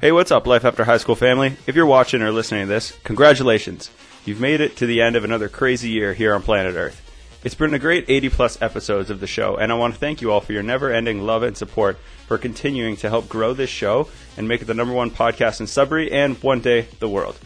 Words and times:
Hey, 0.00 0.12
what's 0.12 0.30
up, 0.30 0.46
Life 0.46 0.64
After 0.64 0.84
High 0.84 0.98
School 0.98 1.16
family? 1.16 1.56
If 1.66 1.74
you're 1.74 1.84
watching 1.84 2.22
or 2.22 2.30
listening 2.30 2.60
to 2.60 2.68
this, 2.68 2.96
congratulations. 3.02 3.90
You've 4.24 4.38
made 4.38 4.60
it 4.60 4.76
to 4.76 4.86
the 4.86 5.02
end 5.02 5.16
of 5.16 5.24
another 5.24 5.48
crazy 5.48 5.90
year 5.90 6.14
here 6.14 6.36
on 6.36 6.42
planet 6.42 6.76
Earth. 6.76 7.02
It's 7.42 7.56
been 7.56 7.74
a 7.74 7.80
great 7.80 8.04
80 8.06 8.28
plus 8.28 8.62
episodes 8.62 9.10
of 9.10 9.18
the 9.18 9.26
show, 9.26 9.56
and 9.56 9.72
I 9.72 9.74
want 9.74 9.94
to 9.94 9.98
thank 9.98 10.22
you 10.22 10.30
all 10.30 10.40
for 10.40 10.52
your 10.52 10.62
never 10.62 10.92
ending 10.92 11.22
love 11.22 11.42
and 11.42 11.56
support 11.56 11.98
for 12.28 12.38
continuing 12.38 12.94
to 12.98 13.08
help 13.08 13.28
grow 13.28 13.54
this 13.54 13.70
show 13.70 14.08
and 14.36 14.46
make 14.46 14.62
it 14.62 14.66
the 14.66 14.72
number 14.74 14.94
one 14.94 15.10
podcast 15.10 15.58
in 15.58 15.66
Sudbury 15.66 16.12
and 16.12 16.40
one 16.44 16.60
day 16.60 16.82
the 17.00 17.08
world. 17.08 17.36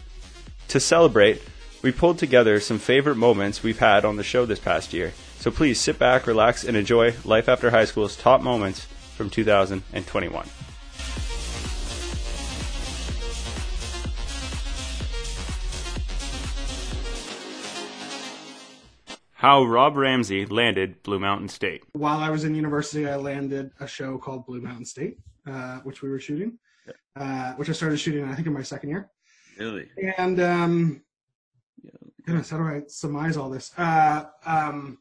To 0.67 0.79
celebrate, 0.79 1.41
we 1.81 1.91
pulled 1.91 2.19
together 2.19 2.59
some 2.59 2.77
favorite 2.77 3.17
moments 3.17 3.63
we've 3.63 3.79
had 3.79 4.05
on 4.05 4.17
the 4.17 4.23
show 4.23 4.45
this 4.45 4.59
past 4.59 4.93
year. 4.93 5.13
So 5.39 5.49
please 5.49 5.79
sit 5.79 5.97
back, 5.97 6.27
relax, 6.27 6.63
and 6.63 6.77
enjoy 6.77 7.15
Life 7.25 7.49
After 7.49 7.71
High 7.71 7.85
School's 7.85 8.15
top 8.15 8.41
moments 8.41 8.85
from 9.17 9.31
2021. 9.31 10.47
How 19.43 19.65
Rob 19.65 19.97
Ramsay 19.97 20.45
landed 20.45 21.03
Blue 21.03 21.19
Mountain 21.19 21.49
State. 21.49 21.83
While 21.91 22.19
I 22.19 22.29
was 22.29 22.45
in 22.45 22.55
university, 22.55 23.09
I 23.09 23.17
landed 23.17 23.71
a 23.81 23.85
show 23.85 24.17
called 24.17 24.45
Blue 24.45 24.61
Mountain 24.61 24.85
State, 24.85 25.17
uh, 25.45 25.79
which 25.79 26.01
we 26.01 26.09
were 26.09 26.17
shooting, 26.17 26.57
uh, 27.17 27.51
which 27.55 27.67
I 27.67 27.73
started 27.73 27.97
shooting, 27.97 28.23
I 28.23 28.35
think, 28.35 28.47
in 28.47 28.53
my 28.53 28.61
second 28.61 28.91
year. 28.91 29.09
Really? 29.59 29.89
And 30.17 30.39
um, 30.39 31.01
goodness, 32.25 32.51
how 32.51 32.57
do 32.57 32.63
I 32.63 32.83
surmise 32.87 33.35
all 33.35 33.49
this? 33.49 33.77
Uh, 33.77 34.27
um, 34.45 34.99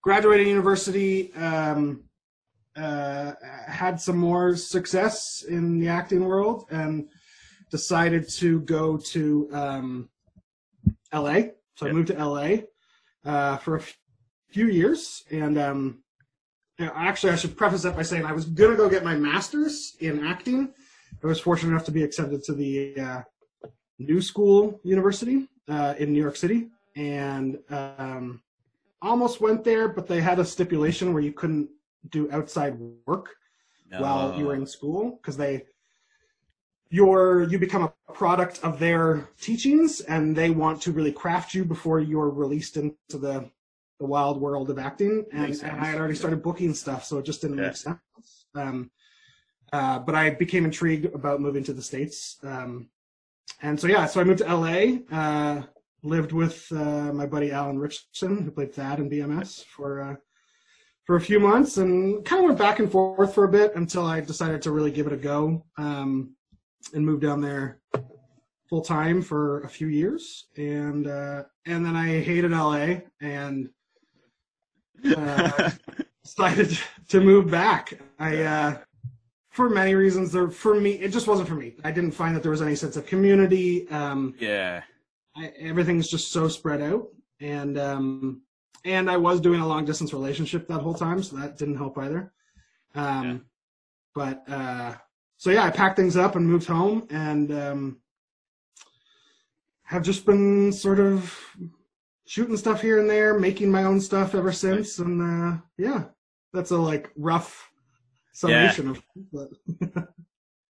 graduated 0.00 0.46
university, 0.46 1.34
um, 1.34 2.04
uh, 2.76 3.32
had 3.66 4.00
some 4.00 4.16
more 4.16 4.54
success 4.54 5.42
in 5.42 5.80
the 5.80 5.88
acting 5.88 6.24
world, 6.24 6.66
and 6.70 7.08
decided 7.68 8.28
to 8.28 8.60
go 8.60 8.96
to 8.96 9.48
um, 9.52 10.08
LA. 11.12 11.40
So 11.74 11.88
I 11.88 11.92
moved 11.92 12.06
to 12.08 12.24
LA 12.24 12.58
uh, 13.24 13.56
for 13.58 13.76
a 13.76 13.80
f- 13.80 13.96
few 14.48 14.66
years, 14.66 15.24
and 15.30 15.58
um, 15.58 16.02
actually, 16.78 17.32
I 17.32 17.36
should 17.36 17.56
preface 17.56 17.82
that 17.82 17.96
by 17.96 18.02
saying 18.02 18.24
I 18.24 18.32
was 18.32 18.44
gonna 18.44 18.76
go 18.76 18.88
get 18.88 19.04
my 19.04 19.14
master's 19.14 19.96
in 20.00 20.26
acting. 20.26 20.72
I 21.22 21.26
was 21.26 21.40
fortunate 21.40 21.70
enough 21.70 21.84
to 21.86 21.92
be 21.92 22.02
accepted 22.02 22.42
to 22.44 22.54
the 22.54 22.98
uh, 22.98 23.22
New 23.98 24.22
School 24.22 24.80
University 24.84 25.48
uh, 25.68 25.94
in 25.98 26.12
New 26.12 26.20
York 26.20 26.36
City, 26.36 26.68
and 26.96 27.58
um, 27.68 28.42
almost 29.02 29.40
went 29.40 29.64
there, 29.64 29.88
but 29.88 30.06
they 30.06 30.20
had 30.20 30.38
a 30.38 30.44
stipulation 30.44 31.12
where 31.12 31.22
you 31.22 31.32
couldn't 31.32 31.68
do 32.10 32.30
outside 32.32 32.78
work 33.06 33.30
while 33.98 34.38
you 34.38 34.46
were 34.46 34.54
in 34.54 34.66
school 34.66 35.18
because 35.20 35.36
they 35.36 35.64
you're 36.90 37.44
you 37.44 37.58
become 37.58 37.84
a 37.84 38.12
product 38.12 38.60
of 38.62 38.78
their 38.78 39.28
teachings 39.40 40.00
and 40.02 40.34
they 40.36 40.50
want 40.50 40.82
to 40.82 40.92
really 40.92 41.12
craft 41.12 41.54
you 41.54 41.64
before 41.64 42.00
you're 42.00 42.28
released 42.30 42.76
into 42.76 43.16
the 43.18 43.48
the 44.00 44.06
wild 44.06 44.40
world 44.40 44.70
of 44.70 44.78
acting. 44.78 45.24
And, 45.32 45.54
and 45.62 45.80
i 45.80 45.84
had 45.84 45.98
already 45.98 46.14
started 46.16 46.42
booking 46.42 46.74
stuff 46.74 47.04
so 47.04 47.18
it 47.18 47.24
just 47.24 47.40
didn't 47.42 47.58
Yeah. 47.58 47.66
make 47.66 47.76
sense. 47.76 48.00
Um, 48.54 48.90
uh, 49.72 50.00
but 50.00 50.14
i 50.14 50.30
became 50.30 50.64
intrigued 50.64 51.06
about 51.14 51.40
moving 51.40 51.64
to 51.64 51.72
the 51.72 51.82
states. 51.82 52.38
Um, 52.42 52.88
and 53.62 53.78
so 53.78 53.86
yeah 53.86 54.06
so 54.06 54.20
i 54.20 54.24
moved 54.24 54.38
to 54.40 54.56
la 54.56 54.76
uh, 55.16 55.62
lived 56.02 56.32
with 56.32 56.66
uh, 56.72 57.12
my 57.12 57.26
buddy 57.26 57.50
alan 57.52 57.78
ritchson 57.78 58.42
who 58.42 58.50
played 58.50 58.72
thad 58.74 58.98
in 59.00 59.10
bms 59.10 59.64
for 59.64 60.00
uh, 60.00 60.16
for 61.04 61.16
a 61.16 61.20
few 61.20 61.40
months 61.40 61.76
and 61.76 62.24
kind 62.24 62.40
of 62.40 62.46
went 62.46 62.58
back 62.58 62.78
and 62.78 62.90
forth 62.90 63.34
for 63.34 63.44
a 63.44 63.48
bit 63.48 63.74
until 63.74 64.06
I 64.06 64.20
decided 64.20 64.62
to 64.62 64.70
really 64.70 64.92
give 64.92 65.08
it 65.08 65.12
a 65.12 65.16
go. 65.16 65.64
Um, 65.76 66.36
and 66.94 67.04
moved 67.04 67.22
down 67.22 67.40
there 67.40 67.80
full 68.68 68.80
time 68.82 69.20
for 69.22 69.60
a 69.62 69.68
few 69.68 69.88
years 69.88 70.46
and 70.56 71.06
uh, 71.06 71.42
and 71.66 71.84
then 71.84 71.96
I 71.96 72.20
hated 72.20 72.52
LA 72.52 72.98
and 73.20 73.68
uh, 75.16 75.70
decided 76.24 76.78
to 77.08 77.20
move 77.20 77.50
back. 77.50 77.98
I 78.18 78.42
uh, 78.42 78.78
for 79.50 79.68
many 79.68 79.94
reasons 79.94 80.30
there 80.32 80.50
for 80.50 80.74
me 80.80 80.92
it 80.92 81.10
just 81.12 81.26
wasn't 81.26 81.48
for 81.48 81.54
me. 81.56 81.74
I 81.84 81.90
didn't 81.90 82.12
find 82.12 82.34
that 82.36 82.42
there 82.42 82.52
was 82.52 82.62
any 82.62 82.76
sense 82.76 82.96
of 82.96 83.06
community. 83.06 83.88
Um, 83.90 84.34
yeah. 84.38 84.82
I, 85.36 85.52
everything's 85.60 86.08
just 86.08 86.32
so 86.32 86.48
spread 86.48 86.82
out 86.82 87.06
and 87.40 87.78
um 87.78 88.42
and 88.84 89.10
i 89.10 89.16
was 89.16 89.40
doing 89.40 89.60
a 89.60 89.66
long 89.66 89.84
distance 89.84 90.12
relationship 90.12 90.66
that 90.68 90.80
whole 90.80 90.92
time 90.94 91.22
so 91.22 91.36
that 91.36 91.56
didn't 91.56 91.76
help 91.76 91.96
either 91.98 92.32
um 92.94 93.24
Yeah. 93.24 93.36
but 94.14 94.48
uh 94.52 94.94
so 95.40 95.50
yeah 95.50 95.64
i 95.64 95.70
packed 95.70 95.96
things 95.96 96.16
up 96.16 96.36
and 96.36 96.46
moved 96.46 96.66
home 96.66 97.06
and 97.10 97.52
um 97.52 98.00
have 99.82 100.02
just 100.02 100.24
been 100.24 100.72
sort 100.72 101.00
of 101.00 101.36
shooting 102.26 102.56
stuff 102.56 102.80
here 102.80 103.00
and 103.00 103.10
there 103.10 103.38
making 103.38 103.70
my 103.70 103.84
own 103.84 104.00
stuff 104.00 104.34
ever 104.34 104.52
since 104.52 104.98
and 104.98 105.20
uh 105.20 105.60
yeah 105.78 106.04
that's 106.52 106.70
a 106.70 106.76
like 106.76 107.10
rough 107.16 107.70
summation 108.32 108.88
of 108.90 109.02
but 109.32 109.48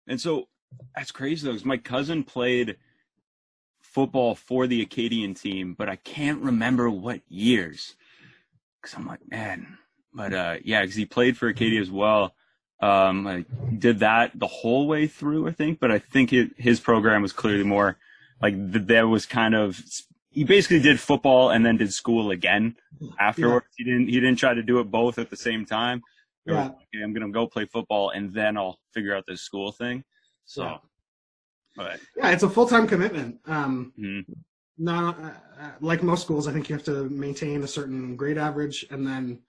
And 0.10 0.20
so 0.20 0.48
that's 0.96 1.12
crazy 1.12 1.46
though, 1.46 1.54
because 1.54 1.66
my 1.66 1.78
cousin 1.78 2.24
played 2.24 2.78
football 3.82 4.36
for 4.36 4.68
the 4.68 4.82
Acadian 4.82 5.36
team, 5.36 5.76
but 5.78 5.88
I 5.88 5.96
can't 5.98 6.42
remember 6.42 6.90
what 6.90 7.22
years. 7.30 7.96
Cause 8.82 8.96
I'm 8.96 9.06
like, 9.06 9.20
man, 9.30 9.78
but 10.14 10.34
uh, 10.34 10.56
yeah, 10.64 10.84
cause 10.84 10.96
he 10.96 11.06
played 11.06 11.38
for 11.38 11.48
Acadia 11.48 11.80
as 11.80 11.92
well. 11.92 12.34
Um, 12.82 13.28
I 13.28 13.46
did 13.78 14.00
that 14.00 14.32
the 14.40 14.48
whole 14.48 14.88
way 14.88 15.06
through, 15.08 15.48
I 15.48 15.52
think, 15.52 15.80
but 15.80 15.92
I 15.92 16.00
think 16.00 16.32
it, 16.32 16.52
his 16.58 16.80
program 16.80 17.22
was 17.22 17.34
clearly 17.34 17.64
more 17.66 17.98
like 18.42 18.54
th- 18.56 18.86
there 18.88 19.08
was 19.08 19.26
kind 19.26 19.54
of, 19.54 19.82
he 20.32 20.46
basically 20.46 20.80
did 20.80 20.98
football 21.00 21.50
and 21.50 21.66
then 21.66 21.76
did 21.78 21.92
school 21.94 22.32
again 22.32 22.78
afterwards. 23.20 23.66
He 23.76 23.84
didn't, 23.84 24.08
he 24.08 24.20
didn't 24.20 24.38
try 24.38 24.54
to 24.54 24.64
do 24.64 24.80
it 24.80 24.86
both 24.90 25.20
at 25.20 25.30
the 25.30 25.36
same 25.36 25.66
time. 25.66 26.02
It 26.46 26.52
was, 26.54 26.58
Yeah. 26.58 26.66
okay, 26.68 27.04
I'm 27.04 27.14
gonna 27.14 27.30
go 27.32 27.48
play 27.48 27.66
football 27.66 28.12
and 28.12 28.34
then 28.34 28.56
I'll 28.56 28.80
figure 28.94 29.14
out 29.14 29.26
this 29.28 29.42
school 29.42 29.74
thing. 29.74 30.06
So, 30.46 30.64
Yeah. 30.64 30.78
but 31.76 32.00
yeah 32.16 32.30
it's 32.32 32.44
a 32.44 32.50
full-time 32.50 32.88
commitment 32.88 33.40
um 33.46 33.94
mhm, 34.00 34.24
No, 34.78 35.10
uh, 35.10 35.34
uh, 35.62 35.72
like 35.82 36.02
most 36.02 36.24
schools, 36.24 36.48
I 36.48 36.54
think 36.54 36.70
you 36.70 36.76
have 36.76 36.86
to 36.86 37.10
maintain 37.10 37.62
a 37.64 37.68
certain 37.68 38.16
grade 38.16 38.38
average, 38.38 38.86
and 38.90 39.06
then 39.06 39.42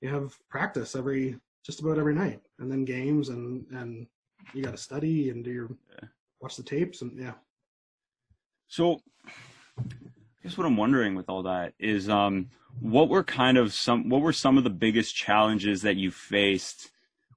you 0.00 0.08
have 0.08 0.34
practice 0.48 0.96
every 0.96 1.36
just 1.64 1.80
about 1.80 1.98
every 1.98 2.14
night, 2.14 2.40
and 2.58 2.70
then 2.70 2.84
games, 2.84 3.28
and 3.28 3.66
and 3.72 4.06
you 4.54 4.62
got 4.62 4.72
to 4.72 4.76
study 4.76 5.30
and 5.30 5.44
do 5.44 5.50
your 5.50 5.68
Yeah. 5.90 6.08
watch 6.40 6.56
the 6.56 6.62
tapes, 6.62 7.02
and 7.02 7.18
yeah. 7.18 7.34
so 8.66 9.00
I 9.28 10.48
guess 10.48 10.58
what 10.58 10.66
I'm 10.66 10.76
wondering 10.76 11.14
with 11.14 11.28
all 11.28 11.44
that 11.44 11.74
is, 11.78 12.08
um, 12.08 12.48
what 12.80 13.08
were 13.08 13.22
kind 13.22 13.56
of 13.58 13.72
some, 13.72 14.08
what 14.08 14.22
were 14.22 14.32
some 14.32 14.58
of 14.58 14.64
the 14.64 14.70
biggest 14.70 15.14
challenges 15.14 15.82
that 15.82 15.96
you 15.96 16.10
faced 16.10 16.90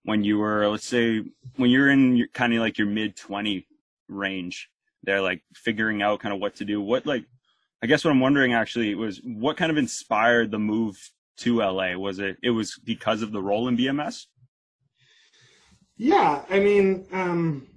when 0.04 0.24
you 0.24 0.40
were, 0.40 0.68
let's 0.68 0.88
say, 0.88 1.24
when 1.58 1.70
you're 1.70 1.90
in 1.90 2.16
your, 2.16 2.28
kind 2.30 2.54
of 2.54 2.60
like 2.62 2.78
your 2.80 2.88
mid 2.88 3.16
20 3.16 3.68
range 4.08 4.70
there, 5.04 5.22
like 5.22 5.44
figuring 5.54 6.02
out 6.02 6.20
kind 6.20 6.34
of 6.34 6.42
what 6.42 6.56
to 6.56 6.66
do? 6.66 6.82
What, 6.82 7.06
like, 7.06 7.26
I 7.84 7.88
guess 7.88 8.04
what 8.04 8.10
I'm 8.10 8.20
wondering 8.20 8.54
actually 8.54 8.96
was 8.96 9.22
what 9.24 9.58
kind 9.58 9.72
of 9.72 9.78
inspired 9.78 10.50
the 10.50 10.58
move 10.60 10.98
to 11.38 11.60
LA? 11.60 11.96
Was 11.96 12.20
it, 12.20 12.38
it 12.42 12.52
was 12.52 12.80
because 12.84 13.22
of 13.22 13.32
the 13.32 13.42
role 13.42 13.68
in 13.68 13.78
BMS? 13.78 14.26
Yeah, 15.98 16.44
I 16.50 16.60
mean, 16.60 17.08
um, 17.12 17.68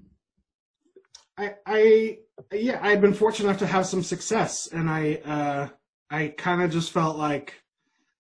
I, 1.37 1.55
I, 1.65 2.19
yeah, 2.53 2.79
I 2.83 2.91
had 2.91 3.01
been 3.01 3.15
fortunate 3.15 3.49
enough 3.49 3.61
to 3.61 3.67
have 3.67 3.87
some 3.87 4.03
success, 4.03 4.69
and 4.73 4.91
I, 4.91 5.15
uh, 5.25 5.69
I 6.11 6.29
kind 6.29 6.63
of 6.63 6.73
just 6.73 6.91
felt 6.91 7.17
like 7.17 7.55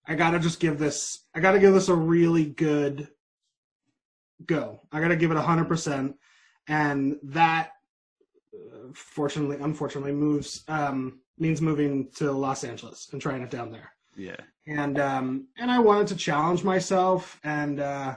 I 0.07 0.15
gotta 0.15 0.39
just 0.39 0.61
give 0.61 0.79
this, 0.79 1.25
I 1.35 1.41
gotta 1.41 1.59
give 1.59 1.75
this 1.75 1.89
a 1.89 1.95
really 1.95 2.45
good 2.45 3.09
go. 4.47 4.83
I 4.93 5.01
gotta 5.01 5.17
give 5.17 5.33
it 5.33 5.37
hundred 5.37 5.67
percent, 5.67 6.15
and 6.69 7.17
that, 7.25 7.71
fortunately, 8.95 9.57
unfortunately, 9.61 10.13
moves 10.13 10.63
um, 10.69 11.21
means 11.39 11.61
moving 11.61 12.11
to 12.17 12.31
Los 12.31 12.63
Angeles 12.63 13.09
and 13.13 13.21
trying 13.21 13.43
it 13.43 13.51
down 13.51 13.73
there 13.73 13.93
Yeah. 14.19 14.37
and 14.67 14.99
um, 14.99 15.47
and 15.57 15.71
I 15.71 15.79
wanted 15.79 16.09
to 16.09 16.17
challenge 16.17 16.65
myself, 16.65 17.39
and 17.45 17.81
uh, 17.81 18.17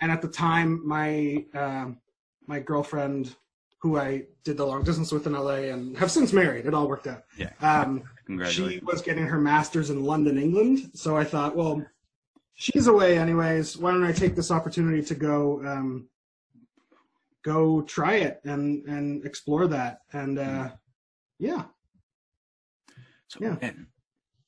and 0.00 0.10
at 0.12 0.20
the 0.20 0.28
time, 0.28 0.86
my 0.86 1.46
um 1.54 2.00
my 2.46 2.58
girlfriend, 2.60 3.36
who 3.80 3.96
I 3.98 4.24
did 4.44 4.56
the 4.58 4.66
long 4.66 4.82
distance 4.82 5.10
with 5.12 5.26
in 5.26 5.32
LA, 5.32 5.70
and 5.72 5.96
have 5.96 6.10
since 6.10 6.32
married, 6.32 6.66
it 6.66 6.74
all 6.74 6.88
worked 6.88 7.06
out. 7.06 7.22
Yeah. 7.38 7.50
Um, 7.62 8.02
she 8.50 8.80
was 8.84 9.00
getting 9.02 9.26
her 9.26 9.38
master's 9.40 9.90
in 9.90 10.04
London, 10.04 10.36
England, 10.38 10.90
so 10.94 11.16
I 11.16 11.24
thought, 11.24 11.54
well, 11.54 11.84
she's 12.54 12.86
away 12.88 13.16
anyways. 13.18 13.76
Why 13.78 13.92
don't 13.92 14.04
I 14.04 14.12
take 14.12 14.34
this 14.34 14.50
opportunity 14.50 15.02
to 15.02 15.14
go 15.14 15.64
um, 15.66 16.08
go 17.42 17.82
try 17.82 18.14
it 18.16 18.40
and 18.44 18.84
and 18.86 19.24
explore 19.24 19.66
that? 19.68 20.00
And 20.12 20.38
uh, 20.38 20.70
yeah, 21.38 21.64
So, 23.28 23.38
Yeah. 23.40 23.56
man, 23.60 23.86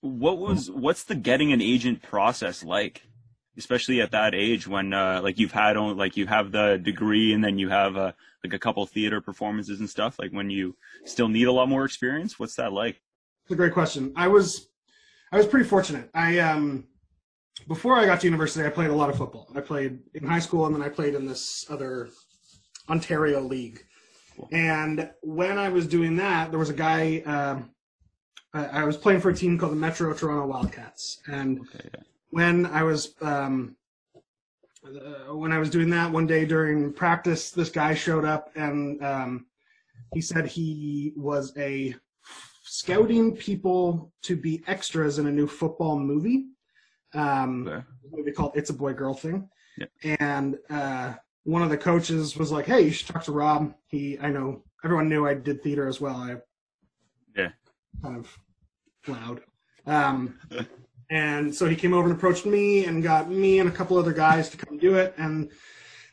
what 0.07 0.39
was 0.39 0.71
what's 0.71 1.05
the 1.05 1.15
getting 1.15 1.53
an 1.53 1.61
agent 1.61 2.03
process 2.03 2.65
like? 2.65 3.03
especially 3.59 4.01
at 4.01 4.11
that 4.11 4.35
age 4.35 4.67
when 4.67 4.93
uh, 4.93 5.21
like 5.23 5.39
you've 5.39 5.53
had 5.53 5.77
on, 5.77 5.97
like 5.97 6.17
you 6.17 6.27
have 6.27 6.53
the 6.53 6.79
degree 6.83 7.33
and 7.33 7.43
then 7.43 7.59
you 7.59 7.69
have 7.69 7.97
uh, 7.97 8.13
like 8.45 8.53
a 8.53 8.59
couple 8.59 8.85
theater 8.87 9.21
performances 9.21 9.81
and 9.81 9.89
stuff. 9.89 10.19
Like 10.19 10.31
when 10.31 10.51
you 10.51 10.77
still 11.05 11.29
need 11.29 11.47
a 11.47 11.53
lot 11.53 11.69
more 11.69 11.85
experience, 11.85 12.39
what's 12.39 12.57
that 12.57 12.73
like? 12.73 13.01
It's 13.45 13.53
a 13.53 13.57
great 13.57 13.73
question. 13.73 14.13
I 14.17 14.29
was 14.29 14.69
I 15.33 15.37
was 15.37 15.47
pretty 15.47 15.69
fortunate. 15.69 16.11
I 16.15 16.39
um 16.41 16.89
before 17.69 17.97
I 17.97 18.05
got 18.05 18.21
to 18.21 18.27
university, 18.27 18.67
I 18.67 18.71
played 18.71 18.91
a 18.91 18.95
lot 18.95 19.09
of 19.09 19.17
football. 19.17 19.51
I 19.55 19.61
played 19.61 20.01
in 20.15 20.27
high 20.27 20.41
school 20.41 20.67
and 20.67 20.75
then 20.75 20.83
I 20.83 20.89
played 20.89 21.15
in 21.15 21.27
this 21.27 21.65
other 21.71 22.11
Ontario 22.89 23.41
league. 23.41 23.83
Cool. 24.37 24.49
And 24.53 25.11
when 25.23 25.59
I 25.59 25.71
was 25.71 25.87
doing 25.87 26.17
that, 26.17 26.51
there 26.51 26.59
was 26.59 26.71
a 26.71 26.75
guy. 26.75 27.21
Um, 27.21 27.71
I 28.57 28.81
I 28.81 28.85
was 28.85 28.97
playing 28.97 29.21
for 29.21 29.31
a 29.31 29.35
team 29.35 29.59
called 29.59 29.73
the 29.73 29.77
Metro 29.77 30.13
Toronto 30.15 30.47
Wildcats, 30.47 31.21
and 31.27 31.61
Okay, 31.61 31.89
yeah. 31.95 32.01
when 32.31 32.67
I 32.67 32.83
was 32.83 33.15
um, 33.21 33.77
uh, 34.85 35.35
when 35.35 35.53
I 35.53 35.59
was 35.59 35.71
doing 35.71 35.91
that 35.91 36.11
one 36.11 36.27
day 36.27 36.45
during 36.45 36.93
practice, 36.93 37.51
this 37.51 37.71
guy 37.71 37.95
showed 37.95 38.25
up 38.25 38.51
and 38.55 39.03
um, 39.05 39.47
he 40.15 40.21
said 40.21 40.47
he 40.47 41.13
was 41.17 41.57
a 41.59 41.95
scouting 42.65 43.37
people 43.37 44.13
to 44.23 44.37
be 44.37 44.63
extras 44.67 45.19
in 45.19 45.27
a 45.27 45.33
new 45.33 45.47
football 45.47 45.99
movie. 45.99 46.47
Um, 47.15 47.67
Okay. 47.69 47.85
movie 48.13 48.33
called 48.33 48.53
"It's 48.55 48.71
a 48.71 48.75
Boy 48.75 48.93
Girl 48.93 49.15
Thing," 49.15 49.49
Yeah. 49.77 49.87
and 50.21 50.57
uh, 50.71 51.15
one 51.45 51.63
of 51.63 51.71
the 51.71 51.79
coaches 51.79 52.37
was 52.37 52.51
like, 52.53 52.67
"Hey, 52.67 52.83
you 52.83 52.91
should 52.91 53.09
talk 53.09 53.25
to 53.25 53.33
Rob. 53.33 53.75
He, 53.89 54.19
I 54.21 54.31
know 54.31 54.65
everyone 54.85 55.09
knew 55.09 55.27
I 55.27 55.35
did 55.35 55.63
theater 55.63 55.87
as 55.89 56.01
well. 56.01 56.17
I 56.17 56.37
Yeah. 57.37 57.51
kind 58.03 58.17
of 58.19 58.39
loud. 59.09 59.41
Um, 59.87 60.39
and 61.11 61.55
so 61.55 61.67
he 61.67 61.77
came 61.77 61.95
over 61.95 62.09
and 62.09 62.17
approached 62.17 62.47
me 62.47 62.85
and 62.87 63.03
got 63.03 63.31
me 63.31 63.59
and 63.59 63.69
a 63.69 63.73
couple 63.73 63.97
other 63.97 64.13
guys 64.13 64.49
to 64.51 64.57
come 64.57 64.79
do 64.79 64.95
it. 64.95 65.15
And 65.17 65.51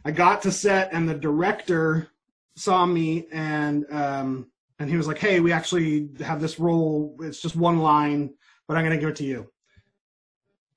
I 0.06 0.12
got 0.12 0.42
to 0.44 0.52
set, 0.52 0.92
and 0.94 1.08
the 1.08 1.16
director 1.16 2.10
saw 2.56 2.86
me 2.86 3.28
and 3.32 3.86
um, 3.92 4.52
and 4.80 4.90
he 4.90 4.98
was 4.98 5.08
like, 5.08 5.18
"Hey, 5.18 5.40
we 5.40 5.52
actually 5.52 6.10
have 6.20 6.42
this 6.42 6.60
role. 6.60 7.16
It's 7.22 7.42
just 7.42 7.56
one 7.56 7.80
line, 7.80 8.34
but 8.68 8.78
I'm 8.78 8.84
going 8.84 8.98
to 8.98 9.00
give 9.00 9.10
it 9.10 9.16
to 9.18 9.24
you." 9.24 9.50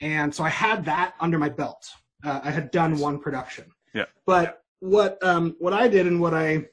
And 0.01 0.35
so 0.35 0.45
I 0.45 0.49
had 0.49 0.85
that 0.85 1.15
under 1.21 1.39
my 1.39 1.49
belt. 1.49 1.89
Uh, 2.25 2.41
I 2.45 2.51
had 2.51 2.71
done 2.71 2.99
one 2.99 3.19
production. 3.19 3.65
Yeah. 3.95 4.05
But 4.27 4.63
what 4.81 5.23
um, 5.23 5.57
what 5.59 5.73
I 5.73 5.89
did 5.89 6.07
and 6.07 6.21
what 6.21 6.35
I 6.35 6.67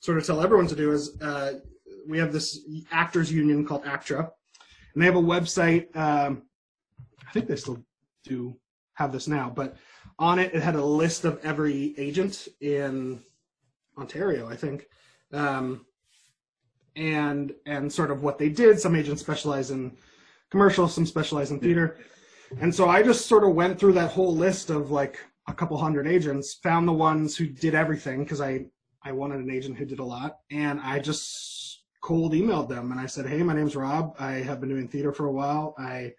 sort 0.00 0.18
of 0.18 0.26
tell 0.26 0.42
everyone 0.42 0.66
to 0.68 0.76
do 0.76 0.92
is 0.92 1.20
uh, 1.20 1.54
we 2.08 2.18
have 2.18 2.32
this 2.32 2.60
actors 2.90 3.30
union 3.30 3.64
called 3.64 3.84
ACTRA, 3.84 4.30
and 4.94 5.02
they 5.02 5.06
have 5.06 5.16
a 5.16 5.22
website. 5.22 5.94
Um, 5.96 6.42
I 7.26 7.32
think 7.32 7.46
they 7.46 7.56
still 7.56 7.84
do 8.24 8.56
have 8.94 9.12
this 9.12 9.28
now, 9.28 9.52
but 9.54 9.76
on 10.18 10.38
it 10.38 10.54
it 10.54 10.62
had 10.62 10.74
a 10.74 10.84
list 10.84 11.24
of 11.24 11.38
every 11.44 11.94
agent 11.98 12.48
in 12.60 13.20
Ontario, 13.96 14.48
I 14.48 14.56
think, 14.56 14.86
um, 15.32 15.84
and 16.96 17.54
and 17.66 17.92
sort 17.92 18.10
of 18.10 18.22
what 18.22 18.38
they 18.38 18.48
did. 18.48 18.80
Some 18.80 18.96
agents 18.96 19.22
specialize 19.22 19.70
in 19.70 19.96
commercial, 20.50 20.88
some 20.88 21.06
specialize 21.06 21.50
in 21.50 21.60
theater, 21.60 21.98
and 22.60 22.74
so 22.74 22.88
I 22.88 23.02
just 23.02 23.26
sort 23.26 23.44
of 23.44 23.54
went 23.54 23.78
through 23.78 23.92
that 23.92 24.10
whole 24.10 24.34
list 24.34 24.70
of 24.70 24.90
like 24.90 25.18
a 25.46 25.54
couple 25.54 25.76
hundred 25.76 26.06
agents, 26.06 26.54
found 26.54 26.88
the 26.88 26.92
ones 26.92 27.36
who 27.36 27.46
did 27.46 27.74
everything 27.74 28.24
because 28.24 28.40
I 28.40 28.66
I 29.02 29.12
wanted 29.12 29.40
an 29.40 29.50
agent 29.50 29.76
who 29.76 29.84
did 29.84 29.98
a 29.98 30.04
lot, 30.04 30.38
and 30.50 30.80
I 30.80 30.98
just 30.98 31.57
cold 32.00 32.32
emailed 32.32 32.68
them 32.68 32.92
and 32.92 33.00
I 33.00 33.06
said, 33.06 33.26
"Hey, 33.26 33.42
my 33.42 33.54
name's 33.54 33.76
Rob. 33.76 34.14
I 34.18 34.32
have 34.34 34.60
been 34.60 34.68
doing 34.68 34.88
theater 34.88 35.12
for 35.12 35.26
a 35.26 35.32
while. 35.32 35.74
I 35.78 36.12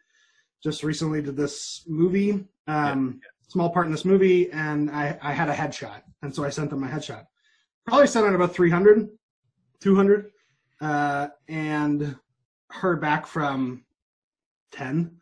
just 0.61 0.83
recently 0.83 1.21
did 1.21 1.37
this 1.37 1.83
movie, 1.87 2.45
um, 2.67 3.21
small 3.47 3.69
part 3.69 3.85
in 3.85 3.91
this 3.91 4.05
movie, 4.05 4.51
and 4.51 4.91
I, 4.91 5.17
I 5.21 5.33
had 5.33 5.49
a 5.49 5.53
headshot, 5.53 6.01
and 6.21 6.33
so 6.33 6.43
I 6.43 6.49
sent 6.49 6.69
them 6.69 6.81
my 6.81 6.89
headshot. 6.89 7.25
Probably 7.85 8.07
sent 8.07 8.25
out 8.27 8.35
about 8.35 8.53
300, 8.53 9.09
200, 9.79 10.31
uh, 10.81 11.27
and 11.47 12.15
heard 12.69 13.01
back 13.01 13.25
from 13.25 13.85
10, 14.73 15.17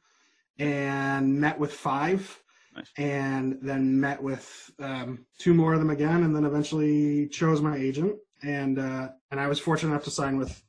and 0.60 1.40
met 1.40 1.58
with 1.60 1.74
five. 1.74 2.40
Nice. 2.76 2.92
and 3.00 3.58
then 3.64 4.00
met 4.00 4.22
with 4.22 4.70
um, 4.78 5.26
two 5.40 5.56
more 5.56 5.74
of 5.74 5.80
them 5.80 5.90
again, 5.90 6.22
and 6.22 6.36
then 6.36 6.46
eventually 6.46 7.28
chose 7.30 7.60
my 7.60 7.76
agent. 7.76 8.16
And 8.44 8.80
uh, 8.80 9.10
and 9.32 9.40
I 9.40 9.48
was 9.48 9.60
fortunate 9.60 9.92
enough 9.92 10.04
to 10.06 10.12
sign 10.12 10.38
with 10.38 10.62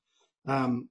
um, 0.47 0.88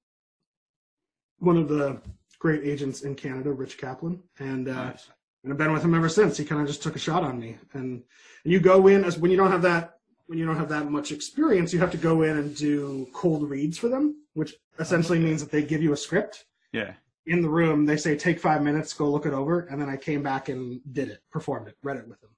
one 1.40 1.58
of 1.58 1.68
the 1.70 2.02
great 2.40 2.64
agents 2.64 3.02
in 3.02 3.16
Canada, 3.16 3.52
Rich 3.52 3.78
Kaplan, 3.78 4.22
and 4.40 4.68
uh, 4.68 4.74
Nice. 4.86 5.08
and 5.44 5.52
I've 5.52 5.58
been 5.58 5.74
with 5.74 5.84
him 5.84 5.96
ever 5.96 6.10
since. 6.10 6.38
He 6.38 6.46
kind 6.46 6.62
of 6.62 6.68
just 6.68 6.84
took 6.84 6.96
a 6.96 7.00
shot 7.00 7.24
on 7.24 7.40
me, 7.40 7.58
and, 7.74 8.04
and 8.44 8.52
you 8.54 8.60
go 8.60 8.88
in 8.88 9.04
as 9.04 9.18
when 9.18 9.32
you 9.32 9.38
don't 9.38 9.52
have 9.52 9.62
that 9.64 9.94
when 10.28 10.38
you 10.38 10.46
don't 10.46 10.58
have 10.58 10.70
that 10.70 10.92
much 10.92 11.12
experience, 11.14 11.72
you 11.74 11.80
have 11.80 11.92
to 11.92 11.98
go 11.98 12.22
in 12.24 12.38
and 12.38 12.54
do 12.56 13.08
cold 13.14 13.50
reads 13.50 13.78
for 13.78 13.88
them, 13.88 14.14
which 14.34 14.54
essentially 14.78 15.20
means 15.20 15.42
that 15.42 15.50
they 15.52 15.64
give 15.64 15.82
you 15.82 15.94
a 15.94 15.98
script 15.98 16.44
Yeah. 16.74 16.96
in 17.28 17.42
the 17.42 17.48
room. 17.48 17.86
They 17.86 17.96
say 17.96 18.18
take 18.18 18.38
five 18.38 18.62
minutes, 18.62 18.92
go 18.92 19.10
look 19.10 19.26
it 19.26 19.32
over, 19.32 19.62
and 19.62 19.80
then 19.82 19.88
I 19.88 19.96
came 19.96 20.22
back 20.22 20.50
and 20.50 20.82
did 20.92 21.08
it, 21.08 21.22
performed 21.32 21.70
it, 21.70 21.78
read 21.82 21.96
it 21.96 22.10
with 22.10 22.20
them. 22.20 22.32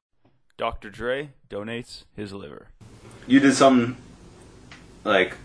Dr. 0.56 0.92
Dre 0.92 1.32
donates 1.50 2.04
his 2.16 2.32
liver. 2.32 2.68
you 3.26 3.40
did 3.40 3.56
something 3.56 3.98
like 5.04 5.36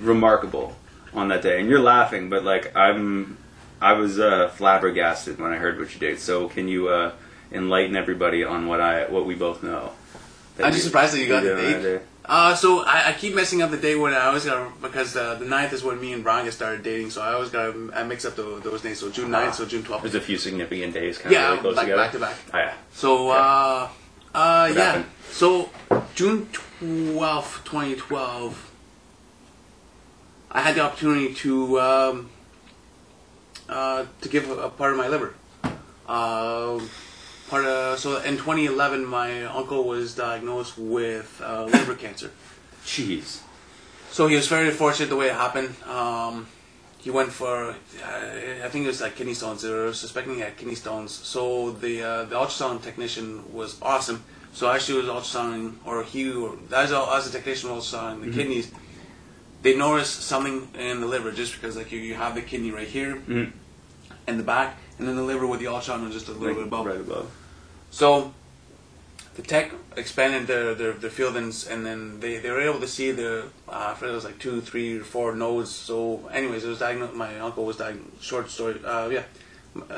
remarkable 0.00 0.76
on 1.12 1.28
that 1.28 1.42
day, 1.42 1.60
and 1.60 1.68
you're 1.68 1.80
laughing, 1.80 2.28
but 2.30 2.44
like 2.44 2.74
I'm, 2.76 3.38
I 3.80 3.92
was 3.94 4.18
uh, 4.18 4.48
flabbergasted 4.48 5.38
when 5.38 5.52
I 5.52 5.56
heard 5.56 5.78
what 5.78 5.92
you 5.94 6.00
did. 6.00 6.18
So 6.18 6.48
can 6.48 6.68
you 6.68 6.88
uh, 6.88 7.12
enlighten 7.52 7.96
everybody 7.96 8.42
on 8.44 8.66
what 8.66 8.80
I 8.80 9.06
what 9.06 9.26
we 9.26 9.34
both 9.34 9.62
know? 9.62 9.92
I'm 10.58 10.66
just 10.72 10.78
you- 10.78 10.82
surprised 10.84 11.14
that 11.14 11.20
you 11.20 11.28
got 11.28 11.42
the 11.42 11.54
date. 11.54 12.00
Uh, 12.26 12.54
so 12.54 12.80
I, 12.80 13.10
I 13.10 13.12
keep 13.12 13.34
messing 13.34 13.60
up 13.60 13.70
the 13.70 13.76
date 13.76 13.96
when 13.96 14.14
I 14.14 14.26
always 14.28 14.46
got 14.46 14.80
because 14.80 15.14
uh, 15.14 15.34
the 15.34 15.44
9th 15.44 15.74
is 15.74 15.84
when 15.84 16.00
me 16.00 16.14
and 16.14 16.24
Brian 16.24 16.46
get 16.46 16.54
started 16.54 16.82
dating, 16.82 17.10
so 17.10 17.20
I 17.20 17.34
always 17.34 17.50
got 17.50 17.74
I 17.94 18.02
mix 18.04 18.24
up 18.24 18.34
the, 18.34 18.60
those 18.64 18.80
days. 18.80 18.98
So 18.98 19.10
June 19.10 19.30
9th, 19.30 19.52
so 19.54 19.66
June 19.66 19.82
12th. 19.82 20.00
There's 20.02 20.14
a 20.14 20.22
few 20.22 20.38
significant 20.38 20.94
days 20.94 21.18
kind 21.18 21.26
of 21.26 21.32
Yeah, 21.32 21.48
really 21.48 21.60
close 21.60 21.74
back, 21.76 21.84
together. 21.84 22.02
back 22.02 22.12
to 22.12 22.18
back. 22.20 22.36
Oh, 22.54 22.58
yeah. 22.58 22.74
So 22.94 23.28
uh, 23.30 23.88
uh, 24.34 24.72
yeah. 24.74 24.82
happened? 24.84 25.04
So 25.32 25.68
June 26.14 26.46
12th, 26.80 27.64
2012, 27.64 28.70
I 30.54 30.60
had 30.60 30.76
the 30.76 30.82
opportunity 30.82 31.34
to 31.34 31.80
um, 31.80 32.30
uh, 33.68 34.06
to 34.20 34.28
give 34.28 34.48
a, 34.48 34.54
a 34.54 34.70
part 34.70 34.92
of 34.92 34.98
my 34.98 35.08
liver. 35.08 35.34
Uh, 36.06 36.80
part 37.48 37.64
of 37.64 37.98
so 37.98 38.20
in 38.22 38.36
2011, 38.36 39.04
my 39.04 39.44
uncle 39.44 39.84
was 39.84 40.14
diagnosed 40.14 40.78
with 40.78 41.42
uh, 41.44 41.64
liver 41.64 41.96
cancer. 41.96 42.30
Jeez. 42.84 43.40
So 44.10 44.28
he 44.28 44.36
was 44.36 44.46
very 44.46 44.70
fortunate 44.70 45.08
the 45.08 45.16
way 45.16 45.26
it 45.26 45.34
happened. 45.34 45.74
Um, 45.88 46.46
he 46.98 47.10
went 47.10 47.32
for, 47.32 47.70
uh, 47.70 47.74
I 48.64 48.68
think 48.70 48.84
it 48.84 48.86
was 48.86 49.00
like 49.00 49.16
kidney 49.16 49.34
stones. 49.34 49.62
They 49.62 49.70
were 49.70 49.92
suspecting 49.92 50.36
he 50.36 50.40
had 50.40 50.56
kidney 50.56 50.76
stones. 50.76 51.12
So 51.12 51.72
the 51.72 52.02
uh, 52.02 52.24
the 52.24 52.36
ultrasound 52.36 52.82
technician 52.82 53.52
was 53.52 53.76
awesome. 53.82 54.22
So 54.52 54.70
actually, 54.70 55.02
was 55.02 55.08
ultrasounding, 55.08 55.74
or 55.84 56.04
he, 56.04 56.32
or, 56.32 56.56
as 56.72 56.92
a, 56.92 57.00
as 57.12 57.26
a 57.26 57.32
technician 57.32 57.74
was 57.74 57.92
ultrasounding 57.92 58.20
the 58.24 58.30
kidneys. 58.30 58.70
They 59.64 59.74
noticed 59.74 60.22
something 60.22 60.68
in 60.78 61.00
the 61.00 61.06
liver 61.06 61.32
just 61.32 61.54
because 61.54 61.74
like 61.74 61.90
you, 61.90 61.98
you 61.98 62.14
have 62.14 62.34
the 62.34 62.42
kidney 62.42 62.70
right 62.70 62.86
here, 62.86 63.16
Mhm. 63.16 63.50
in 64.28 64.36
the 64.36 64.44
back, 64.44 64.76
and 64.98 65.08
then 65.08 65.16
the 65.16 65.22
liver 65.22 65.46
with 65.46 65.58
the 65.58 65.66
ultrasound 65.66 66.04
was 66.04 66.12
just 66.12 66.28
a 66.28 66.32
little 66.32 66.54
bit 66.54 66.64
above. 66.64 66.84
Right 66.84 67.00
above. 67.00 67.30
So 67.90 68.34
the 69.36 69.42
tech 69.42 69.72
expanded 69.96 70.46
their, 70.46 70.74
their, 70.74 70.92
their 70.92 71.08
field 71.10 71.36
and, 71.36 71.52
and 71.70 71.84
then 71.86 72.20
they, 72.20 72.36
they 72.38 72.50
were 72.50 72.60
able 72.60 72.78
to 72.80 72.86
see 72.86 73.10
the 73.10 73.46
uh, 73.68 73.96
it 74.00 74.04
was 74.06 74.24
like 74.24 74.38
two, 74.38 74.60
three, 74.60 74.98
or 74.98 75.04
four 75.04 75.34
nodes. 75.34 75.70
So, 75.70 76.28
anyways, 76.30 76.62
it 76.64 76.68
was 76.68 76.78
diagnosed. 76.80 77.14
My 77.14 77.40
uncle 77.40 77.64
was 77.64 77.78
diagnosed. 77.78 78.22
Short 78.22 78.50
story. 78.50 78.78
Uh, 78.84 79.08
yeah, 79.08 79.22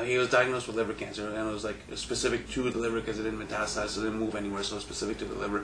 he 0.05 0.17
was 0.17 0.29
diagnosed 0.29 0.67
with 0.67 0.77
liver 0.77 0.93
cancer, 0.93 1.27
and 1.27 1.37
it 1.49 1.51
was 1.51 1.65
like 1.65 1.75
specific 1.95 2.49
to 2.51 2.69
the 2.69 2.79
liver 2.79 3.01
because 3.01 3.19
it 3.19 3.23
didn't 3.23 3.45
metastasize, 3.45 3.89
so 3.89 3.99
it 4.01 4.05
didn't 4.05 4.19
move 4.19 4.35
anywhere. 4.35 4.63
So 4.63 4.77
it 4.77 4.81
specific 4.81 5.17
to 5.19 5.25
the 5.25 5.35
liver. 5.35 5.63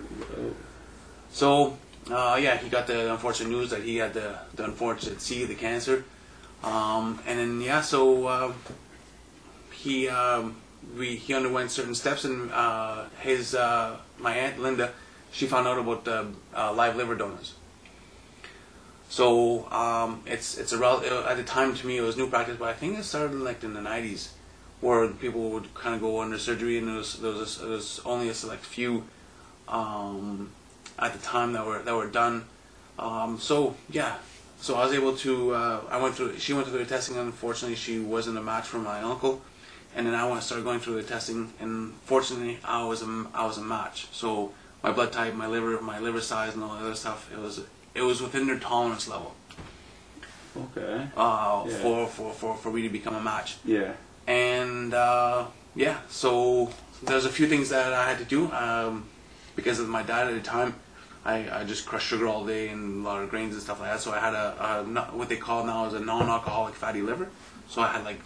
So, 1.32 1.78
uh, 2.10 2.38
yeah, 2.42 2.58
he 2.58 2.70
got 2.70 2.88
the 2.88 3.12
unfortunate 3.12 3.50
news 3.50 3.70
that 3.70 3.84
he 3.84 3.98
had 3.98 4.14
the, 4.14 4.38
the 4.56 4.66
unfortunate 4.66 5.22
C, 5.22 5.46
the 5.46 5.56
cancer. 5.56 6.04
Um, 6.64 7.20
and 7.28 7.40
then 7.40 7.62
yeah, 7.62 7.82
so 7.82 8.28
um, 8.28 8.56
he 9.72 10.08
um, 10.10 10.56
we 10.98 11.16
he 11.16 11.34
underwent 11.34 11.72
certain 11.72 11.96
steps, 11.96 12.26
and 12.26 12.52
uh, 12.52 13.06
his 13.20 13.56
uh, 13.56 13.98
my 14.18 14.34
aunt 14.34 14.60
Linda, 14.60 14.92
she 15.32 15.46
found 15.46 15.68
out 15.68 15.78
about 15.78 16.08
uh, 16.08 16.74
live 16.74 16.96
liver 16.96 17.16
donors. 17.16 17.56
So 19.10 19.70
um, 19.72 20.24
it's 20.26 20.58
it's 20.58 20.72
a 20.72 20.78
rel- 20.78 21.04
uh, 21.06 21.28
at 21.30 21.38
the 21.38 21.44
time 21.44 21.76
to 21.76 21.88
me 21.88 21.98
it 21.98 22.02
was 22.02 22.18
new 22.18 22.30
practice, 22.30 22.58
but 22.58 22.70
I 22.70 22.74
think 22.74 22.98
it 22.98 23.04
started 23.04 23.36
like 23.36 23.64
in 23.64 23.74
the 23.74 23.82
'90s, 23.82 24.30
where 24.82 25.08
people 25.10 25.50
would 25.52 25.74
kind 25.74 25.96
of 25.96 26.02
go 26.02 26.22
under 26.22 26.40
surgery, 26.40 26.78
and 26.78 26.88
there 26.88 26.96
was 26.96 27.20
there 27.20 27.32
was, 27.32 27.60
there 27.60 27.70
was 27.70 28.02
only 28.06 28.30
a 28.30 28.34
select 28.34 28.66
few 28.66 29.04
um, 29.68 30.52
at 31.00 31.14
the 31.14 31.20
time 31.20 31.54
that 31.54 31.66
were 31.66 31.80
that 31.82 31.96
were 31.96 32.08
done. 32.08 32.46
Um, 33.00 33.40
so 33.40 33.76
yeah, 33.90 34.18
so 34.60 34.76
I 34.76 34.86
was 34.86 34.94
able 34.94 35.16
to. 35.18 35.52
Uh, 35.54 35.82
I 35.90 36.02
went 36.02 36.16
through. 36.16 36.38
She 36.40 36.54
went 36.54 36.68
through 36.68 36.80
the 36.80 36.86
testing. 36.86 37.18
Unfortunately, 37.18 37.76
she 37.76 38.00
wasn't 38.00 38.38
a 38.38 38.42
match 38.42 38.68
for 38.68 38.78
my 38.80 39.02
uncle, 39.02 39.42
and 39.96 40.06
then 40.06 40.14
I 40.14 40.28
went 40.30 40.44
started 40.44 40.64
going 40.64 40.80
through 40.80 40.96
the 41.02 41.08
testing, 41.08 41.54
and 41.60 41.94
fortunately, 42.06 42.60
I 42.64 42.86
was 42.86 43.02
a 43.02 43.26
I 43.34 43.46
was 43.46 43.58
a 43.58 43.64
match. 43.64 44.08
So 44.12 44.52
my 44.84 44.92
blood 44.92 45.12
type, 45.12 45.34
my 45.34 45.48
liver, 45.48 45.82
my 45.82 46.00
liver 46.00 46.22
size, 46.22 46.54
and 46.54 46.64
all 46.64 46.76
the 46.76 46.82
other 46.86 46.96
stuff, 46.96 47.30
it 47.34 47.40
was 47.40 47.62
it 47.96 48.02
was 48.02 48.22
within 48.22 48.48
their 48.48 48.60
tolerance 48.60 49.08
level 49.08 49.36
Okay. 50.56 51.08
uh, 51.18 51.64
Yeah. 51.68 51.76
for, 51.78 52.08
for, 52.08 52.32
for, 52.34 52.56
for 52.58 52.72
me 52.72 52.82
to 52.84 52.90
become 52.90 53.16
a 53.16 53.22
match. 53.22 53.58
Yeah. 53.66 53.94
And 54.28 54.94
uh, 54.94 55.46
yeah, 55.76 55.98
so 56.10 56.72
there's 57.04 57.26
a 57.26 57.30
few 57.30 57.48
things 57.48 57.70
that 57.70 57.94
I 57.94 58.08
had 58.10 58.18
to 58.20 58.26
do 58.26 58.52
um, 58.52 59.06
because 59.56 59.80
of 59.80 59.88
my 59.90 60.04
diet 60.04 60.30
at 60.30 60.34
the 60.36 60.42
time. 60.42 60.76
I, 61.26 61.62
I 61.62 61.64
just 61.64 61.86
crushed 61.86 62.08
sugar 62.08 62.28
all 62.28 62.44
day 62.46 62.68
and 62.68 63.06
a 63.06 63.08
lot 63.08 63.24
of 63.24 63.30
grains 63.30 63.54
and 63.54 63.64
stuff 63.64 63.80
like 63.80 63.92
that. 63.92 64.02
So 64.02 64.12
I 64.12 64.20
had 64.20 64.34
a, 64.34 64.84
a 64.86 65.16
what 65.16 65.30
they 65.30 65.38
call 65.38 65.66
now 65.66 65.86
is 65.86 65.94
a 65.94 66.00
non-alcoholic 66.02 66.76
fatty 66.76 67.02
liver. 67.02 67.30
So 67.70 67.82
I 67.82 67.88
had 67.88 68.04
like 68.04 68.20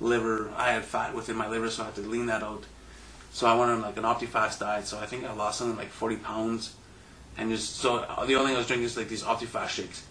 liver, 0.00 0.52
I 0.56 0.72
had 0.72 0.84
fat 0.84 1.14
within 1.14 1.36
my 1.36 1.48
liver, 1.48 1.70
so 1.70 1.82
I 1.82 1.86
had 1.86 1.94
to 1.94 2.02
lean 2.02 2.26
that 2.26 2.42
out. 2.42 2.64
So 3.32 3.46
I 3.46 3.56
went 3.56 3.70
on 3.70 3.80
like 3.80 3.96
an 3.96 4.02
OptiFast 4.02 4.58
diet. 4.58 4.86
So 4.86 4.98
I 4.98 5.06
think 5.06 5.24
I 5.24 5.32
lost 5.32 5.58
something 5.58 5.78
like 5.78 5.88
40 5.88 6.16
pounds, 6.16 6.74
and 7.38 7.50
just 7.50 7.76
so 7.76 8.00
the 8.26 8.34
only 8.34 8.48
thing 8.48 8.54
I 8.54 8.58
was 8.58 8.66
drinking 8.66 8.84
is 8.84 8.96
like 8.98 9.08
these 9.08 9.22
OptiFast 9.22 9.68
shakes 9.70 10.04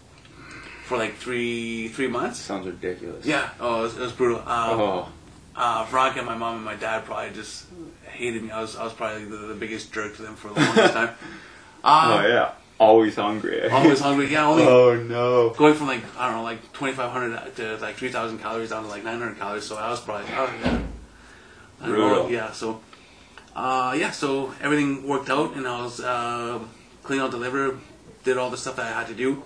for 0.84 0.98
like 0.98 1.14
three 1.14 1.88
three 1.88 2.08
months. 2.08 2.40
Sounds 2.40 2.66
ridiculous. 2.66 3.24
Yeah, 3.24 3.50
oh, 3.60 3.80
it 3.80 3.82
was, 3.82 3.96
it 3.96 4.00
was 4.00 4.12
brutal. 4.12 4.40
Um, 4.40 4.80
Oh. 4.80 5.08
Uh, 5.56 5.86
Veronica, 5.90 6.22
my 6.22 6.36
mom, 6.36 6.56
and 6.56 6.64
my 6.64 6.74
dad 6.74 7.04
probably 7.04 7.32
just 7.34 7.66
hated 8.10 8.42
me. 8.42 8.50
I 8.50 8.60
was 8.60 8.76
I 8.76 8.84
was 8.84 8.92
probably 8.92 9.24
the, 9.24 9.36
the 9.48 9.54
biggest 9.54 9.92
jerk 9.92 10.16
to 10.16 10.22
them 10.22 10.34
for 10.36 10.48
the 10.48 10.60
longest 10.60 10.94
time. 10.94 11.10
Oh 11.84 12.18
Um, 12.18 12.24
yeah. 12.30 12.52
Always 12.78 13.16
hungry. 13.16 13.68
Always 13.68 13.98
hungry. 14.00 14.26
Yeah, 14.32 14.46
only 14.46 14.62
oh 14.68 14.94
no. 14.94 15.50
going 15.50 15.74
from 15.74 15.88
like 15.88 16.02
I 16.16 16.26
don't 16.28 16.36
know, 16.38 16.42
like 16.44 16.72
twenty 16.72 16.94
five 16.94 17.10
hundred 17.10 17.56
to 17.56 17.76
like 17.78 17.96
three 17.96 18.08
thousand 18.10 18.38
calories 18.38 18.70
down 18.70 18.84
to 18.84 18.88
like 18.88 19.02
nine 19.04 19.18
hundred 19.18 19.38
calories. 19.38 19.64
So 19.64 19.76
I 19.76 19.90
was 19.90 20.00
probably 20.00 20.26
oh 20.32 20.52
yeah, 20.62 20.80
I 21.80 21.86
know, 21.88 22.28
yeah. 22.28 22.52
So 22.52 22.80
uh, 23.56 23.94
yeah, 23.98 24.12
so 24.12 24.54
everything 24.60 25.06
worked 25.06 25.28
out, 25.28 25.56
and 25.56 25.66
I 25.66 25.82
was 25.82 26.00
uh, 26.00 26.60
cleaning 27.02 27.24
out 27.24 27.30
the 27.32 27.36
liver, 27.36 27.78
did 28.24 28.36
all 28.38 28.50
the 28.50 28.56
stuff 28.56 28.76
that 28.76 28.86
I 28.86 28.98
had 29.00 29.08
to 29.08 29.14
do, 29.14 29.42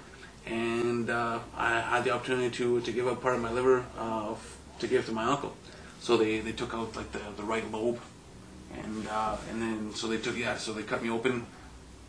and 0.46 1.08
uh, 1.10 1.38
I 1.56 1.80
had 1.80 2.04
the 2.04 2.10
opportunity 2.10 2.50
to 2.58 2.80
to 2.82 2.92
give 2.92 3.06
up 3.08 3.22
part 3.22 3.34
of 3.34 3.40
my 3.40 3.50
liver 3.50 3.84
uh, 3.98 4.34
to 4.78 4.86
give 4.86 5.06
to 5.06 5.12
my 5.12 5.24
uncle. 5.24 5.54
So 6.06 6.16
they, 6.16 6.38
they 6.38 6.52
took 6.52 6.72
out 6.72 6.94
like 6.94 7.10
the, 7.10 7.18
the 7.36 7.42
right 7.42 7.66
lobe, 7.72 7.98
and 8.80 9.08
uh, 9.08 9.36
and 9.50 9.60
then 9.60 9.92
so 9.92 10.06
they 10.06 10.18
took 10.18 10.36
yeah, 10.38 10.56
so 10.56 10.72
they 10.72 10.84
cut 10.84 11.02
me 11.02 11.10
open, 11.10 11.44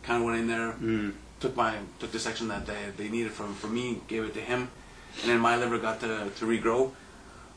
kind 0.04 0.22
of 0.22 0.26
went 0.26 0.38
in 0.38 0.46
there, 0.46 0.70
Mm. 0.80 1.14
took 1.40 1.56
my 1.56 1.74
took 1.98 2.12
the 2.12 2.20
section 2.20 2.46
that 2.46 2.64
they, 2.64 2.78
they 2.96 3.08
needed 3.08 3.32
from 3.32 3.54
from 3.54 3.74
me, 3.74 4.00
gave 4.06 4.22
it 4.22 4.34
to 4.34 4.40
him, 4.40 4.70
and 5.22 5.26
then 5.30 5.40
my 5.40 5.56
liver 5.56 5.78
got 5.78 5.98
to, 6.06 6.30
to 6.38 6.44
regrow. 6.46 6.92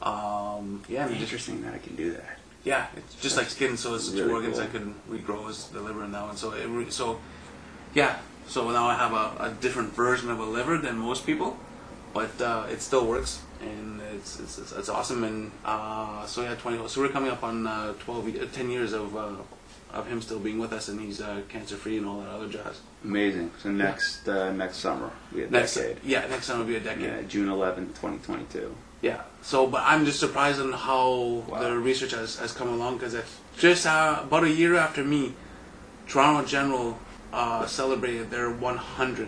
Um, 0.02 0.82
yeah, 0.90 1.06
it 1.06 1.10
just 1.12 1.22
Interesting 1.22 1.62
that 1.62 1.76
I 1.76 1.78
can 1.78 1.96
do 1.96 2.12
that. 2.14 2.40
yeah, 2.64 2.88
it's 2.98 3.14
just 3.22 3.38
like 3.38 3.48
skin, 3.50 3.78
so 3.78 3.94
it's 3.94 4.10
Really 4.10 4.24
two 4.24 4.34
organs 4.34 4.56
cool. 4.58 4.64
that 4.66 4.72
can 4.74 4.96
regrow 5.12 5.48
as 5.48 5.68
the 5.68 5.80
liver 5.80 6.02
and 6.04 6.12
that 6.16 6.24
one. 6.24 6.38
So 6.38 6.54
it 6.54 6.66
re- 6.68 6.90
so 6.90 7.20
yeah, 7.94 8.18
so 8.48 8.72
now 8.72 8.88
I 8.88 8.96
have 8.96 9.14
a, 9.14 9.28
a 9.46 9.50
different 9.62 9.94
version 9.94 10.32
of 10.32 10.40
a 10.40 10.46
liver 10.58 10.80
than 10.80 10.98
most 10.98 11.24
people, 11.28 11.58
but 12.16 12.34
uh, 12.42 12.66
it 12.74 12.82
still 12.82 13.06
works 13.06 13.42
and 13.62 14.02
it's 14.16 14.40
it's, 14.40 14.58
it's, 14.58 14.72
it's 14.72 14.90
awesome. 14.90 15.24
And 15.24 15.52
uh, 15.66 16.26
so 16.26 16.42
yeah, 16.44 16.56
twenty. 16.56 16.86
So 16.88 17.02
we're 17.02 17.10
coming 17.10 17.32
up 17.32 17.44
on 17.44 17.68
uh, 17.68 17.94
12, 18.00 18.36
uh, 18.42 18.46
10 18.52 18.70
years 18.70 18.94
of 18.94 19.16
uh, 19.16 19.36
of 19.94 20.08
him 20.08 20.22
still 20.22 20.40
being 20.40 20.58
with 20.60 20.72
us, 20.74 20.88
and 20.88 21.00
he's 21.00 21.20
uh, 21.22 21.42
cancer 21.50 21.76
free 21.76 21.98
and 21.98 22.06
all 22.06 22.20
that 22.22 22.30
other 22.30 22.48
jazz. 22.48 22.82
Amazing. 23.04 23.52
So 23.62 23.70
next 23.72 24.28
uh, 24.28 24.52
next 24.54 24.78
summer 24.78 25.12
we 25.34 25.42
have 25.42 25.52
Next, 25.52 25.76
decade. 25.76 25.98
yeah, 26.04 26.26
next 26.28 26.48
time 26.48 26.60
will 26.60 26.66
be 26.66 26.76
a 26.76 26.80
decade. 26.80 27.04
Yeah, 27.04 27.22
June 27.24 27.50
eleventh, 27.50 28.00
twenty 28.00 28.18
twenty 28.20 28.46
two. 28.52 28.76
Yeah. 29.02 29.22
So, 29.42 29.66
but 29.66 29.82
I'm 29.84 30.06
just 30.06 30.20
surprised 30.20 30.60
on 30.62 30.72
how 30.74 31.44
Wow. 31.50 31.60
the 31.64 31.78
research 31.80 32.12
has, 32.12 32.38
has 32.38 32.52
come 32.54 32.70
along 32.70 32.98
because 33.00 33.16
just 33.58 33.88
uh, 33.88 34.20
about 34.22 34.44
a 34.44 34.52
year 34.52 34.76
after 34.76 35.04
me, 35.04 35.34
Toronto 36.08 36.48
General 36.48 37.00
uh, 37.34 37.66
celebrated 37.66 38.30
their 38.30 38.52
100th 38.52 39.28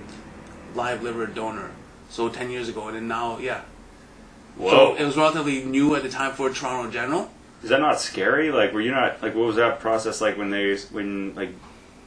live 0.75 1.01
liver 1.01 1.25
donor. 1.25 1.71
So 2.11 2.29
10 2.29 2.51
years 2.51 2.69
ago, 2.69 2.87
and 2.87 2.95
then 2.95 3.07
now, 3.07 3.39
yeah. 3.39 3.61
So 4.57 4.95
it 4.95 5.03
was 5.03 5.17
relatively 5.17 5.63
new 5.63 5.95
at 5.95 6.03
the 6.03 6.09
time 6.09 6.33
for 6.33 6.49
Toronto 6.49 6.91
General. 6.91 7.29
Is 7.63 7.69
that 7.69 7.79
not 7.79 7.99
scary? 8.01 8.51
Like, 8.51 8.73
were 8.73 8.81
you 8.81 8.91
not 8.91 9.21
like? 9.21 9.35
What 9.35 9.47
was 9.47 9.55
that 9.55 9.79
process 9.79 10.19
like 10.21 10.37
when 10.37 10.49
they 10.49 10.75
when 10.91 11.33
like 11.35 11.49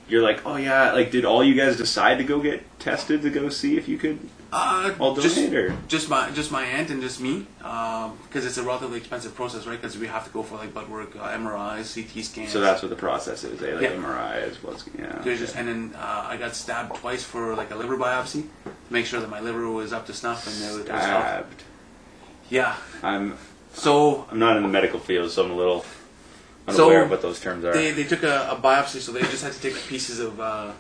you're 0.09 0.23
like, 0.23 0.45
oh 0.47 0.57
yeah, 0.57 0.93
like 0.93 1.11
did 1.11 1.25
all 1.25 1.43
you 1.43 1.55
guys 1.55 1.77
decide 1.77 2.19
to 2.19 2.25
go 2.25 2.41
get 2.41 2.63
tested 2.79 3.23
to 3.23 3.31
go 3.31 3.49
see 3.49 3.77
if 3.77 3.89
you 3.89 3.99
could 3.99 4.19
Uh, 4.53 4.95
all 5.01 5.17
just, 5.17 5.37
or? 5.39 5.75
just 5.89 6.09
my 6.09 6.31
just 6.31 6.53
my 6.53 6.63
aunt 6.63 6.91
and 6.91 7.03
just 7.03 7.21
me, 7.21 7.47
because 7.59 8.45
it's 8.47 8.59
a 8.59 8.63
relatively 8.63 8.99
expensive 8.99 9.35
process, 9.35 9.67
right? 9.67 9.81
Because 9.81 9.99
we 9.99 10.07
have 10.07 10.25
to 10.25 10.31
go 10.31 10.43
for 10.45 10.57
like 10.57 10.73
blood 10.73 10.89
work, 10.89 11.17
uh, 11.17 11.29
MRIs, 11.37 11.95
CT 11.95 12.23
scans. 12.25 12.53
So 12.53 12.61
that's 12.61 12.83
what 12.83 12.91
the 12.91 12.97
process 12.97 13.43
is. 13.43 13.59
They 13.59 13.73
like 13.73 13.83
Yeah. 13.83 13.97
MRI 13.97 14.47
is 14.49 14.63
what's 14.63 14.85
yeah. 14.97 15.19
There's 15.25 15.41
just, 15.41 15.57
and 15.57 15.67
then 15.69 15.95
uh, 15.99 16.27
I 16.29 16.37
got 16.37 16.55
stabbed 16.55 16.95
twice 16.97 17.25
for 17.25 17.57
like 17.57 17.71
a 17.73 17.77
liver 17.77 17.97
biopsy 17.97 18.43
to 18.65 18.71
make 18.91 19.07
sure 19.07 19.21
that 19.21 19.31
my 19.31 19.41
liver 19.41 19.69
was 19.71 19.93
up 19.93 20.07
to 20.07 20.13
snuff 20.13 20.47
and 20.47 20.55
it 20.57 20.77
was, 20.77 20.87
it 20.87 20.93
was 20.93 21.03
stabbed. 21.03 21.63
Yeah. 22.51 22.77
I'm 23.03 23.37
So 23.73 24.27
I'm 24.31 24.39
not 24.39 24.57
in 24.57 24.63
the 24.63 24.69
medical 24.69 24.99
field, 25.01 25.31
so 25.31 25.45
I'm 25.45 25.51
a 25.51 25.55
little 25.57 25.85
So, 26.69 26.85
unaware 26.85 27.05
of 27.05 27.11
what 27.11 27.23
those 27.23 27.41
terms 27.41 27.65
are. 27.65 27.73
they, 27.73 27.91
they 27.93 28.05
took 28.05 28.23
a, 28.23 28.49
a 28.51 28.57
biopsy, 28.57 29.01
so 29.01 29.13
they 29.13 29.21
just 29.23 29.43
had 29.45 29.53
to 29.53 29.61
take 29.61 29.75
pieces 29.87 30.21
of 30.21 30.41
uh, 30.41 30.73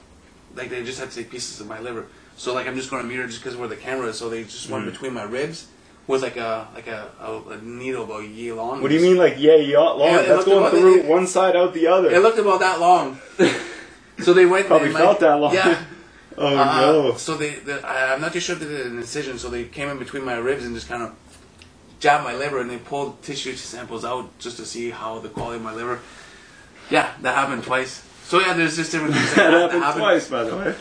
like 0.54 0.70
they 0.70 0.82
just 0.85 0.99
had 0.99 1.11
to 1.11 1.16
take 1.16 1.30
pieces 1.30 1.61
of 1.61 1.66
my 1.68 1.78
liver. 1.80 2.06
So 2.37 2.54
like 2.54 2.66
I'm 2.66 2.75
just 2.76 2.90
going 2.90 3.02
to 3.02 3.08
mirror 3.08 3.26
just 3.26 3.40
because 3.42 3.56
where 3.56 3.68
the 3.68 3.76
camera 3.76 4.08
is. 4.08 4.18
So 4.18 4.28
they 4.28 4.44
just 4.44 4.68
went 4.70 4.85
Mm. 4.87 4.92
between 4.92 5.12
my 5.14 5.23
ribs 5.25 5.66
with 6.06 6.23
like 6.23 6.37
a 6.37 6.68
like 6.75 6.87
a, 6.87 7.11
a, 7.20 7.50
a 7.50 7.56
needle 7.62 8.04
about 8.04 8.28
yay 8.28 8.52
long. 8.52 8.80
what 8.80 8.88
do 8.88 8.94
you 8.94 9.00
mean, 9.00 9.16
like 9.16 9.35
yeah, 9.38 9.56
long? 9.78 10.00
Yeah, 10.00 10.20
it 10.20 10.28
That's 10.28 10.44
going 10.44 10.70
through 10.70 10.99
it- 11.00 11.04
one 11.06 11.26
side 11.26 11.56
out 11.56 11.75
the 11.75 11.87
other. 11.88 12.11
It 12.11 12.20
looked 12.23 12.38
about 12.38 12.61
that 12.61 12.78
long. 12.80 13.18
so 14.23 14.32
they 14.32 14.46
went. 14.46 14.66
Probably 14.66 14.90
felt 14.92 15.20
that 15.20 15.35
long. 15.40 15.54
Yeah. 15.54 15.82
oh 16.38 16.56
Uh, 16.56 16.80
no. 16.80 17.16
So 17.16 17.37
they, 17.37 17.50
the, 17.54 17.85
I- 17.87 18.12
I'm 18.14 18.20
not 18.20 18.32
too 18.32 18.40
sure 18.40 18.54
if 18.54 18.61
they 18.62 18.68
did 18.68 18.87
an 18.87 18.99
incision. 18.99 19.38
So 19.38 19.49
they 19.50 19.64
came 19.64 19.88
in 19.88 19.99
between 19.99 20.25
my 20.25 20.35
ribs 20.37 20.64
and 20.64 20.75
just 20.75 20.88
kind 20.88 21.02
of 21.02 21.12
jabbed 22.07 22.23
my 22.23 22.37
liver, 22.37 22.61
and 22.61 22.71
they 22.71 22.79
pulled 22.79 23.21
tissue 23.23 23.57
samples 23.57 24.05
out 24.05 24.25
just 24.39 24.57
to 24.59 24.65
see 24.65 24.91
how 24.91 25.19
the 25.19 25.29
quality 25.29 25.57
of 25.57 25.65
my 25.71 25.75
liver. 25.75 25.99
Yeah, 26.89 27.11
that 27.23 27.35
happened 27.35 27.65
twice. 27.65 27.95
So 28.31 28.39
yeah, 28.39 28.53
there's 28.53 28.77
just 28.77 28.93
different 28.93 29.15
things 29.15 29.35
That 29.35 29.51
that, 29.51 29.61
happened 29.63 29.83
happen. 29.83 30.01
twice, 30.03 30.29
by 30.29 30.45
the 30.45 30.57
way. 30.57 30.75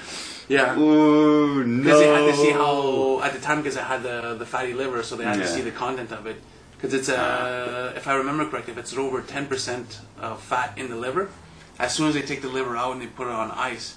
Yeah. 0.47 0.77
Ooh 0.77 1.63
no. 1.63 1.83
Because 1.83 1.99
they 1.99 2.07
had 2.17 2.25
to 2.31 2.35
see 2.35 2.51
how 2.51 3.21
at 3.23 3.33
the 3.33 3.39
time 3.39 3.57
because 3.61 3.75
I 3.75 3.85
had 3.93 4.03
the 4.03 4.35
the 4.35 4.45
fatty 4.45 4.73
liver, 4.81 5.01
so 5.01 5.15
they 5.15 5.23
had 5.23 5.39
to 5.45 5.47
see 5.47 5.61
the 5.61 5.71
content 5.71 6.11
of 6.11 6.27
it. 6.27 6.37
Because 6.73 6.93
it's 6.93 7.09
uh, 7.09 7.93
if 7.95 8.07
I 8.07 8.13
remember 8.21 8.43
correctly, 8.49 8.73
if 8.73 8.79
it's 8.83 8.93
over 8.95 9.19
ten 9.35 9.47
percent 9.47 9.87
of 10.19 10.39
fat 10.51 10.77
in 10.77 10.87
the 10.93 10.99
liver, 11.07 11.29
as 11.79 11.89
soon 11.95 12.07
as 12.09 12.13
they 12.13 12.21
take 12.31 12.41
the 12.47 12.53
liver 12.59 12.77
out 12.77 12.91
and 12.93 13.01
they 13.01 13.07
put 13.07 13.25
it 13.31 13.33
on 13.33 13.49
ice, 13.73 13.87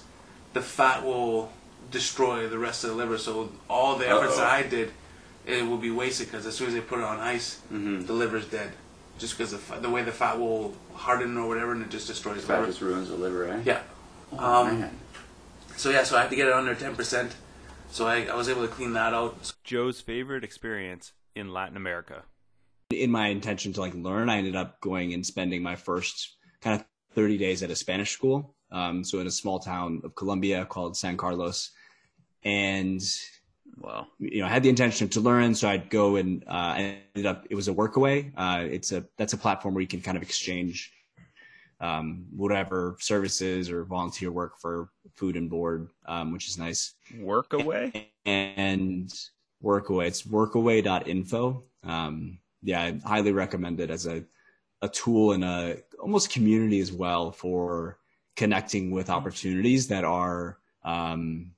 the 0.53 0.61
fat 0.61 1.05
will 1.05 1.51
destroy 1.91 2.47
the 2.47 2.57
rest 2.57 2.83
of 2.83 2.89
the 2.89 2.95
liver. 2.95 3.17
So 3.19 3.51
all 3.69 3.97
the 4.01 4.07
efforts 4.09 4.37
that 4.37 4.47
Uh-oh. 4.47 4.65
I 4.65 4.75
did, 4.75 4.87
it 5.49 5.65
will 5.67 5.77
be 5.77 5.91
wasted 5.91 6.27
because 6.27 6.45
as 6.45 6.55
soon 6.55 6.67
as 6.67 6.73
they 6.73 6.81
put 6.81 6.99
it 6.99 7.05
on 7.05 7.19
ice, 7.19 7.59
Mhm. 7.71 8.05
the 8.07 8.13
liver's 8.13 8.45
dead. 8.45 8.71
Just 9.17 9.37
because 9.37 9.51
the, 9.51 9.79
the 9.79 9.89
way 9.89 10.01
the 10.03 10.11
fat 10.13 10.39
will 10.39 10.73
harden 10.93 11.37
or 11.37 11.47
whatever, 11.47 11.73
and 11.73 11.81
it 11.81 11.89
just 11.89 12.07
destroys 12.07 12.37
the 12.41 12.47
Fat 12.47 12.59
liver. 12.59 12.67
just 12.67 12.81
ruins 12.81 13.09
the 13.09 13.15
liver, 13.15 13.45
eh? 13.49 13.61
Yeah. 13.65 13.81
Oh, 14.31 14.65
Um, 14.67 14.79
man. 14.79 14.97
So 15.75 15.89
yeah, 15.89 16.03
so 16.03 16.17
I 16.17 16.21
had 16.21 16.29
to 16.29 16.35
get 16.35 16.47
it 16.47 16.53
under 16.53 16.73
ten 16.75 16.95
percent. 16.95 17.35
So 17.91 18.05
I, 18.07 18.25
I 18.25 18.35
was 18.35 18.47
able 18.47 18.61
to 18.61 18.67
clean 18.73 18.93
that 18.93 19.13
out. 19.13 19.51
Joe's 19.63 19.99
favorite 19.99 20.43
experience 20.43 21.13
in 21.35 21.51
Latin 21.51 21.75
America. 21.77 22.23
in 22.91 23.11
my 23.11 23.27
intention 23.27 23.71
to 23.73 23.79
like 23.81 23.93
learn, 23.93 24.29
I 24.29 24.37
ended 24.37 24.55
up 24.55 24.79
going 24.81 25.13
and 25.13 25.23
spending 25.25 25.61
my 25.61 25.75
first 25.75 26.37
kind 26.61 26.79
of 26.79 26.85
30 27.13 27.37
days 27.37 27.61
at 27.61 27.69
a 27.71 27.75
Spanish 27.75 28.11
school. 28.11 28.55
Um, 28.71 29.03
so 29.03 29.19
in 29.19 29.27
a 29.27 29.31
small 29.31 29.59
town 29.59 30.01
of 30.03 30.15
Colombia 30.15 30.65
called 30.65 30.95
San 30.97 31.15
Carlos. 31.17 31.69
And, 32.43 33.01
Wow. 33.79 34.07
you 34.19 34.41
know, 34.41 34.45
I 34.45 34.49
had 34.49 34.63
the 34.63 34.69
intention 34.69 35.07
to 35.09 35.21
learn. 35.21 35.55
So 35.55 35.69
I'd 35.69 35.89
go 35.89 36.17
and, 36.17 36.43
uh, 36.47 36.51
I 36.51 36.97
ended 37.15 37.25
up, 37.25 37.45
it 37.49 37.55
was 37.55 37.67
a 37.67 37.73
workaway. 37.73 38.31
Uh, 38.35 38.65
it's 38.69 38.91
a, 38.91 39.05
that's 39.17 39.33
a 39.33 39.37
platform 39.37 39.73
where 39.73 39.81
you 39.81 39.87
can 39.87 40.01
kind 40.01 40.17
of 40.17 40.23
exchange, 40.23 40.91
um, 41.79 42.25
whatever 42.35 42.97
services 42.99 43.69
or 43.69 43.85
volunteer 43.85 44.31
work 44.31 44.59
for 44.59 44.89
food 45.15 45.37
and 45.37 45.49
board, 45.49 45.89
um, 46.07 46.31
which 46.31 46.47
is 46.47 46.57
nice 46.57 46.95
Workaway 47.15 48.07
and 48.25 49.13
Workaway. 49.63 50.07
It's 50.07 50.23
workaway.info. 50.23 51.63
Um, 51.83 52.39
yeah, 52.61 52.81
I 52.81 52.99
highly 53.07 53.31
recommend 53.31 53.79
it 53.79 53.89
as 53.89 54.05
a, 54.05 54.23
a 54.81 54.89
tool 54.89 55.33
and 55.33 55.43
a 55.43 55.77
almost 55.99 56.31
community 56.31 56.79
as 56.79 56.91
well 56.91 57.31
for 57.31 57.97
connecting 58.35 58.91
with 58.91 59.09
opportunities 59.09 59.87
that 59.87 60.03
are 60.03 60.57
um, 60.83 61.51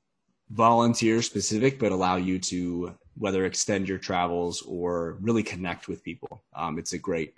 volunteer 0.52 1.22
specific, 1.22 1.80
but 1.80 1.92
allow 1.92 2.18
you 2.18 2.38
to 2.40 2.94
whether 3.18 3.46
extend 3.46 3.88
your 3.88 3.98
travels 3.98 4.62
or 4.64 5.18
really 5.22 5.44
connect 5.44 5.88
with 5.88 6.04
people. 6.04 6.44
Um, 6.56 6.78
it's 6.78 6.94
a 6.94 6.98
great, 6.98 7.36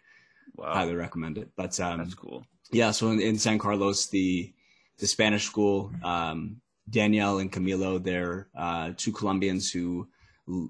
Wow. 0.55 0.73
highly 0.73 0.95
recommend 0.95 1.37
it. 1.37 1.49
But 1.55 1.79
um, 1.79 1.99
That's 1.99 2.13
cool. 2.13 2.45
yeah, 2.71 2.91
so 2.91 3.09
in, 3.11 3.19
in 3.19 3.37
San 3.37 3.57
Carlos, 3.57 4.07
the 4.07 4.53
the 4.99 5.07
Spanish 5.07 5.45
school, 5.45 5.91
um, 6.03 6.57
Danielle 6.89 7.39
and 7.39 7.51
Camilo, 7.51 8.01
they're 8.03 8.47
uh, 8.55 8.91
two 8.95 9.11
Colombians 9.11 9.71
who, 9.71 10.07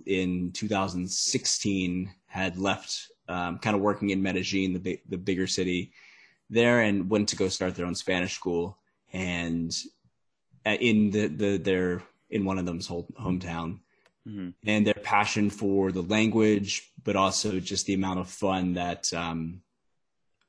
in 0.05 0.51
2016, 0.53 2.09
had 2.27 2.57
left 2.57 3.12
um, 3.27 3.57
kind 3.59 3.75
of 3.75 3.81
working 3.81 4.12
in 4.12 4.21
Medellin, 4.21 4.81
the 4.81 5.00
the 5.09 5.17
bigger 5.17 5.47
city 5.47 5.91
there, 6.50 6.81
and 6.81 7.09
went 7.09 7.27
to 7.29 7.35
go 7.35 7.47
start 7.50 7.75
their 7.75 7.85
own 7.85 7.95
Spanish 7.95 8.33
school. 8.35 8.77
And 9.12 9.75
uh, 10.65 10.77
in 10.79 11.12
the, 11.12 11.27
the 11.27 11.57
their 11.57 12.01
in 12.33 12.45
one 12.45 12.57
of 12.57 12.65
them's 12.65 12.87
whole 12.87 13.07
hometown, 13.19 13.79
mm-hmm. 14.27 14.49
and 14.65 14.87
their 14.87 14.95
passion 14.95 15.49
for 15.51 15.91
the 15.91 16.01
language, 16.01 16.91
but 17.03 17.15
also 17.15 17.59
just 17.59 17.85
the 17.85 17.93
amount 17.93 18.19
of 18.19 18.27
fun 18.27 18.73
that 18.73 19.13
um, 19.13 19.61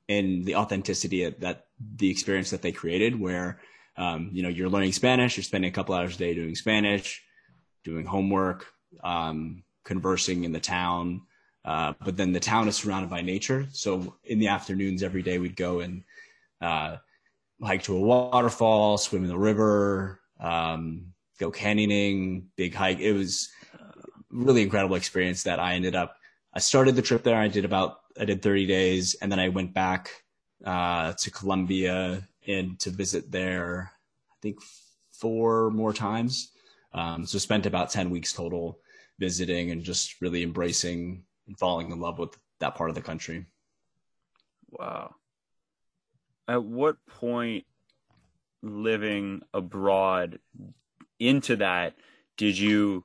and 0.08 0.46
the 0.46 0.56
authenticity 0.56 1.28
that 1.28 1.66
the 1.96 2.10
experience 2.10 2.50
that 2.50 2.62
they 2.62 2.72
created, 2.72 3.20
where 3.20 3.60
um, 3.98 4.30
you 4.32 4.42
know 4.42 4.48
you're 4.48 4.70
learning 4.70 4.92
Spanish, 4.92 5.36
you're 5.36 5.44
spending 5.44 5.68
a 5.68 5.74
couple 5.74 5.94
hours 5.94 6.16
a 6.16 6.18
day 6.18 6.34
doing 6.34 6.54
Spanish, 6.54 7.22
doing 7.84 8.06
homework, 8.06 8.66
um, 9.04 9.62
conversing 9.84 10.44
in 10.44 10.52
the 10.52 10.60
town. 10.60 11.22
Uh, 11.66 11.94
but 12.04 12.16
then 12.16 12.32
the 12.32 12.40
town 12.40 12.68
is 12.68 12.76
surrounded 12.76 13.08
by 13.08 13.22
nature. 13.22 13.66
So 13.72 14.16
in 14.24 14.38
the 14.38 14.48
afternoons, 14.48 15.02
every 15.02 15.22
day 15.22 15.38
we'd 15.38 15.56
go 15.56 15.80
and 15.80 16.04
uh, 16.60 16.96
hike 17.62 17.84
to 17.84 17.96
a 17.96 18.00
waterfall, 18.00 18.98
swim 18.98 19.22
in 19.22 19.30
the 19.30 19.38
river, 19.38 20.20
um, 20.38 21.13
go 21.38 21.50
canyoning, 21.50 22.44
big 22.56 22.74
hike. 22.74 23.00
It 23.00 23.12
was 23.12 23.50
really 24.30 24.62
incredible 24.62 24.96
experience 24.96 25.44
that 25.44 25.60
I 25.60 25.74
ended 25.74 25.94
up. 25.94 26.16
I 26.52 26.58
started 26.58 26.96
the 26.96 27.02
trip 27.02 27.22
there. 27.22 27.36
I 27.36 27.48
did 27.48 27.64
about 27.64 27.98
I 28.18 28.24
did 28.24 28.42
30 28.42 28.66
days, 28.66 29.14
and 29.14 29.30
then 29.30 29.40
I 29.40 29.48
went 29.48 29.74
back 29.74 30.10
uh, 30.64 31.12
to 31.14 31.30
Colombia 31.30 32.28
and 32.46 32.78
to 32.80 32.90
visit 32.90 33.30
there. 33.30 33.92
I 34.30 34.36
think 34.42 34.58
four 35.12 35.70
more 35.70 35.92
times. 35.92 36.52
Um, 36.92 37.26
so 37.26 37.38
spent 37.38 37.66
about 37.66 37.90
10 37.90 38.10
weeks 38.10 38.32
total 38.32 38.78
visiting 39.18 39.70
and 39.70 39.82
just 39.82 40.20
really 40.20 40.42
embracing 40.42 41.24
and 41.46 41.58
falling 41.58 41.90
in 41.90 41.98
love 41.98 42.18
with 42.18 42.36
that 42.60 42.76
part 42.76 42.90
of 42.90 42.94
the 42.94 43.02
country. 43.02 43.46
Wow. 44.70 45.14
At 46.46 46.62
what 46.62 46.96
point 47.06 47.64
living 48.62 49.42
abroad 49.52 50.38
into 51.18 51.56
that 51.56 51.94
did 52.37 52.59
you 52.59 53.04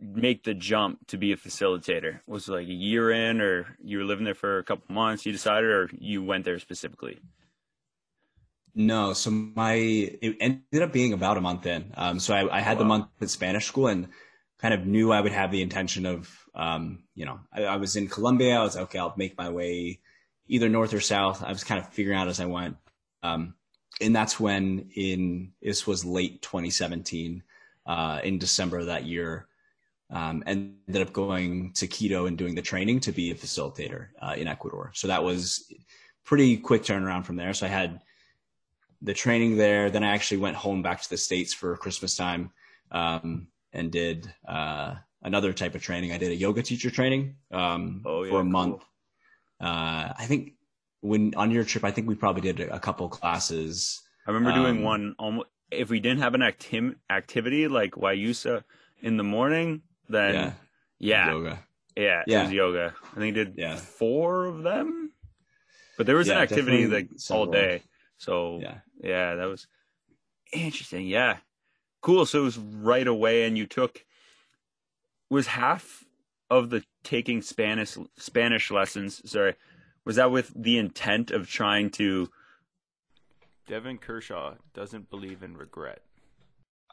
make 0.00 0.44
the 0.44 0.54
jump 0.54 1.06
to 1.08 1.16
be 1.16 1.32
a 1.32 1.36
facilitator? 1.36 2.20
Was 2.26 2.48
it 2.48 2.52
like 2.52 2.68
a 2.68 2.72
year 2.72 3.10
in, 3.10 3.40
or 3.40 3.76
you 3.82 3.98
were 3.98 4.04
living 4.04 4.24
there 4.24 4.34
for 4.34 4.58
a 4.58 4.64
couple 4.64 4.94
months? 4.94 5.26
You 5.26 5.32
decided, 5.32 5.70
or 5.70 5.90
you 5.98 6.22
went 6.22 6.44
there 6.44 6.58
specifically? 6.58 7.18
No, 8.74 9.14
so 9.14 9.30
my 9.30 9.74
it 9.74 10.36
ended 10.38 10.82
up 10.82 10.92
being 10.92 11.14
about 11.14 11.38
a 11.38 11.40
month 11.40 11.64
in. 11.64 11.92
Um, 11.96 12.20
so 12.20 12.34
I, 12.34 12.58
I 12.58 12.60
had 12.60 12.76
wow. 12.76 12.78
the 12.78 12.84
month 12.84 13.06
at 13.22 13.30
Spanish 13.30 13.66
school 13.66 13.86
and 13.86 14.08
kind 14.58 14.74
of 14.74 14.86
knew 14.86 15.12
I 15.12 15.20
would 15.20 15.32
have 15.32 15.50
the 15.50 15.62
intention 15.62 16.04
of, 16.04 16.30
um, 16.54 17.04
you 17.14 17.24
know, 17.24 17.40
I, 17.52 17.64
I 17.64 17.76
was 17.76 17.96
in 17.96 18.08
Colombia. 18.08 18.58
I 18.58 18.62
was 18.62 18.76
okay. 18.76 18.98
I'll 18.98 19.14
make 19.16 19.36
my 19.38 19.48
way 19.48 20.00
either 20.46 20.68
north 20.68 20.92
or 20.92 21.00
south. 21.00 21.42
I 21.42 21.52
was 21.52 21.64
kind 21.64 21.80
of 21.80 21.88
figuring 21.92 22.18
out 22.18 22.28
as 22.28 22.38
I 22.38 22.46
went. 22.46 22.76
Um, 23.22 23.54
and 24.00 24.14
that's 24.14 24.38
when 24.38 24.90
in 24.94 25.52
this 25.62 25.86
was 25.86 26.04
late 26.04 26.42
2017, 26.42 27.42
uh, 27.86 28.20
in 28.24 28.38
December 28.38 28.78
of 28.78 28.86
that 28.86 29.04
year, 29.04 29.46
um, 30.10 30.42
ended 30.46 31.02
up 31.02 31.12
going 31.12 31.72
to 31.72 31.86
Quito 31.86 32.26
and 32.26 32.36
doing 32.36 32.54
the 32.54 32.62
training 32.62 33.00
to 33.00 33.12
be 33.12 33.30
a 33.30 33.34
facilitator 33.34 34.08
uh, 34.20 34.34
in 34.36 34.46
Ecuador. 34.46 34.92
So 34.94 35.08
that 35.08 35.24
was 35.24 35.72
pretty 36.24 36.56
quick 36.56 36.82
turnaround 36.82 37.24
from 37.24 37.36
there. 37.36 37.54
So 37.54 37.66
I 37.66 37.70
had 37.70 38.00
the 39.02 39.14
training 39.14 39.56
there. 39.56 39.90
Then 39.90 40.04
I 40.04 40.08
actually 40.08 40.38
went 40.38 40.56
home 40.56 40.82
back 40.82 41.02
to 41.02 41.10
the 41.10 41.16
States 41.16 41.52
for 41.52 41.76
Christmas 41.76 42.16
time 42.16 42.50
um, 42.90 43.48
and 43.72 43.90
did 43.90 44.32
uh, 44.46 44.96
another 45.22 45.52
type 45.52 45.74
of 45.74 45.82
training. 45.82 46.12
I 46.12 46.18
did 46.18 46.30
a 46.30 46.36
yoga 46.36 46.62
teacher 46.62 46.90
training 46.90 47.36
um, 47.50 48.02
oh, 48.04 48.22
yeah, 48.22 48.30
for 48.30 48.40
a 48.40 48.44
month. 48.44 48.78
Cool. 48.78 49.68
Uh, 49.68 50.12
I 50.18 50.26
think 50.26 50.52
when 51.06 51.34
on 51.36 51.50
your 51.50 51.64
trip, 51.64 51.84
I 51.84 51.90
think 51.90 52.08
we 52.08 52.14
probably 52.14 52.52
did 52.52 52.60
a 52.60 52.78
couple 52.78 53.08
classes. 53.08 54.02
I 54.26 54.32
remember 54.32 54.52
doing 54.52 54.78
um, 54.78 54.82
one 54.82 55.14
almost. 55.18 55.48
If 55.70 55.90
we 55.90 56.00
didn't 56.00 56.20
have 56.20 56.34
an 56.34 56.42
acti- 56.42 56.94
activity 57.10 57.66
like 57.68 57.92
Guayusa 57.92 58.62
in 59.00 59.16
the 59.16 59.24
morning, 59.24 59.82
then 60.08 60.34
yeah, 60.34 60.52
yeah, 60.98 61.30
yoga. 61.30 61.58
Yeah, 61.96 62.22
yeah, 62.26 62.40
it 62.40 62.42
was 62.44 62.52
yoga. 62.52 62.94
I 63.12 63.20
think 63.20 63.36
I 63.36 63.44
did 63.44 63.54
yeah. 63.56 63.76
four 63.76 64.44
of 64.46 64.62
them, 64.62 65.12
but 65.96 66.06
there 66.06 66.16
was 66.16 66.28
yeah, 66.28 66.34
an 66.34 66.42
activity 66.42 66.86
like 66.86 67.08
all 67.30 67.46
day. 67.46 67.82
So 68.18 68.60
yeah, 68.60 68.78
yeah, 69.02 69.34
that 69.36 69.46
was 69.46 69.66
interesting. 70.52 71.06
Yeah, 71.06 71.38
cool. 72.00 72.26
So 72.26 72.40
it 72.40 72.44
was 72.44 72.58
right 72.58 73.06
away, 73.06 73.44
and 73.44 73.56
you 73.56 73.66
took 73.66 74.04
was 75.30 75.46
half 75.48 76.04
of 76.50 76.70
the 76.70 76.84
taking 77.02 77.42
Spanish 77.42 77.96
Spanish 78.16 78.70
lessons. 78.70 79.28
Sorry, 79.30 79.54
was 80.06 80.16
that 80.16 80.30
with 80.30 80.52
the 80.56 80.78
intent 80.78 81.30
of 81.30 81.50
trying 81.50 81.90
to? 81.90 82.30
Devin 83.66 83.98
Kershaw 83.98 84.54
doesn't 84.72 85.10
believe 85.10 85.42
in 85.42 85.56
regret. 85.56 86.00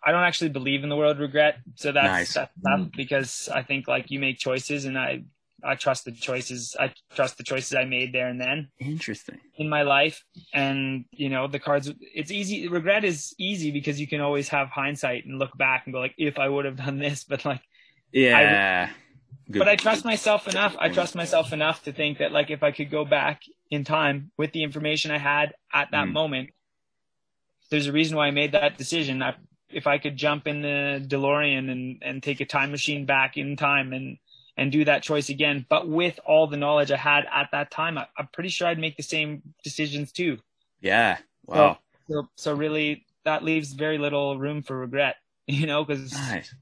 I 0.06 0.12
don't 0.12 0.24
actually 0.24 0.50
believe 0.50 0.84
in 0.84 0.90
the 0.90 0.98
word 0.98 1.20
regret. 1.20 1.60
So 1.76 1.94
that's 1.94 2.06
nice. 2.06 2.34
that's 2.34 2.52
tough 2.66 2.90
because 2.98 3.48
I 3.54 3.62
think 3.62 3.88
like 3.88 4.12
you 4.12 4.20
make 4.20 4.38
choices 4.38 4.84
and 4.84 4.98
I 4.98 5.24
I 5.64 5.76
trust 5.76 6.06
the 6.06 6.12
choices. 6.12 6.76
I 6.78 6.94
trust 7.16 7.38
the 7.38 7.44
choices 7.44 7.74
I 7.74 7.86
made 7.86 8.14
there 8.14 8.28
and 8.28 8.42
then. 8.42 8.70
Interesting. 8.80 9.40
In 9.56 9.70
my 9.70 9.84
life. 9.84 10.26
And, 10.54 11.06
you 11.12 11.30
know, 11.30 11.48
the 11.48 11.60
cards, 11.60 11.90
it's 12.02 12.32
easy. 12.32 12.68
Regret 12.68 13.06
is 13.06 13.34
easy 13.38 13.72
because 13.72 14.00
you 14.00 14.08
can 14.08 14.20
always 14.20 14.50
have 14.50 14.68
hindsight 14.70 15.26
and 15.26 15.40
look 15.40 15.58
back 15.58 15.84
and 15.86 15.94
go, 15.94 16.00
like, 16.00 16.16
if 16.18 16.38
I 16.38 16.50
would 16.50 16.66
have 16.66 16.76
done 16.76 17.00
this, 17.00 17.24
but 17.30 17.46
like, 17.46 17.62
yeah. 18.12 18.90
I, 18.92 18.96
but 19.48 19.68
I 19.68 19.76
trust 19.76 20.06
myself 20.06 20.48
enough. 20.48 20.76
I 20.80 20.90
trust 20.90 21.16
myself 21.16 21.54
enough 21.54 21.84
to 21.84 21.94
think 21.94 22.20
that, 22.20 22.32
like, 22.32 22.50
if 22.50 22.64
I 22.64 22.72
could 22.72 22.90
go 22.90 23.06
back 23.06 23.42
in 23.70 23.84
time 23.84 24.32
with 24.38 24.52
the 24.52 24.64
information 24.64 25.12
I 25.12 25.18
had 25.18 25.54
at 25.74 25.92
that 25.92 26.08
mm. 26.08 26.14
moment, 26.14 26.50
there's 27.70 27.88
a 27.88 27.92
reason 27.92 28.18
why 28.18 28.28
I 28.28 28.32
made 28.32 28.54
that 28.54 28.78
decision. 28.78 29.22
I 29.22 29.36
if 29.74 29.88
I 29.88 29.98
could 29.98 30.16
jump 30.16 30.48
in 30.48 30.62
the 30.62 31.04
DeLorean 31.08 31.72
and, 31.72 31.98
and 32.02 32.24
take 32.24 32.40
a 32.40 32.46
time 32.46 32.72
machine 32.72 33.06
back 33.06 33.38
in 33.38 33.56
time 33.56 33.94
and, 33.94 34.18
and 34.56 34.72
do 34.72 34.86
that 34.86 35.04
choice 35.04 35.30
again, 35.30 35.66
but 35.68 35.88
with 35.88 36.20
all 36.26 36.48
the 36.48 36.58
knowledge 36.58 36.92
I 36.92 36.98
had 36.98 37.26
at 37.34 37.50
that 37.52 37.72
time, 37.72 37.98
I, 37.98 38.08
am 38.18 38.30
pretty 38.32 38.50
sure 38.50 38.68
I'd 38.68 38.80
make 38.80 38.98
the 38.98 39.04
same 39.04 39.42
decisions 39.64 40.12
too. 40.12 40.38
Yeah. 40.80 41.18
Wow. 41.46 41.80
So, 42.08 42.14
so, 42.14 42.30
so 42.36 42.54
really 42.54 43.06
that 43.26 43.44
leaves 43.44 43.74
very 43.74 43.98
little 43.98 44.38
room 44.38 44.62
for 44.62 44.78
regret, 44.78 45.16
you 45.48 45.66
know, 45.66 45.84
because 45.84 46.14
nice. 46.14 46.54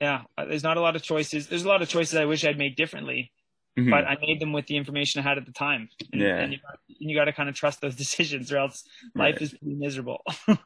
Yeah, 0.00 0.22
there's 0.36 0.62
not 0.62 0.76
a 0.76 0.80
lot 0.80 0.96
of 0.96 1.02
choices. 1.02 1.48
There's 1.48 1.64
a 1.64 1.68
lot 1.68 1.82
of 1.82 1.88
choices 1.88 2.14
I 2.14 2.24
wish 2.24 2.44
I'd 2.44 2.58
made 2.58 2.76
differently, 2.76 3.32
mm-hmm. 3.78 3.90
but 3.90 4.04
I 4.04 4.16
made 4.20 4.40
them 4.40 4.52
with 4.52 4.66
the 4.66 4.76
information 4.76 5.20
I 5.20 5.24
had 5.28 5.38
at 5.38 5.46
the 5.46 5.52
time. 5.52 5.88
And, 6.12 6.20
yeah. 6.20 6.36
And 6.36 6.52
you, 6.52 6.58
you 6.86 7.16
got 7.16 7.26
to 7.26 7.32
kind 7.32 7.48
of 7.48 7.54
trust 7.54 7.80
those 7.80 7.96
decisions 8.04 8.52
or 8.52 8.58
else 8.58 8.84
life 9.14 9.34
right. 9.34 9.42
is 9.42 9.54
miserable. 9.62 10.22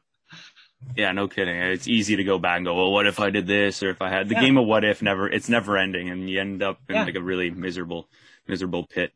Yeah, 0.97 1.13
no 1.13 1.29
kidding. 1.29 1.57
It's 1.57 1.89
easy 1.89 2.17
to 2.17 2.25
go 2.25 2.39
back 2.39 2.59
and 2.59 2.67
go, 2.67 2.75
well, 2.75 2.93
what 2.93 3.07
if 3.07 3.19
I 3.19 3.31
did 3.31 3.47
this, 3.47 3.83
or 3.83 3.91
if 3.91 4.03
I 4.03 4.11
had 4.11 4.29
the 4.29 4.35
yeah. 4.35 4.43
game 4.43 4.59
of 4.59 4.67
what 4.67 4.85
if 4.85 5.03
never. 5.03 5.29
It's 5.29 5.49
never 5.49 5.77
ending, 5.77 6.11
and 6.11 6.29
you 6.29 6.41
end 6.41 6.63
up 6.63 6.79
in 6.89 6.97
yeah. 6.97 7.05
like 7.05 7.15
a 7.15 7.23
really 7.23 7.51
miserable, 7.51 8.09
miserable 8.47 8.87
pit. 8.87 9.13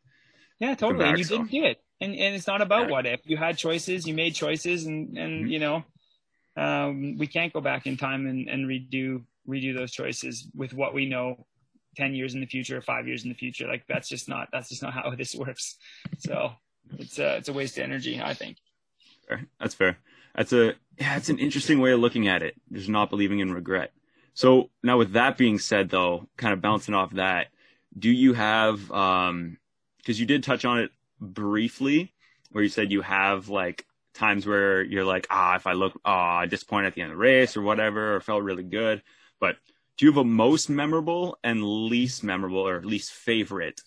Yeah, 0.59 0.75
totally. 0.75 1.03
Back, 1.03 1.09
and 1.09 1.17
you 1.19 1.23
so. 1.23 1.37
didn't 1.37 1.51
do 1.51 1.63
it, 1.65 1.79
and 2.01 2.13
and 2.13 2.35
it's 2.35 2.47
not 2.47 2.61
about 2.61 2.87
yeah. 2.87 2.91
what 2.91 3.05
if. 3.05 3.21
You 3.25 3.37
had 3.37 3.57
choices, 3.57 4.07
you 4.07 4.13
made 4.13 4.35
choices, 4.35 4.85
and 4.85 5.17
and 5.17 5.41
mm-hmm. 5.41 5.47
you 5.47 5.59
know, 5.59 5.83
um, 6.57 7.17
we 7.17 7.27
can't 7.27 7.53
go 7.53 7.61
back 7.61 7.85
in 7.85 7.97
time 7.97 8.25
and 8.25 8.49
and 8.49 8.67
redo 8.67 9.23
redo 9.47 9.75
those 9.75 9.91
choices 9.91 10.47
with 10.55 10.73
what 10.73 10.93
we 10.93 11.05
know 11.05 11.45
10 11.97 12.13
years 12.13 12.35
in 12.35 12.41
the 12.41 12.45
future 12.45 12.81
five 12.81 13.07
years 13.07 13.23
in 13.23 13.29
the 13.29 13.35
future 13.35 13.67
like 13.67 13.83
that's 13.87 14.07
just 14.07 14.29
not 14.29 14.47
that's 14.51 14.69
just 14.69 14.83
not 14.83 14.93
how 14.93 15.13
this 15.17 15.35
works 15.35 15.77
so 16.19 16.51
it's 16.97 17.17
a 17.19 17.37
it's 17.37 17.49
a 17.49 17.53
waste 17.53 17.77
of 17.77 17.83
energy 17.83 18.21
i 18.23 18.33
think 18.33 18.57
that's 19.59 19.73
fair 19.73 19.97
that's 20.35 20.53
a 20.53 20.73
it's 20.97 21.29
an 21.29 21.39
interesting 21.39 21.79
way 21.79 21.91
of 21.91 21.99
looking 21.99 22.27
at 22.27 22.43
it. 22.43 22.55
Just 22.71 22.89
not 22.89 23.09
believing 23.09 23.39
in 23.39 23.53
regret. 23.53 23.91
So 24.33 24.69
now, 24.83 24.97
with 24.97 25.13
that 25.13 25.37
being 25.37 25.59
said, 25.59 25.89
though, 25.89 26.27
kind 26.37 26.53
of 26.53 26.61
bouncing 26.61 26.93
off 26.93 27.11
that, 27.11 27.47
do 27.97 28.09
you 28.09 28.33
have 28.33 28.91
um 28.91 29.57
because 29.97 30.19
you 30.19 30.25
did 30.25 30.43
touch 30.43 30.65
on 30.65 30.79
it 30.79 30.91
briefly, 31.19 32.13
where 32.51 32.63
you 32.63 32.69
said 32.69 32.91
you 32.91 33.01
have 33.01 33.49
like 33.49 33.85
times 34.13 34.45
where 34.45 34.81
you're 34.81 35.05
like, 35.05 35.27
ah, 35.29 35.55
if 35.55 35.67
I 35.67 35.73
look, 35.73 35.99
ah, 36.05 36.45
disappointed 36.45 36.87
at 36.87 36.95
the 36.95 37.01
end 37.01 37.11
of 37.11 37.17
the 37.17 37.21
race 37.21 37.57
or 37.57 37.61
whatever, 37.61 38.15
or 38.15 38.21
felt 38.21 38.43
really 38.43 38.63
good. 38.63 39.01
But 39.39 39.57
do 39.97 40.05
you 40.05 40.11
have 40.11 40.17
a 40.17 40.23
most 40.23 40.69
memorable 40.69 41.37
and 41.43 41.63
least 41.63 42.23
memorable 42.23 42.67
or 42.67 42.81
least 42.81 43.11
favorite 43.11 43.81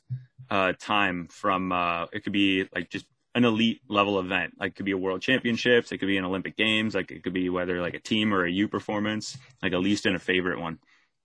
uh, 0.51 0.73
time 0.79 1.29
from? 1.29 1.73
Uh, 1.73 2.07
it 2.13 2.25
could 2.25 2.33
be 2.33 2.69
like 2.75 2.91
just 2.91 3.07
an 3.35 3.45
elite 3.45 3.81
level 3.89 4.19
event. 4.19 4.55
Like 4.59 4.73
it 4.73 4.77
could 4.77 4.87
be 4.87 4.93
a 4.93 4.99
world 4.99 5.23
championships, 5.23 5.93
it 5.93 5.99
could 5.99 6.09
be 6.09 6.19
an 6.19 6.25
Olympic 6.25 6.57
games, 6.57 6.95
like 6.95 7.11
it 7.11 7.23
could 7.23 7.33
be 7.33 7.49
whether 7.49 7.81
like 7.81 7.95
a 7.95 8.01
team 8.01 8.35
or 8.35 8.45
a 8.45 8.51
U 8.51 8.69
performance, 8.69 9.39
like 9.63 9.73
a 9.73 9.79
least 9.79 10.07
and 10.07 10.17
a 10.17 10.19
favorite 10.19 10.61
one. 10.61 10.79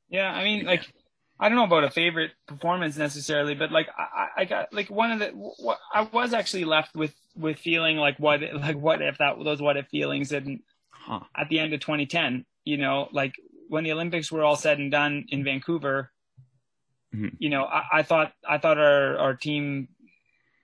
Yeah, 0.09 0.31
I 0.31 0.43
mean, 0.43 0.65
like 0.65 0.91
I 1.39 1.49
don't 1.49 1.57
know 1.57 1.65
about 1.65 1.83
a 1.83 1.91
favorite 1.91 2.31
performance 2.47 2.97
necessarily, 2.97 3.55
but 3.55 3.71
like 3.71 3.89
I, 3.97 4.27
I 4.37 4.45
got 4.45 4.73
like 4.73 4.89
one 4.89 5.11
of 5.11 5.19
the 5.19 5.27
what 5.27 5.79
I 5.93 6.01
was 6.03 6.33
actually 6.33 6.65
left 6.65 6.95
with 6.95 7.13
with 7.35 7.59
feeling 7.59 7.97
like 7.97 8.17
what 8.19 8.41
like 8.53 8.77
what 8.77 9.01
if 9.01 9.17
that 9.17 9.35
those 9.43 9.61
what 9.61 9.77
if 9.77 9.87
feelings 9.87 10.31
and 10.31 10.61
huh. 10.91 11.21
at 11.35 11.49
the 11.49 11.59
end 11.59 11.73
of 11.73 11.81
2010, 11.81 12.45
you 12.63 12.77
know, 12.77 13.09
like 13.11 13.35
when 13.67 13.83
the 13.83 13.91
Olympics 13.91 14.31
were 14.31 14.43
all 14.43 14.55
said 14.55 14.79
and 14.79 14.91
done 14.91 15.25
in 15.29 15.43
Vancouver, 15.43 16.11
Mhm. 17.15 17.35
you 17.39 17.49
know, 17.49 17.63
I, 17.65 17.99
I 17.99 18.03
thought 18.03 18.33
I 18.47 18.57
thought 18.57 18.77
our 18.77 19.17
our 19.17 19.33
team 19.35 19.87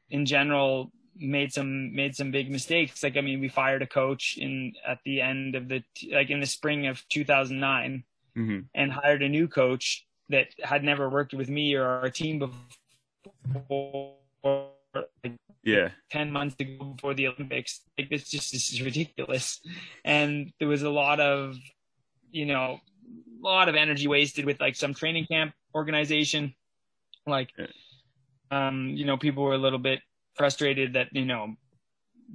in 0.10 0.26
general 0.26 0.92
made 1.16 1.54
some 1.54 1.94
made 1.96 2.16
some 2.16 2.32
big 2.32 2.50
mistakes. 2.52 3.02
Like 3.04 3.18
I 3.18 3.22
mean, 3.22 3.40
we 3.40 3.48
fired 3.50 3.82
a 3.82 3.88
coach 3.88 4.38
in 4.38 4.74
at 4.86 5.00
the 5.06 5.22
end 5.22 5.56
of 5.56 5.68
the 5.68 5.84
like 6.12 6.30
in 6.30 6.40
the 6.40 6.46
spring 6.46 6.88
of 6.88 7.08
2009 7.10 8.04
hmm 8.36 8.60
and 8.74 8.92
hired 8.92 9.22
a 9.22 9.30
new 9.30 9.48
coach 9.48 10.06
that 10.30 10.48
had 10.64 10.84
never 10.84 11.10
worked 11.10 11.34
with 11.34 11.50
me 11.50 11.76
or 11.76 11.86
our 11.86 12.10
team 12.10 12.40
before. 12.40 14.16
Like 15.24 15.38
Yeah. 15.64 15.92
10 16.10 16.32
months 16.32 16.56
to 16.58 16.66
go 16.66 16.86
before 16.94 17.14
the 17.14 17.28
Olympics. 17.28 17.82
Like 17.98 18.10
this 18.10 18.30
just 18.30 18.52
this 18.52 18.74
is 18.74 18.82
ridiculous. 18.82 19.62
And 20.04 20.52
there 20.60 20.68
was 20.68 20.84
a 20.84 20.90
lot 20.90 21.20
of, 21.20 21.56
you 22.32 22.46
know, 22.46 22.80
a 23.44 23.48
lot 23.48 23.70
of 23.70 23.76
energy 23.76 24.08
wasted 24.08 24.46
with 24.46 24.60
like 24.62 24.76
some 24.76 24.94
training 24.94 25.26
camp 25.26 25.54
organization. 25.76 26.54
Like 27.28 27.50
um, 28.52 28.90
you 28.96 29.06
know, 29.06 29.18
people 29.18 29.44
were 29.44 29.54
a 29.54 29.58
little 29.58 29.80
bit 29.80 30.00
frustrated 30.36 30.94
that, 30.94 31.08
you 31.12 31.26
know, 31.26 31.56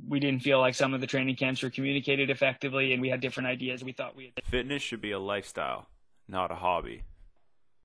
we 0.06 0.20
didn't 0.20 0.42
feel 0.42 0.60
like 0.60 0.74
some 0.74 0.94
of 0.94 1.00
the 1.00 1.06
training 1.06 1.36
camps 1.36 1.62
were 1.62 1.70
communicated 1.70 2.30
effectively 2.30 2.92
and 2.92 3.02
we 3.02 3.08
had 3.08 3.20
different 3.20 3.48
ideas 3.48 3.82
we 3.82 3.92
thought 3.92 4.14
we 4.16 4.32
had 4.36 4.44
Fitness 4.44 4.82
should 4.82 5.00
be 5.00 5.10
a 5.12 5.18
lifestyle, 5.18 5.86
not 6.28 6.50
a 6.50 6.56
hobby. 6.56 7.02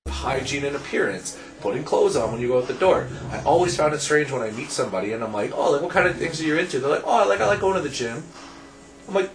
hygiene 0.08 0.64
and 0.64 0.76
appearance, 0.76 1.38
putting 1.60 1.82
clothes 1.82 2.16
on 2.16 2.32
when 2.32 2.40
you 2.40 2.48
go 2.48 2.58
out 2.58 2.68
the 2.68 2.74
door. 2.74 3.08
I 3.30 3.42
always 3.42 3.76
found 3.76 3.94
it 3.94 4.00
strange 4.00 4.30
when 4.30 4.42
I 4.42 4.50
meet 4.50 4.70
somebody 4.70 5.12
and 5.12 5.24
I'm 5.24 5.32
like, 5.32 5.52
oh, 5.54 5.72
like 5.72 5.82
what 5.82 5.90
kind 5.90 6.06
of 6.06 6.16
things 6.16 6.40
are 6.40 6.44
you 6.44 6.58
into? 6.58 6.78
They're 6.78 6.90
like, 6.90 7.04
oh, 7.04 7.22
I 7.22 7.24
like 7.24 7.40
I 7.40 7.46
like 7.46 7.60
going 7.60 7.74
to 7.74 7.80
the 7.80 7.94
gym. 7.94 8.22
I'm 9.08 9.14
like, 9.14 9.30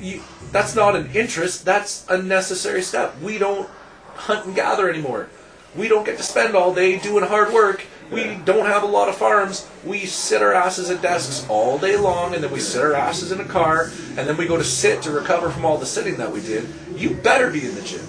you, 0.00 0.22
that's 0.52 0.74
not 0.74 0.96
an 0.96 1.10
interest. 1.14 1.64
That's 1.64 2.06
a 2.08 2.20
necessary 2.22 2.82
step. 2.82 3.18
We 3.20 3.38
don't 3.38 3.68
hunt 4.14 4.46
and 4.46 4.54
gather 4.54 4.88
anymore. 4.90 5.28
We 5.76 5.88
don't 5.88 6.04
get 6.04 6.16
to 6.16 6.22
spend 6.22 6.54
all 6.54 6.74
day 6.74 6.98
doing 6.98 7.24
hard 7.24 7.52
work. 7.52 7.84
We 8.10 8.36
don't 8.44 8.64
have 8.64 8.82
a 8.82 8.86
lot 8.86 9.08
of 9.10 9.16
farms. 9.16 9.68
We 9.84 10.06
sit 10.06 10.40
our 10.40 10.54
asses 10.54 10.88
at 10.88 11.02
desks 11.02 11.46
all 11.50 11.78
day 11.78 11.96
long, 11.98 12.34
and 12.34 12.42
then 12.42 12.50
we 12.50 12.58
sit 12.58 12.82
our 12.82 12.94
asses 12.94 13.32
in 13.32 13.40
a 13.40 13.44
car, 13.44 13.90
and 14.16 14.26
then 14.26 14.36
we 14.38 14.46
go 14.46 14.56
to 14.56 14.64
sit 14.64 15.02
to 15.02 15.10
recover 15.10 15.50
from 15.50 15.66
all 15.66 15.76
the 15.76 15.84
sitting 15.84 16.16
that 16.16 16.32
we 16.32 16.40
did. 16.40 16.66
You 16.96 17.14
better 17.16 17.50
be 17.50 17.66
in 17.66 17.74
the 17.74 17.82
gym. 17.82 18.00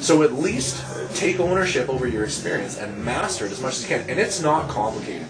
So 0.00 0.22
at 0.22 0.32
least 0.32 0.84
take 1.16 1.40
ownership 1.40 1.88
over 1.88 2.06
your 2.06 2.24
experience 2.24 2.78
and 2.78 3.04
master 3.04 3.46
it 3.46 3.52
as 3.52 3.60
much 3.60 3.74
as 3.74 3.82
you 3.82 3.88
can. 3.88 4.08
And 4.08 4.18
it's 4.20 4.40
not 4.40 4.68
complicated. 4.68 5.26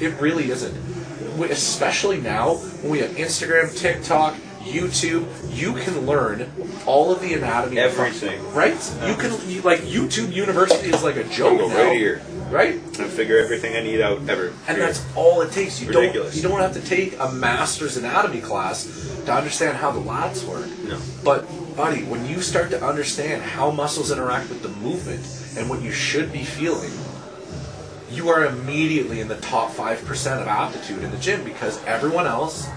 It 0.00 0.20
really 0.20 0.50
isn't. 0.50 1.38
We- 1.38 1.50
Especially 1.50 2.20
now 2.20 2.54
when 2.82 2.90
we 2.90 2.98
have 3.00 3.10
Instagram, 3.12 3.76
TikTok, 3.76 4.34
YouTube, 4.64 5.26
you 5.56 5.74
can 5.74 6.06
learn 6.06 6.50
all 6.86 7.12
of 7.12 7.20
the 7.20 7.34
anatomy. 7.34 7.78
Everything. 7.78 8.40
Right? 8.52 8.74
You 9.06 9.14
can 9.14 9.50
you, 9.50 9.62
like 9.62 9.80
YouTube 9.80 10.32
University 10.32 10.90
is 10.90 11.02
like 11.02 11.16
a 11.16 11.24
joke 11.24 11.58
Go 11.58 11.68
now, 11.68 11.76
right 11.76 11.96
here 11.96 12.22
right? 12.52 12.74
and 12.74 13.10
figure 13.10 13.38
everything 13.38 13.74
I 13.74 13.82
need 13.82 14.00
out 14.00 14.28
ever. 14.28 14.52
And 14.68 14.80
that's 14.80 15.04
all 15.16 15.40
it 15.40 15.50
takes. 15.52 15.80
You 15.80 15.88
Ridiculous. 15.88 16.34
don't 16.34 16.42
you 16.42 16.48
don't 16.48 16.60
have 16.60 16.74
to 16.74 16.88
take 16.88 17.18
a 17.18 17.32
master's 17.32 17.96
anatomy 17.96 18.40
class 18.40 18.84
to 19.24 19.32
understand 19.32 19.76
how 19.76 19.90
the 19.90 20.00
lats 20.00 20.46
work. 20.46 20.68
No. 20.84 21.00
But 21.24 21.46
buddy, 21.76 22.04
when 22.04 22.26
you 22.26 22.40
start 22.42 22.70
to 22.70 22.84
understand 22.84 23.42
how 23.42 23.70
muscles 23.70 24.12
interact 24.12 24.50
with 24.50 24.62
the 24.62 24.68
movement 24.68 25.26
and 25.56 25.68
what 25.68 25.82
you 25.82 25.90
should 25.90 26.32
be 26.32 26.44
feeling, 26.44 26.92
you 28.10 28.28
are 28.28 28.44
immediately 28.44 29.20
in 29.20 29.28
the 29.28 29.38
top 29.38 29.70
five 29.70 30.04
percent 30.04 30.40
of 30.40 30.46
aptitude 30.46 31.02
in 31.02 31.10
the 31.10 31.18
gym 31.18 31.42
because 31.44 31.82
everyone 31.84 32.26
else 32.26 32.68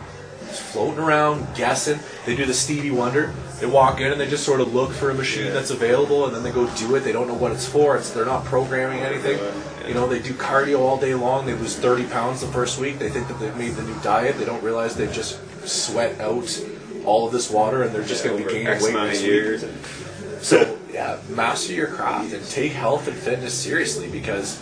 is 0.56 0.62
floating 0.62 1.00
around 1.00 1.48
guessing. 1.56 2.00
They 2.26 2.36
do 2.36 2.46
the 2.46 2.54
Stevie 2.54 2.92
Wonder. 2.92 3.34
They 3.60 3.66
walk 3.66 4.02
in 4.02 4.12
and 4.12 4.20
they 4.20 4.30
just 4.30 4.44
sort 4.44 4.62
of 4.62 4.74
look 4.74 4.92
for 4.92 5.12
a 5.12 5.14
machine 5.14 5.54
that's 5.54 5.72
available, 5.72 6.26
and 6.26 6.36
then 6.36 6.44
they 6.44 6.52
go 6.52 6.70
do 6.76 6.96
it. 6.96 7.02
They 7.02 7.12
don't 7.12 7.28
know 7.28 7.36
what 7.36 7.52
it's 7.52 7.68
for. 7.68 7.96
It's 7.96 8.12
they're 8.12 8.26
not 8.26 8.44
programming 8.46 9.00
anything. 9.00 9.40
You 9.88 9.94
know, 9.94 10.08
they 10.08 10.20
do 10.20 10.34
cardio 10.34 10.80
all 10.80 10.98
day 10.98 11.14
long. 11.14 11.46
They 11.46 11.54
lose 11.54 11.76
30 11.76 12.06
pounds 12.08 12.42
the 12.42 12.48
first 12.48 12.80
week. 12.80 13.00
They 13.00 13.10
think 13.10 13.28
that 13.28 13.40
they've 13.40 13.56
made 13.56 13.76
the 13.76 13.84
new 13.84 14.00
diet. 14.02 14.38
They 14.38 14.46
don't 14.46 14.64
realize 14.64 14.96
they 14.96 15.08
just 15.08 15.40
sweat 15.68 16.20
out 16.20 16.64
all 17.06 17.28
of 17.28 17.32
this 17.32 17.50
water, 17.52 17.84
and 17.84 17.94
they're 17.94 18.04
just 18.04 18.24
going 18.24 18.38
to 18.38 18.44
be 18.44 18.52
gaining 18.52 18.68
X 18.68 18.84
weight 18.84 18.94
next 18.94 19.24
of 19.24 19.28
week. 19.28 20.42
So 20.42 20.78
yeah, 20.92 21.20
master 21.30 21.74
your 21.74 21.88
craft 21.88 22.34
and 22.34 22.46
take 22.48 22.72
health 22.72 23.08
and 23.08 23.16
fitness 23.16 23.54
seriously 23.54 24.10
because 24.10 24.62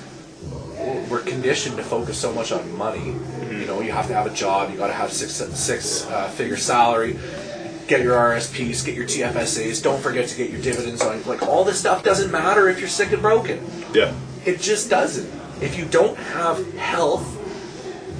we're 1.10 1.22
conditioned 1.22 1.78
to 1.78 1.84
focus 1.84 2.18
so 2.18 2.34
much 2.34 2.52
on 2.52 2.78
money. 2.78 3.16
You 3.64 3.70
know, 3.70 3.80
you 3.80 3.94
have 3.94 4.08
to 4.08 4.14
have 4.14 4.26
a 4.26 4.34
job. 4.36 4.72
You 4.72 4.78
got 4.78 4.88
to 4.88 4.94
have 4.94 5.14
six 5.14 5.36
six 5.58 6.06
uh, 6.08 6.28
figure 6.28 6.58
salary. 6.58 7.18
Get 7.88 8.02
your 8.02 8.18
RSPs, 8.18 8.86
get 8.86 8.94
your 8.94 9.06
TFSAs. 9.06 9.82
Don't 9.82 10.02
forget 10.02 10.28
to 10.28 10.36
get 10.36 10.50
your 10.50 10.62
dividends 10.62 11.02
on. 11.02 11.24
Like 11.24 11.44
all 11.44 11.64
this 11.64 11.80
stuff 11.80 12.04
doesn't 12.04 12.30
matter 12.30 12.68
if 12.68 12.82
you're 12.82 12.90
sick 12.90 13.14
and 13.14 13.22
broken. 13.22 13.66
Yeah. 13.94 14.14
It 14.46 14.60
just 14.60 14.90
doesn't. 14.90 15.32
If 15.64 15.78
you 15.78 15.86
don't 15.86 16.18
have 16.18 16.74
health, 16.74 17.26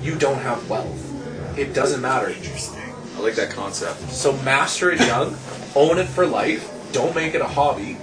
you 0.02 0.16
don't 0.16 0.38
have 0.38 0.70
wealth. 0.70 1.60
It 1.60 1.74
doesn't 1.74 2.02
matter. 2.02 2.30
Interesting. 2.30 2.82
I 3.18 3.20
like 3.20 3.36
that 3.36 3.50
concept. 3.52 4.00
So 4.12 4.32
master 4.44 4.92
it 4.92 5.02
young, 5.02 5.36
own 5.76 5.98
it 5.98 6.08
for 6.08 6.26
life. 6.26 6.72
Don't 6.94 7.14
make 7.14 7.34
it 7.34 7.42
a 7.42 7.48
hobby. 7.48 7.98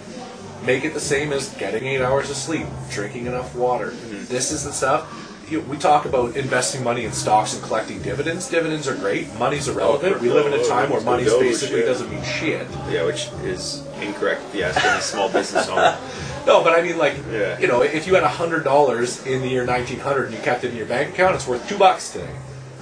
Make 0.67 0.85
it 0.85 0.93
the 0.93 1.01
same 1.01 1.33
as 1.33 1.49
getting 1.55 1.87
eight 1.87 2.03
hours 2.03 2.29
of 2.29 2.37
sleep, 2.37 2.67
drinking 2.91 3.25
enough 3.25 3.55
water. 3.55 3.93
This 3.93 4.53
is 4.53 4.65
the 4.65 4.73
stuff. 4.73 5.20
You, 5.51 5.61
we 5.63 5.77
talk 5.79 6.05
about 6.05 6.37
investing 6.37 6.85
money 6.85 7.05
in 7.05 7.11
stocks 7.13 7.55
and 7.55 7.63
collecting 7.65 8.01
dividends. 8.03 8.49
Dividends 8.49 8.87
are 8.87 8.95
great. 8.95 9.35
Money's 9.35 9.67
irrelevant. 9.67 10.21
We 10.21 10.31
live 10.31 10.47
in 10.47 10.53
a 10.53 10.63
oh, 10.63 10.69
time 10.69 10.91
where 10.91 11.01
money 11.01 11.25
basically 11.25 11.83
doesn't 11.83 12.09
mean 12.09 12.23
shit. 12.23 12.69
Yeah, 12.89 13.05
which 13.05 13.29
is 13.43 13.85
incorrect 14.01 14.43
you 14.55 14.63
ask 14.63 14.83
any 14.85 15.01
small 15.01 15.29
business 15.29 15.69
owner. 15.69 15.99
No, 16.47 16.65
but 16.65 16.73
I 16.73 16.81
mean, 16.81 16.97
like, 16.97 17.17
Yeah. 17.31 17.59
you 17.59 17.67
know, 17.67 17.83
if 17.83 18.07
you 18.07 18.15
had 18.15 18.25
hundred 18.25 18.65
dollars 18.65 19.27
in 19.27 19.43
the 19.43 19.49
year 19.49 19.67
1900 19.67 20.25
and 20.25 20.35
you 20.35 20.41
kept 20.41 20.65
it 20.65 20.71
in 20.71 20.77
your 20.77 20.87
bank 20.87 21.11
account, 21.11 21.35
it's 21.35 21.47
worth 21.47 21.69
two 21.69 21.77
bucks 21.77 22.13
today, 22.13 22.31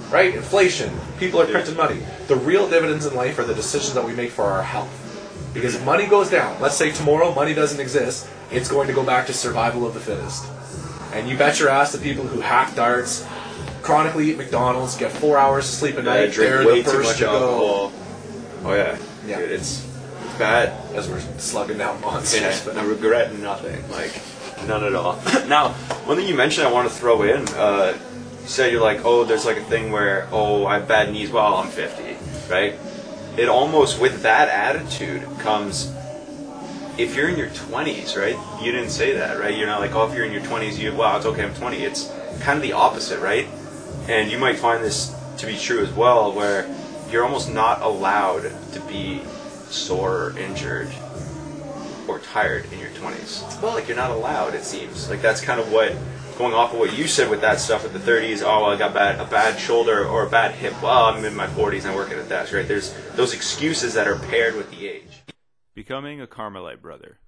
right? 0.09 0.33
Inflation, 0.33 0.89
people 1.19 1.41
are 1.41 1.45
printing 1.45 1.75
money. 1.75 1.99
The 2.27 2.37
real 2.37 2.69
dividends 2.69 3.05
in 3.05 3.13
life 3.15 3.37
are 3.37 3.43
the 3.43 3.53
decisions 3.53 3.93
that 3.95 4.05
we 4.05 4.13
make 4.13 4.31
for 4.31 4.45
our 4.45 4.63
health. 4.63 4.89
Because 5.53 5.75
if 5.75 5.83
money 5.83 6.05
goes 6.05 6.29
down, 6.29 6.59
let's 6.61 6.75
say 6.75 6.91
tomorrow 6.91 7.33
money 7.33 7.53
doesn't 7.53 7.81
exist, 7.81 8.29
it's 8.49 8.71
going 8.71 8.87
to 8.87 8.93
go 8.93 9.03
back 9.03 9.27
to 9.27 9.33
survival 9.33 9.85
of 9.85 9.93
the 9.93 9.99
fittest. 9.99 10.45
And 11.13 11.27
you 11.27 11.37
bet 11.37 11.59
your 11.59 11.69
ass 11.69 11.91
the 11.91 11.97
people 11.97 12.25
who 12.25 12.39
hack 12.41 12.75
darts, 12.75 13.25
chronically 13.81 14.29
eat 14.31 14.37
McDonald's, 14.37 14.95
get 14.97 15.11
four 15.11 15.37
hours 15.37 15.65
of 15.67 15.71
sleep 15.73 15.97
a 15.97 16.03
night, 16.03 16.31
drink 16.31 16.51
they're 16.51 16.65
way 16.67 16.81
the 16.81 16.91
too 16.91 16.97
first 16.97 17.09
much 17.09 17.17
to 17.17 17.23
go. 17.25 17.31
alcohol. 17.31 17.91
Oh 18.65 18.73
yeah, 18.75 18.97
Yeah. 19.25 19.39
Dude, 19.39 19.51
it's 19.51 19.85
it's 20.25 20.37
bad. 20.37 20.69
As 20.93 21.09
we're 21.09 21.19
slugging 21.39 21.77
down 21.77 21.99
monsters. 22.01 22.41
Yeah, 22.41 22.59
but- 22.65 22.77
I 22.77 22.83
regret 22.85 23.33
nothing. 23.39 23.89
Like 23.89 24.19
none 24.67 24.83
at 24.83 24.93
all. 24.95 25.15
now, 25.47 25.69
one 26.05 26.17
thing 26.17 26.27
you 26.27 26.35
mentioned 26.35 26.67
I 26.67 26.71
want 26.71 26.87
to 26.89 26.93
throw 26.93 27.23
in. 27.23 27.47
Uh, 27.49 27.97
you 28.41 28.47
said 28.47 28.71
you're 28.71 28.81
like, 28.81 29.05
oh, 29.05 29.23
there's 29.23 29.45
like 29.45 29.57
a 29.57 29.63
thing 29.63 29.91
where, 29.91 30.27
oh, 30.31 30.65
I 30.65 30.79
have 30.79 30.87
bad 30.87 31.11
knees 31.11 31.31
while 31.31 31.55
I'm 31.55 31.69
50, 31.69 32.17
right? 32.51 32.75
It 33.37 33.47
almost 33.47 33.99
with 34.01 34.23
that 34.23 34.49
attitude 34.49 35.23
comes. 35.39 35.93
If 36.99 37.15
you're 37.15 37.29
in 37.29 37.37
your 37.37 37.47
20s, 37.47 38.17
right? 38.17 38.35
You 38.61 38.73
didn't 38.73 38.89
say 38.89 39.13
that, 39.13 39.39
right? 39.39 39.57
You're 39.57 39.67
not 39.67 39.79
like, 39.79 39.95
oh, 39.95 40.09
if 40.09 40.13
you're 40.13 40.25
in 40.25 40.33
your 40.33 40.41
20s, 40.41 40.77
you 40.77 40.93
wow, 40.93 41.15
it's 41.15 41.25
okay, 41.25 41.45
I'm 41.45 41.53
20. 41.53 41.77
It's 41.77 42.11
kind 42.41 42.57
of 42.57 42.61
the 42.61 42.73
opposite, 42.73 43.21
right? 43.21 43.47
And 44.09 44.29
you 44.29 44.37
might 44.37 44.57
find 44.57 44.83
this 44.83 45.15
to 45.37 45.45
be 45.45 45.57
true 45.57 45.81
as 45.81 45.93
well, 45.93 46.33
where 46.33 46.69
you're 47.09 47.23
almost 47.23 47.49
not 47.53 47.81
allowed 47.81 48.51
to 48.73 48.81
be 48.81 49.21
sore 49.69 50.25
or 50.25 50.37
injured 50.37 50.89
or 52.05 52.19
tired 52.19 52.65
in 52.73 52.79
your 52.79 52.89
20s. 52.89 53.61
Well, 53.61 53.75
like 53.75 53.87
you're 53.87 53.95
not 53.95 54.11
allowed, 54.11 54.53
it 54.53 54.65
seems. 54.65 55.09
Like 55.09 55.21
that's 55.21 55.39
kind 55.39 55.61
of 55.61 55.71
what, 55.71 55.95
going 56.37 56.53
off 56.53 56.73
of 56.73 56.79
what 56.79 56.97
you 56.97 57.07
said 57.07 57.29
with 57.29 57.39
that 57.39 57.61
stuff 57.61 57.83
with 57.83 57.93
the 57.93 58.11
30s, 58.11 58.43
oh, 58.43 58.65
I 58.65 58.77
got 58.77 58.93
bad, 58.93 59.21
a 59.21 59.25
bad 59.25 59.57
shoulder 59.57 60.05
or 60.05 60.27
a 60.27 60.29
bad 60.29 60.53
hip. 60.53 60.73
Well, 60.83 61.05
I'm 61.05 61.23
in 61.23 61.33
my 61.33 61.47
40s 61.47 61.83
and 61.83 61.93
I 61.93 61.95
work 61.95 62.11
at 62.11 62.19
a 62.19 62.23
desk, 62.23 62.51
right? 62.51 62.67
There's 62.67 62.93
those 63.15 63.33
excuses 63.33 63.93
that 63.93 64.05
are 64.05 64.19
paired 64.19 64.57
with 64.57 64.69
the 64.71 64.89
age. 64.89 65.21
Becoming 65.75 66.19
a 66.21 66.27
Carmelite 66.27 66.81
brother. 66.81 67.19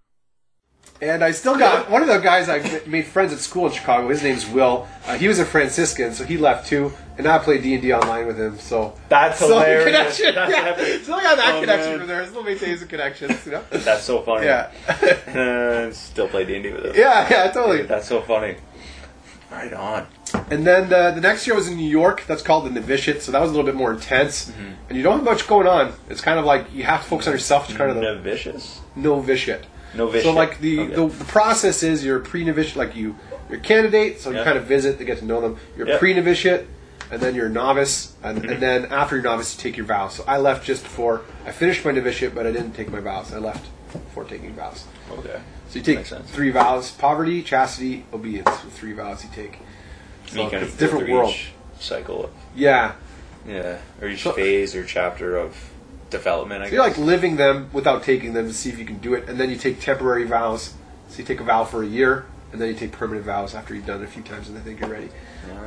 And 0.99 1.23
I 1.23 1.31
still 1.31 1.57
got 1.57 1.91
one 1.91 2.01
of 2.01 2.07
the 2.07 2.17
guys 2.17 2.49
I 2.49 2.81
made 2.87 3.05
friends 3.05 3.31
at 3.31 3.37
school 3.39 3.67
in 3.67 3.71
Chicago. 3.71 4.09
His 4.09 4.23
name's 4.23 4.47
Will. 4.47 4.87
Uh, 5.05 5.15
he 5.15 5.27
was 5.27 5.37
a 5.37 5.45
Franciscan, 5.45 6.11
so 6.13 6.23
he 6.23 6.37
left 6.37 6.67
too. 6.67 6.91
And 7.17 7.25
now 7.25 7.35
I 7.35 7.39
play 7.39 7.59
D 7.59 7.73
and 7.73 7.83
D 7.83 7.93
online 7.93 8.25
with 8.25 8.39
him. 8.39 8.57
So 8.57 8.95
That's 9.09 9.35
still 9.37 9.49
hilarious. 9.59 9.85
Connection, 9.85 10.35
That's 10.35 10.51
yeah. 10.51 10.69
epic. 10.69 11.03
Still 11.03 11.21
got 11.21 11.37
that 11.37 11.55
Oh, 11.55 11.59
connection 11.59 11.89
man. 11.91 11.99
from 11.99 12.07
there. 12.07 12.25
Still 12.27 12.43
maintains 12.43 12.79
the 12.79 12.87
connections. 12.87 13.45
You 13.45 13.51
know. 13.53 13.63
That's 13.69 14.03
so 14.03 14.21
funny. 14.23 14.47
Yeah. 14.47 14.71
Uh, 14.89 15.91
still 15.93 16.27
play 16.27 16.45
D&D 16.45 16.71
with 16.71 16.85
him. 16.87 16.93
yeah, 16.95 17.27
yeah, 17.29 17.51
totally. 17.51 17.83
That's 17.83 18.07
so 18.07 18.21
funny. 18.21 18.55
Right 19.51 19.73
on. 19.73 20.07
And 20.49 20.65
then 20.65 20.91
uh, 20.93 21.11
the 21.11 21.21
next 21.21 21.45
year 21.45 21.55
was 21.55 21.67
in 21.67 21.75
New 21.75 21.89
York. 21.89 22.23
That's 22.25 22.41
called 22.41 22.65
the 22.65 22.69
Novitiate. 22.69 23.21
So 23.21 23.31
that 23.33 23.41
was 23.41 23.49
a 23.51 23.53
little 23.53 23.65
bit 23.65 23.75
more 23.75 23.91
intense. 23.93 24.49
And 24.87 24.97
you 24.97 25.03
don't 25.03 25.17
have 25.17 25.23
much 25.25 25.45
going 25.47 25.67
on. 25.67 25.93
It's 26.09 26.21
kind 26.21 26.39
of 26.39 26.45
like 26.45 26.73
you 26.73 26.83
have 26.83 27.03
to 27.03 27.07
focus 27.09 27.27
on 27.27 27.33
yourself. 27.33 27.67
It's 27.69 27.77
kind 27.77 27.89
of 27.89 27.95
the 27.97 28.01
Novitious? 28.01 28.79
novitiate. 28.95 29.65
Novitiate. 29.93 30.23
So 30.23 30.31
like 30.31 30.59
the, 30.61 30.79
Okay. 30.79 30.95
the 30.95 31.07
the 31.07 31.25
process 31.25 31.83
is 31.83 32.03
you're 32.05 32.19
pre-novitiate, 32.19 32.77
like 32.77 32.95
you 32.95 33.17
you're 33.49 33.59
a 33.59 33.61
candidate, 33.61 34.21
so 34.21 34.29
you 34.29 34.37
Yeah. 34.37 34.45
kind 34.45 34.57
of 34.57 34.63
visit 34.63 34.97
to 34.99 35.03
get 35.03 35.17
to 35.19 35.25
know 35.25 35.41
them. 35.41 35.57
You're 35.77 35.87
Yeah. 35.89 35.97
pre-novitiate, 35.97 36.65
and 37.11 37.19
then 37.21 37.35
you're 37.35 37.47
a 37.47 37.49
novice, 37.49 38.13
and, 38.23 38.37
Mm-hmm. 38.39 38.49
and 38.53 38.61
then 38.61 38.85
after 38.85 39.15
you're 39.17 39.23
novice, 39.23 39.53
you 39.57 39.61
take 39.61 39.75
your 39.75 39.85
vows. 39.85 40.13
So 40.15 40.23
I 40.25 40.37
left 40.37 40.65
just 40.65 40.83
before 40.83 41.21
I 41.45 41.51
finished 41.51 41.83
my 41.83 41.91
novitiate, 41.91 42.33
but 42.33 42.45
I 42.47 42.51
didn't 42.53 42.71
take 42.71 42.89
my 42.89 43.01
vows. 43.01 43.33
I 43.33 43.39
left 43.39 43.65
before 43.91 44.23
taking 44.23 44.53
vows. 44.53 44.85
Okay. 45.11 45.39
So 45.71 45.79
you 45.79 45.85
take 45.85 45.95
Makes 45.97 46.09
sense. 46.09 46.29
three 46.29 46.49
vows: 46.51 46.91
poverty, 46.91 47.41
chastity, 47.41 48.05
obedience. 48.13 48.49
With 48.63 48.73
three 48.73 48.91
vows 48.93 49.23
you 49.23 49.29
take. 49.33 49.57
you 50.33 50.41
kind 50.49 50.53
it's 50.55 50.73
of 50.73 50.77
a 50.77 50.79
different 50.79 51.01
go 51.01 51.05
through 51.07 51.15
world. 51.15 51.29
each 51.33 51.51
cycle. 51.79 52.25
Of, 52.25 52.31
Yeah. 52.55 52.91
yeah, 53.47 53.77
or 54.01 54.09
each 54.09 54.21
So- 54.23 54.33
phase 54.33 54.75
or 54.75 54.83
chapter 54.83 55.35
of 55.37 55.55
development. 56.09 56.61
I 56.61 56.65
So 56.65 56.71
guess. 56.71 56.73
you're 56.75 56.83
like 56.87 56.97
living 56.97 57.37
them 57.37 57.69
without 57.73 58.03
taking 58.03 58.33
them 58.33 58.47
to 58.47 58.53
see 58.53 58.69
if 58.69 58.77
you 58.77 58.85
can 58.85 58.97
do 58.97 59.13
it, 59.13 59.29
and 59.29 59.39
then 59.39 59.49
you 59.49 59.55
take 59.55 59.79
temporary 59.81 60.25
vows. 60.25 60.73
So 61.09 61.19
you 61.19 61.23
take 61.23 61.39
a 61.39 61.43
vow 61.45 61.63
for 61.63 61.83
a 61.83 61.87
year, 61.87 62.25
and 62.51 62.59
then 62.61 62.67
you 62.67 62.73
take 62.75 62.91
permanent 62.91 63.25
vows 63.25 63.55
after 63.55 63.73
you've 63.73 63.85
done 63.85 64.01
it 64.01 64.03
a 64.05 64.07
few 64.07 64.23
times, 64.23 64.49
and 64.49 64.57
I 64.57 64.61
think 64.61 64.81
you're 64.81 64.89
ready. 64.89 65.09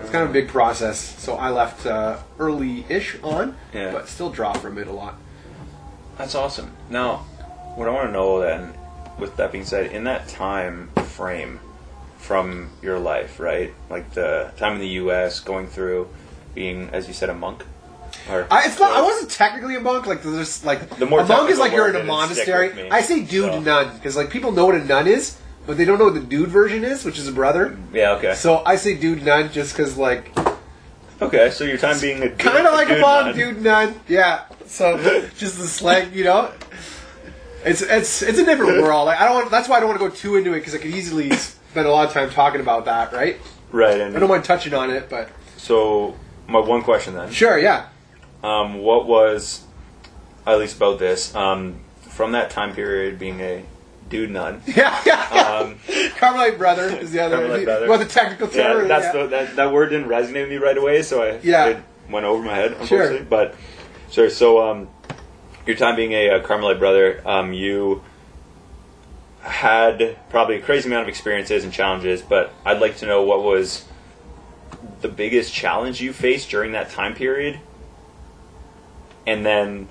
It's 0.02 0.10
kind 0.10 0.22
of 0.22 0.28
a 0.30 0.32
big 0.34 0.48
process. 0.48 0.98
So 1.18 1.36
I 1.36 1.48
left 1.50 1.86
uh, 1.86 2.18
early-ish 2.38 3.16
on, 3.22 3.56
Yeah. 3.72 3.90
but 3.92 4.06
still 4.08 4.28
draw 4.30 4.52
from 4.52 4.76
it 4.78 4.86
a 4.86 4.92
lot. 4.92 5.14
That's 6.18 6.34
awesome. 6.34 6.72
Now, 6.90 7.24
what 7.74 7.88
I 7.88 7.90
want 7.90 8.08
to 8.08 8.12
know 8.12 8.40
then, 8.40 8.72
with 9.18 9.36
that 9.36 9.52
being 9.52 9.64
said, 9.64 9.92
in 9.92 10.04
that 10.04 10.28
time 10.28 10.88
frame 11.08 11.60
from 12.18 12.70
your 12.82 12.98
life, 12.98 13.38
right? 13.38 13.72
Like 13.90 14.12
the 14.14 14.52
time 14.56 14.74
in 14.74 14.80
the 14.80 14.88
U.S., 14.88 15.40
going 15.40 15.66
through 15.66 16.08
being, 16.54 16.88
as 16.90 17.06
you 17.06 17.14
said, 17.14 17.28
a 17.28 17.34
monk. 17.34 17.64
Or 18.30 18.46
I, 18.50 18.66
it's 18.66 18.78
not. 18.78 18.92
I 18.92 19.02
wasn't 19.02 19.30
technically 19.30 19.76
a 19.76 19.80
monk. 19.80 20.06
Like 20.06 20.22
there's 20.22 20.64
like 20.64 20.88
The 20.96 21.04
more 21.04 21.20
a 21.20 21.26
monk 21.26 21.50
is 21.50 21.58
like 21.58 21.72
you're 21.72 21.90
in 21.90 21.96
a 21.96 22.04
monastery. 22.04 22.90
I 22.90 23.02
say 23.02 23.22
dude 23.22 23.52
so. 23.52 23.60
nun 23.60 23.94
because 23.96 24.16
like 24.16 24.30
people 24.30 24.52
know 24.52 24.66
what 24.66 24.76
a 24.76 24.84
nun 24.84 25.06
is, 25.06 25.38
but 25.66 25.76
they 25.76 25.84
don't 25.84 25.98
know 25.98 26.06
what 26.06 26.14
the 26.14 26.20
dude 26.20 26.48
version 26.48 26.84
is, 26.84 27.04
which 27.04 27.18
is 27.18 27.28
a 27.28 27.32
brother. 27.32 27.76
Yeah. 27.92 28.12
Okay. 28.12 28.34
So 28.34 28.62
I 28.64 28.76
say 28.76 28.96
dude 28.96 29.24
nun 29.24 29.50
just 29.52 29.76
because 29.76 29.98
like 29.98 30.32
okay. 31.20 31.50
So 31.50 31.64
your 31.64 31.76
time 31.76 32.00
being 32.00 32.22
a 32.22 32.30
kind 32.30 32.66
of 32.66 32.72
like 32.72 32.88
a 32.88 32.98
monk, 33.00 33.26
nun. 33.26 33.36
dude 33.36 33.62
nun. 33.62 34.00
Yeah. 34.08 34.44
So 34.66 34.96
just 35.36 35.58
the 35.58 35.66
slang, 35.66 36.14
you 36.14 36.24
know. 36.24 36.50
It's 37.64 37.82
it's 37.82 38.22
it's 38.22 38.38
a 38.38 38.44
different 38.44 38.82
world. 38.82 39.06
Like, 39.06 39.20
I 39.20 39.24
don't 39.26 39.34
want. 39.34 39.50
That's 39.50 39.68
why 39.68 39.76
I 39.76 39.80
don't 39.80 39.88
want 39.88 40.00
to 40.00 40.08
go 40.08 40.14
too 40.14 40.36
into 40.36 40.52
it 40.52 40.60
because 40.60 40.74
I 40.74 40.78
could 40.78 40.90
easily 40.94 41.30
spend 41.32 41.86
a 41.86 41.90
lot 41.90 42.06
of 42.06 42.12
time 42.12 42.30
talking 42.30 42.60
about 42.60 42.84
that. 42.86 43.12
Right. 43.12 43.38
Right. 43.72 44.00
And 44.00 44.16
I 44.16 44.20
don't 44.20 44.28
mind 44.28 44.44
touching 44.44 44.74
on 44.74 44.90
it, 44.90 45.08
but 45.10 45.28
so 45.56 46.14
my 46.46 46.60
one 46.60 46.82
question 46.82 47.14
then. 47.14 47.30
sure. 47.32 47.58
Yeah. 47.58 47.88
Um, 48.42 48.74
what 48.78 49.06
was, 49.06 49.64
at 50.46 50.58
least 50.58 50.76
about 50.76 50.98
this, 50.98 51.34
um, 51.34 51.80
from 52.02 52.32
that 52.32 52.50
time 52.50 52.74
period 52.74 53.18
being 53.18 53.40
a 53.40 53.64
dude 54.10 54.30
nun? 54.30 54.62
Yeah. 54.66 55.00
Yeah. 55.06 55.28
yeah. 55.34 55.56
Um, 55.58 55.78
Carmelite 56.18 56.58
brother 56.58 56.88
is 56.88 57.10
the 57.10 57.20
other. 57.20 57.36
Carmelite 57.38 57.64
brother. 57.64 57.88
Well, 57.88 57.98
the 57.98 58.04
technical 58.04 58.48
yeah, 58.48 58.74
term. 58.74 58.86
that's 58.88 59.06
yeah. 59.14 59.22
The, 59.22 59.28
that 59.28 59.56
that 59.56 59.72
word 59.72 59.88
didn't 59.88 60.08
resonate 60.08 60.42
with 60.42 60.50
me 60.50 60.56
right 60.56 60.76
away, 60.78 61.02
so 61.02 61.22
I 61.22 61.40
Yeah. 61.42 61.66
it 61.66 61.78
went 62.10 62.26
over 62.26 62.42
my 62.44 62.54
head, 62.54 62.70
Sure. 62.86 63.00
unfortunately. 63.00 63.26
But 63.28 63.54
sure. 64.10 64.28
So, 64.30 64.62
um, 64.70 64.88
your 65.66 65.76
time 65.76 65.96
being 65.96 66.12
a, 66.12 66.30
uh 66.30 66.40
Carmelite 66.42 66.78
brother, 66.78 67.22
um, 67.26 67.52
you 67.52 68.02
had 69.40 70.16
probably 70.30 70.56
a 70.56 70.60
crazy 70.62 70.88
amount 70.88 71.02
of 71.02 71.08
experiences 71.08 71.64
and 71.64 71.72
challenges. 71.72 72.22
But 72.22 72.52
I'd 72.64 72.80
like 72.80 72.96
to 72.98 73.06
know 73.06 73.22
what 73.22 73.42
was 73.42 73.84
the 75.00 75.08
biggest 75.08 75.52
challenge 75.52 76.00
you 76.00 76.12
faced 76.12 76.50
during 76.50 76.72
that 76.72 76.90
time 76.90 77.14
period, 77.14 77.60
and 79.26 79.44
then 79.44 79.88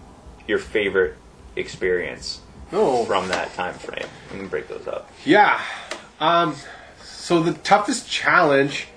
your 0.48 0.60
favorite 0.60 1.16
experience 1.56 2.42
Oh. 2.72 3.06
from 3.06 3.28
that 3.30 3.54
time 3.54 3.76
frame. 3.76 4.08
We 4.32 4.40
can 4.40 4.48
break 4.48 4.68
those 4.68 4.88
up. 4.88 5.10
Yeah. 5.24 5.62
Um, 6.20 6.56
so 7.04 7.42
the 7.44 7.54
toughest 7.54 8.10
challenge. 8.10 8.88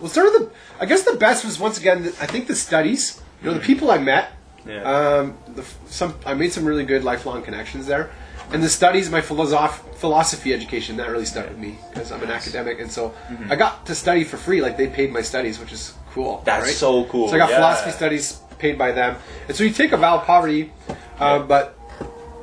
Well, 0.00 0.08
sort 0.08 0.26
of 0.26 0.32
the. 0.34 0.50
I 0.80 0.86
guess 0.86 1.02
the 1.04 1.16
best 1.16 1.44
was 1.44 1.58
once 1.60 1.78
again. 1.78 2.06
I 2.20 2.26
think 2.26 2.46
the 2.48 2.56
studies. 2.56 3.20
You 3.42 3.48
know, 3.50 3.54
the 3.54 3.60
people 3.60 3.90
I 3.90 3.98
met. 3.98 4.32
Yeah. 4.66 4.82
Um, 4.82 5.38
the, 5.48 5.64
some 5.86 6.14
I 6.26 6.34
made 6.34 6.52
some 6.52 6.64
really 6.64 6.84
good 6.84 7.04
lifelong 7.04 7.42
connections 7.42 7.86
there, 7.86 8.10
and 8.52 8.62
the 8.62 8.68
studies, 8.68 9.10
my 9.10 9.20
philosoph- 9.20 9.94
philosophy 9.96 10.52
education, 10.52 10.96
that 10.98 11.08
really 11.10 11.24
stuck 11.24 11.48
with 11.48 11.58
me 11.58 11.78
because 11.92 12.12
I'm 12.12 12.22
an 12.22 12.30
academic, 12.30 12.80
and 12.80 12.90
so 12.90 13.14
I 13.48 13.56
got 13.56 13.86
to 13.86 13.94
study 13.94 14.24
for 14.24 14.36
free. 14.36 14.60
Like 14.60 14.76
they 14.76 14.86
paid 14.88 15.12
my 15.12 15.22
studies, 15.22 15.58
which 15.58 15.72
is 15.72 15.94
cool. 16.12 16.36
Mm-hmm. 16.36 16.44
That's 16.44 16.66
right? 16.66 16.74
so 16.74 17.04
cool. 17.06 17.28
So 17.28 17.34
I 17.34 17.38
got 17.38 17.50
yeah. 17.50 17.56
philosophy 17.56 17.90
studies 17.92 18.40
paid 18.58 18.76
by 18.76 18.92
them, 18.92 19.16
and 19.48 19.56
so 19.56 19.64
you 19.64 19.70
take 19.70 19.92
a 19.92 19.96
vow 19.96 20.18
of 20.18 20.24
poverty, 20.24 20.72
uh, 21.18 21.38
but 21.40 21.78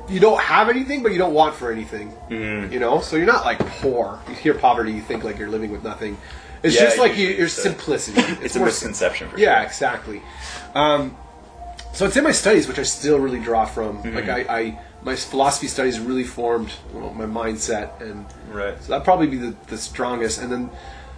you 0.08 0.20
don't 0.20 0.40
have 0.40 0.68
anything, 0.68 1.02
but 1.02 1.12
you 1.12 1.18
don't 1.18 1.34
want 1.34 1.54
for 1.54 1.70
anything. 1.70 2.12
Mm-hmm. 2.30 2.72
You 2.72 2.80
know, 2.80 3.00
so 3.00 3.16
you're 3.16 3.26
not 3.26 3.44
like 3.44 3.58
poor. 3.58 4.18
You 4.28 4.34
hear 4.34 4.54
poverty, 4.54 4.92
you 4.92 5.02
think 5.02 5.24
like 5.24 5.38
you're 5.38 5.50
living 5.50 5.70
with 5.70 5.84
nothing. 5.84 6.16
It's 6.62 6.74
Yeah, 6.74 6.82
just 6.82 6.98
like 6.98 7.16
you, 7.16 7.28
your 7.28 7.48
simplicity. 7.48 8.20
It's 8.42 8.56
a 8.56 8.58
more 8.58 8.66
misconception 8.66 9.28
for 9.28 9.38
yeah, 9.38 9.58
sure. 9.58 9.66
exactly. 9.66 10.22
Um, 10.74 11.16
so 11.92 12.06
it's 12.06 12.16
in 12.16 12.24
my 12.24 12.32
studies, 12.32 12.68
which 12.68 12.78
I 12.78 12.82
still 12.84 13.18
really 13.18 13.40
draw 13.40 13.64
from. 13.64 14.02
Mm-hmm. 14.02 14.14
Like 14.14 14.28
I, 14.28 14.40
I, 14.60 14.78
my 15.02 15.16
philosophy 15.16 15.66
studies 15.68 15.98
really 16.00 16.24
formed 16.24 16.70
well, 16.92 17.12
my 17.14 17.24
mindset, 17.24 18.00
and 18.00 18.26
Right. 18.50 18.80
so 18.82 18.88
that'd 18.90 19.04
probably 19.04 19.26
be 19.28 19.36
the, 19.38 19.54
the 19.68 19.76
strongest. 19.78 20.40
And 20.40 20.50
then, 20.52 20.70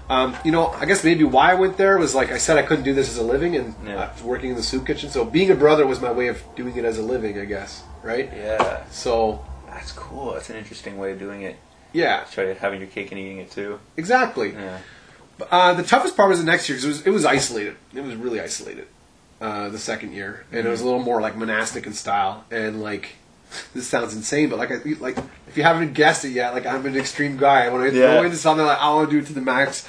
um, 0.09 0.37
you 0.45 0.53
know, 0.53 0.69
I 0.69 0.85
guess 0.87 1.05
maybe 1.05 1.25
why 1.25 1.53
I 1.53 1.55
went 1.55 1.77
there 1.77 1.99
was 1.99 2.15
like 2.15 2.31
I 2.33 2.39
said 2.39 2.57
I 2.59 2.63
couldn't 2.63 2.85
do 2.85 2.95
this 2.95 3.09
as 3.09 3.17
a 3.19 3.23
living, 3.23 3.57
and 3.57 3.75
Yeah. 3.87 4.05
I 4.09 4.13
was 4.13 4.23
working 4.23 4.51
in 4.51 4.57
the 4.57 4.63
soup 4.63 4.87
kitchen. 4.87 5.11
So 5.11 5.25
being 5.25 5.51
a 5.51 5.55
brother 5.55 5.87
was 5.87 6.01
my 6.01 6.13
way 6.13 6.29
of 6.29 6.43
doing 6.57 6.77
it 6.77 6.85
as 6.85 6.99
a 6.99 7.03
living, 7.03 7.39
I 7.39 7.45
guess. 7.45 7.83
Right. 8.03 8.31
Yeah. 8.35 8.85
So 8.91 9.45
That's 9.67 9.93
cool. 9.93 10.33
That's 10.35 10.51
an 10.51 10.57
interesting 10.57 10.97
way 10.99 11.13
of 11.13 11.19
doing 11.19 11.43
it. 11.43 11.57
yeah, 11.93 12.25
Try 12.31 12.53
having 12.55 12.81
your 12.81 12.89
cake 12.91 13.11
and 13.13 13.21
eating 13.21 13.39
it 13.39 13.51
too. 13.51 13.79
exactly. 13.97 14.53
Yeah. 14.53 14.79
Uh, 15.51 15.73
the 15.75 15.83
toughest 15.83 16.17
part 16.17 16.29
was 16.29 16.39
the 16.39 16.45
next 16.45 16.69
year 16.69 16.77
because 16.77 16.85
it 16.85 16.89
was 16.89 17.07
it 17.07 17.11
was 17.11 17.25
isolated. 17.25 17.77
It 17.95 18.03
was 18.05 18.15
really 18.15 18.41
isolated. 18.41 18.87
Uh, 19.41 19.71
the 19.71 19.79
second 19.79 20.13
year, 20.13 20.45
and 20.53 20.67
it 20.67 20.69
was 20.71 20.83
a 20.83 20.85
little 20.85 21.03
more 21.03 21.19
like 21.23 21.35
monastic 21.35 21.87
in 21.87 21.95
style, 21.95 22.45
and 22.51 22.83
like 22.83 23.13
this 23.75 23.87
sounds 23.87 24.15
insane, 24.15 24.51
but 24.51 24.59
like 24.59 24.71
I 24.71 24.77
like 25.01 25.17
if 25.49 25.57
you 25.57 25.63
haven't 25.63 25.95
guessed 25.95 26.25
it 26.27 26.31
yet, 26.33 26.53
like 26.53 26.67
I'm 26.67 26.85
an 26.85 26.95
extreme 26.97 27.39
guy. 27.39 27.69
When 27.71 27.81
I 27.81 27.87
Yeah. 27.87 28.17
go 28.17 28.25
into 28.25 28.37
something, 28.37 28.67
like 28.67 28.79
I 28.79 28.93
want 28.95 29.09
to 29.09 29.17
do 29.17 29.23
it 29.23 29.27
to 29.29 29.33
the 29.33 29.41
max. 29.41 29.89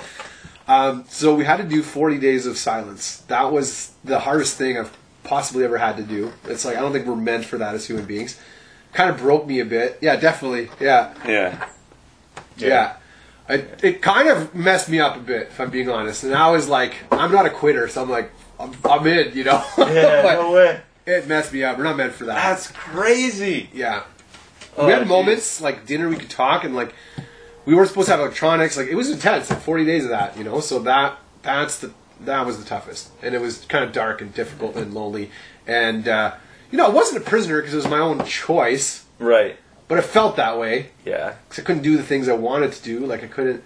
Um, 0.70 1.04
so 1.10 1.36
we 1.36 1.44
had 1.44 1.58
to 1.58 1.64
do 1.64 1.84
40 1.84 2.18
days 2.18 2.46
of 2.46 2.58
silence. 2.58 3.18
That 3.28 3.52
was 3.52 3.92
the 4.06 4.20
hardest 4.20 4.58
thing 4.58 4.78
I've 4.78 4.96
possibly 5.26 5.66
ever 5.66 5.78
had 5.78 5.98
to 5.98 6.04
do. 6.04 6.32
It's 6.46 6.64
like 6.64 6.78
I 6.78 6.80
don't 6.80 6.94
think 6.94 7.06
we're 7.06 7.16
meant 7.18 7.44
for 7.44 7.58
that 7.58 7.76
as 7.76 7.86
human 7.86 8.06
beings. 8.06 8.40
Kind 8.94 9.10
of 9.10 9.18
broke 9.18 9.46
me 9.48 9.60
a 9.60 9.66
bit. 9.66 9.98
Yeah, 10.02 10.16
definitely. 10.16 10.70
Yeah. 10.80 11.14
Yeah. 11.28 11.66
Yeah. 12.56 12.94
It, 13.50 13.80
it 13.84 14.02
kind 14.02 14.30
of 14.30 14.56
messed 14.56 14.88
me 14.88 15.02
up 15.02 15.18
a 15.18 15.20
bit, 15.20 15.48
if 15.48 15.60
I'm 15.60 15.70
being 15.72 15.90
honest. 15.90 16.24
And 16.24 16.34
I 16.34 16.50
was 16.52 16.70
like, 16.70 16.96
I'm 17.12 17.34
not 17.34 17.46
a 17.46 17.50
quitter, 17.50 17.90
so 17.90 18.02
I'm 18.02 18.10
like, 18.10 18.32
I'm, 18.62 18.74
I'm 18.90 19.08
in, 19.08 19.36
you 19.36 19.44
know? 19.44 19.64
Yeah. 19.78 20.22
No 20.42 20.52
way. 20.52 20.82
it 21.06 21.28
messed 21.28 21.52
me 21.54 21.64
up. 21.64 21.78
We're 21.78 21.84
not 21.84 21.98
meant 21.98 22.14
for 22.14 22.26
that. 22.26 22.36
That's 22.36 22.68
crazy. 22.72 23.70
yeah. 23.74 24.04
Oh, 24.78 24.86
we 24.86 24.92
had 24.94 25.00
geez. 25.00 25.08
moments, 25.10 25.62
like 25.62 25.86
dinner, 25.86 26.08
we 26.08 26.16
could 26.16 26.30
talk, 26.30 26.64
and 26.64 26.76
like, 26.76 26.94
we 27.66 27.76
weren't 27.76 27.90
supposed 27.90 28.06
to 28.08 28.12
have 28.14 28.20
electronics. 28.22 28.78
Like, 28.78 28.88
it 28.88 28.96
was 28.96 29.10
intense, 29.10 29.50
like 29.50 29.60
40 29.62 29.86
days 29.86 30.04
of 30.06 30.10
that, 30.12 30.38
you 30.38 30.44
know? 30.44 30.60
So 30.62 30.80
that, 30.80 31.18
that's 31.42 31.80
the, 31.80 31.92
that 32.22 32.46
was 32.46 32.58
the 32.58 32.66
toughest. 32.66 33.10
And 33.22 33.36
it 33.36 33.42
was 33.42 33.66
kind 33.66 33.84
of 33.84 33.92
dark 33.92 34.22
and 34.22 34.34
difficult 34.34 34.76
and 34.78 34.94
lonely. 34.94 35.30
And, 35.68 36.08
uh, 36.08 36.36
you 36.72 36.78
know, 36.78 36.86
I 36.86 36.90
wasn't 36.90 37.22
a 37.26 37.30
prisoner 37.30 37.60
because 37.60 37.74
it 37.74 37.78
was 37.78 37.88
my 37.88 38.00
own 38.00 38.24
choice, 38.26 39.06
Right. 39.20 39.58
but 39.88 39.98
it 39.98 40.04
felt 40.06 40.38
that 40.38 40.58
way. 40.58 40.92
Yeah. 41.06 41.36
because 41.50 41.64
I 41.64 41.66
couldn't 41.66 41.84
do 41.84 41.98
the 41.98 42.04
things 42.04 42.30
I 42.30 42.34
wanted 42.34 42.72
to 42.72 42.84
do. 42.84 43.00
Like 43.06 43.24
I 43.24 43.28
couldn't. 43.28 43.64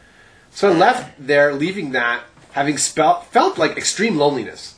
So 0.51 0.71
I 0.71 0.73
left 0.73 1.13
there, 1.19 1.53
leaving 1.53 1.91
that, 1.91 2.23
having 2.53 2.77
spelt, 2.77 3.25
felt 3.27 3.57
like 3.57 3.77
extreme 3.77 4.17
loneliness. 4.17 4.74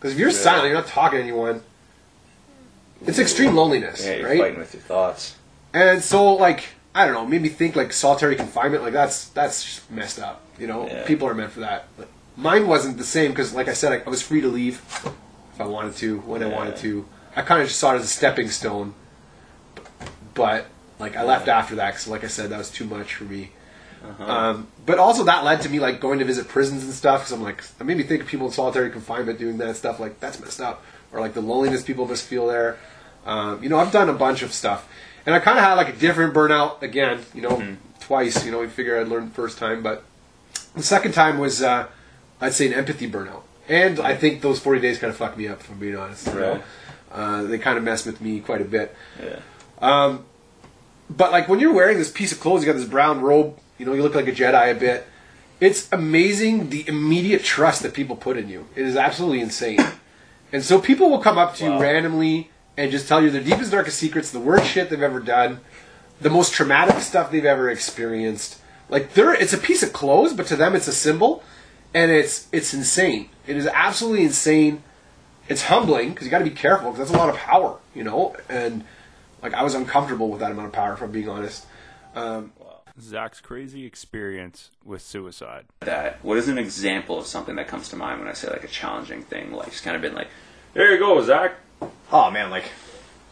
Because 0.00 0.14
if 0.14 0.18
you're 0.18 0.30
silent, 0.30 0.66
you're 0.68 0.74
not 0.78 0.86
talking 0.86 1.18
to 1.18 1.22
anyone. 1.22 1.62
It's 3.06 3.18
extreme 3.18 3.54
loneliness, 3.54 4.04
Yeah. 4.04 4.16
You're 4.16 4.28
right? 4.28 4.40
fighting 4.40 4.58
with 4.58 4.72
your 4.74 4.82
thoughts. 4.82 5.36
And 5.74 6.02
so, 6.02 6.34
like, 6.34 6.64
I 6.94 7.04
don't 7.04 7.14
know, 7.14 7.26
made 7.26 7.42
me 7.42 7.48
think 7.50 7.76
like 7.76 7.92
solitary 7.92 8.34
confinement. 8.34 8.82
Like 8.82 8.92
that's 8.94 9.26
that's 9.28 9.62
just 9.62 9.90
messed 9.90 10.18
up. 10.18 10.40
You 10.58 10.66
know, 10.66 10.86
Yeah. 10.86 11.04
people 11.06 11.28
are 11.28 11.34
meant 11.34 11.52
for 11.52 11.60
that. 11.60 11.86
But 11.96 12.08
mine 12.36 12.66
wasn't 12.66 12.98
the 12.98 13.04
same 13.04 13.30
because, 13.30 13.52
like 13.54 13.68
I 13.68 13.74
said, 13.74 13.92
I, 13.92 14.02
I 14.06 14.10
was 14.10 14.22
free 14.22 14.40
to 14.40 14.48
leave 14.48 14.80
if 15.54 15.60
I 15.60 15.66
wanted 15.66 15.96
to, 15.96 16.18
when 16.20 16.42
I 16.42 16.46
wanted 16.46 16.76
to. 16.78 17.06
I 17.36 17.42
kind 17.42 17.60
of 17.62 17.68
just 17.68 17.78
saw 17.78 17.92
it 17.92 17.96
as 17.96 18.04
a 18.04 18.08
stepping 18.08 18.48
stone. 18.50 18.94
But 20.34 20.66
like 20.98 21.14
I 21.16 21.22
left 21.24 21.46
after 21.48 21.74
that 21.76 21.90
because, 21.92 22.08
like 22.08 22.24
I 22.24 22.28
said, 22.28 22.50
that 22.50 22.58
was 22.58 22.70
too 22.70 22.84
much 22.86 23.14
for 23.14 23.24
me. 23.24 23.50
Uh-huh. 24.02 24.24
Um, 24.24 24.66
but 24.86 24.98
also 24.98 25.24
that 25.24 25.44
led 25.44 25.60
to 25.62 25.68
me 25.68 25.78
like 25.78 26.00
going 26.00 26.18
to 26.20 26.24
visit 26.24 26.48
prisons 26.48 26.84
and 26.84 26.92
stuff 26.92 27.20
because 27.20 27.32
I'm 27.32 27.42
like, 27.42 27.62
it 27.78 27.84
made 27.84 27.96
me 27.98 28.02
think 28.02 28.22
of 28.22 28.28
people 28.28 28.46
in 28.46 28.52
solitary 28.52 28.90
confinement 28.90 29.38
doing 29.38 29.58
that 29.58 29.76
stuff. 29.76 30.00
Like 30.00 30.20
that's 30.20 30.40
messed 30.40 30.60
up, 30.60 30.82
or 31.12 31.20
like 31.20 31.34
the 31.34 31.42
loneliness 31.42 31.82
people 31.82 32.06
must 32.06 32.24
feel 32.26 32.46
there. 32.46 32.78
Um, 33.26 33.62
you 33.62 33.68
know, 33.68 33.78
I've 33.78 33.92
done 33.92 34.08
a 34.08 34.14
bunch 34.14 34.42
of 34.42 34.52
stuff, 34.54 34.88
and 35.26 35.34
I 35.34 35.38
kind 35.40 35.58
of 35.58 35.64
had 35.64 35.74
like 35.74 35.90
a 35.90 35.92
different 35.96 36.32
burnout 36.34 36.80
again. 36.82 37.20
You 37.34 37.42
know, 37.42 37.56
Mm-hmm. 37.56 37.74
twice. 38.00 38.44
You 38.44 38.52
know, 38.52 38.60
we 38.60 38.68
figured 38.68 39.00
I'd 39.00 39.08
learned 39.08 39.30
the 39.30 39.34
first 39.34 39.58
time, 39.58 39.82
but 39.82 40.02
the 40.74 40.82
second 40.82 41.12
time 41.12 41.38
was 41.38 41.62
uh, 41.62 41.86
I'd 42.40 42.54
say 42.54 42.66
an 42.68 42.72
empathy 42.74 43.08
burnout, 43.10 43.42
and 43.68 44.00
I 44.00 44.16
think 44.16 44.40
those 44.40 44.58
40 44.58 44.80
days 44.80 44.98
kind 44.98 45.10
of 45.10 45.16
fucked 45.16 45.36
me 45.36 45.46
up. 45.48 45.60
If 45.60 45.70
I'm 45.70 45.78
being 45.78 45.96
honest, 45.96 46.26
you 46.28 46.34
know? 46.34 46.62
Uh, 47.12 47.42
they 47.42 47.58
kind 47.58 47.76
of 47.76 47.84
messed 47.84 48.06
with 48.06 48.20
me 48.20 48.40
quite 48.40 48.60
a 48.62 48.64
bit. 48.64 48.96
Yeah. 49.22 49.40
But 51.10 51.32
like 51.32 51.48
when 51.48 51.58
you're 51.58 51.72
wearing 51.74 51.98
this 51.98 52.10
piece 52.10 52.30
of 52.32 52.40
clothes, 52.40 52.62
you 52.62 52.66
got 52.72 52.78
this 52.78 52.88
brown 52.88 53.20
robe. 53.20 53.58
You 53.80 53.86
know, 53.86 53.94
you 53.94 54.02
look 54.02 54.14
like 54.14 54.28
a 54.28 54.32
Jedi 54.32 54.72
a 54.72 54.74
bit. 54.74 55.06
It's 55.58 55.90
amazing 55.90 56.68
the 56.68 56.86
immediate 56.86 57.42
trust 57.42 57.82
that 57.82 57.94
people 57.94 58.14
put 58.14 58.36
in 58.36 58.50
you. 58.50 58.68
It 58.76 58.84
is 58.84 58.94
absolutely 58.94 59.40
insane. 59.40 59.78
And 60.52 60.62
so 60.62 60.78
people 60.80 61.08
will 61.08 61.20
come 61.20 61.38
up 61.38 61.54
to 61.56 61.64
Wow. 61.64 61.76
you 61.76 61.80
randomly 61.82 62.50
and 62.76 62.90
just 62.90 63.08
tell 63.08 63.22
you 63.22 63.30
their 63.30 63.42
deepest, 63.42 63.70
darkest 63.70 63.98
secrets, 63.98 64.30
the 64.32 64.38
worst 64.38 64.66
shit 64.66 64.90
they've 64.90 65.02
ever 65.02 65.18
done, 65.20 65.60
the 66.20 66.28
most 66.28 66.52
traumatic 66.52 67.00
stuff 67.00 67.30
they've 67.30 67.44
ever 67.44 67.70
experienced. 67.70 68.58
Like 68.90 69.14
they're 69.14 69.32
it's 69.32 69.54
a 69.54 69.58
piece 69.58 69.82
of 69.82 69.94
clothes, 69.94 70.34
but 70.34 70.46
to 70.48 70.56
them 70.56 70.74
it's 70.74 70.88
a 70.88 70.92
symbol, 70.92 71.42
and 71.94 72.10
it's 72.10 72.48
it's 72.52 72.74
insane. 72.74 73.30
It 73.46 73.56
is 73.56 73.66
absolutely 73.66 74.24
insane. 74.24 74.82
It's 75.48 75.62
humbling 75.62 76.10
because 76.10 76.26
you 76.26 76.30
got 76.30 76.40
to 76.40 76.44
be 76.44 76.50
careful 76.50 76.90
because 76.90 77.08
that's 77.08 77.16
a 77.18 77.18
lot 77.24 77.30
of 77.30 77.36
power, 77.36 77.78
you 77.94 78.04
know. 78.04 78.36
And 78.50 78.84
like 79.42 79.54
I 79.54 79.62
was 79.62 79.74
uncomfortable 79.74 80.28
with 80.28 80.40
that 80.40 80.50
amount 80.50 80.66
of 80.66 80.72
power, 80.74 80.92
if 80.92 81.00
I'm 81.00 81.12
being 81.12 81.30
honest. 81.30 81.64
Um, 82.14 82.52
Zach's 83.00 83.40
crazy 83.40 83.84
experience 83.86 84.70
with 84.84 85.02
suicide. 85.02 85.66
that. 85.80 86.24
What 86.24 86.38
is 86.38 86.48
an 86.48 86.58
example 86.58 87.18
of 87.18 87.26
something 87.26 87.56
that 87.56 87.68
comes 87.68 87.88
to 87.90 87.96
mind 87.96 88.20
when 88.20 88.28
I 88.28 88.32
say 88.32 88.48
like 88.48 88.64
a 88.64 88.68
challenging 88.68 89.22
thing? 89.22 89.52
Like 89.52 89.68
it's 89.68 89.80
kind 89.80 89.96
of 89.96 90.02
been 90.02 90.14
like, 90.14 90.28
there 90.74 90.92
you 90.92 90.98
go, 90.98 91.20
Zach. 91.22 91.54
Oh 92.12 92.30
man, 92.30 92.50
like 92.50 92.64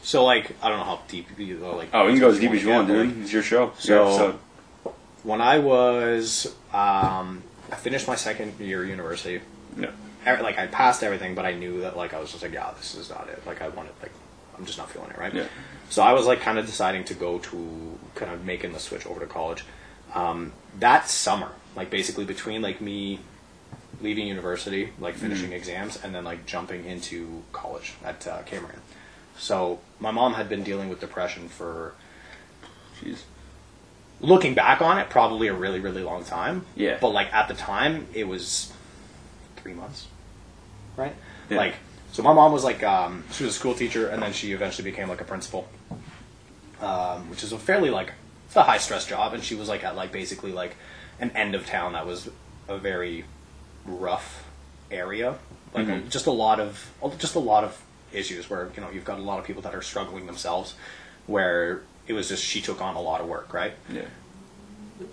so 0.03 0.25
like 0.25 0.53
I 0.63 0.69
don't 0.69 0.79
know 0.79 0.85
how 0.85 1.01
deep 1.09 1.27
you 1.39 1.57
go 1.59 1.77
like 1.77 1.89
Oh, 1.93 2.07
you 2.07 2.13
can 2.13 2.21
go 2.21 2.29
as 2.31 2.39
deep 2.39 2.53
as 2.53 2.63
you 2.63 2.71
want, 2.71 2.89
dude. 2.89 3.21
It's 3.23 3.33
your 3.33 3.43
show. 3.43 3.73
So- 3.79 4.27
Your 4.85 4.95
when 5.25 5.41
I 5.41 5.59
was 5.59 6.47
um 6.73 7.43
I 7.71 7.75
finished 7.77 8.07
my 8.09 8.15
second 8.15 8.59
year 8.61 8.83
of 8.83 8.89
university. 8.89 9.41
Yeah. 9.79 9.91
Like 10.41 10.59
I 10.59 10.67
passed 10.67 11.03
everything, 11.03 11.35
but 11.35 11.45
I 11.47 11.53
knew 11.55 11.81
that 11.83 11.97
like 11.97 12.15
I 12.15 12.21
was 12.21 12.31
just 12.31 12.43
like, 12.43 12.53
yeah, 12.53 12.73
this 12.77 12.95
is 12.95 13.11
not 13.11 13.29
it. 13.29 13.43
Like 13.47 13.61
I 13.63 13.69
wanted 13.69 13.93
like 14.03 14.13
I'm 14.59 14.67
just 14.67 14.79
not 14.79 14.91
feeling 14.91 15.11
it, 15.11 15.19
right? 15.19 15.33
Yeah. 15.33 15.47
So 15.91 16.03
I 16.03 16.13
was 16.13 16.27
like 16.27 16.41
kind 16.41 16.59
of 16.59 16.67
deciding 16.67 17.05
to 17.05 17.15
go 17.15 17.39
to 17.39 17.99
kind 18.15 18.33
of 18.33 18.45
making 18.45 18.73
the 18.73 18.79
switch 18.79 19.07
over 19.07 19.21
to 19.21 19.27
college. 19.27 19.65
Um, 20.15 20.53
that 20.79 21.09
summer, 21.09 21.51
like 21.77 21.91
basically 21.91 22.25
between 22.25 22.63
like 22.63 22.81
me 22.81 23.21
leaving 24.01 24.27
university, 24.27 24.91
like 24.99 25.15
finishing 25.15 25.53
exams, 25.53 26.03
and 26.03 26.15
then 26.15 26.25
like 26.25 26.47
jumping 26.47 26.85
into 26.85 27.43
college 27.53 27.95
at 28.05 28.27
uh, 28.27 28.43
Cambrian. 28.43 28.81
So 29.37 29.81
my 30.01 30.11
mom 30.11 30.35
had 30.35 30.49
been 30.49 30.63
dealing 30.63 30.89
with 30.89 31.01
depression 31.01 31.49
for 31.49 31.95
Jeez. 33.01 33.23
looking 34.21 34.55
back 34.55 34.83
on 34.83 34.99
it, 34.99 35.09
probably 35.11 35.49
a 35.49 35.55
really, 35.55 35.81
really 35.81 36.03
long 36.03 36.25
time. 36.25 36.65
Yeah. 36.75 36.99
But 37.01 37.11
like 37.11 37.33
at 37.33 37.49
the 37.49 37.55
time, 37.55 38.07
it 38.15 38.27
was 38.27 38.73
three 39.57 39.75
months, 39.75 40.07
right? 40.97 41.15
Yeah. 41.51 41.59
Like, 41.59 41.75
so 42.13 42.23
my 42.23 42.33
mom 42.33 42.53
was 42.53 42.65
like, 42.65 42.83
um, 42.83 43.25
she 43.33 43.45
was 43.45 43.55
a 43.55 43.59
school 43.59 43.75
teacher, 43.75 44.09
and 44.09 44.23
then 44.23 44.33
she 44.33 44.53
eventually 44.53 44.91
became 44.91 45.09
like 45.09 45.21
a 45.21 45.25
principal, 45.25 45.69
um, 46.81 47.29
which 47.31 47.43
is 47.43 47.53
a 47.53 47.59
fairly 47.59 47.91
like 47.91 48.13
it's 48.47 48.57
a 48.57 48.63
high 48.63 48.79
stress 48.79 49.07
job, 49.07 49.35
and 49.35 49.43
she 49.43 49.55
was 49.55 49.69
like 49.69 49.85
at 49.85 49.97
like 49.97 50.13
basically 50.13 50.53
like 50.53 50.77
an 51.21 51.31
end 51.33 51.55
of 51.55 51.67
town 51.67 51.93
that 51.93 52.07
was 52.07 52.29
a 52.69 52.79
very 52.79 53.25
rough 53.85 54.45
area, 54.91 55.37
like 55.75 55.87
Mhm. 55.87 56.09
just 56.09 56.27
a 56.27 56.31
lot 56.31 56.61
of 56.61 56.91
just 57.19 57.35
a 57.35 57.39
lot 57.41 57.65
of 57.65 57.81
issues 58.13 58.49
where 58.49 58.71
you 58.75 58.81
know 58.81 58.91
you've 58.91 59.05
got 59.05 59.19
a 59.19 59.23
lot 59.23 59.39
of 59.39 59.45
people 59.45 59.63
that 59.63 59.75
are 59.75 59.83
struggling 59.83 60.27
themselves, 60.27 60.75
where 61.27 61.83
it 62.07 62.15
was 62.15 62.29
just 62.29 62.43
she 62.43 62.61
took 62.63 62.81
on 62.81 62.97
a 62.97 63.01
lot 63.03 63.21
of 63.21 63.27
work, 63.29 63.53
right? 63.53 63.75
Yeah. 63.93 64.03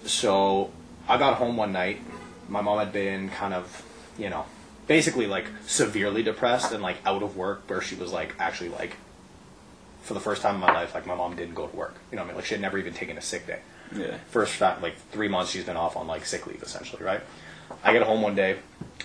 so 0.06 0.72
I 1.08 1.18
got 1.18 1.36
home 1.36 1.58
one 1.58 1.72
night. 1.72 2.00
My 2.48 2.62
mom 2.62 2.80
had 2.80 2.92
been 2.94 3.30
kind 3.30 3.54
of, 3.54 3.84
you 4.18 4.30
know, 4.30 4.46
basically 4.88 5.28
like 5.28 5.46
severely 5.66 6.24
depressed 6.24 6.72
and 6.72 6.82
like 6.84 6.98
out 7.06 7.24
of 7.24 7.36
work, 7.38 7.64
where 7.68 7.82
she 7.82 7.96
was 7.96 8.12
like 8.12 8.36
actually 8.40 8.70
like, 8.70 8.96
for 10.04 10.14
the 10.14 10.20
first 10.20 10.42
time 10.42 10.56
in 10.56 10.62
my 10.62 10.72
life, 10.74 10.94
like 10.94 11.06
my 11.08 11.16
mom 11.16 11.36
didn't 11.36 11.56
go 11.56 11.68
to 11.68 11.76
work. 11.76 11.96
You 12.12 12.18
know, 12.18 12.22
what 12.24 12.26
I 12.26 12.28
mean, 12.30 12.36
like 12.38 12.46
she 12.46 12.54
had 12.54 12.62
never 12.62 12.78
even 12.78 12.94
taken 12.94 13.18
a 13.18 13.22
sick 13.22 13.48
day. 13.48 13.60
Yeah. 13.96 14.18
First 14.30 14.54
fact, 14.54 14.82
like 14.82 14.96
three 15.12 15.28
months 15.28 15.52
she's 15.52 15.64
been 15.64 15.78
off 15.78 15.96
on 15.98 16.08
like 16.08 16.26
sick 16.26 16.46
leave 16.48 16.62
essentially, 16.64 17.04
right? 17.04 17.22
I 17.84 17.94
get 17.94 18.04
home 18.04 18.22
one 18.22 18.36
day, 18.36 18.58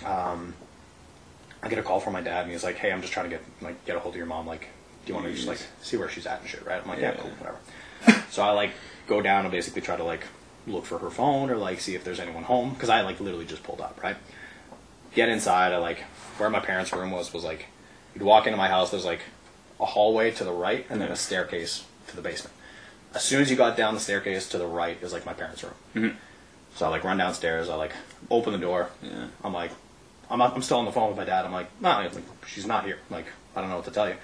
um, 0.05 0.53
I 1.63 1.69
get 1.69 1.79
a 1.79 1.83
call 1.83 1.99
from 1.99 2.13
my 2.13 2.21
dad, 2.21 2.43
and 2.43 2.51
he's 2.51 2.63
like, 2.63 2.75
"Hey, 2.77 2.91
I'm 2.91 3.01
just 3.01 3.13
trying 3.13 3.29
to 3.29 3.35
get 3.35 3.43
like 3.61 3.83
get 3.85 3.95
a 3.95 3.99
hold 3.99 4.13
of 4.13 4.17
your 4.17 4.25
mom. 4.27 4.47
Like, 4.47 4.61
do 5.05 5.09
you 5.09 5.15
want 5.15 5.27
to 5.27 5.33
just 5.33 5.47
like 5.47 5.59
see 5.81 5.97
where 5.97 6.09
she's 6.09 6.25
at 6.25 6.41
and 6.41 6.49
shit, 6.49 6.65
right?" 6.65 6.81
I'm 6.81 6.87
like, 6.87 6.99
"Yeah, 6.99 7.11
Yeah. 7.11 7.21
cool, 7.21 7.31
whatever." 7.31 8.23
so 8.31 8.43
I 8.43 8.51
like 8.51 8.71
go 9.07 9.21
down 9.21 9.45
and 9.45 9.51
basically 9.51 9.81
try 9.81 9.95
to 9.95 10.03
like 10.03 10.23
look 10.67 10.85
for 10.85 10.99
her 10.99 11.09
phone 11.09 11.49
or 11.49 11.57
like 11.57 11.79
see 11.79 11.95
if 11.95 12.03
there's 12.03 12.19
anyone 12.19 12.43
home 12.43 12.73
because 12.73 12.89
I 12.89 13.01
like 13.01 13.19
literally 13.19 13.45
just 13.45 13.63
pulled 13.63 13.81
up, 13.81 13.99
right? 14.03 14.15
Get 15.13 15.29
inside. 15.29 15.73
I 15.73 15.77
like 15.77 15.99
where 16.37 16.49
my 16.49 16.59
parents' 16.59 16.93
room 16.93 17.11
was 17.11 17.33
was 17.33 17.43
like 17.43 17.65
you'd 18.13 18.23
walk 18.23 18.47
into 18.47 18.57
my 18.57 18.67
house. 18.67 18.91
There's 18.91 19.05
like 19.05 19.21
a 19.79 19.85
hallway 19.85 20.31
to 20.31 20.43
the 20.43 20.51
right 20.51 20.85
and 20.89 21.01
then 21.01 21.11
a 21.11 21.15
staircase 21.15 21.85
to 22.07 22.15
the 22.15 22.21
basement. 22.21 22.55
As 23.13 23.23
soon 23.23 23.41
as 23.41 23.49
you 23.51 23.57
got 23.57 23.75
down 23.75 23.93
the 23.93 23.99
staircase 23.99 24.47
to 24.49 24.57
the 24.57 24.67
right 24.67 24.97
is 25.01 25.11
like 25.11 25.25
my 25.25 25.33
parents' 25.33 25.63
room. 25.63 25.73
Mhm. 25.95 26.15
So 26.75 26.85
I 26.85 26.89
like 26.89 27.03
run 27.03 27.17
downstairs. 27.17 27.67
I 27.69 27.75
like 27.75 27.91
open 28.29 28.53
the 28.53 28.59
door. 28.59 28.89
Yeah. 29.01 29.27
I'm 29.43 29.53
like, 29.53 29.71
I'm, 30.29 30.39
not, 30.39 30.55
I'm 30.55 30.61
still 30.61 30.77
on 30.77 30.85
the 30.85 30.91
phone 30.93 31.09
with 31.09 31.17
my 31.17 31.25
dad. 31.25 31.43
I'm 31.45 31.51
like, 31.51 31.67
no, 31.81 31.89
like, 31.89 32.13
she's 32.47 32.65
not 32.65 32.85
here. 32.85 32.99
Like, 33.09 33.25
I 33.55 33.59
don't 33.59 33.69
know 33.69 33.75
what 33.75 33.85
to 33.85 33.91
tell 33.91 34.07
you. 34.07 34.15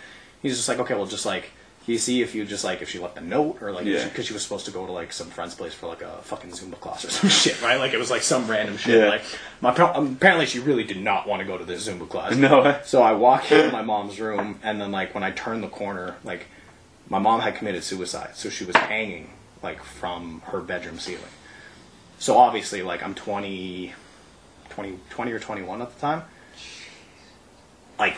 He's 0.42 0.56
just 0.56 0.70
like, 0.70 0.80
okay, 0.80 0.94
well, 0.96 1.06
just 1.06 1.26
like, 1.26 1.52
you 1.88 1.98
see 1.98 2.22
if 2.22 2.36
you 2.36 2.46
just 2.46 2.64
like 2.64 2.82
if 2.82 2.90
she 2.90 3.00
left 3.00 3.18
a 3.18 3.22
note 3.22 3.62
or 3.62 3.72
like 3.72 3.86
Yeah. 3.86 4.04
because 4.04 4.26
she, 4.26 4.34
was 4.34 4.44
supposed 4.44 4.66
to 4.66 4.72
go 4.72 4.86
to 4.86 4.92
like 4.92 5.12
some 5.14 5.28
friend's 5.28 5.56
place 5.56 5.74
for 5.74 5.88
like 5.88 6.02
a 6.02 6.18
fucking 6.22 6.52
Zumba 6.52 6.80
class 6.80 7.06
or 7.06 7.10
some 7.12 7.30
shit, 7.30 7.62
right? 7.62 7.78
Like 7.80 7.94
it 7.94 7.98
was 7.98 8.12
like 8.12 8.22
some 8.22 8.48
random 8.48 8.78
shit. 8.78 9.00
Yeah. 9.00 9.10
Like 9.10 9.24
my 9.62 9.74
um, 9.74 10.14
apparently 10.14 10.46
she 10.46 10.60
really 10.60 10.84
did 10.84 11.02
not 11.02 11.28
want 11.28 11.42
to 11.42 11.48
go 11.48 11.58
to 11.58 11.64
this 11.66 11.88
Zumba 11.88 12.08
class. 12.08 12.36
No. 12.36 12.80
So 12.86 13.02
I 13.02 13.14
walk 13.14 13.52
into 13.52 13.72
my 13.72 13.82
mom's 13.82 14.20
room, 14.20 14.60
and 14.64 14.80
then 14.80 14.92
like 14.92 15.14
when 15.16 15.24
I 15.24 15.32
turn 15.32 15.62
the 15.62 15.70
corner, 15.70 16.18
like 16.24 16.48
my 17.10 17.20
mom 17.20 17.40
had 17.40 17.56
committed 17.56 17.84
suicide, 17.84 18.36
so 18.36 18.50
she 18.50 18.66
was 18.66 18.76
hanging 18.76 19.30
like 19.64 19.82
from 19.82 20.42
her 20.48 20.60
bedroom 20.62 21.00
ceiling. 21.00 21.24
So 22.20 22.38
obviously, 22.38 22.82
like 22.82 23.02
I'm 23.02 23.16
20, 23.16 23.94
20, 24.70 25.00
20 25.10 25.32
or 25.32 25.40
21 25.40 25.82
at 25.82 25.94
the 25.94 26.00
time. 26.02 26.24
Like, 27.98 28.18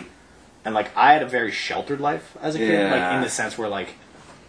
and 0.65 0.73
like 0.75 0.95
I 0.97 1.13
had 1.13 1.23
a 1.23 1.27
very 1.27 1.51
sheltered 1.51 1.99
life 2.01 2.35
as 2.41 2.55
a 2.55 2.59
kid, 2.59 2.91
like 2.91 3.13
in 3.15 3.21
the 3.21 3.29
sense 3.29 3.57
where 3.57 3.69
like 3.69 3.95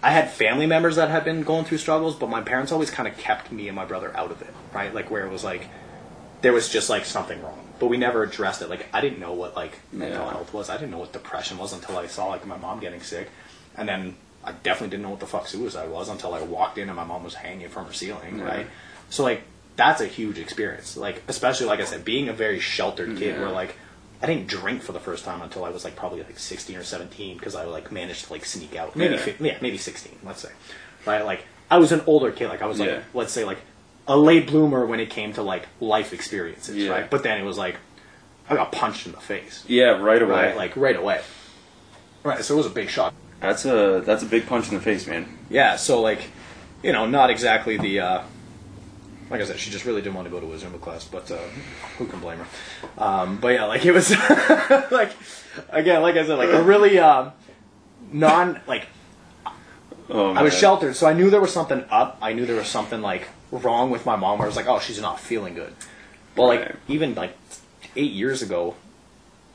I 0.03 0.11
had 0.11 0.31
family 0.31 0.67
members 0.67 0.97
that 0.97 1.11
had 1.11 1.25
been 1.25 1.43
going 1.43 1.65
through 1.65 1.79
struggles, 1.79 2.15
but 2.17 2.29
my 2.31 2.41
parents 2.41 2.73
always 2.73 2.91
kind 2.91 3.07
of 3.09 3.17
kept 3.19 3.53
me 3.53 3.69
and 3.69 3.77
my 3.77 3.85
brother 3.85 4.17
out 4.17 4.31
of 4.31 4.41
it, 4.43 4.53
right? 4.73 4.95
Like 4.95 5.11
where 5.11 5.27
it 5.27 5.31
was 5.31 5.45
like 5.45 5.67
there 6.43 6.53
was 6.53 6.69
just 6.71 6.89
like 6.89 7.05
something 7.05 7.41
wrong, 7.43 7.69
but 7.79 7.89
we 7.89 7.97
never 7.99 8.23
addressed 8.23 8.63
it. 8.63 8.71
Like 8.71 8.87
I 8.95 9.01
didn't 9.01 9.19
know 9.21 9.33
what 9.35 9.55
like 9.55 9.79
mental 9.93 10.25
Yeah. 10.25 10.31
health 10.31 10.53
was. 10.55 10.71
I 10.71 10.75
didn't 10.79 10.91
know 10.93 10.99
what 10.99 11.13
depression 11.13 11.59
was 11.59 11.73
until 11.73 11.97
I 11.99 12.07
saw 12.07 12.27
like 12.29 12.47
my 12.47 12.57
mom 12.57 12.81
getting 12.81 13.03
sick, 13.03 13.29
and 13.77 13.89
then 13.89 14.17
I 14.43 14.53
definitely 14.53 14.89
didn't 14.89 15.03
know 15.03 15.11
what 15.11 15.21
the 15.21 15.27
fuck 15.27 15.47
suicide 15.47 15.91
was 15.91 16.09
until 16.09 16.33
I 16.33 16.41
walked 16.41 16.79
in 16.79 16.89
and 16.89 16.97
my 16.97 17.05
mom 17.05 17.23
was 17.25 17.35
hanging 17.35 17.69
from 17.69 17.85
her 17.87 17.93
ceiling, 17.93 18.39
Yeah. 18.39 18.45
right? 18.45 18.67
So 19.11 19.23
like 19.23 19.43
that's 19.77 20.01
a 20.01 20.07
huge 20.07 20.39
experience. 20.39 20.97
Like 20.97 21.23
especially 21.29 21.67
like 21.67 21.81
I 21.81 21.85
said, 21.85 22.05
being 22.07 22.31
a 22.31 22.33
very 22.33 22.59
sheltered 22.59 23.19
kid, 23.19 23.39
where 23.39 23.51
like 23.51 23.77
I 24.23 24.27
didn't 24.27 24.49
drink 24.49 24.83
for 24.83 24.93
the 24.93 25.01
first 25.01 25.25
time 25.25 25.41
until 25.43 25.65
I 25.65 25.71
was 25.71 25.85
like 25.85 25.97
probably 25.97 26.23
like 26.23 26.39
16 26.39 26.77
or 26.77 26.83
17 26.85 27.37
because 27.39 27.55
I 27.55 27.65
like 27.65 27.91
managed 27.91 28.27
to 28.27 28.33
like 28.33 28.45
sneak 28.45 28.77
out. 28.77 28.95
Maybe 28.97 29.15
Yeah. 29.17 29.33
yeah, 29.41 29.59
maybe 29.61 29.79
16, 29.79 30.19
let's 30.25 30.41
say. 30.43 30.51
Right? 31.07 31.25
Like 31.25 31.45
I 31.71 31.79
was 31.79 31.93
an 31.93 32.03
older 32.07 32.31
kid. 32.31 32.49
Like 32.49 32.63
I 32.63 32.67
was 32.67 32.79
like 32.79 32.91
Yeah. 32.91 33.01
let's 33.15 33.33
say 33.33 33.45
like 33.45 33.59
a 34.09 34.17
late 34.17 34.47
bloomer 34.49 34.85
when 34.87 35.01
it 35.01 35.09
came 35.11 35.33
to 35.35 35.43
like 35.43 35.67
life 35.81 36.13
experiences, 36.13 36.77
Yeah. 36.77 36.91
right? 36.91 37.11
But 37.11 37.23
then 37.23 37.41
it 37.41 37.45
was 37.45 37.57
like 37.59 37.77
I 38.49 38.55
got 38.57 38.73
punched 38.73 39.07
in 39.07 39.13
the 39.13 39.21
face, 39.21 39.65
Yeah, 39.69 39.91
right 40.03 40.21
away. 40.21 40.33
right? 40.49 40.57
Like 40.57 40.77
right 40.77 40.97
away. 40.97 41.21
Right, 42.23 42.45
so 42.45 42.55
it 42.55 42.57
was 42.59 42.67
a 42.67 42.71
big 42.71 42.91
shock. 42.91 43.15
that's 43.41 43.65
a 43.65 44.03
that's 44.05 44.23
a 44.23 44.27
big 44.27 44.47
punch 44.47 44.69
in 44.69 44.75
the 44.75 44.81
face, 44.83 45.07
man. 45.07 45.39
Yeah, 45.49 45.77
so 45.77 46.01
like, 46.03 46.21
you 46.83 46.93
know, 46.93 47.07
not 47.07 47.31
exactly 47.31 47.79
the. 47.79 48.01
Uh, 48.01 48.23
like 49.31 49.41
I 49.41 49.45
said, 49.45 49.59
she 49.59 49.71
just 49.71 49.85
really 49.85 50.03
didn't 50.03 50.17
want 50.17 50.27
to 50.27 50.31
go 50.31 50.41
to 50.41 50.53
a 50.53 50.57
Zumba 50.57 50.81
class, 50.81 51.05
but 51.05 51.31
uh, 51.31 51.37
who 51.99 52.07
can 52.07 52.21
blame 52.21 52.39
her? 52.39 52.47
Um, 53.03 53.39
but 53.39 53.49
yeah, 53.55 53.65
like 53.67 53.85
it 53.87 53.93
was 53.93 54.11
like 54.91 55.13
again, 55.71 56.03
like 56.03 56.17
I 56.17 56.27
said, 56.27 56.35
like 56.37 56.51
a 56.51 56.63
really 56.63 56.99
um, 56.99 57.33
non 58.13 58.61
like 58.67 58.87
Oh, 60.13 60.33
I 60.35 60.43
was 60.43 60.53
sheltered, 60.53 60.97
so 60.97 61.07
I 61.07 61.13
knew 61.13 61.31
there 61.31 61.41
was 61.41 61.53
something 61.53 61.85
up. 61.89 62.19
I 62.21 62.33
knew 62.33 62.45
there 62.45 62.57
was 62.57 62.67
something 62.67 63.01
like 63.01 63.29
wrong 63.53 63.91
with 63.91 64.05
my 64.05 64.17
mom. 64.17 64.39
Where 64.39 64.47
I 64.47 64.49
was 64.49 64.57
like, 64.57 64.67
oh, 64.67 64.81
she's 64.81 65.01
not 65.01 65.21
feeling 65.21 65.55
good. 65.55 65.73
Well, 66.37 66.49
like 66.49 66.61
Right. 66.61 66.77
even 66.89 67.15
like 67.15 67.37
eight 67.95 68.11
years 68.11 68.43
ago, 68.43 68.75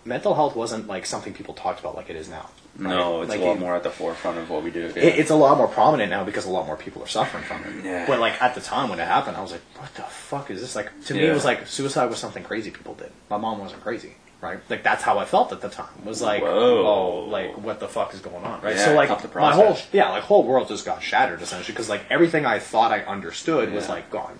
mental 0.06 0.36
health 0.36 0.56
wasn't 0.56 0.88
like 0.88 1.06
something 1.06 1.34
people 1.34 1.54
talked 1.54 1.80
about 1.80 1.96
like 1.96 2.10
it 2.10 2.15
is 2.15 2.30
now. 2.30 2.50
right? 2.78 2.89
No, 2.89 3.22
it's 3.22 3.30
Like, 3.30 3.39
a 3.41 3.44
lot 3.44 3.58
it- 3.58 3.60
more 3.60 3.76
at 3.76 3.84
the 3.84 3.89
forefront 3.89 4.38
of 4.38 4.50
what 4.50 4.63
we 4.63 4.70
do. 4.72 4.91
Yeah. 4.96 5.02
it, 5.04 5.20
it's 5.20 5.32
a 5.32 5.36
lot 5.36 5.58
more 5.58 5.68
prominent 5.68 6.10
now 6.12 6.24
because 6.24 6.46
a 6.46 6.50
lot 6.50 6.65
more 6.68 6.76
people 6.78 7.02
are 7.04 7.08
suffering 7.08 7.44
from 7.44 7.63
it. 7.63 7.84
Yeah. 7.86 8.06
But 8.08 8.20
like 8.20 8.41
at 8.41 8.54
the 8.56 8.62
time 8.62 8.89
when 8.89 9.00
it 9.00 9.08
happened, 9.08 9.36
I 9.38 9.41
was 9.41 9.52
like, 9.52 9.62
"What 9.78 9.94
the 9.96 10.04
fuck 10.04 10.52
is 10.52 10.62
this?" 10.62 10.76
Like 10.76 10.89
to 11.06 11.13
me, 11.13 11.26
it 11.26 11.34
was 11.34 11.44
like 11.46 11.68
suicide 11.68 12.06
was 12.10 12.20
something 12.20 12.44
crazy 12.44 12.72
people 12.72 12.94
did. 12.94 13.12
My 13.30 13.38
mom 13.38 13.60
wasn't 13.60 13.82
crazy, 13.82 14.13
right? 14.41 14.60
Like 14.70 14.84
that's 14.84 15.02
how 15.04 15.17
I 15.17 15.25
felt 15.25 15.52
at 15.52 15.62
the 15.62 15.69
time. 15.69 15.88
Was 16.04 16.21
like, 16.21 16.42
Whoa. 16.44 16.86
oh, 16.86 17.19
like 17.29 17.58
what 17.58 17.79
the 17.79 17.88
fuck 17.88 18.13
is 18.13 18.19
going 18.19 18.44
on, 18.44 18.62
right? 18.62 18.75
Yeah, 18.75 18.86
so 18.86 18.94
like 18.96 19.10
my 19.36 19.52
whole 19.54 19.77
yeah, 19.92 20.10
like 20.12 20.23
whole 20.23 20.44
world 20.44 20.67
just 20.67 20.86
got 20.86 21.02
shattered 21.02 21.42
essentially 21.42 21.73
because 21.73 21.90
like 21.90 22.04
everything 22.12 22.46
I 22.46 22.60
thought 22.60 22.92
I 22.92 23.00
understood 23.02 23.71
was 23.73 23.90
like 23.90 24.10
gone. 24.12 24.38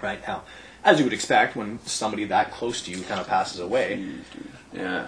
Right 0.00 0.20
now, 0.26 0.42
as 0.84 0.98
you 0.98 1.04
would 1.04 1.12
expect, 1.12 1.54
when 1.54 1.78
somebody 1.86 2.24
that 2.24 2.50
close 2.50 2.82
to 2.86 2.90
you 2.90 3.02
kind 3.04 3.20
of 3.20 3.28
passes 3.28 3.60
away, 3.60 4.04
yeah. 4.72 5.06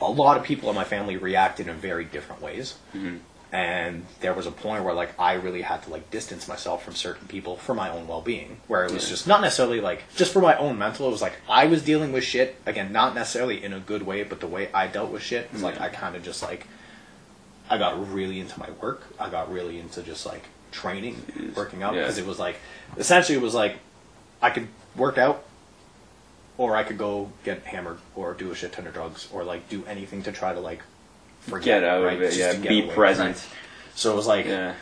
a 0.00 0.10
lot 0.10 0.36
of 0.36 0.42
people 0.42 0.68
in 0.70 0.74
my 0.74 0.84
family 0.84 1.16
reacted 1.16 1.68
in 1.68 1.76
very 1.76 2.04
different 2.04 2.42
ways. 2.42 2.76
Mm-hmm. 2.94 3.16
And 3.52 4.04
there 4.20 4.34
was 4.34 4.46
a 4.46 4.50
point 4.50 4.82
where 4.82 4.94
like 4.94 5.18
I 5.18 5.34
really 5.34 5.62
had 5.62 5.84
to 5.84 5.90
like 5.90 6.10
distance 6.10 6.48
myself 6.48 6.84
from 6.84 6.94
certain 6.96 7.28
people 7.28 7.56
for 7.56 7.72
my 7.72 7.88
own 7.88 8.08
well 8.08 8.20
being. 8.20 8.56
Where 8.66 8.84
it 8.84 8.90
was 8.92 9.04
Yeah. 9.04 9.10
just 9.10 9.26
not 9.28 9.40
necessarily 9.42 9.80
like 9.80 10.02
just 10.16 10.32
for 10.32 10.40
my 10.40 10.56
own 10.56 10.76
mental. 10.76 11.06
It 11.06 11.12
was 11.12 11.22
like 11.22 11.34
I 11.48 11.66
was 11.66 11.82
dealing 11.84 12.10
with 12.12 12.24
shit 12.24 12.56
again, 12.66 12.90
not 12.92 13.14
necessarily 13.14 13.62
in 13.62 13.72
a 13.72 13.78
good 13.78 14.02
way, 14.02 14.24
but 14.24 14.40
the 14.40 14.48
way 14.48 14.70
I 14.74 14.88
dealt 14.88 15.10
with 15.12 15.22
shit 15.22 15.52
was 15.52 15.62
like 15.62 15.80
I 15.80 15.88
kind 15.88 16.16
of 16.16 16.24
just 16.24 16.42
like 16.42 16.66
I 17.70 17.78
got 17.78 18.12
really 18.12 18.40
into 18.40 18.58
my 18.58 18.70
work. 18.82 19.02
I 19.20 19.30
got 19.30 19.52
really 19.52 19.78
into 19.78 20.02
just 20.02 20.26
like 20.26 20.42
training, 20.72 21.52
working 21.54 21.84
out 21.84 21.94
Yeah. 21.94 22.00
because 22.00 22.18
it 22.18 22.26
was 22.26 22.40
like 22.40 22.56
essentially 22.96 23.38
it 23.38 23.42
was 23.42 23.54
like 23.54 23.76
I 24.42 24.50
could 24.50 24.66
work 24.96 25.16
out 25.16 25.44
or 26.58 26.76
I 26.76 26.84
could 26.84 26.98
go 26.98 27.30
get 27.44 27.62
hammered 27.64 27.98
or 28.14 28.32
do 28.34 28.50
a 28.50 28.54
shit 28.54 28.72
ton 28.72 28.86
of 28.86 28.94
drugs 28.94 29.28
or 29.32 29.44
like 29.44 29.68
do 29.68 29.84
anything 29.86 30.22
to 30.24 30.32
try 30.32 30.52
to 30.54 30.60
like 30.60 30.82
forget 31.40 31.80
Get 31.80 31.84
out 31.84 32.04
right? 32.04 32.14
of 32.16 32.22
it, 32.22 32.32
Just 32.32 32.60
yeah. 32.62 32.68
Be 32.68 32.84
away, 32.84 32.94
present. 32.94 33.28
right? 33.36 33.46
So 33.94 34.12
it 34.12 34.16
was 34.16 34.26
like 34.26 34.46
Yeah. 34.46 34.74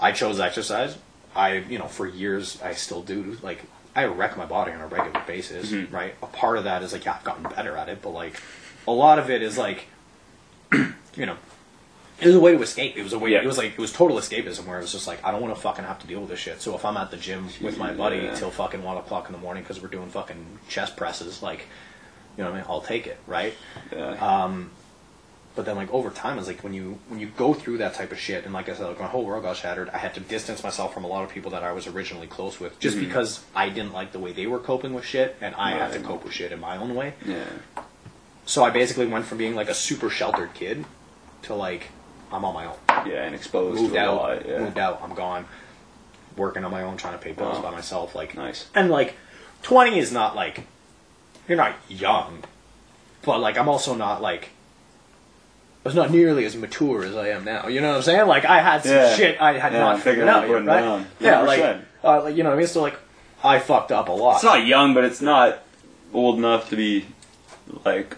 I 0.00 0.12
chose 0.12 0.40
exercise. 0.40 0.96
I, 1.34 1.54
you 1.68 1.78
know, 1.78 1.86
for 1.86 2.06
years 2.06 2.60
I 2.62 2.72
still 2.74 3.02
do. 3.02 3.38
Like 3.42 3.62
I 3.94 4.04
wreck 4.04 4.36
my 4.36 4.44
body 4.46 4.72
on 4.72 4.80
a 4.80 4.86
regular 4.86 5.22
basis, 5.26 5.70
Mm-hmm. 5.70 5.94
right? 5.94 6.14
A 6.22 6.26
part 6.26 6.58
of 6.58 6.64
that 6.64 6.82
is 6.82 6.92
like 6.92 7.04
yeah, 7.04 7.14
I've 7.16 7.24
gotten 7.24 7.44
better 7.44 7.76
at 7.76 7.88
it, 7.88 8.02
but 8.02 8.10
like 8.10 8.40
a 8.86 8.92
lot 8.92 9.18
of 9.18 9.30
it 9.30 9.42
is 9.42 9.56
like, 9.58 9.86
you 10.72 11.26
know, 11.26 11.36
it 12.18 12.26
was 12.26 12.34
a 12.34 12.40
way 12.40 12.52
to 12.52 12.62
escape. 12.62 12.96
It 12.96 13.02
was 13.02 13.12
a 13.12 13.18
way. 13.18 13.32
Yeah. 13.32 13.42
It 13.42 13.46
was 13.46 13.58
like 13.58 13.72
it 13.72 13.78
was 13.78 13.92
total 13.92 14.16
escapism 14.16 14.66
where 14.66 14.78
it 14.78 14.82
was 14.82 14.92
just 14.92 15.06
like 15.06 15.22
I 15.24 15.32
don't 15.32 15.42
want 15.42 15.54
to 15.54 15.60
fucking 15.60 15.84
have 15.84 15.98
to 16.00 16.06
deal 16.06 16.20
with 16.20 16.30
this 16.30 16.40
shit. 16.40 16.60
So 16.62 16.74
if 16.74 16.84
I'm 16.84 16.96
at 16.96 17.10
the 17.10 17.16
gym 17.16 17.48
with 17.60 17.78
my 17.78 17.92
buddy 17.92 18.16
Yeah. 18.16 18.34
till 18.34 18.50
fucking 18.50 18.82
one 18.82 18.96
o'clock 18.96 19.26
in 19.26 19.32
the 19.32 19.38
morning 19.38 19.62
because 19.62 19.82
we're 19.82 19.88
doing 19.88 20.08
fucking 20.08 20.58
chest 20.68 20.96
presses, 20.96 21.42
like, 21.42 21.66
you 22.36 22.44
know 22.44 22.50
what 22.50 22.56
I 22.56 22.60
mean? 22.60 22.66
I'll 22.68 22.80
take 22.80 23.06
it, 23.06 23.18
right? 23.26 23.54
Yeah. 23.92 24.44
Um, 24.44 24.70
but 25.56 25.64
then 25.64 25.74
like 25.74 25.92
over 25.92 26.10
time 26.10 26.38
it's 26.38 26.46
like 26.46 26.62
when 26.62 26.74
you 26.74 26.98
when 27.08 27.18
you 27.18 27.26
go 27.36 27.54
through 27.54 27.78
that 27.78 27.94
type 27.94 28.12
of 28.12 28.18
shit 28.18 28.44
and 28.44 28.52
like 28.52 28.68
i 28.68 28.74
said 28.74 28.86
like 28.86 29.00
my 29.00 29.06
whole 29.06 29.24
world 29.24 29.42
got 29.42 29.56
shattered 29.56 29.88
i 29.88 29.98
had 29.98 30.14
to 30.14 30.20
distance 30.20 30.62
myself 30.62 30.94
from 30.94 31.02
a 31.02 31.06
lot 31.06 31.24
of 31.24 31.30
people 31.30 31.50
that 31.50 31.64
i 31.64 31.72
was 31.72 31.86
originally 31.86 32.26
close 32.26 32.60
with 32.60 32.78
just 32.78 32.96
mm-hmm. 32.96 33.06
because 33.06 33.42
i 33.54 33.68
didn't 33.68 33.92
like 33.92 34.12
the 34.12 34.18
way 34.18 34.32
they 34.32 34.46
were 34.46 34.58
coping 34.58 34.92
with 34.92 35.04
shit 35.04 35.34
and 35.40 35.54
i 35.56 35.70
had 35.70 35.92
to 35.92 35.98
cope 36.00 36.22
with 36.22 36.32
shit 36.32 36.52
in 36.52 36.60
my 36.60 36.76
own 36.76 36.94
way 36.94 37.14
yeah. 37.24 37.44
so 38.44 38.62
i 38.62 38.70
basically 38.70 39.06
went 39.06 39.24
from 39.24 39.38
being 39.38 39.54
like 39.54 39.70
a 39.70 39.74
super 39.74 40.10
sheltered 40.10 40.52
kid 40.52 40.84
to 41.42 41.54
like 41.54 41.88
i'm 42.32 42.44
on 42.44 42.54
my 42.54 42.66
own 42.66 42.74
Yeah, 43.06 43.22
and 43.24 43.34
exposed 43.34 43.80
moved 43.80 43.96
out 43.96 44.16
lot. 44.16 44.46
Yeah. 44.46 44.58
moved 44.60 44.78
out 44.78 45.00
i'm 45.02 45.14
gone 45.14 45.46
working 46.36 46.64
on 46.64 46.70
my 46.70 46.82
own 46.82 46.96
trying 46.96 47.14
to 47.18 47.24
pay 47.24 47.32
bills 47.32 47.56
Wow. 47.56 47.62
by 47.62 47.70
myself 47.72 48.14
like 48.14 48.34
Nice. 48.36 48.68
and 48.74 48.90
like 48.90 49.14
20 49.62 49.98
is 49.98 50.12
not 50.12 50.36
like 50.36 50.64
you're 51.48 51.56
not 51.56 51.74
young 51.88 52.42
but 53.22 53.38
like 53.40 53.56
i'm 53.58 53.68
also 53.68 53.94
not 53.94 54.20
like 54.22 54.50
I 55.84 55.88
was 55.88 55.94
not 55.94 56.10
nearly 56.10 56.44
as 56.44 56.56
mature 56.56 57.04
as 57.04 57.14
I 57.14 57.28
am 57.28 57.44
now. 57.44 57.68
You 57.68 57.80
know 57.80 57.90
what 57.90 57.96
I'm 57.98 58.02
saying? 58.02 58.26
Like 58.26 58.44
I 58.44 58.60
had 58.60 58.82
some 58.82 58.90
Yeah. 58.90 59.14
shit 59.14 59.40
I 59.40 59.56
had 59.56 59.72
Yeah, 59.72 59.78
not 59.78 60.00
figured 60.00 60.26
out 60.26 60.42
out 60.42 60.48
yet, 60.50 60.64
right? 60.64 60.80
down. 60.80 61.06
Yeah, 61.20 61.42
like, 61.42 61.60
uh, 62.02 62.22
like 62.24 62.34
you 62.36 62.42
know 62.42 62.48
what 62.48 62.56
I 62.56 62.58
mean. 62.58 62.66
So 62.66 62.82
like 62.82 62.98
I 63.44 63.60
fucked 63.60 63.92
up 63.92 64.08
a 64.08 64.10
lot. 64.12 64.34
It's 64.34 64.42
not 64.42 64.66
young, 64.66 64.94
but 64.94 65.04
it's 65.04 65.20
not 65.20 65.60
old 66.12 66.38
enough 66.38 66.70
to 66.70 66.76
be 66.76 67.06
like 67.84 68.16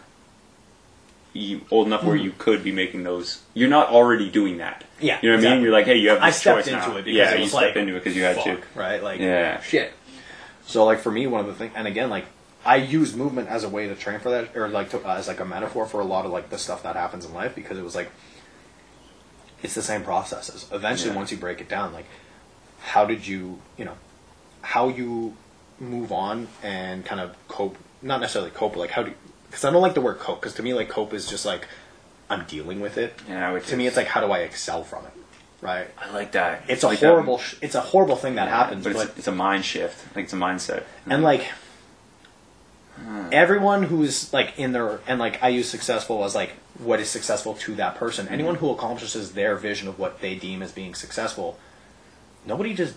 you, 1.38 1.60
old 1.70 1.86
enough 1.86 2.04
where 2.04 2.16
you 2.16 2.32
could 2.36 2.62
be 2.64 2.72
making 2.72 3.04
those. 3.04 3.40
You're 3.54 3.68
not 3.70 3.88
already 3.88 4.30
doing 4.30 4.58
that. 4.58 4.84
Hmm. 5.00 5.06
Yeah, 5.06 5.18
you 5.22 5.30
know 5.30 5.36
what 5.36 5.46
I 5.46 5.48
mean. 5.50 5.52
exactly. 5.52 5.62
You're 5.62 5.72
like, 5.72 5.86
hey, 5.86 5.96
you 5.96 6.08
have 6.10 6.18
I 6.22 6.30
this 6.30 6.36
stepped 6.40 6.58
choice 6.64 6.66
into 6.74 6.88
now. 6.88 6.96
it 6.96 7.04
because 7.04 7.16
yeah, 7.16 7.30
it 7.32 7.36
you 7.36 7.42
was 7.42 7.50
stepped 7.52 7.64
like, 7.66 7.76
into 7.76 7.96
it 7.96 8.00
because 8.04 8.16
you 8.16 8.22
had 8.24 8.36
to. 8.42 8.56
fuck, 8.56 8.66
right? 8.76 9.02
Like 9.02 9.20
Yeah. 9.20 9.60
shit. 9.60 9.92
So 10.66 10.84
like 10.84 10.98
for 11.00 11.10
me, 11.12 11.26
one 11.26 11.40
of 11.40 11.46
the 11.46 11.54
things, 11.54 11.72
and 11.76 11.86
again, 11.86 12.10
like 12.10 12.26
I 12.66 12.76
use 12.76 13.14
movement 13.14 13.48
as 13.48 13.64
a 13.64 13.68
way 13.68 13.86
to 13.88 13.94
train 13.94 14.18
for 14.20 14.30
that, 14.30 14.56
or 14.56 14.68
like 14.68 14.90
to, 14.90 14.98
uh, 15.08 15.14
as 15.14 15.28
like 15.28 15.40
a 15.40 15.44
metaphor 15.44 15.86
for 15.86 16.00
a 16.00 16.04
lot 16.04 16.26
of 16.26 16.32
like 16.32 16.50
the 16.50 16.58
stuff 16.58 16.82
that 16.82 16.96
happens 16.96 17.24
in 17.24 17.32
life, 17.32 17.54
because 17.54 17.78
it 17.78 17.82
was 17.84 17.94
like 17.94 18.10
it's 19.62 19.74
the 19.74 19.82
same 19.82 20.02
processes. 20.02 20.66
Eventually, 20.72 21.10
Yeah. 21.10 21.16
once 21.16 21.30
you 21.32 21.36
break 21.38 21.60
it 21.60 21.68
down, 21.68 21.92
like 21.92 22.06
how 22.80 23.04
did 23.04 23.26
you, 23.26 23.60
you 23.76 23.84
know, 23.84 23.96
how 24.62 24.88
you 24.88 25.36
move 25.80 26.12
on 26.12 26.48
and 26.62 27.04
kind 27.04 27.20
of 27.20 27.34
cope, 27.48 27.76
not 28.02 28.20
necessarily 28.20 28.50
cope, 28.50 28.72
but 28.74 28.80
like 28.80 28.90
how 28.90 29.02
do, 29.04 29.12
because 29.48 29.64
I 29.64 29.70
don't 29.70 29.82
like 29.82 29.94
the 29.94 30.00
word 30.00 30.18
cope, 30.18 30.40
because 30.40 30.54
to 30.54 30.62
me, 30.62 30.74
like 30.74 30.88
cope 30.88 31.12
is 31.12 31.26
just 31.28 31.44
like 31.46 31.66
I'm 32.30 32.44
dealing 32.44 32.80
with 32.80 32.98
it. 32.98 33.14
Yeah, 33.28 33.58
To 33.58 33.76
me, 33.76 33.86
it's 33.86 33.96
like 33.96 34.06
how 34.06 34.20
do 34.20 34.30
I 34.32 34.40
excel 34.40 34.84
from 34.84 35.04
it, 35.06 35.12
right? 35.60 35.88
I 35.98 36.12
like 36.12 36.32
that. 36.32 36.64
It's 36.68 36.82
a 36.82 36.88
like 36.88 37.00
horrible, 37.00 37.38
sh- 37.38 37.56
it's 37.62 37.74
a 37.74 37.80
horrible 37.80 38.16
thing 38.16 38.34
that 38.36 38.48
happens, 38.48 38.84
but 38.84 38.94
but 38.94 39.08
it's, 39.08 39.18
it's 39.18 39.28
a 39.28 39.32
mind 39.32 39.64
shift. 39.64 40.14
Like 40.14 40.24
it's 40.24 40.32
a 40.32 40.36
mindset. 40.36 40.84
and 41.06 41.20
mm. 41.22 41.24
like 41.24 41.46
everyone 43.32 43.84
who's 43.84 44.32
like 44.32 44.58
in 44.58 44.72
their 44.72 45.00
and 45.06 45.18
like 45.18 45.42
I 45.42 45.48
use 45.48 45.68
successful 45.68 46.24
as 46.24 46.34
like 46.34 46.52
what 46.78 47.00
is 47.00 47.08
successful 47.08 47.54
to 47.54 47.74
that 47.76 47.96
person. 47.96 48.26
Mm-hmm. 48.26 48.34
Anyone 48.34 48.54
who 48.56 48.70
accomplishes 48.70 49.32
their 49.32 49.56
vision 49.56 49.88
of 49.88 49.98
what 49.98 50.20
they 50.20 50.34
deem 50.34 50.62
as 50.62 50.72
being 50.72 50.94
successful, 50.94 51.58
nobody 52.46 52.74
just 52.74 52.94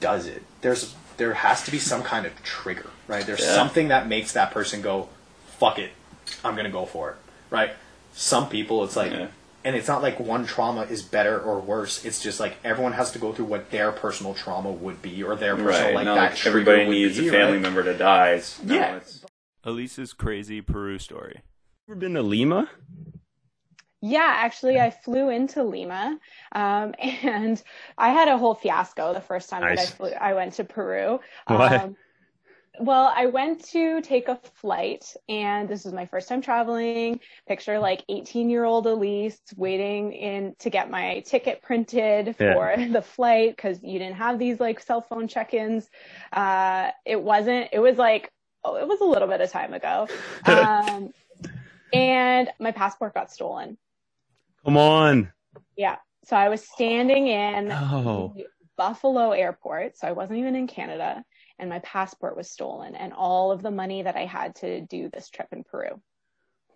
does 0.00 0.26
it. 0.26 0.42
There's 0.60 0.94
there 1.16 1.34
has 1.34 1.64
to 1.64 1.70
be 1.70 1.78
some 1.78 2.02
kind 2.02 2.26
of 2.26 2.42
trigger, 2.42 2.90
right? 3.08 3.24
There's 3.24 3.40
Yeah. 3.40 3.54
something 3.54 3.88
that 3.88 4.06
makes 4.06 4.32
that 4.32 4.50
person 4.50 4.82
go, 4.82 5.08
"Fuck 5.58 5.78
it, 5.78 5.90
I'm 6.44 6.56
gonna 6.56 6.70
go 6.70 6.86
for 6.86 7.10
it," 7.10 7.16
right? 7.50 7.70
Some 8.12 8.48
people, 8.48 8.84
it's 8.84 8.96
like. 8.96 9.12
Yeah. 9.12 9.28
And 9.64 9.74
it's 9.74 9.88
not 9.88 10.00
like 10.00 10.20
one 10.20 10.46
trauma 10.46 10.82
is 10.82 11.02
better 11.02 11.40
or 11.40 11.58
worse. 11.58 12.04
It's 12.04 12.22
just 12.22 12.38
like 12.38 12.56
everyone 12.62 12.92
has 12.92 13.10
to 13.10 13.18
go 13.18 13.32
through 13.32 13.46
what 13.46 13.72
their 13.72 13.90
personal 13.90 14.32
trauma 14.32 14.70
would 14.70 15.02
be, 15.02 15.24
or 15.24 15.34
their 15.34 15.56
personal 15.56 15.86
right. 15.86 15.94
like 15.96 16.04
no, 16.04 16.14
that. 16.14 16.30
like 16.30 16.36
trigger 16.36 16.60
everybody 16.60 16.84
would 16.86 16.92
needs 16.92 17.18
be, 17.18 17.26
a 17.26 17.30
family 17.32 17.54
right? 17.54 17.62
member 17.62 17.82
to 17.82 17.98
die. 17.98 18.34
It's, 18.34 18.62
no, 18.62 18.76
Yeah. 18.76 18.96
it's, 18.98 19.24
Elise's 19.64 20.12
crazy 20.12 20.60
Peru 20.60 21.00
story. 21.00 21.40
Ever 21.88 21.96
been 21.96 22.14
to 22.14 22.22
Lima? 22.22 22.70
Yeah, 24.00 24.32
actually, 24.36 24.78
I 24.78 24.90
flew 24.90 25.30
into 25.30 25.64
Lima, 25.64 26.18
um, 26.52 26.94
and 27.00 27.60
I 27.98 28.10
had 28.10 28.28
a 28.28 28.38
whole 28.38 28.54
fiasco 28.54 29.14
the 29.14 29.20
first 29.20 29.50
time 29.50 29.62
that 29.62 29.78
I 29.78 29.86
flew. 29.86 30.10
I 30.10 30.34
went 30.34 30.54
to 30.54 30.64
Peru. 30.64 31.18
Why? 31.48 31.76
Um, 31.76 31.96
well, 32.80 33.12
I 33.14 33.26
went 33.26 33.64
to 33.66 34.00
take 34.02 34.28
a 34.28 34.38
flight, 34.54 35.14
and 35.28 35.68
this 35.68 35.84
was 35.84 35.92
my 35.94 36.06
first 36.06 36.28
time 36.28 36.42
traveling. 36.42 37.20
Picture 37.48 37.78
like 37.78 38.04
18 38.08 38.50
year 38.50 38.64
old 38.64 38.86
Elise 38.86 39.40
waiting 39.56 40.12
in 40.12 40.54
to 40.58 40.70
get 40.70 40.90
my 40.90 41.20
ticket 41.26 41.62
printed 41.62 42.36
Yeah. 42.38 42.54
for 42.54 42.86
the 42.92 43.02
flight 43.02 43.56
because 43.56 43.82
you 43.82 43.98
didn't 43.98 44.16
have 44.16 44.38
these 44.38 44.60
like 44.60 44.80
cell 44.80 45.00
phone 45.00 45.28
check 45.28 45.54
ins. 45.54 45.88
Uh, 46.32 46.90
it 47.04 47.20
wasn't, 47.20 47.68
it 47.72 47.78
was 47.78 47.96
like, 47.96 48.30
oh, 48.64 48.76
it 48.76 48.86
was 48.86 49.00
a 49.00 49.04
little 49.04 49.28
bit 49.28 49.40
of 49.40 49.50
time 49.50 49.74
ago. 49.74 50.08
Um, 50.46 51.10
and 51.92 52.50
my 52.58 52.72
passport 52.72 53.14
got 53.14 53.30
stolen. 53.32 53.78
Come 54.64 54.76
on. 54.76 55.32
Yeah. 55.76 55.96
So 56.24 56.36
I 56.36 56.48
was 56.48 56.68
standing 56.68 57.28
in 57.28 57.68
the 57.68 58.46
Buffalo 58.76 59.30
airport. 59.30 59.96
So 59.96 60.08
I 60.08 60.12
wasn't 60.12 60.40
even 60.40 60.56
in 60.56 60.66
Canada 60.66 61.24
and 61.58 61.70
my 61.70 61.78
passport 61.80 62.36
was 62.36 62.50
stolen 62.50 62.94
and 62.94 63.12
all 63.12 63.52
of 63.52 63.62
the 63.62 63.70
money 63.70 64.02
that 64.02 64.16
I 64.16 64.26
had 64.26 64.54
to 64.56 64.80
do 64.82 65.08
this 65.12 65.28
trip 65.30 65.48
in 65.52 65.64
Peru. 65.64 66.00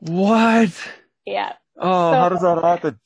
What? 0.00 0.70
Yeah. 1.26 1.52
Oh, 1.78 2.12
So- 2.12 2.18
how 2.18 2.28
does 2.28 2.40
that 2.42 2.62
happen? 2.62 2.98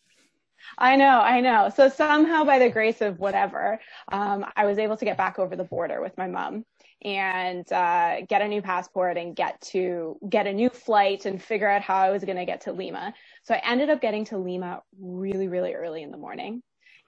I 0.79 0.97
know, 0.97 1.21
I 1.21 1.41
know. 1.41 1.71
So 1.75 1.89
somehow 1.89 2.45
by 2.45 2.59
the 2.59 2.71
grace 2.71 3.01
of 3.03 3.19
whatever, 3.19 3.79
um, 4.11 4.47
I 4.57 4.65
was 4.65 4.79
able 4.79 4.97
to 4.97 5.05
get 5.05 5.17
back 5.19 5.39
over 5.39 5.57
the 5.57 5.65
border 5.65 6.01
with 6.01 6.17
my 6.17 6.27
mom 6.27 6.65
and 7.03 7.71
uh, 7.71 8.23
get 8.29 8.41
a 8.41 8.49
new 8.49 8.63
passport 8.63 9.19
and 9.19 9.37
get 9.37 9.61
to 9.61 10.17
get 10.27 10.47
a 10.47 10.53
new 10.53 10.71
flight 10.71 11.27
and 11.27 11.41
figure 11.41 11.69
out 11.69 11.83
how 11.83 11.97
I 11.97 12.11
was 12.11 12.25
going 12.25 12.39
to 12.39 12.47
get 12.47 12.63
to 12.63 12.73
Lima. 12.73 13.13
So 13.43 13.55
I 13.55 13.59
ended 13.59 13.91
up 13.91 14.01
getting 14.01 14.25
to 14.27 14.39
Lima 14.39 14.81
really, 14.99 15.49
really 15.49 15.75
early 15.75 16.03
in 16.03 16.11
the 16.11 16.17
morning. 16.17 16.63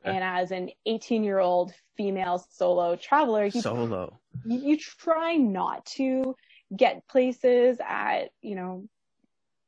And 0.15 0.23
as 0.25 0.51
an 0.53 0.71
18 0.87 1.25
year 1.25 1.39
old 1.39 1.73
female 1.97 2.45
solo 2.51 2.97
traveler, 2.97 3.47
you 3.47 3.61
Solo. 3.61 4.19
you, 4.45 4.77
try 4.79 5.37
not 5.37 5.85
to 5.97 6.35
get 6.77 7.07
places 7.09 7.79
at 7.87 8.31
you 8.43 8.55
know 8.57 8.87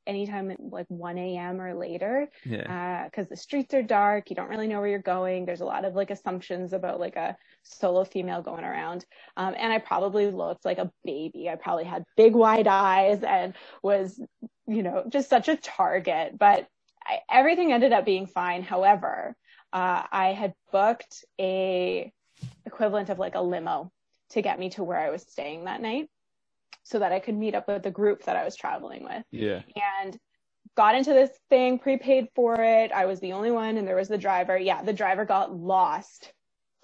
anytime 0.06 0.50
at 0.50 0.58
like 0.58 0.86
1 0.88 1.18
a.m 1.18 1.60
or 1.60 1.74
later 1.74 2.28
Yeah. 2.44 3.04
because 3.04 3.28
the 3.28 3.36
streets 3.36 3.74
are 3.74 3.82
dark. 3.82 4.30
You 4.30 4.36
don't 4.36 4.48
really 4.48 4.66
know 4.66 4.80
where 4.80 4.88
you're 4.88 5.00
going. 5.00 5.44
There's 5.44 5.60
a 5.60 5.66
lot 5.66 5.84
of 5.84 5.94
like 5.94 6.10
assumptions 6.10 6.72
about 6.72 6.98
like 6.98 7.16
a 7.16 7.36
solo 7.62 8.04
female 8.04 8.40
going 8.40 8.64
around. 8.64 9.04
Um, 9.36 9.54
and 9.58 9.70
i 9.70 9.78
probably 9.78 10.30
looked 10.30 10.64
like 10.64 10.78
a 10.78 10.90
baby. 11.04 11.48
I 11.50 11.56
probably 11.56 11.84
had 11.84 12.04
big 12.16 12.34
wide 12.34 12.66
eyes 12.66 13.22
and 13.22 13.52
was 13.82 14.18
you 14.66 14.82
know 14.82 15.04
just 15.10 15.28
such 15.28 15.48
a 15.48 15.56
target. 15.56 16.38
But 16.38 16.66
I, 17.06 17.18
everything 17.30 17.72
ended 17.72 17.92
up 17.92 18.04
being 18.06 18.26
fine. 18.26 18.62
However 18.62 19.36
uh, 19.72 20.02
i 20.12 20.28
had 20.28 20.54
booked 20.72 21.24
a 21.40 22.12
equivalent 22.66 23.08
of 23.08 23.18
like 23.18 23.34
a 23.34 23.40
limo 23.40 23.90
to 24.30 24.42
get 24.42 24.58
me 24.58 24.70
to 24.70 24.84
where 24.84 24.98
i 24.98 25.10
was 25.10 25.22
staying 25.22 25.64
that 25.64 25.80
night 25.82 26.08
so 26.82 26.98
that 26.98 27.12
i 27.12 27.18
could 27.20 27.34
meet 27.36 27.54
up 27.54 27.68
with 27.68 27.82
the 27.82 27.90
group 27.90 28.24
that 28.24 28.36
i 28.36 28.44
was 28.44 28.56
traveling 28.56 29.04
with 29.04 29.24
Yeah. 29.30 29.62
and 30.02 30.18
got 30.76 30.94
into 30.94 31.12
this 31.12 31.30
thing, 31.50 31.80
prepaid 31.80 32.28
for 32.36 32.54
it. 32.60 32.92
I 32.92 33.06
was 33.06 33.18
the 33.18 33.32
only 33.32 33.50
one, 33.50 33.78
and 33.78 33.88
there 33.88 33.96
was 33.96 34.06
the 34.06 34.18
driver. 34.18 34.56
Yeah, 34.56 34.80
the 34.80 34.92
driver 34.92 35.24
got 35.24 35.52
lost, 35.52 36.32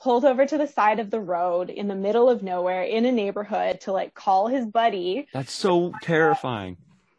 pulled 0.02 0.24
over 0.24 0.44
to 0.44 0.58
the 0.58 0.66
side 0.66 0.98
of 0.98 1.10
the 1.12 1.20
road 1.20 1.70
in 1.70 1.86
the 1.86 1.94
middle 1.94 2.28
of 2.28 2.42
nowhere 2.42 2.82
in 2.82 3.04
a 3.06 3.12
neighborhood 3.12 3.80
to 3.82 3.92
like 3.92 4.12
call 4.12 4.48
his 4.48 4.66
buddy. 4.66 5.28
That's 5.32 5.52
so 5.52 5.92
terrifying. 6.02 6.76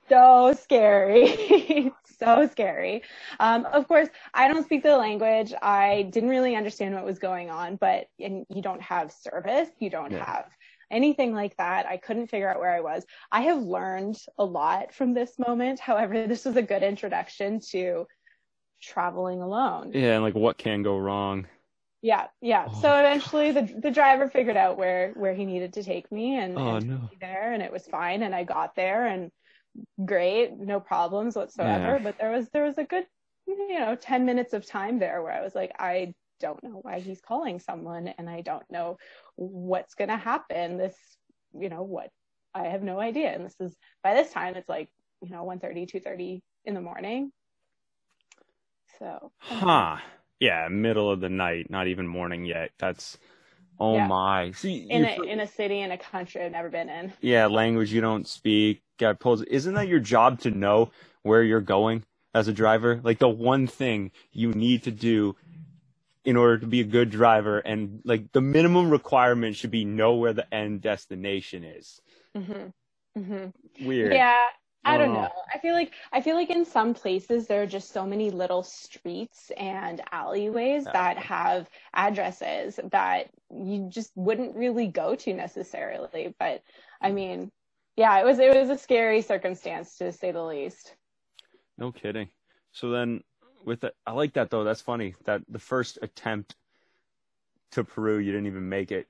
So 0.09 0.53
scary. 0.61 1.93
so 2.17 2.47
scary. 2.47 3.03
Um, 3.39 3.65
of 3.65 3.87
course, 3.87 4.09
I 4.33 4.47
don't 4.47 4.63
speak 4.63 4.83
the 4.83 4.97
language. 4.97 5.53
I 5.61 6.09
didn't 6.11 6.29
really 6.29 6.55
understand 6.55 6.95
what 6.95 7.05
was 7.05 7.19
going 7.19 7.49
on, 7.49 7.75
but 7.77 8.07
and 8.19 8.45
you 8.49 8.61
don't 8.61 8.81
have 8.81 9.11
service, 9.11 9.69
you 9.79 9.89
don't 9.89 10.11
Yeah. 10.11 10.25
have 10.25 10.45
anything 10.91 11.33
like 11.33 11.55
that. 11.57 11.85
I 11.87 11.97
couldn't 11.97 12.27
figure 12.27 12.49
out 12.49 12.59
where 12.59 12.73
I 12.73 12.81
was. 12.81 13.05
I 13.31 13.41
have 13.41 13.61
learned 13.61 14.17
a 14.37 14.45
lot 14.45 14.93
from 14.93 15.13
this 15.13 15.37
moment. 15.39 15.79
However, 15.79 16.27
this 16.27 16.45
was 16.45 16.55
a 16.55 16.61
good 16.61 16.83
introduction 16.83 17.59
to 17.71 18.05
traveling 18.81 19.41
alone. 19.41 19.91
Yeah, 19.93 20.15
and 20.15 20.23
like 20.23 20.35
what 20.35 20.57
can 20.57 20.83
go 20.83 20.97
wrong? 20.97 21.47
Yeah, 22.01 22.27
yeah. 22.41 22.67
Oh, 22.67 22.81
so 22.81 22.99
eventually 22.99 23.51
the 23.51 23.63
the 23.81 23.89
driver 23.89 24.29
figured 24.29 24.57
out 24.57 24.77
where 24.77 25.11
where 25.15 25.33
he 25.33 25.45
needed 25.45 25.73
to 25.73 25.83
take 25.83 26.11
me 26.11 26.37
and, 26.37 26.55
Oh, 26.57 26.75
and 26.75 26.87
no. 26.87 26.95
me 26.97 27.17
there 27.19 27.51
and 27.53 27.63
it 27.63 27.71
was 27.71 27.87
fine 27.87 28.21
and 28.21 28.35
I 28.35 28.43
got 28.43 28.75
there 28.75 29.07
and 29.07 29.31
great, 30.05 30.57
no 30.57 30.79
problems 30.79 31.35
whatsoever. 31.35 31.99
Yeah. 31.99 32.03
But 32.03 32.17
there 32.19 32.31
was 32.31 32.49
there 32.49 32.63
was 32.63 32.77
a 32.77 32.83
good 32.83 33.05
you 33.47 33.79
know, 33.79 33.95
10 33.95 34.25
minutes 34.25 34.53
of 34.53 34.65
time 34.65 34.99
there 34.99 35.21
where 35.21 35.31
I 35.33 35.43
was 35.43 35.53
like, 35.55 35.71
I 35.79 36.13
don't 36.39 36.63
know 36.63 36.79
why 36.81 36.99
he's 36.99 37.21
calling 37.21 37.59
someone 37.59 38.07
and 38.07 38.29
I 38.29 38.41
don't 38.41 38.69
know 38.71 38.97
what's 39.35 39.93
going 39.95 40.09
to 40.09 40.17
happen. 40.17 40.77
This, 40.77 40.95
you 41.53 41.69
know, 41.69 41.83
what 41.83 42.09
I 42.53 42.67
have 42.67 42.81
no 42.83 42.99
idea. 42.99 43.33
And 43.33 43.45
this 43.45 43.55
is 43.59 43.75
by 44.03 44.15
this 44.15 44.31
time 44.31 44.55
it's 44.55 44.69
like, 44.69 44.89
you 45.21 45.29
know, 45.29 45.43
1:30, 45.43 45.87
2:30 45.87 46.41
in 46.65 46.73
the 46.73 46.81
morning. 46.81 47.31
So, 48.99 49.31
Huh. 49.39 49.97
Yeah, 50.39 50.67
middle 50.69 51.09
of 51.09 51.21
the 51.21 51.29
night, 51.29 51.69
not 51.69 51.87
even 51.87 52.07
morning 52.07 52.45
yet. 52.45 52.71
That's 52.77 53.17
oh 53.79 53.95
Yeah. 53.95 54.07
my. 54.07 54.51
See, 54.51 54.75
in 54.89 55.03
you- 55.03 55.05
a 55.05 55.23
in 55.23 55.39
a 55.39 55.47
city 55.47 55.81
in 55.81 55.91
a 55.91 55.97
country 55.97 56.41
I've 56.43 56.51
never 56.51 56.69
been 56.69 56.89
in. 56.89 57.13
yeah, 57.21 57.47
language 57.47 57.91
you 57.93 58.01
don't 58.01 58.27
speak. 58.27 58.83
Got 58.99 59.19
pulls. 59.19 59.43
Isn't 59.43 59.75
that 59.75 59.87
your 59.89 59.99
job 59.99 60.39
to 60.41 60.51
know 60.51 60.91
where 61.23 61.43
you're 61.43 61.61
going 61.61 62.05
as 62.33 62.47
a 62.47 62.53
driver? 62.53 63.01
Like 63.03 63.19
the 63.19 63.29
one 63.29 63.67
thing 63.67 64.11
you 64.31 64.53
need 64.53 64.83
to 64.83 64.91
do 64.91 65.35
in 66.25 66.37
order 66.37 66.59
to 66.59 66.67
be 66.67 66.81
a 66.81 66.85
good 66.85 67.09
driver, 67.09 67.59
and 67.59 68.01
like 68.05 68.31
the 68.33 68.41
minimum 68.41 68.89
requirement 68.91 69.55
should 69.55 69.71
be 69.71 69.85
know 69.85 70.15
where 70.15 70.33
the 70.33 70.53
end 70.53 70.81
destination 70.81 71.63
is. 71.63 72.01
hmm 72.35 72.67
hmm 73.15 73.47
Weird. 73.79 74.13
Yeah, 74.13 74.45
I 74.85 74.97
don't 74.97 75.11
Oh. 75.11 75.13
know. 75.13 75.29
I 75.53 75.59
feel 75.59 75.73
like 75.73 75.93
I 76.13 76.21
feel 76.21 76.35
like 76.35 76.49
in 76.51 76.65
some 76.65 76.93
places 76.93 77.47
there 77.47 77.63
are 77.63 77.67
just 77.67 77.91
so 77.91 78.05
many 78.05 78.31
little 78.31 78.63
streets 78.63 79.51
and 79.57 80.01
alleyways 80.11 80.87
that 80.93 81.17
have 81.17 81.69
addresses 81.93 82.79
that 82.91 83.29
you 83.51 83.87
just 83.89 84.11
wouldn't 84.15 84.55
really 84.55 84.87
go 84.87 85.15
to 85.15 85.33
necessarily. 85.33 86.35
But 86.39 86.63
I 87.01 87.11
mean, 87.11 87.51
yeah, 87.95 88.19
it 88.19 88.25
was 88.25 88.39
it 88.39 88.53
was 88.55 88.69
a 88.69 88.77
scary 88.77 89.21
circumstance 89.21 89.97
to 89.97 90.11
say 90.11 90.31
the 90.31 90.43
least. 90.43 90.93
No 91.77 91.91
kidding. 91.91 92.29
So 92.71 92.89
then, 92.89 93.21
with 93.65 93.81
the, 93.81 93.93
I 94.05 94.11
like 94.11 94.33
that 94.33 94.49
though. 94.49 94.63
That's 94.63 94.81
funny 94.81 95.15
that 95.25 95.41
the 95.47 95.59
first 95.59 95.97
attempt 96.01 96.55
to 97.71 97.83
Peru, 97.83 98.17
you 98.17 98.31
didn't 98.31 98.47
even 98.47 98.69
make 98.69 98.91
it. 98.91 99.07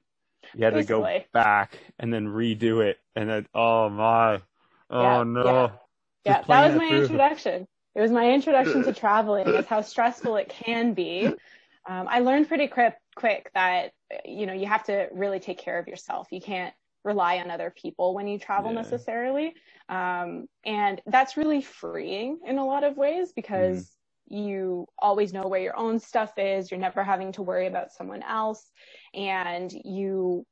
You 0.53 0.65
had 0.65 0.75
to 0.75 0.83
go 0.83 1.07
back 1.33 1.77
and 1.97 2.13
then 2.13 2.27
redo 2.27 2.85
it, 2.85 2.99
and 3.15 3.29
then 3.29 3.47
oh 3.55 3.89
my, 3.89 4.41
oh 4.89 5.01
Yeah, 5.01 5.23
no. 5.23 5.43
yeah. 5.43 5.69
Yeah, 6.25 6.41
that 6.47 6.67
was 6.67 6.75
my 6.75 6.87
through. 6.89 7.01
introduction. 7.03 7.67
It 7.95 8.01
was 8.01 8.11
my 8.11 8.31
introduction 8.31 8.83
to 8.83 8.93
traveling. 8.99 9.47
Is 9.47 9.65
how 9.65 9.81
stressful 9.81 10.35
it 10.37 10.49
can 10.49 10.93
be. 10.93 11.25
Um, 11.87 12.07
I 12.07 12.19
learned 12.19 12.47
pretty 12.47 12.67
quick, 12.67 12.95
quick 13.15 13.51
that 13.53 13.91
you 14.25 14.45
know 14.45 14.53
you 14.53 14.65
have 14.67 14.83
to 14.85 15.07
really 15.11 15.39
take 15.39 15.59
care 15.59 15.77
of 15.79 15.87
yourself. 15.87 16.27
You 16.31 16.41
can't 16.41 16.73
rely 17.05 17.39
on 17.39 17.51
other 17.51 17.73
people 17.81 18.15
when 18.15 18.27
you 18.27 18.39
travel 18.39 18.71
Yeah. 18.71 18.81
necessarily, 18.81 19.55
um, 19.89 20.47
and 20.65 21.01
that's 21.07 21.37
really 21.37 21.61
freeing 21.61 22.39
in 22.45 22.57
a 22.59 22.65
lot 22.65 22.83
of 22.83 22.97
ways 22.97 23.33
because 23.33 23.91
Mm-hmm. 23.91 24.35
you 24.35 24.87
always 24.99 25.33
know 25.33 25.47
where 25.47 25.61
your 25.61 25.77
own 25.77 25.99
stuff 25.99 26.33
is. 26.37 26.71
You're 26.71 26.79
never 26.81 27.03
having 27.03 27.31
to 27.33 27.43
worry 27.43 27.67
about 27.67 27.93
someone 27.93 28.23
else, 28.23 28.71
and 29.13 29.71
you 29.85 30.45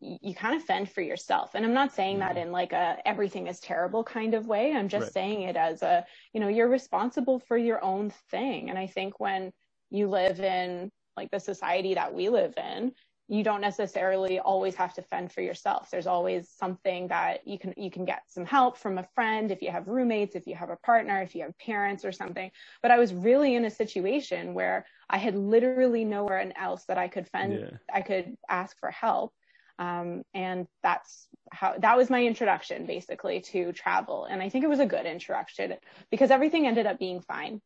you 0.00 0.34
kind 0.34 0.56
of 0.56 0.64
fend 0.64 0.90
for 0.90 1.02
yourself. 1.02 1.52
And 1.54 1.64
I'm 1.64 1.74
not 1.74 1.92
saying 1.92 2.20
that 2.20 2.38
in 2.38 2.52
like 2.52 2.72
a 2.72 2.98
everything 3.06 3.48
is 3.48 3.60
terrible 3.60 4.04
kind 4.04 4.34
of 4.34 4.46
way. 4.46 4.72
I'm 4.74 4.88
just 4.88 5.12
Right. 5.12 5.12
saying 5.12 5.42
it 5.42 5.56
as 5.56 5.82
a, 5.82 6.06
you 6.32 6.40
know, 6.40 6.48
you're 6.48 6.68
responsible 6.68 7.38
for 7.40 7.58
your 7.58 7.84
own 7.84 8.12
thing. 8.30 8.70
And 8.70 8.78
I 8.78 8.86
think 8.86 9.20
when 9.20 9.52
you 9.90 10.08
live 10.08 10.40
in 10.40 10.90
like 11.16 11.30
the 11.30 11.40
society 11.40 11.94
that 11.94 12.14
we 12.14 12.30
live 12.30 12.54
in, 12.56 12.92
you 13.30 13.44
don't 13.44 13.60
necessarily 13.60 14.40
always 14.40 14.74
have 14.74 14.92
to 14.92 15.02
fend 15.02 15.30
for 15.30 15.40
yourself. 15.40 15.88
There's 15.88 16.08
always 16.08 16.50
something 16.50 17.06
that 17.08 17.46
you 17.46 17.60
can 17.60 17.72
you 17.76 17.88
can 17.88 18.04
get 18.04 18.22
some 18.26 18.44
help 18.44 18.76
from 18.76 18.98
a 18.98 19.06
friend 19.14 19.52
if 19.52 19.62
you 19.62 19.70
have 19.70 19.86
roommates, 19.86 20.34
if 20.34 20.48
you 20.48 20.56
have 20.56 20.68
a 20.68 20.76
partner, 20.76 21.22
if 21.22 21.36
you 21.36 21.42
have 21.42 21.56
parents 21.56 22.04
or 22.04 22.10
something. 22.10 22.50
But 22.82 22.90
I 22.90 22.98
was 22.98 23.14
really 23.14 23.54
in 23.54 23.64
a 23.64 23.70
situation 23.70 24.52
where 24.52 24.84
I 25.08 25.18
had 25.18 25.36
literally 25.36 26.04
nowhere 26.04 26.52
else 26.56 26.84
that 26.86 26.98
I 26.98 27.06
could 27.06 27.28
fend 27.28 27.60
Yeah. 27.60 27.78
I 27.94 28.00
could 28.02 28.36
ask 28.48 28.76
for 28.80 28.90
help. 28.90 29.32
Um, 29.78 30.24
and 30.34 30.66
that's 30.82 31.28
how 31.52 31.76
that 31.78 31.96
was 31.96 32.10
my 32.10 32.24
introduction 32.24 32.84
basically 32.84 33.42
to 33.52 33.72
travel. 33.72 34.24
And 34.24 34.42
I 34.42 34.48
think 34.48 34.64
it 34.64 34.68
was 34.68 34.80
a 34.80 34.86
good 34.86 35.06
introduction 35.06 35.76
because 36.10 36.32
everything 36.32 36.66
ended 36.66 36.86
up 36.86 36.98
being 36.98 37.20
fine. 37.20 37.62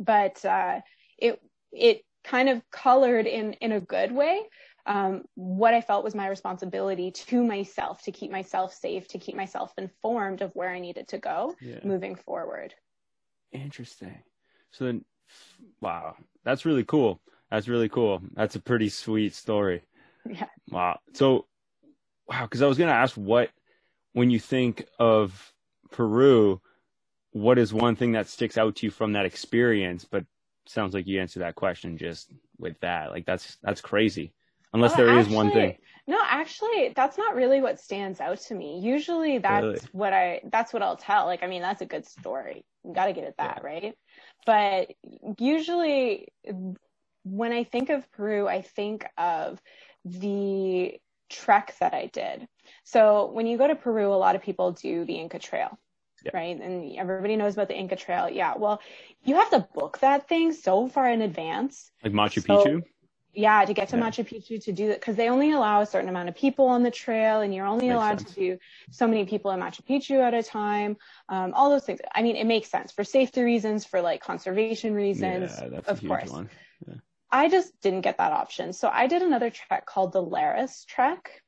But 0.00 0.44
uh, 0.44 0.80
it 1.18 1.40
it 1.70 2.02
kind 2.24 2.48
of 2.48 2.62
colored 2.70 3.26
in 3.26 3.52
in 3.54 3.72
a 3.72 3.80
good 3.80 4.12
way 4.12 4.42
um, 4.86 5.24
what 5.34 5.74
I 5.74 5.80
felt 5.80 6.04
was 6.04 6.14
my 6.14 6.28
responsibility 6.28 7.10
to 7.10 7.44
myself 7.44 8.02
to 8.02 8.12
keep 8.12 8.30
myself 8.30 8.74
safe, 8.74 9.06
to 9.08 9.18
keep 9.18 9.36
myself 9.36 9.72
informed 9.78 10.42
of 10.42 10.50
where 10.54 10.70
I 10.70 10.80
needed 10.80 11.08
to 11.08 11.18
go 11.18 11.54
Yeah. 11.60 11.80
moving 11.84 12.16
forward. 12.16 12.74
Interesting. 13.52 14.22
So 14.70 14.86
then, 14.86 15.04
wow, 15.80 16.16
that's 16.44 16.64
really 16.64 16.84
cool. 16.84 17.20
That's 17.50 17.68
really 17.68 17.88
cool. 17.88 18.22
That's 18.32 18.56
a 18.56 18.60
pretty 18.60 18.88
sweet 18.88 19.34
story. 19.34 19.82
Yeah. 20.24 20.46
Wow. 20.70 21.00
So, 21.14 21.46
wow, 22.28 22.42
because 22.42 22.62
I 22.62 22.66
was 22.68 22.78
gonna 22.78 22.92
ask 22.92 23.16
what, 23.16 23.50
when 24.12 24.30
you 24.30 24.38
think 24.38 24.86
of 24.98 25.52
Peru, 25.90 26.60
what 27.32 27.58
is 27.58 27.74
one 27.74 27.96
thing 27.96 28.12
that 28.12 28.28
sticks 28.28 28.56
out 28.56 28.76
to 28.76 28.86
you 28.86 28.90
from 28.90 29.14
that 29.14 29.26
experience? 29.26 30.04
But 30.04 30.24
sounds 30.66 30.94
like 30.94 31.06
you 31.08 31.20
answered 31.20 31.40
that 31.40 31.56
question 31.56 31.98
just 31.98 32.32
with 32.58 32.78
that. 32.80 33.10
Like 33.10 33.26
that's 33.26 33.58
that's 33.62 33.80
crazy. 33.80 34.32
Unless 34.74 34.92
Oh, 34.94 34.96
there 34.96 35.18
is 35.18 35.28
one 35.28 35.50
thing. 35.50 35.76
No, 36.06 36.18
actually, 36.24 36.92
that's 36.96 37.16
not 37.16 37.36
really 37.36 37.60
what 37.60 37.78
stands 37.78 38.20
out 38.20 38.40
to 38.42 38.54
me. 38.54 38.80
Usually, 38.80 39.38
that's 39.38 39.62
Really? 39.64 39.78
what 39.92 40.12
I 40.12 40.40
that's 40.44 40.72
what 40.72 40.82
I'll 40.82 40.96
tell. 40.96 41.26
Like, 41.26 41.42
I 41.42 41.46
mean, 41.46 41.62
that's 41.62 41.80
a 41.82 41.86
good 41.86 42.06
story. 42.06 42.64
You 42.84 42.92
got 42.92 43.06
to 43.06 43.12
get 43.12 43.24
at 43.24 43.36
that, 43.36 43.62
right? 43.62 43.94
But 44.44 44.90
usually, 45.38 46.28
when 47.24 47.52
I 47.52 47.64
think 47.64 47.90
of 47.90 48.10
Peru, 48.12 48.48
I 48.48 48.62
think 48.62 49.06
of 49.16 49.60
the 50.04 50.94
trek 51.30 51.74
that 51.80 51.94
I 51.94 52.06
did. 52.12 52.48
So 52.84 53.30
when 53.32 53.46
you 53.46 53.56
go 53.58 53.68
to 53.68 53.76
Peru, 53.76 54.12
a 54.12 54.16
lot 54.16 54.34
of 54.34 54.42
people 54.42 54.72
do 54.72 55.04
the 55.04 55.14
Inca 55.14 55.38
Trail. 55.38 55.78
Yeah. 56.24 56.32
Right. 56.34 56.60
And 56.60 56.96
everybody 56.96 57.36
knows 57.36 57.54
about 57.54 57.68
the 57.68 57.76
Inca 57.76 57.96
Trail. 57.96 58.28
Yeah. 58.28 58.54
Well, 58.56 58.80
you 59.24 59.34
have 59.36 59.50
to 59.50 59.66
book 59.74 59.98
that 60.00 60.28
thing 60.28 60.52
so 60.52 60.86
far 60.88 61.08
in 61.08 61.20
advance 61.22 61.90
Like 62.04 62.12
Machu 62.12 62.44
So- 62.44 62.64
Picchu. 62.64 62.82
Yeah, 63.34 63.64
to 63.64 63.72
get 63.72 63.88
to 63.88 63.96
Yeah. 63.96 64.02
Machu 64.02 64.24
Picchu 64.26 64.62
to 64.64 64.72
do 64.72 64.88
that 64.88 65.00
because 65.00 65.16
they 65.16 65.30
only 65.30 65.52
allow 65.52 65.80
a 65.80 65.86
certain 65.86 66.10
amount 66.10 66.28
of 66.28 66.34
people 66.34 66.66
on 66.66 66.82
the 66.82 66.90
trail, 66.90 67.40
and 67.40 67.54
you're 67.54 67.66
only 67.66 67.88
Makes 67.88 67.96
allowed 67.96 68.18
sense. 68.20 68.34
to 68.34 68.40
do 68.40 68.58
so 68.90 69.06
many 69.06 69.24
people 69.24 69.50
in 69.52 69.60
Machu 69.60 69.82
Picchu 69.84 70.20
at 70.20 70.34
a 70.34 70.42
time. 70.42 70.98
Um, 71.30 71.54
all 71.54 71.70
those 71.70 71.84
things. 71.84 72.00
I 72.14 72.22
mean, 72.22 72.36
it 72.36 72.46
makes 72.46 72.68
sense 72.70 72.92
for 72.92 73.04
safety 73.04 73.42
reasons, 73.42 73.86
for 73.86 74.02
like 74.02 74.20
conservation 74.22 74.92
reasons, 74.92 75.50
yeah, 75.50 75.68
that's 75.68 75.88
of 75.88 75.98
a 75.98 76.00
huge 76.00 76.10
course. 76.10 76.30
one. 76.30 76.50
I 77.30 77.48
just 77.48 77.80
didn't 77.80 78.02
get 78.02 78.18
that 78.18 78.32
option, 78.32 78.74
so 78.74 78.90
I 78.92 79.06
did 79.06 79.22
another 79.22 79.48
trek 79.48 79.86
called 79.86 80.12
the 80.12 80.22
Lares 80.22 80.84
Trek. 80.84 81.42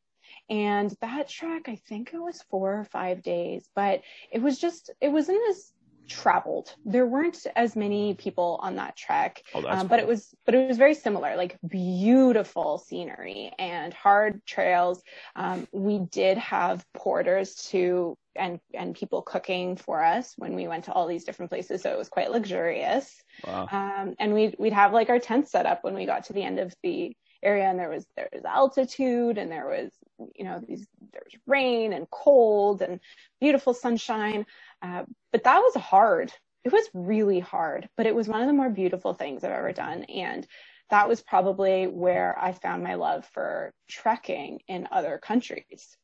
And 0.48 0.94
that 1.00 1.28
trek, 1.28 1.68
I 1.68 1.76
think 1.76 2.12
it 2.12 2.18
was 2.18 2.42
four 2.50 2.78
or 2.78 2.84
five 2.84 3.22
days, 3.22 3.68
but 3.74 4.02
it 4.30 4.40
was 4.42 4.58
just, 4.58 4.90
it 5.00 5.08
wasn't 5.08 5.40
as 5.50 5.72
traveled. 6.08 6.74
There 6.84 7.06
weren't 7.06 7.46
as 7.56 7.76
many 7.76 8.14
people 8.14 8.58
on 8.62 8.76
that 8.76 8.96
trek 8.96 9.42
Oh, 9.54 9.66
um, 9.66 9.86
but 9.86 9.98
it 9.98 10.06
was 10.06 10.34
but 10.44 10.54
it 10.54 10.66
was 10.68 10.76
very 10.76 10.94
similar 10.94 11.36
like 11.36 11.58
beautiful 11.66 12.78
scenery 12.78 13.52
and 13.58 13.92
hard 13.94 14.44
trails 14.46 15.02
um, 15.36 15.66
we 15.72 15.98
did 15.98 16.38
have 16.38 16.84
porters 16.94 17.54
to 17.70 18.16
and 18.36 18.60
and 18.72 18.94
people 18.94 19.22
cooking 19.22 19.76
for 19.76 20.02
us 20.02 20.34
when 20.36 20.54
we 20.54 20.66
went 20.68 20.84
to 20.84 20.92
all 20.92 21.06
these 21.06 21.24
different 21.24 21.50
places 21.50 21.82
so 21.82 21.92
it 21.92 21.98
was 21.98 22.08
quite 22.08 22.30
luxurious 22.30 23.22
Wow. 23.46 23.68
um, 23.70 24.14
and 24.18 24.34
we'd 24.34 24.56
we'd 24.58 24.72
have 24.72 24.92
like 24.92 25.08
our 25.10 25.18
tent 25.18 25.48
set 25.48 25.66
up 25.66 25.82
when 25.82 25.94
we 25.94 26.06
got 26.06 26.24
to 26.26 26.32
the 26.32 26.42
end 26.42 26.58
of 26.58 26.74
the 26.82 27.16
area 27.44 27.64
and 27.64 27.78
there 27.78 27.90
was 27.90 28.06
there 28.16 28.28
was 28.32 28.44
altitude 28.44 29.38
and 29.38 29.50
there 29.50 29.66
was 29.68 29.90
you 30.34 30.44
know 30.44 30.60
these 30.66 30.86
there 31.12 31.22
was 31.24 31.40
rain 31.46 31.92
and 31.92 32.08
cold 32.10 32.82
and 32.82 33.00
beautiful 33.40 33.74
sunshine. 33.74 34.46
Uh, 34.82 35.04
but 35.32 35.44
that 35.44 35.58
was 35.60 35.74
hard. 35.74 36.32
It 36.64 36.72
was 36.72 36.88
really 36.94 37.40
hard 37.40 37.88
but 37.96 38.06
it 38.06 38.14
was 38.14 38.26
one 38.28 38.40
of 38.40 38.46
the 38.46 38.52
more 38.54 38.70
beautiful 38.70 39.12
things 39.14 39.44
i've 39.44 39.50
ever 39.52 39.72
done. 39.72 40.04
And 40.04 40.46
that 40.90 41.08
was 41.08 41.22
probably 41.22 41.86
where 41.86 42.36
i 42.38 42.52
found 42.52 42.82
my 42.82 42.94
love 42.94 43.24
for 43.32 43.72
trekking 43.88 44.60
in 44.68 44.88
other 44.90 45.18
countries. 45.18 45.96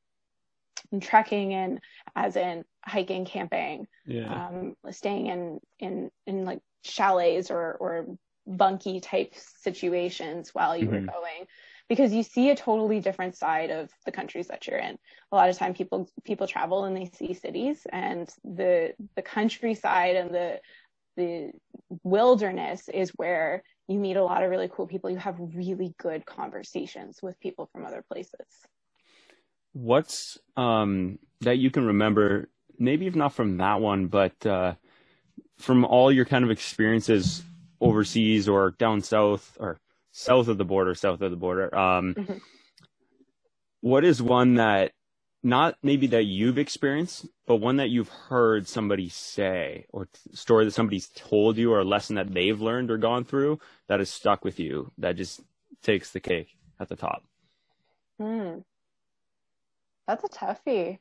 And 0.92 1.02
trekking 1.02 1.52
in 1.52 1.80
as 2.16 2.36
in 2.36 2.64
hiking 2.84 3.24
camping 3.24 3.86
Yeah. 4.06 4.48
um, 4.48 4.74
staying 4.90 5.26
in 5.26 5.60
in 5.78 6.10
in 6.26 6.44
like 6.44 6.60
chalets 6.82 7.50
or 7.50 7.74
or 7.74 8.06
bunky 8.56 9.00
type 9.00 9.34
situations 9.34 10.50
while 10.54 10.76
you 10.76 10.86
Mhm. 10.86 10.92
were 10.92 11.12
going 11.12 11.46
because 11.88 12.12
you 12.12 12.22
see 12.22 12.50
a 12.50 12.56
totally 12.56 13.00
different 13.00 13.36
side 13.36 13.70
of 13.70 13.90
the 14.04 14.12
countries 14.12 14.48
that 14.48 14.66
you're 14.66 14.78
in 14.78 14.98
a 15.32 15.36
lot 15.36 15.48
of 15.48 15.56
time 15.56 15.72
people 15.74 16.08
people 16.24 16.46
travel 16.46 16.84
and 16.84 16.96
they 16.96 17.10
see 17.16 17.34
cities 17.34 17.86
and 17.92 18.28
the 18.44 18.92
the 19.16 19.22
countryside 19.22 20.16
and 20.16 20.30
the 20.34 20.60
the 21.16 21.52
wilderness 22.04 22.88
is 22.88 23.10
where 23.16 23.62
you 23.88 23.98
meet 23.98 24.16
a 24.16 24.24
lot 24.24 24.42
of 24.42 24.50
really 24.50 24.70
cool 24.72 24.86
people. 24.86 25.10
You 25.10 25.16
have 25.16 25.36
really 25.38 25.94
good 25.98 26.24
conversations 26.24 27.18
with 27.22 27.38
people 27.40 27.68
from 27.72 27.84
other 27.84 28.04
places. 28.10 28.46
What's 29.72 30.38
um, 30.56 31.18
that 31.40 31.58
you 31.58 31.70
can 31.70 31.86
remember? 31.86 32.48
Maybe 32.78 33.06
if 33.06 33.14
not 33.14 33.34
from 33.34 33.58
that 33.58 33.80
one, 33.80 34.06
but 34.06 34.46
uh, 34.46 34.74
from 35.58 35.84
all 35.84 36.10
your 36.10 36.24
kind 36.24 36.44
of 36.44 36.50
experiences 36.50 37.42
overseas 37.80 38.48
or 38.48 38.72
down 38.72 39.00
south 39.00 39.56
or 39.60 39.78
south 40.12 40.48
of 40.48 40.58
the 40.58 40.64
border, 40.64 40.94
south 40.94 41.20
of 41.20 41.30
the 41.30 41.36
border. 41.36 41.74
Um, 41.74 42.14
Mhm. 42.14 42.40
what 43.80 44.04
is 44.04 44.22
one 44.22 44.54
that 44.54 44.92
not 45.42 45.76
maybe 45.82 46.06
that 46.08 46.24
you've 46.24 46.58
experienced, 46.58 47.26
but 47.46 47.56
one 47.56 47.76
that 47.76 47.88
you've 47.88 48.10
heard 48.10 48.68
somebody 48.68 49.08
say 49.08 49.86
or 49.88 50.04
t- 50.06 50.10
story 50.34 50.66
that 50.66 50.72
somebody's 50.72 51.08
told 51.08 51.56
you 51.56 51.72
or 51.72 51.80
a 51.80 51.84
lesson 51.84 52.16
that 52.16 52.32
they've 52.34 52.60
learned 52.60 52.90
or 52.90 52.98
gone 52.98 53.24
through 53.24 53.58
that 53.86 54.00
has 54.00 54.10
stuck 54.10 54.44
with 54.44 54.60
you 54.60 54.92
that 54.98 55.16
just 55.16 55.40
takes 55.82 56.10
the 56.10 56.20
cake 56.20 56.58
at 56.78 56.88
the 56.90 56.96
top? 56.96 57.24
Hmm. 58.18 58.58
That's 60.06 60.24
a 60.24 60.28
toughie. 60.28 60.98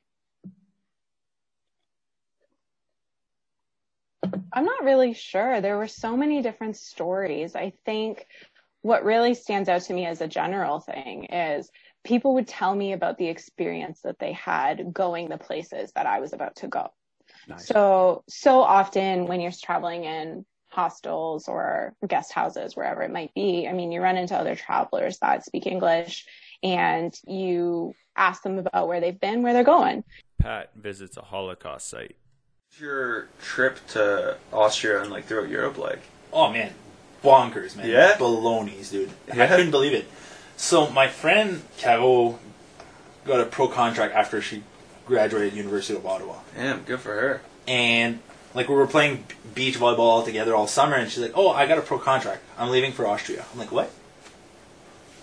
I'm 4.54 4.66
not 4.66 4.84
really 4.84 5.14
sure. 5.14 5.62
There 5.62 5.78
were 5.78 5.88
so 5.88 6.18
many 6.18 6.42
different 6.42 6.78
stories. 6.78 7.56
I 7.56 7.74
think 7.86 8.26
what 8.82 9.04
really 9.04 9.34
stands 9.34 9.70
out 9.70 9.82
to 9.84 9.94
me 9.94 10.06
as 10.06 10.22
a 10.22 10.28
general 10.28 10.80
thing 10.80 11.26
is 11.26 11.70
people 12.04 12.34
would 12.36 12.48
tell 12.48 12.74
me 12.74 12.94
about 12.94 13.18
the 13.18 13.28
experience 13.28 14.02
that 14.02 14.20
they 14.20 14.34
had 14.34 14.94
going 14.94 15.30
the 15.30 15.38
places 15.38 15.92
that 15.94 16.06
I 16.06 16.20
was 16.20 16.34
about 16.34 16.56
to 16.58 16.68
go. 16.68 16.92
Nice. 17.48 17.68
So, 17.68 18.24
so 18.28 18.62
often 18.62 19.26
when 19.26 19.42
you're 19.42 19.52
traveling 19.52 20.06
in 20.06 20.46
hostels 20.70 21.48
or 21.48 21.96
guest 22.08 22.32
houses, 22.32 22.76
wherever 22.76 23.02
it 23.02 23.12
might 23.12 23.34
be, 23.34 23.68
I 23.68 23.74
mean, 23.74 23.92
you 23.92 24.02
run 24.02 24.18
into 24.18 24.36
other 24.36 24.56
travelers 24.56 25.18
that 25.20 25.46
speak 25.46 25.66
English 25.66 26.26
and 26.64 27.14
you 27.28 27.94
ask 28.16 28.44
them 28.44 28.60
about 28.60 28.88
where 28.88 29.02
they've 29.02 29.20
been, 29.20 29.42
where 29.42 29.54
they're 29.54 29.64
going. 29.64 30.04
Pat 30.40 30.72
visits 30.76 31.18
a 31.18 31.22
Holocaust 31.22 31.90
site. 31.90 32.16
What's 32.70 32.82
your 32.82 33.28
trip 33.42 33.80
to 33.90 34.38
Austria 34.54 35.02
and 35.02 35.10
like 35.12 35.26
throughout 35.26 35.50
Europe 35.50 35.80
like? 35.80 36.02
Oh 36.32 36.52
man, 36.52 36.72
bonkers, 37.24 37.76
man. 37.76 37.90
Yeah? 37.90 38.16
balonies, 38.20 38.92
dude. 38.92 39.10
I 39.34 39.48
couldn't 39.48 39.72
believe 39.72 39.94
it. 39.94 40.06
So 40.56 40.88
my 40.92 41.08
friend 41.08 41.64
Caro 41.80 42.38
got 43.26 43.40
a 43.40 43.46
pro 43.46 43.68
contract 43.70 44.14
after 44.14 44.40
she 44.40 44.62
graduated 45.08 45.54
University 45.56 45.98
of 45.98 46.06
Ottawa, 46.06 46.36
Damn, 46.56 46.84
good 46.84 47.00
for 47.00 47.10
her. 47.14 47.42
and 47.68 48.20
like 48.54 48.70
we 48.70 48.76
were 48.76 48.86
playing 48.86 49.24
beach 49.56 49.80
volleyball 49.80 50.00
all 50.00 50.24
together 50.24 50.56
all 50.56 50.68
summer, 50.68 50.96
and 50.96 51.10
she's 51.10 51.24
like, 51.24 51.34
"Oh, 51.36 51.50
I 51.50 51.66
got 51.66 51.80
a 51.80 51.82
pro 51.82 51.98
contract. 51.98 52.44
I'm 52.56 52.70
leaving 52.70 52.92
for 52.92 53.08
Austria." 53.08 53.46
I'm 53.52 53.58
like, 53.58 53.72
"What?" 53.72 53.90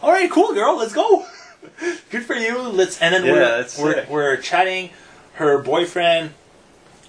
All 0.02 0.10
right, 0.10 0.28
cool, 0.28 0.52
girl. 0.52 0.76
Let's 0.76 0.92
go. 0.94 1.24
Good 2.10 2.24
for 2.24 2.34
you. 2.34 2.58
Let's. 2.58 3.00
And 3.00 3.14
then 3.14 3.24
Yeah, 3.24 3.64
we're 3.78 3.84
we're, 3.84 4.06
we're 4.10 4.36
chatting. 4.36 4.90
Her 5.34 5.58
boyfriend 5.58 6.32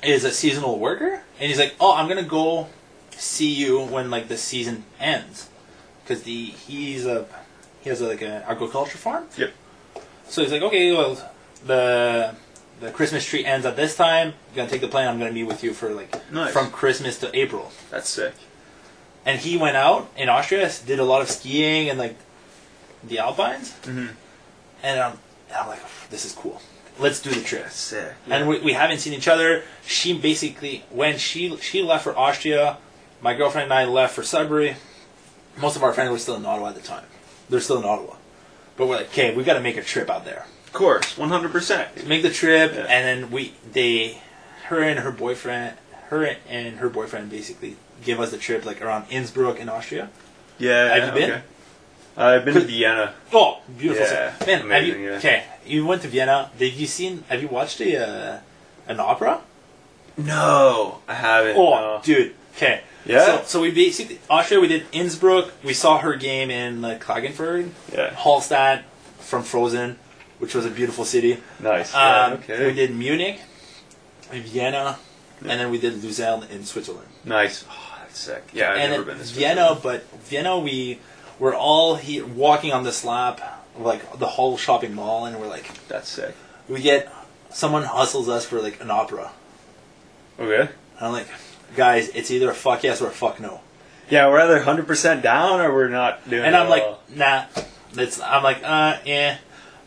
is 0.03 0.23
a 0.23 0.31
seasonal 0.31 0.77
worker, 0.79 1.21
and 1.39 1.49
he's 1.49 1.59
like, 1.59 1.75
"Oh, 1.79 1.93
I'm 1.95 2.07
gonna 2.07 2.23
go 2.23 2.67
see 3.11 3.51
you 3.51 3.79
when 3.81 4.09
like 4.11 4.27
the 4.27 4.37
season 4.37 4.83
ends, 4.99 5.49
because 6.03 6.23
the 6.23 6.45
he's 6.45 7.05
a 7.05 7.25
he 7.81 7.89
has 7.89 8.01
a, 8.01 8.07
like 8.07 8.21
an 8.21 8.43
agriculture 8.47 8.97
farm. 8.97 9.25
Yep. 9.37 9.53
So 10.27 10.41
he's 10.41 10.51
like, 10.51 10.61
okay, 10.61 10.91
well, 10.91 11.31
the 11.65 12.35
the 12.79 12.91
Christmas 12.91 13.25
tree 13.25 13.43
ends 13.45 13.65
at 13.65 13.75
this 13.75 13.95
time. 13.95 14.33
I'm 14.49 14.55
gonna 14.55 14.69
take 14.69 14.81
the 14.81 14.87
plane. 14.87 15.07
I'm 15.07 15.17
gonna 15.19 15.31
meet 15.31 15.45
with 15.45 15.63
you 15.63 15.73
for 15.73 15.89
like 15.89 16.15
Nice. 16.31 16.51
from 16.53 16.69
Christmas 16.69 17.17
to 17.19 17.35
April. 17.37 17.71
That's 17.89 18.09
sick. 18.09 18.33
And 19.25 19.39
he 19.39 19.57
went 19.57 19.75
out 19.77 20.09
in 20.15 20.29
Austria, 20.29 20.71
did 20.85 20.99
a 20.99 21.03
lot 21.03 21.21
of 21.21 21.29
skiing 21.29 21.89
and 21.89 21.97
like 21.99 22.15
the 23.03 23.19
Alpines. 23.19 23.73
Mhm. 23.83 24.09
And 24.83 24.99
I'm, 24.99 25.13
and 25.49 25.57
I'm 25.57 25.67
like, 25.67 25.79
this 26.09 26.23
is 26.25 26.33
cool. 26.33 26.61
Let's 26.99 27.21
do 27.21 27.29
the 27.29 27.41
trip. 27.41 27.69
Sick. 27.69 28.13
And 28.29 28.47
we, 28.47 28.59
we 28.59 28.73
haven't 28.73 28.99
seen 28.99 29.13
each 29.13 29.27
other. 29.27 29.63
She 29.85 30.17
basically, 30.17 30.83
when 30.89 31.17
she 31.17 31.55
she 31.57 31.81
left 31.83 32.03
for 32.03 32.17
Austria, 32.17 32.77
my 33.21 33.33
girlfriend 33.35 33.65
and 33.65 33.73
I 33.73 33.85
left 33.85 34.15
for 34.15 34.23
Sudbury. 34.23 34.75
Most 35.57 35.75
of 35.75 35.83
our 35.83 35.93
friends 35.93 36.11
were 36.11 36.19
still 36.19 36.35
in 36.35 36.45
Ottawa 36.45 36.69
at 36.69 36.75
the 36.75 36.81
time. 36.81 37.05
They're 37.49 37.59
still 37.61 37.77
in 37.79 37.85
Ottawa. 37.85 38.15
But 38.75 38.87
we're 38.87 38.97
like, 38.97 39.07
okay, 39.07 39.33
we 39.35 39.43
got 39.43 39.53
to 39.55 39.59
make 39.59 39.77
a 39.77 39.83
trip 39.83 40.09
out 40.09 40.23
there. 40.25 40.45
Of 40.67 40.73
course, 40.73 41.17
one 41.17 41.29
hundred 41.29 41.51
percent. 41.51 42.05
Make 42.07 42.21
the 42.21 42.29
trip, 42.29 42.73
Yeah. 42.73 42.81
and 42.81 43.23
then 43.23 43.31
we, 43.31 43.53
they, 43.71 44.21
her 44.65 44.83
and 44.83 44.99
her 44.99 45.11
boyfriend, 45.11 45.77
her 46.09 46.35
and 46.47 46.77
her 46.77 46.89
boyfriend 46.89 47.29
basically 47.31 47.75
give 48.03 48.19
us 48.19 48.29
the 48.31 48.37
trip 48.37 48.65
like 48.65 48.81
around 48.81 49.05
Innsbruck 49.09 49.59
in 49.59 49.69
Austria. 49.69 50.09
Yeah. 50.59 50.93
Have 50.95 51.07
you 51.15 51.21
been? 51.21 51.31
okay. 51.31 51.41
I've 52.17 52.45
been 52.45 52.55
to 52.55 52.61
Vienna. 52.61 53.13
Oh, 53.31 53.61
beautiful! 53.77 54.05
Yeah. 54.05 54.33
Man, 54.45 54.61
amazing, 54.63 55.01
you? 55.01 55.09
yeah. 55.11 55.17
Okay, 55.17 55.43
you 55.67 55.85
went 55.85 56.01
to 56.03 56.07
Vienna. 56.07 56.51
Did 56.57 56.73
you 56.73 56.87
seen? 56.87 57.23
Have 57.29 57.41
you 57.41 57.47
watched 57.47 57.79
a 57.81 57.97
uh, 57.97 58.39
an 58.87 58.99
opera? 58.99 59.41
No, 60.17 60.99
I 61.07 61.13
haven't. 61.13 61.55
Oh, 61.57 61.75
no. 61.75 62.01
dude. 62.03 62.33
Okay. 62.55 62.81
Yeah? 63.05 63.25
So, 63.25 63.43
so 63.45 63.61
we 63.61 63.71
basically 63.71 64.19
Austria. 64.29 64.59
We 64.59 64.67
did 64.67 64.85
Innsbruck. 64.91 65.51
We 65.63 65.73
saw 65.73 65.99
her 65.99 66.15
game 66.15 66.49
in 66.49 66.81
like 66.81 67.03
Klagenfurt, 67.03 67.69
Yeah. 67.93 68.09
Hallstatt 68.11 68.83
from 69.19 69.43
Frozen, 69.43 69.97
which 70.39 70.55
was 70.55 70.65
a 70.65 70.69
beautiful 70.71 71.05
city. 71.05 71.37
Nice. 71.59 71.93
Um, 71.93 71.99
yeah, 71.99 72.37
okay. 72.39 72.65
We 72.67 72.73
did 72.73 72.95
Munich, 72.95 73.39
Vienna, 74.31 74.97
and 75.41 75.59
then 75.59 75.69
we 75.69 75.77
did 75.77 76.03
Lucerne 76.03 76.43
in 76.49 76.65
Switzerland. 76.65 77.07
Nice. 77.23 77.63
Oh, 77.69 77.95
that's 78.01 78.17
sick. 78.17 78.43
Yeah, 78.53 78.71
I've 78.71 78.77
and 78.79 78.91
never 78.91 79.03
been 79.03 79.17
to 79.19 79.23
Vienna, 79.23 79.77
but 79.81 80.09
Vienna, 80.21 80.57
we 80.57 80.99
were 81.39 81.53
all 81.55 81.95
here 81.95 82.25
walking 82.25 82.73
on 82.73 82.83
the 82.83 83.01
lap, 83.05 83.56
like 83.79 84.17
the 84.19 84.27
whole 84.27 84.57
shopping 84.57 84.93
mall, 84.93 85.25
and 85.25 85.39
we're 85.39 85.47
like, 85.47 85.69
That's 85.87 86.09
sick. 86.09 86.35
we 86.67 86.81
get 86.81 87.11
someone 87.49 87.83
hustles 87.83 88.27
us 88.29 88.45
for 88.45 88.61
like 88.61 88.81
an 88.81 88.91
opera. 88.91 89.31
Okay. 90.39 90.61
And 90.61 90.69
I'm 91.05 91.11
like, 91.11 91.27
guys, 91.75 92.09
it's 92.09 92.31
either 92.31 92.49
a 92.51 92.53
fuck 92.53 92.83
yes 92.83 93.01
or 93.01 93.07
a 93.07 93.11
fuck 93.11 93.39
no. 93.39 93.61
Yeah, 94.09 94.29
we're 94.29 94.39
either 94.39 94.61
hundred 94.61 94.87
percent 94.87 95.21
down 95.23 95.59
or 95.61 95.73
we're 95.73 95.89
not 95.89 96.27
doing. 96.29 96.43
It. 96.43 96.47
And 96.47 96.55
it 96.55 96.59
I'm 96.59 96.69
like, 96.69 96.83
all. 96.83 96.99
nah. 97.13 97.45
It's, 97.93 98.19
I'm 98.21 98.43
like, 98.43 98.59
uh, 98.63 98.97
yeah. 99.05 99.37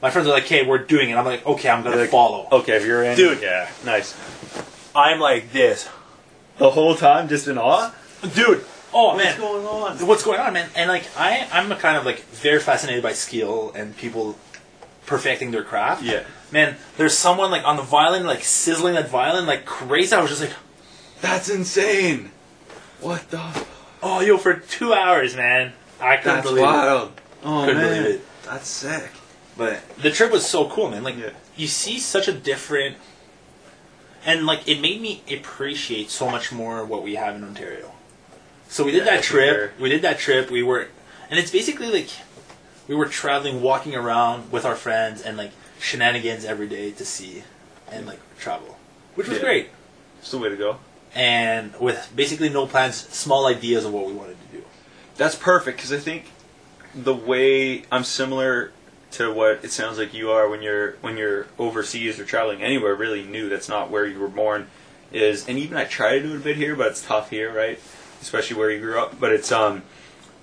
My 0.02 0.10
friends 0.10 0.26
are 0.26 0.32
like, 0.32 0.44
hey, 0.44 0.66
we're 0.66 0.78
doing 0.78 1.10
it. 1.10 1.16
I'm 1.16 1.24
like, 1.26 1.44
okay, 1.46 1.68
I'm 1.68 1.82
gonna 1.84 1.96
like, 1.96 2.10
follow. 2.10 2.48
okay, 2.50 2.76
if 2.76 2.86
you're 2.86 3.04
in, 3.04 3.16
Dude. 3.16 3.42
yeah, 3.42 3.70
nice. 3.84 4.16
I'm 4.94 5.20
like 5.20 5.52
this, 5.52 5.88
The 6.58 6.70
whole 6.70 6.94
time, 6.96 7.28
just 7.28 7.46
in 7.48 7.58
awe. 7.58 7.94
dude. 8.34 8.64
Oh 8.92 9.14
What's 9.14 9.24
man, 9.24 9.38
going 9.38 9.66
on? 9.66 10.06
what's 10.06 10.22
going 10.24 10.40
on, 10.40 10.52
man? 10.52 10.68
And 10.74 10.88
like, 10.88 11.04
I, 11.16 11.46
I'm 11.52 11.70
kind 11.76 11.96
of 11.96 12.04
like 12.04 12.22
very 12.26 12.58
fascinated 12.58 13.02
by 13.02 13.12
skill 13.12 13.72
and 13.74 13.96
people 13.96 14.36
perfecting 15.06 15.50
their 15.52 15.62
craft. 15.64 16.02
Yeah, 16.02 16.24
Man, 16.52 16.76
there's 16.96 17.16
someone 17.16 17.50
like 17.50 17.64
on 17.64 17.76
the 17.76 17.82
violin, 17.82 18.26
like 18.26 18.42
sizzling 18.42 18.94
that 18.94 19.08
violin 19.08 19.46
like 19.46 19.64
crazy. 19.64 20.14
I 20.14 20.20
was 20.20 20.30
just 20.30 20.40
like, 20.42 20.52
that's 21.20 21.48
insane. 21.48 22.30
What 23.00 23.30
the? 23.30 23.64
oh, 24.02 24.20
yo, 24.20 24.36
for 24.38 24.54
two 24.54 24.92
hours, 24.92 25.36
man. 25.36 25.72
I 26.00 26.16
couldn't 26.16 26.36
That's 26.36 26.46
believe 26.48 26.62
it. 26.64 26.66
wild. 26.66 27.12
Oh 27.44 27.64
Couldn't 27.64 27.82
man, 27.82 28.02
believe 28.02 28.14
it. 28.16 28.24
that's 28.44 28.68
sick. 28.68 29.10
But 29.56 29.80
the 29.98 30.10
trip 30.10 30.32
was 30.32 30.44
so 30.46 30.68
cool, 30.68 30.90
man. 30.90 31.02
Like 31.04 31.16
Yeah. 31.16 31.30
you 31.56 31.66
see 31.66 31.98
such 31.98 32.26
a 32.26 32.32
different, 32.32 32.96
and 34.26 34.46
like 34.46 34.66
it 34.68 34.80
made 34.80 35.00
me 35.00 35.22
appreciate 35.32 36.10
so 36.10 36.28
much 36.30 36.50
more 36.52 36.84
what 36.84 37.02
we 37.02 37.14
have 37.16 37.36
in 37.36 37.44
Ontario. 37.44 37.92
So 38.70 38.84
we 38.84 38.92
did 38.92 39.04
Yeah, 39.04 39.16
that 39.16 39.24
trip. 39.24 39.78
We 39.80 39.88
did 39.88 40.02
that 40.02 40.18
trip. 40.20 40.48
We 40.48 40.62
were, 40.62 40.86
and 41.28 41.38
it's 41.40 41.50
basically 41.50 41.90
like 41.90 42.08
we 42.86 42.94
were 42.94 43.06
traveling, 43.06 43.60
walking 43.62 43.96
around 43.96 44.52
with 44.52 44.64
our 44.64 44.76
friends, 44.76 45.20
and 45.20 45.36
like 45.36 45.50
shenanigans 45.80 46.44
every 46.44 46.68
day 46.68 46.92
to 46.92 47.04
see 47.04 47.42
and 47.90 48.06
like 48.06 48.20
travel, 48.38 48.78
which 49.16 49.26
was 49.26 49.38
Yeah. 49.38 49.44
great. 49.44 49.68
It's 50.20 50.30
the 50.30 50.38
way 50.38 50.48
to 50.50 50.56
go. 50.56 50.78
And 51.14 51.74
with 51.80 52.12
basically 52.14 52.48
no 52.48 52.66
plans, 52.68 52.94
small 52.94 53.46
ideas 53.46 53.84
of 53.84 53.92
what 53.92 54.06
we 54.06 54.12
wanted 54.12 54.36
to 54.40 54.58
do. 54.58 54.64
That's 55.16 55.34
perfect 55.34 55.78
because 55.78 55.92
I 55.92 55.98
think 55.98 56.26
the 56.94 57.14
way 57.14 57.82
I'm 57.90 58.04
similar 58.04 58.70
to 59.12 59.32
what 59.32 59.64
it 59.64 59.72
sounds 59.72 59.98
like 59.98 60.14
you 60.14 60.30
are 60.30 60.48
when 60.48 60.62
you're 60.62 60.92
when 61.00 61.16
you're 61.16 61.48
overseas 61.58 62.20
or 62.20 62.24
traveling 62.24 62.62
anywhere 62.62 62.94
really 62.94 63.24
new 63.24 63.48
that's 63.48 63.68
not 63.68 63.90
where 63.90 64.06
you 64.06 64.20
were 64.20 64.28
born 64.28 64.68
is 65.12 65.48
and 65.48 65.58
even 65.58 65.76
I 65.76 65.84
try 65.84 66.12
to 66.12 66.22
do 66.22 66.34
it 66.34 66.36
a 66.36 66.40
bit 66.40 66.56
here 66.56 66.76
but 66.76 66.86
it's 66.88 67.02
tough 67.04 67.30
here 67.30 67.52
right 67.52 67.80
especially 68.20 68.56
where 68.56 68.70
you 68.70 68.80
grew 68.80 68.98
up 68.98 69.18
but 69.20 69.32
it's 69.32 69.50
um 69.52 69.82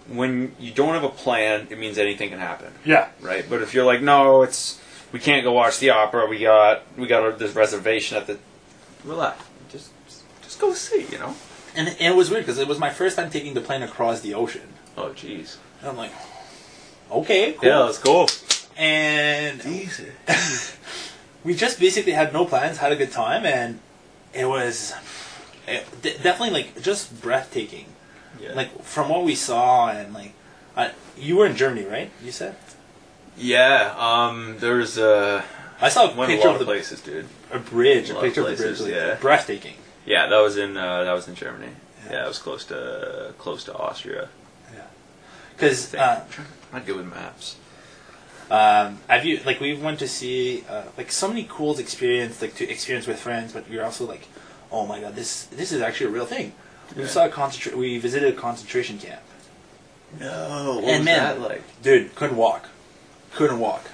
when 0.08 0.56
you 0.60 0.72
don't 0.72 0.94
have 0.94 1.04
a 1.04 1.10
plan 1.10 1.68
it 1.70 1.78
means 1.78 1.98
anything 1.98 2.30
can 2.30 2.40
happen 2.40 2.72
Yeah. 2.86 3.10
right 3.22 3.46
but 3.50 3.62
if 3.62 3.74
you're 3.74 3.86
like 3.86 4.02
no 4.02 4.42
it's 4.44 4.80
we 5.12 5.20
can't 5.20 5.44
go 5.44 5.52
watch 5.52 5.80
the 5.80 5.90
opera 5.92 6.26
we 6.28 6.40
got 6.40 6.84
we 6.98 7.08
got 7.08 7.38
this 7.40 7.54
reservation 7.56 8.18
at 8.18 8.28
the 8.28 8.38
relax 9.04 9.44
just 9.70 9.92
just, 10.06 10.24
just 10.44 10.60
go 10.60 10.74
see 10.74 11.06
you 11.12 11.20
know 11.20 11.36
And, 11.76 11.88
and 11.90 12.14
it 12.14 12.16
was 12.16 12.30
weird 12.32 12.44
because 12.46 12.58
it 12.60 12.68
was 12.68 12.80
my 12.80 12.90
first 12.90 13.16
time 13.18 13.30
taking 13.30 13.54
the 13.54 13.62
plane 13.62 13.84
across 13.84 14.22
the 14.22 14.34
ocean. 14.34 14.68
oh 14.98 15.10
jeez 15.10 15.58
And 15.82 15.90
I'm 15.92 15.98
like, 15.98 16.12
okay, 17.12 17.54
cool. 17.54 17.70
yeah 17.70 17.84
that's 17.86 18.00
cool 18.00 18.28
And 18.78 19.64
easy 19.66 20.12
we 21.44 21.54
just 21.56 21.80
basically 21.80 22.12
had 22.14 22.34
no 22.34 22.46
plans, 22.46 22.78
had 22.78 22.92
a 22.92 22.96
good 22.96 23.12
time, 23.12 23.46
and 23.46 23.80
it 24.34 24.46
was 24.46 24.92
de- 24.92 24.98
definitely 26.02 26.52
like 26.52 26.82
just 26.82 27.22
breathtaking. 27.22 27.86
Yeah. 28.42 28.54
Like 28.54 28.84
from 28.84 29.10
what 29.10 29.24
we 29.24 29.36
saw 29.36 29.90
and 29.90 30.14
like, 30.14 30.34
uh, 30.76 30.90
you 31.18 31.38
were 31.38 31.46
in 31.46 31.56
Germany, 31.56 31.86
right? 31.86 32.12
You 32.24 32.32
said. 32.32 32.56
Yeah, 33.38 33.94
um, 33.98 34.56
there's 34.60 34.98
a 34.98 35.44
I 35.80 35.90
saw 35.90 36.12
a 36.12 36.16
went 36.16 36.32
a 36.32 36.38
lot 36.38 36.54
of 36.54 36.60
the 36.60 36.66
places, 36.66 37.02
dude. 37.02 37.28
a 37.52 37.60
bridge, 37.60 38.10
A 38.10 38.14
a 38.14 38.16
lot 38.16 38.24
of 38.24 38.28
picture 38.28 38.42
of 38.42 38.58
the 38.58 38.64
bridge, 38.64 38.80
like, 38.80 38.92
yeah. 38.92 39.16
breathtaking. 39.16 39.76
Yeah, 40.06 40.28
that 40.28 40.40
was 40.40 40.58
in 40.58 40.76
uh, 40.78 41.04
that 41.04 41.14
was 41.14 41.28
in 41.28 41.36
Germany. 41.36 41.72
Yeah, 42.10 42.26
it 42.26 42.28
was 42.28 42.40
close 42.40 42.66
to 42.66 43.34
close 43.38 43.64
to 43.66 43.76
Austria. 43.76 44.30
Yeah. 44.74 44.82
Because 45.54 45.94
uh, 45.94 46.24
I'd 46.74 46.86
good 46.86 46.96
with 46.96 47.06
maps. 47.06 47.58
um, 48.50 49.00
have 49.08 49.26
you 49.26 49.42
like 49.46 49.60
we 49.60 49.76
went 49.76 50.00
to 50.00 50.08
see 50.08 50.64
uh, 50.70 50.84
like 50.98 51.12
so 51.12 51.28
many 51.28 51.46
cool 51.50 51.78
experience 51.78 52.42
like 52.42 52.56
to 52.56 52.70
experience 52.70 53.06
with 53.06 53.20
friends, 53.20 53.54
but 53.54 53.70
we 53.70 53.78
are 53.78 53.84
also 53.84 54.06
like, 54.08 54.28
oh 54.72 54.86
my 54.86 55.00
god, 55.00 55.16
this 55.16 55.44
this 55.46 55.72
is 55.72 55.82
actually 55.82 56.08
a 56.08 56.10
real 56.14 56.26
thing. 56.26 56.54
We 56.96 57.04
Yeah. 57.04 57.08
saw 57.10 57.26
a 57.26 57.30
concentra- 57.30 57.74
We 57.76 57.98
visited 57.98 58.34
a 58.34 58.38
concentration 58.38 58.98
camp. 58.98 59.22
No, 60.20 60.76
what 60.76 60.84
and 60.86 61.00
was 61.00 61.06
man, 61.06 61.20
that 61.24 61.42
like? 61.42 61.64
dude, 61.82 62.16
couldn't 62.16 62.38
walk, 62.38 62.70
couldn't 63.34 63.60
walk. 63.60 63.86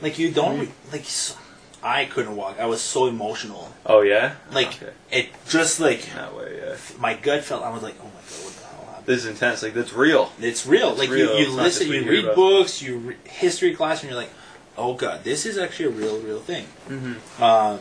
Like 0.00 0.18
you 0.18 0.30
don't 0.30 0.60
re- 0.60 0.68
like. 0.92 1.02
s 1.02 1.36
I 1.82 2.06
couldn't 2.06 2.34
walk. 2.36 2.56
I 2.58 2.64
was 2.64 2.80
so 2.80 3.06
emotional. 3.08 3.70
Oh 3.84 4.00
yeah, 4.00 4.36
Like 4.50 4.68
Okay. 4.68 4.92
it 5.10 5.26
just 5.50 5.80
like 5.80 6.00
that 6.14 6.34
way. 6.34 6.58
Yeah, 6.64 6.76
my 6.98 7.12
gut 7.14 7.44
felt. 7.44 7.62
I 7.62 7.68
was 7.70 7.82
like, 7.82 7.94
oh 8.00 8.04
my 8.04 8.22
god, 8.24 8.44
what 8.44 8.54
the 8.56 8.64
hell 8.64 8.86
happened? 8.88 9.06
this 9.06 9.18
is 9.18 9.26
intense. 9.26 9.62
Like 9.62 9.74
that's 9.74 9.92
real. 9.92 10.32
It's 10.40 10.66
real. 10.66 10.90
It's 10.92 10.98
like 10.98 11.10
real. 11.10 11.32
you, 11.34 11.40
you 11.40 11.46
It's 11.48 11.54
listen, 11.54 11.88
you 11.88 12.00
you 12.00 12.10
read 12.10 12.24
about. 12.24 12.36
books, 12.36 12.80
you 12.80 12.96
re- 12.98 13.16
history 13.24 13.74
class, 13.74 14.00
and 14.00 14.10
you're 14.10 14.18
like, 14.18 14.30
oh 14.78 14.94
god, 14.94 15.24
this 15.24 15.44
is 15.44 15.58
actually 15.58 15.86
a 15.86 15.90
real, 15.90 16.18
real 16.20 16.40
thing. 16.40 16.64
Mm-hmm. 16.88 17.42
Um, 17.42 17.80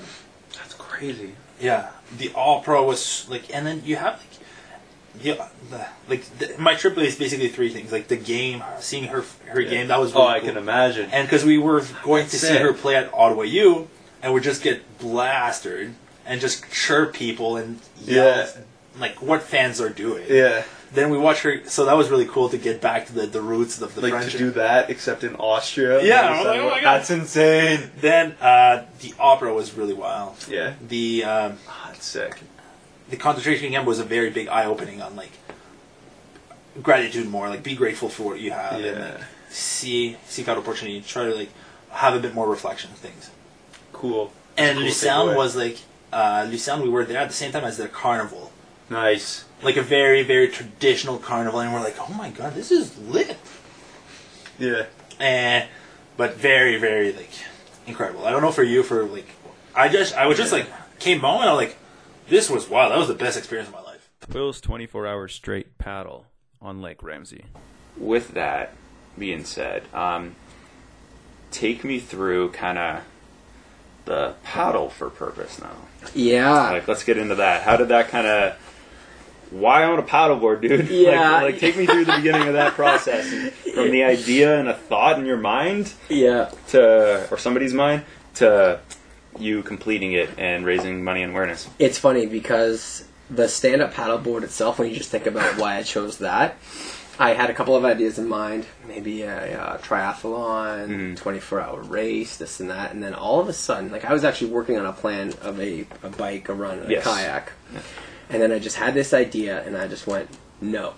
That's 0.51 0.73
crazy. 0.73 1.35
yeah, 1.61 1.91
the 2.17 2.31
All 2.33 2.61
Pro 2.61 2.85
was 2.85 3.27
like, 3.29 3.53
and 3.53 3.65
then 3.65 3.81
you 3.85 3.95
have 3.95 4.13
like, 4.19 4.27
yeah, 5.23 5.47
the, 5.69 5.85
like 6.09 6.25
the, 6.39 6.55
my 6.57 6.73
trip 6.75 6.97
is 6.97 7.15
basically 7.15 7.47
three 7.49 7.69
things: 7.69 7.91
like 7.91 8.07
the 8.07 8.15
game, 8.17 8.63
seeing 8.79 9.05
her 9.05 9.23
her 9.47 9.61
Yeah. 9.61 9.69
game. 9.69 9.87
That 9.89 9.99
was 9.99 10.13
Oh, 10.15 10.19
really 10.21 10.33
I 10.33 10.39
cool. 10.39 10.49
can 10.49 10.57
imagine. 10.57 11.09
And 11.11 11.27
because 11.27 11.45
we 11.45 11.57
were 11.57 11.81
going 12.03 12.25
to 12.25 12.31
That's 12.31 12.47
see 12.47 12.55
it. 12.55 12.61
her 12.61 12.73
play 12.73 12.95
at 12.95 13.13
Ottawa 13.13 13.43
U, 13.43 13.87
and 14.21 14.33
we 14.33 14.41
just 14.41 14.63
get 14.63 14.97
blasted 14.99 15.93
and 16.25 16.41
just 16.41 16.69
chirp 16.71 17.13
people 17.13 17.57
and 17.57 17.79
yell, 18.01 18.25
Yeah. 18.37 18.47
like 18.99 19.21
what 19.21 19.43
fans 19.43 19.79
are 19.81 19.89
doing. 19.89 20.25
yeah, 20.29 20.63
Then 20.93 21.09
we 21.09 21.17
watch 21.17 21.41
her, 21.41 21.61
so 21.67 21.85
that 21.85 21.93
was 21.97 22.09
really 22.11 22.25
cool 22.27 22.49
to 22.49 22.57
get 22.57 22.79
back 22.79 23.07
to 23.07 23.13
the, 23.13 23.25
the 23.25 23.41
roots 23.41 23.81
of 23.81 23.95
the 23.95 24.01
like 24.01 24.11
friendship. 24.11 24.31
to 24.33 24.37
do 24.37 24.51
that, 24.51 24.89
except 24.91 25.23
in 25.23 25.35
Austria. 25.37 26.03
Yeah, 26.03 26.21
Like, 26.21 26.29
I 26.29 26.37
was 26.37 26.45
like, 26.45 26.81
oh 26.81 26.83
that's 26.83 27.09
insane. 27.09 27.89
Then 27.99 28.35
uh, 28.39 28.83
the 29.01 29.13
opera 29.19 29.53
was 29.53 29.73
really 29.73 29.93
wild. 29.95 30.35
Yeah, 30.49 30.73
The 30.87 31.23
um, 31.23 31.57
Ah, 31.67 31.89
that's 31.91 32.05
sick. 32.05 32.39
the 33.09 33.17
concentration 33.17 33.71
camp 33.71 33.87
was 33.87 33.99
a 33.99 34.03
very 34.03 34.29
big 34.29 34.47
eye 34.49 34.65
opening 34.65 35.01
on 35.01 35.15
like 35.15 35.31
gratitude 36.81 37.27
more, 37.29 37.49
like 37.49 37.63
be 37.63 37.75
grateful 37.75 38.09
for 38.09 38.23
what 38.23 38.39
you 38.39 38.51
have, 38.51 38.73
and 38.73 38.85
Yeah. 38.85 39.11
like 39.15 39.21
see 39.49 40.17
seek 40.27 40.47
out 40.47 40.57
opportunity, 40.57 41.01
try 41.01 41.25
to 41.25 41.35
like 41.35 41.49
have 41.89 42.13
a 42.15 42.19
bit 42.19 42.33
more 42.33 42.47
reflection 42.49 42.91
of 42.91 42.97
things. 42.97 43.29
Cool. 43.91 44.31
And 44.57 44.77
Cool 44.77 44.85
Lucerne 44.87 45.35
was 45.35 45.55
like 45.55 45.79
uh, 46.11 46.45
Lucerne. 46.49 46.81
We 46.81 46.89
were 46.89 47.05
there 47.05 47.17
at 47.19 47.27
the 47.29 47.33
same 47.35 47.51
time 47.51 47.63
as 47.63 47.77
their 47.77 47.87
carnival, 47.87 48.51
Nice. 48.89 49.45
Like 49.63 49.77
a 49.77 49.81
very 49.81 50.23
very 50.23 50.47
traditional 50.47 51.17
carnival, 51.17 51.59
and 51.59 51.73
we're 51.73 51.81
like, 51.81 51.97
oh 51.99 52.13
my 52.13 52.29
god, 52.29 52.53
this 52.53 52.71
is 52.71 52.97
lit. 52.99 53.37
Yeah. 54.59 54.85
Eh, 55.19 55.65
but 56.17 56.35
very, 56.35 56.77
very 56.77 57.11
like 57.13 57.29
incredible. 57.87 58.25
I 58.25 58.31
don't 58.31 58.41
know 58.41 58.51
for 58.51 58.63
you, 58.63 58.83
for 58.83 59.03
like, 59.03 59.27
I 59.75 59.89
just, 59.89 60.15
I 60.15 60.27
was 60.27 60.37
just 60.37 60.51
like, 60.51 60.67
came 60.99 61.19
home 61.19 61.41
and 61.41 61.49
I 61.49 61.53
was 61.53 61.65
like, 61.65 61.77
this 62.27 62.49
was 62.49 62.69
wow. 62.69 62.89
That 62.89 62.97
was 62.97 63.07
the 63.07 63.13
best 63.13 63.37
experience 63.37 63.69
of 63.69 63.75
my 63.75 63.81
life. 63.81 64.09
Will's 64.31 64.61
24 64.61 65.07
hour 65.07 65.27
straight 65.27 65.77
paddle 65.77 66.25
on 66.61 66.81
Lake 66.81 67.03
Ramsey. 67.03 67.45
With 67.97 68.33
that 68.33 68.73
being 69.17 69.43
said, 69.43 69.83
um, 69.93 70.35
take 71.51 71.83
me 71.83 71.99
through 71.99 72.51
kind 72.51 72.77
of 72.77 73.03
the 74.05 74.35
paddle 74.43 74.89
for 74.89 75.09
purpose 75.09 75.59
now. 75.59 75.75
Yeah. 76.13 76.71
Like, 76.71 76.87
let's 76.87 77.03
get 77.03 77.17
into 77.17 77.35
that. 77.35 77.63
How 77.63 77.77
did 77.77 77.89
that 77.89 78.09
kind 78.09 78.27
of? 78.27 78.57
Why 79.53 79.83
on 79.83 79.99
a 79.99 80.03
paddleboard, 80.03 80.61
dude? 80.61 80.89
Yeah. 80.89 81.33
like, 81.33 81.43
like, 81.53 81.59
take 81.59 81.77
me 81.77 81.85
through 81.85 82.05
the 82.05 82.15
beginning 82.17 82.47
of 82.47 82.53
that 82.55 82.73
process, 82.73 83.27
from 83.73 83.91
the 83.91 84.03
idea 84.03 84.59
and 84.59 84.67
a 84.67 84.73
thought 84.73 85.19
in 85.19 85.25
your 85.25 85.37
mind 85.37 85.93
yeah. 86.09 86.49
to, 86.69 87.27
or 87.31 87.37
somebody's 87.37 87.73
mind, 87.73 88.03
to 88.35 88.79
you 89.37 89.61
completing 89.63 90.13
it 90.13 90.29
and 90.37 90.65
raising 90.65 91.03
money 91.03 91.21
and 91.23 91.31
awareness. 91.33 91.69
It's 91.79 91.97
funny 91.97 92.25
because 92.25 93.07
the 93.29 93.47
stand-up 93.47 93.93
paddleboard 93.93 94.43
itself, 94.43 94.79
when 94.79 94.89
you 94.89 94.95
just 94.95 95.09
think 95.11 95.25
about 95.27 95.57
why 95.57 95.77
I 95.77 95.83
chose 95.83 96.17
that, 96.19 96.57
I 97.19 97.33
had 97.33 97.51
a 97.51 97.53
couple 97.53 97.75
of 97.75 97.85
ideas 97.85 98.17
in 98.17 98.27
mind. 98.27 98.65
Maybe 98.87 99.21
a, 99.21 99.59
uh 99.61 99.77
triathlon, 99.79 101.15
Mhm. 101.15 101.19
24-hour 101.19 101.81
race, 101.83 102.37
this 102.37 102.59
and 102.59 102.69
that, 102.71 102.91
and 102.91 103.03
then 103.03 103.13
all 103.13 103.39
of 103.39 103.47
a 103.49 103.53
sudden, 103.53 103.91
like 103.91 104.03
I 104.05 104.13
was 104.13 104.23
actually 104.23 104.49
working 104.51 104.77
on 104.79 104.85
a 104.87 104.93
plan 104.93 105.33
of 105.43 105.59
a, 105.59 105.85
a 106.01 106.09
bike, 106.09 106.49
a 106.49 106.53
run, 106.55 106.79
and 106.79 106.89
Yes. 106.91 107.05
a 107.05 107.09
kayak, 107.09 107.51
and 108.33 108.41
then 108.41 108.51
I 108.51 108.59
just 108.59 108.75
had 108.77 108.93
this 108.93 109.13
idea, 109.13 109.63
and 109.63 109.77
I 109.77 109.87
just 109.87 110.07
went, 110.07 110.29
no. 110.59 110.95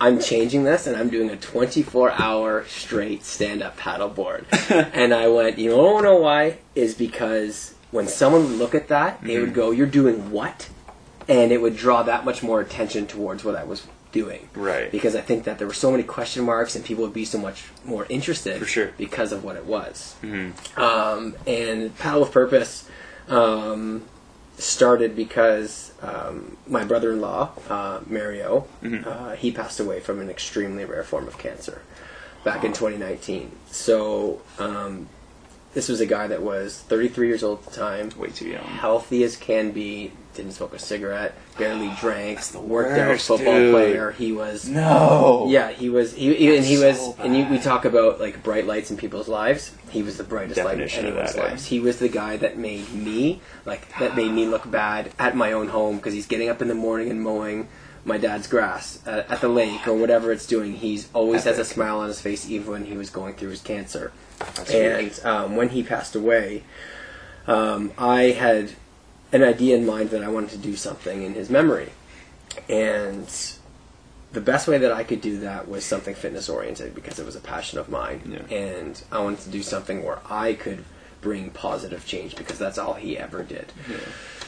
I'm 0.00 0.20
changing 0.20 0.64
this 0.64 0.88
and 0.88 0.96
I'm 0.96 1.10
doing 1.10 1.30
a 1.30 1.36
24 1.36 2.10
hour 2.12 2.64
straight 2.66 3.24
stand 3.24 3.62
up 3.62 3.78
paddleboard. 3.78 4.44
and 4.92 5.14
I 5.14 5.28
went, 5.28 5.58
you 5.58 5.70
don't 5.70 6.02
know 6.02 6.16
why? 6.16 6.58
Is 6.74 6.94
because 6.94 7.74
when 7.92 8.08
someone 8.08 8.42
would 8.48 8.58
look 8.58 8.74
at 8.74 8.88
that, 8.88 9.22
they 9.22 9.38
would 9.38 9.54
go, 9.54 9.70
You're 9.70 9.86
doing 9.86 10.32
what? 10.32 10.68
And 11.28 11.52
it 11.52 11.62
would 11.62 11.76
draw 11.76 12.02
that 12.02 12.24
much 12.24 12.42
more 12.42 12.60
attention 12.60 13.06
towards 13.06 13.44
what 13.44 13.54
I 13.54 13.62
was 13.62 13.86
doing. 14.10 14.48
Right. 14.54 14.90
Because 14.90 15.14
I 15.14 15.20
think 15.20 15.44
that 15.44 15.58
there 15.58 15.68
were 15.68 15.72
so 15.74 15.92
many 15.92 16.02
question 16.02 16.44
marks 16.44 16.74
and 16.74 16.84
people 16.84 17.04
would 17.04 17.14
be 17.14 17.24
so 17.24 17.38
much 17.38 17.66
more 17.84 18.04
interested 18.08 18.58
For 18.58 18.66
sure. 18.66 18.90
because 18.98 19.30
of 19.30 19.44
what 19.44 19.54
it 19.54 19.66
was. 19.66 20.16
Mhm. 20.22 20.52
Um, 20.76 21.36
and 21.46 21.96
Paddle 21.98 22.24
of 22.24 22.32
Purpose 22.32 22.88
um, 23.28 24.02
started 24.62 25.14
because 25.16 25.92
um, 26.02 26.56
my 26.66 26.84
brother-in-law, 26.84 27.50
uh, 27.68 28.00
Mario, 28.06 28.66
Mhm. 28.82 29.06
uh, 29.06 29.30
he 29.36 29.50
passed 29.50 29.80
away 29.80 30.00
from 30.00 30.20
an 30.20 30.30
extremely 30.30 30.84
rare 30.84 31.02
form 31.04 31.26
of 31.28 31.38
cancer 31.38 31.82
back 32.44 32.64
in 32.64 32.72
2019. 32.72 33.52
So 33.70 34.40
um, 34.58 35.08
this 35.74 35.88
was 35.88 36.00
a 36.00 36.06
guy 36.06 36.26
that 36.26 36.42
was 36.42 36.78
33 36.88 37.28
years 37.28 37.42
old 37.42 37.60
at 37.66 37.72
the 37.72 37.76
time, 37.80 38.10
Way 38.16 38.28
too 38.30 38.48
young. 38.48 38.64
healthy 38.64 39.22
as 39.24 39.36
can 39.36 39.70
be, 39.72 40.12
didn't 40.34 40.52
smoke 40.52 40.74
a 40.74 40.78
cigarette, 40.78 41.34
barely 41.58 41.92
drank, 42.00 42.40
worked 42.54 42.92
out 42.98 43.08
worst, 43.08 43.26
football 43.28 43.54
dude. 43.54 43.72
player. 43.72 44.10
He 44.12 44.32
was 44.32 44.68
No. 44.68 45.46
yeah, 45.48 45.70
he 45.70 45.90
was. 45.90 46.14
He, 46.14 46.34
he 46.34 46.56
and 46.56 46.64
he 46.64 46.78
was. 46.78 46.98
so 46.98 47.16
and 47.18 47.36
you, 47.36 47.46
we 47.46 47.58
talk 47.58 47.84
about 47.84 48.20
like 48.20 48.42
bright 48.42 48.66
lights 48.66 48.90
in 48.90 48.96
people's 48.96 49.28
lives. 49.28 49.74
He 49.90 50.02
was 50.02 50.16
the 50.16 50.24
brightest 50.24 50.62
light 50.62 50.80
in 50.80 50.88
anyone's 50.88 51.34
that, 51.34 51.38
eh? 51.38 51.48
lives. 51.50 51.66
He 51.66 51.80
was 51.80 51.98
the 51.98 52.08
guy 52.08 52.36
that 52.38 52.56
made 52.56 52.92
me 52.92 53.40
like 53.64 53.96
that 53.98 54.16
made 54.16 54.32
me 54.32 54.46
look 54.46 54.70
bad 54.70 55.12
at 55.18 55.36
my 55.36 55.52
own 55.52 55.68
home 55.68 55.96
because 55.96 56.14
he's 56.14 56.26
getting 56.26 56.48
up 56.48 56.62
in 56.62 56.68
the 56.68 56.74
morning 56.74 57.10
and 57.10 57.20
mowing 57.22 57.68
my 58.04 58.18
dad's 58.18 58.46
grass 58.46 59.00
at, 59.06 59.30
at 59.30 59.40
the 59.40 59.48
lake 59.48 59.86
or 59.86 59.94
whatever 59.94 60.32
it's 60.32 60.46
doing. 60.46 60.74
He's 60.74 61.08
always 61.12 61.44
has 61.44 61.58
a 61.58 61.64
smile 61.64 62.00
on 62.00 62.08
his 62.08 62.20
face, 62.20 62.48
even 62.48 62.70
when 62.70 62.84
he 62.86 62.96
was 62.96 63.10
going 63.10 63.34
through 63.34 63.50
his 63.50 63.60
cancer. 63.60 64.12
and 64.72 65.20
um, 65.24 65.56
when 65.56 65.68
he 65.68 65.82
passed 65.82 66.16
away, 66.16 66.64
um, 67.46 67.92
I 67.96 68.22
had 68.30 68.72
an 69.32 69.42
idea 69.42 69.76
in 69.76 69.86
mind 69.86 70.10
that 70.10 70.22
I 70.22 70.28
wanted 70.28 70.50
to 70.50 70.58
do 70.58 70.76
something 70.76 71.22
in 71.22 71.34
his 71.34 71.48
memory, 71.50 71.90
and 72.68 73.26
the 74.32 74.40
best 74.40 74.68
way 74.68 74.78
that 74.78 74.92
I 74.92 75.04
could 75.04 75.20
do 75.20 75.38
that 75.40 75.68
was 75.68 75.84
something 75.84 76.14
fitness 76.14 76.48
oriented 76.48 76.94
because 76.94 77.18
it 77.18 77.26
was 77.26 77.36
a 77.36 77.40
passion 77.40 77.78
of 77.78 77.88
mine, 77.88 78.20
Yeah. 78.50 78.56
and 78.56 79.00
I 79.10 79.20
wanted 79.22 79.40
to 79.40 79.50
do 79.50 79.62
something 79.62 80.02
where 80.04 80.18
I 80.30 80.54
could 80.54 80.84
bring 81.20 81.50
positive 81.50 82.04
change 82.06 82.34
because 82.36 82.58
that's 82.58 82.78
all 82.78 82.94
he 82.94 83.16
ever 83.16 83.42
did. 83.42 83.72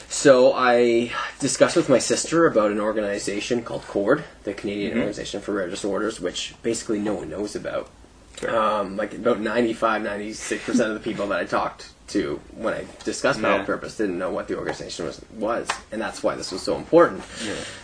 So 0.08 0.52
I 0.52 1.12
discussed 1.38 1.76
with 1.76 1.88
my 1.88 1.98
sister 1.98 2.46
about 2.46 2.70
an 2.70 2.80
organization 2.80 3.62
called 3.62 3.82
CORD, 3.86 4.24
the 4.44 4.54
Canadian 4.54 4.92
Mhm. 4.92 4.96
Organization 4.98 5.40
for 5.40 5.52
Rare 5.54 5.68
Disorders, 5.68 6.20
which 6.20 6.54
basically 6.62 6.98
no 6.98 7.14
one 7.14 7.28
knows 7.30 7.54
about. 7.56 7.88
Um, 8.48 8.96
like 8.96 9.14
about 9.14 9.40
95, 9.40 10.02
96% 10.02 10.68
of 10.88 10.94
the 10.94 11.00
people 11.00 11.26
that 11.28 11.40
I 11.40 11.44
talked 11.44 11.90
to 12.08 12.38
when 12.56 12.74
I 12.74 12.84
discussed 13.04 13.40
Paddle 13.40 13.58
Yeah. 13.60 13.64
Purpose 13.64 13.96
didn't 13.96 14.18
know 14.18 14.30
what 14.30 14.46
the 14.48 14.58
organization 14.58 15.06
was, 15.06 15.24
was, 15.36 15.68
and 15.90 16.00
that's 16.00 16.22
why 16.22 16.34
this 16.34 16.52
was 16.52 16.60
so 16.62 16.76
important. 16.76 17.22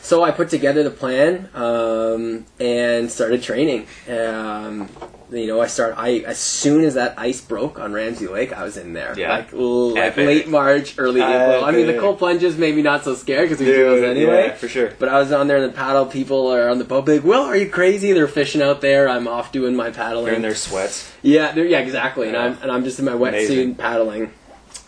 So 0.03 0.23
I 0.23 0.31
put 0.31 0.51
together 0.51 0.83
the 0.83 0.91
plan 0.91 1.49
um, 1.55 2.45
and 2.59 3.11
started 3.11 3.43
training. 3.43 3.87
Um, 4.09 4.89
you 5.33 5.47
know, 5.47 5.61
I 5.61 5.67
start. 5.67 5.95
I 5.97 6.19
as 6.27 6.39
soon 6.39 6.85
as 6.85 6.95
that 6.95 7.15
ice 7.19 7.41
broke 7.41 7.79
on 7.79 7.93
Ramsey 7.93 8.27
Lake, 8.27 8.53
I 8.53 8.65
was 8.65 8.77
in 8.77 8.93
there. 8.93 9.15
Yeah. 9.19 9.37
Like, 9.37 9.53
ooh, 9.55 9.95
like 9.95 10.17
late 10.17 10.49
March, 10.49 10.95
early 10.99 11.21
April. 11.21 11.65
I 11.65 11.71
mean, 11.71 11.87
the 11.87 11.93
Epic. 11.93 12.01
cold 12.01 12.19
plunges 12.19 12.57
maybe 12.57 12.83
not 12.83 13.05
so 13.05 13.15
scared 13.15 13.49
because 13.49 13.61
we 13.61 13.67
do 13.67 13.85
those 13.85 14.01
Dude, 14.01 14.17
anyway. 14.17 14.47
yeah, 14.49 14.55
for 14.55 14.69
sure. 14.69 14.93
But 14.99 15.09
I 15.09 15.19
was 15.19 15.31
on 15.33 15.47
there 15.47 15.59
in 15.59 15.63
the 15.65 15.73
paddle. 15.77 16.07
People 16.07 16.49
are 16.49 16.69
on 16.69 16.79
the 16.79 16.85
boat. 16.85 17.07
Big, 17.07 17.23
Will, 17.23 17.43
are 17.43 17.57
you 17.57 17.69
crazy? 17.69 18.13
They're 18.13 18.27
fishing 18.29 18.63
out 18.63 18.81
there. 18.81 19.09
I'm 19.09 19.29
off 19.29 19.53
doing 19.53 19.77
my 19.77 19.91
paddling. 19.91 20.27
They're 20.27 20.35
in 20.35 20.43
their 20.43 20.55
sweats. 20.55 21.13
Yeah, 21.23 21.53
they're- 21.53 21.67
yeah, 21.67 21.81
exactly. 21.81 22.29
And 22.29 22.37
I'm 22.37 22.59
and 22.63 22.71
I'm 22.73 22.85
just 22.85 22.99
in 22.99 23.05
my 23.05 23.13
wetsuit 23.13 23.79
paddling. 23.79 24.33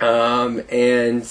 Um, 0.01 0.63
and 0.71 1.25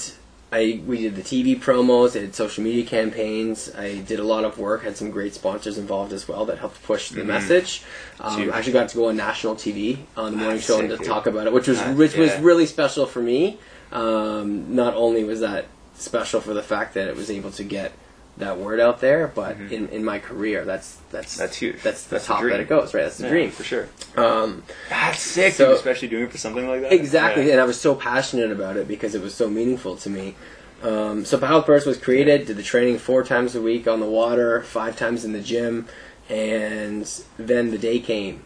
I 0.52 0.80
we 0.86 0.98
did 1.00 1.16
the 1.16 1.22
TV 1.22 1.58
promos, 1.58 2.10
I 2.10 2.20
did 2.20 2.34
social 2.34 2.62
media 2.62 2.84
campaigns. 2.84 3.74
I 3.74 3.96
did 4.00 4.20
a 4.20 4.24
lot 4.24 4.44
of 4.44 4.58
work. 4.58 4.82
Had 4.84 4.96
some 4.98 5.10
great 5.10 5.32
sponsors 5.34 5.78
involved 5.78 6.12
as 6.12 6.28
well 6.28 6.44
that 6.44 6.58
helped 6.58 6.82
push 6.82 7.08
the 7.08 7.22
Mhm. 7.22 7.26
message. 7.26 7.82
Um, 8.20 8.52
I 8.52 8.58
actually 8.58 8.74
got 8.74 8.90
to 8.90 8.96
go 8.96 9.08
on 9.08 9.16
national 9.16 9.56
TV 9.56 9.98
on 10.16 10.32
the 10.32 10.36
morning 10.36 10.56
That's 10.56 10.66
show 10.66 10.78
and 10.78 10.90
to 10.90 10.98
dude. 10.98 11.06
talk 11.06 11.26
about 11.26 11.46
it, 11.46 11.52
which 11.54 11.68
was 11.68 11.78
That's- 11.78 11.96
which 11.96 12.16
was 12.16 12.30
really 12.40 12.66
special 12.66 13.06
for 13.06 13.22
me. 13.22 13.58
Um, 13.92 14.74
not 14.74 14.94
only 14.94 15.24
was 15.24 15.40
that 15.40 15.64
special 15.94 16.40
for 16.40 16.52
the 16.54 16.62
fact 16.62 16.94
that 16.94 17.08
it 17.08 17.16
was 17.16 17.30
able 17.30 17.50
to 17.52 17.62
get 17.64 17.92
that 18.38 18.56
word 18.58 18.80
out 18.80 19.00
there, 19.00 19.28
but 19.28 19.56
in, 19.58 19.88
in 19.88 20.04
my 20.04 20.18
career, 20.18 20.64
that's 20.64 20.96
that's 21.10 21.34
Mm-hmm. 21.34 21.42
That's 21.42 21.56
huge. 21.56 21.82
That's 21.82 22.04
the 22.04 22.10
That's 22.16 22.26
top 22.26 22.42
that 22.42 22.60
it 22.60 22.68
goes, 22.68 22.94
right? 22.94 23.02
That's 23.02 23.18
the 23.18 23.24
Yeah, 23.24 23.30
dream 23.30 23.50
for 23.50 23.62
sure. 23.62 23.88
Um, 24.16 24.62
That's 24.88 25.20
sick, 25.20 25.52
so- 25.54 25.72
especially 25.72 26.08
doing 26.08 26.24
it 26.24 26.32
for 26.32 26.38
something 26.38 26.66
like 26.66 26.80
that. 26.80 26.92
Exactly, 26.92 27.46
Yeah. 27.46 27.52
and 27.52 27.60
I 27.60 27.64
was 27.64 27.78
so 27.80 27.94
passionate 27.94 28.50
about 28.50 28.76
it 28.76 28.88
because 28.88 29.14
it 29.14 29.20
was 29.22 29.34
so 29.34 29.48
meaningful 29.50 29.96
to 29.96 30.10
me. 30.10 30.34
Um, 30.82 31.24
so 31.24 31.38
Paddle 31.38 31.60
Burst 31.60 31.86
was 31.86 31.96
created, 31.98 32.46
did 32.46 32.56
the 32.56 32.62
training 32.62 32.98
four 32.98 33.22
times 33.22 33.54
a 33.54 33.60
week 33.62 33.86
on 33.86 34.00
the 34.00 34.06
water, 34.06 34.62
five 34.62 34.96
times 34.96 35.24
in 35.24 35.32
the 35.32 35.40
gym, 35.40 35.86
and 36.28 37.08
then 37.38 37.70
the 37.70 37.78
day 37.78 38.00
came, 38.00 38.42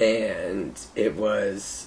and 0.00 0.78
it 0.96 1.14
was, 1.14 1.86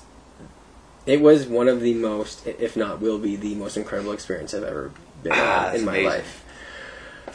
it 1.05 1.20
was 1.22 1.47
one 1.47 1.68
of 1.68 1.82
the 1.82 1.93
most, 1.95 2.45
if 2.47 2.78
not 2.78 3.01
will 3.01 3.20
be 3.20 3.36
the 3.36 3.55
most 3.55 3.76
incredible 3.76 4.11
experience 4.13 4.53
I've 4.53 4.63
ever 4.63 4.91
been 5.24 5.34
Ah, 5.36 5.74
in 5.74 5.84
my 5.84 5.97
amazing. 5.97 6.05
life. 6.05 6.43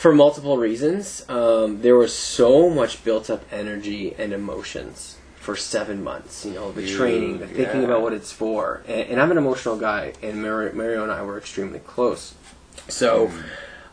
For 0.02 0.12
multiple 0.12 0.56
reasons, 0.58 1.24
um, 1.28 1.80
there 1.80 1.94
was 1.94 2.12
so 2.12 2.68
much 2.68 3.04
built 3.04 3.30
up 3.30 3.44
energy 3.52 4.16
and 4.18 4.32
emotions 4.32 5.16
for 5.36 5.54
seven 5.54 6.02
months. 6.02 6.44
You 6.44 6.54
know, 6.54 6.72
the 6.72 6.84
Dude, 6.84 6.96
training, 6.96 7.38
the 7.38 7.46
thinking 7.46 7.82
yeah. 7.82 7.86
about 7.86 8.02
what 8.02 8.12
it's 8.12 8.32
for, 8.32 8.82
and, 8.88 9.10
and 9.10 9.20
I'm 9.20 9.30
an 9.30 9.38
emotional 9.38 9.76
guy, 9.76 10.14
and 10.20 10.42
Mar- 10.42 10.72
Mario 10.72 11.04
and 11.04 11.12
I 11.12 11.22
were 11.22 11.38
extremely 11.38 11.78
close. 11.78 12.34
So, 12.88 13.28
Mm. 13.28 13.42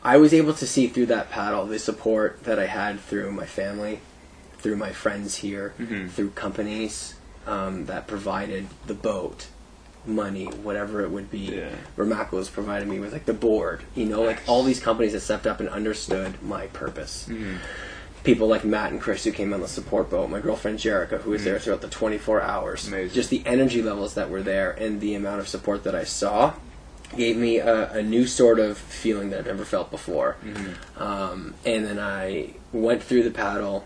I 0.03 0.17
was 0.17 0.33
able 0.33 0.55
to 0.55 0.65
see 0.65 0.87
through 0.87 1.05
that 1.07 1.29
paddle 1.29 1.67
the 1.67 1.77
support 1.77 2.43
that 2.45 2.57
I 2.57 2.65
had 2.65 2.99
through 3.01 3.31
my 3.31 3.45
family, 3.45 3.99
through 4.57 4.77
my 4.77 4.91
friends 4.91 5.35
here, 5.35 5.75
Mhm. 5.79 6.09
through 6.09 6.31
companies 6.31 7.13
um, 7.45 7.85
that 7.85 8.07
provided 8.07 8.65
the 8.87 8.95
boat, 8.95 9.45
money, 10.05 10.45
whatever 10.45 11.01
it 11.01 11.11
would 11.11 11.29
be. 11.29 11.39
Yeah. 11.39 11.69
Ramaco 11.97 12.37
has 12.37 12.49
provided 12.49 12.87
me 12.87 12.99
with 12.99 13.13
like 13.13 13.25
the 13.25 13.33
board, 13.33 13.81
you 13.95 14.05
know, 14.05 14.21
like 14.23 14.41
all 14.47 14.63
these 14.63 14.79
companies 14.79 15.13
that 15.13 15.19
stepped 15.21 15.45
up 15.47 15.59
and 15.59 15.69
understood 15.69 16.41
my 16.41 16.67
purpose. 16.67 17.25
Mhm. 17.29 17.57
People 18.23 18.47
like 18.47 18.65
Matt 18.65 18.91
and 18.91 18.99
Chris 19.01 19.23
who 19.23 19.31
came 19.31 19.53
on 19.53 19.61
the 19.61 19.67
support 19.67 20.09
boat, 20.09 20.29
my 20.29 20.39
girlfriend 20.41 20.79
Jerica 20.79 21.21
who 21.21 21.31
was 21.31 21.43
there 21.43 21.57
throughout 21.59 21.81
the 21.81 21.87
24 21.87 22.41
hours. 22.41 22.87
Amazing. 22.87 23.13
Just 23.13 23.29
the 23.29 23.43
energy 23.45 23.81
levels 23.81 24.13
that 24.15 24.29
were 24.29 24.41
there 24.41 24.71
and 24.71 24.99
the 25.01 25.15
amount 25.15 25.39
of 25.39 25.47
support 25.47 25.83
that 25.83 25.95
I 25.95 26.03
saw 26.03 26.53
gave 27.15 27.37
me 27.37 27.57
a, 27.57 27.91
a 27.91 28.03
new 28.03 28.27
sort 28.27 28.59
of 28.59 28.77
feeling 28.77 29.29
that 29.31 29.39
I've 29.39 29.45
never 29.47 29.65
felt 29.65 29.89
before. 29.89 30.35
Um, 30.97 31.53
and 31.65 31.85
then 31.85 31.97
I 31.99 32.53
went 32.71 33.01
through 33.01 33.23
the 33.23 33.31
paddle, 33.31 33.85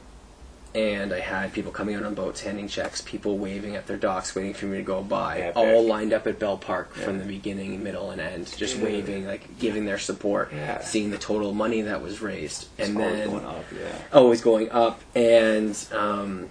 and 0.76 1.13
I 1.13 1.19
had 1.19 1.53
people 1.53 1.71
coming 1.71 1.95
out 1.95 2.03
on 2.03 2.15
boats, 2.15 2.41
handing 2.41 2.67
checks, 2.67 3.01
people 3.01 3.38
waving 3.38 3.76
at 3.76 3.86
their 3.86 3.97
docks, 3.97 4.34
waiting 4.36 4.53
for 4.53 4.65
me 4.65 4.78
to 4.78 4.84
go 4.84 5.03
by, 5.03 5.39
Epic. 5.39 5.55
all 5.55 5.84
lined 5.86 6.13
up 6.13 6.26
at 6.26 6.39
Bell 6.39 6.57
Park 6.57 6.93
from 6.95 7.19
the 7.19 7.26
beginning, 7.26 7.84
middle, 7.84 8.09
and 8.11 8.19
end, 8.19 8.51
just 8.57 8.76
Dude. 8.76 8.84
waving, 8.84 9.28
like 9.28 9.59
giving 9.59 9.86
their 9.86 9.99
support, 9.99 10.51
Yeah. 10.53 10.82
seeing 10.82 11.11
the 11.11 11.17
total 11.19 11.53
money 11.53 11.82
that 11.82 12.01
was 12.01 12.21
raised, 12.21 12.67
and 12.80 12.89
It's 12.89 12.97
always 12.99 13.17
then 13.19 13.30
going 13.30 13.45
up, 13.45 13.65
yeah. 13.71 13.95
always 14.11 14.41
going 14.41 14.71
up, 14.71 15.01
and 15.15 15.86
um, 15.91 16.49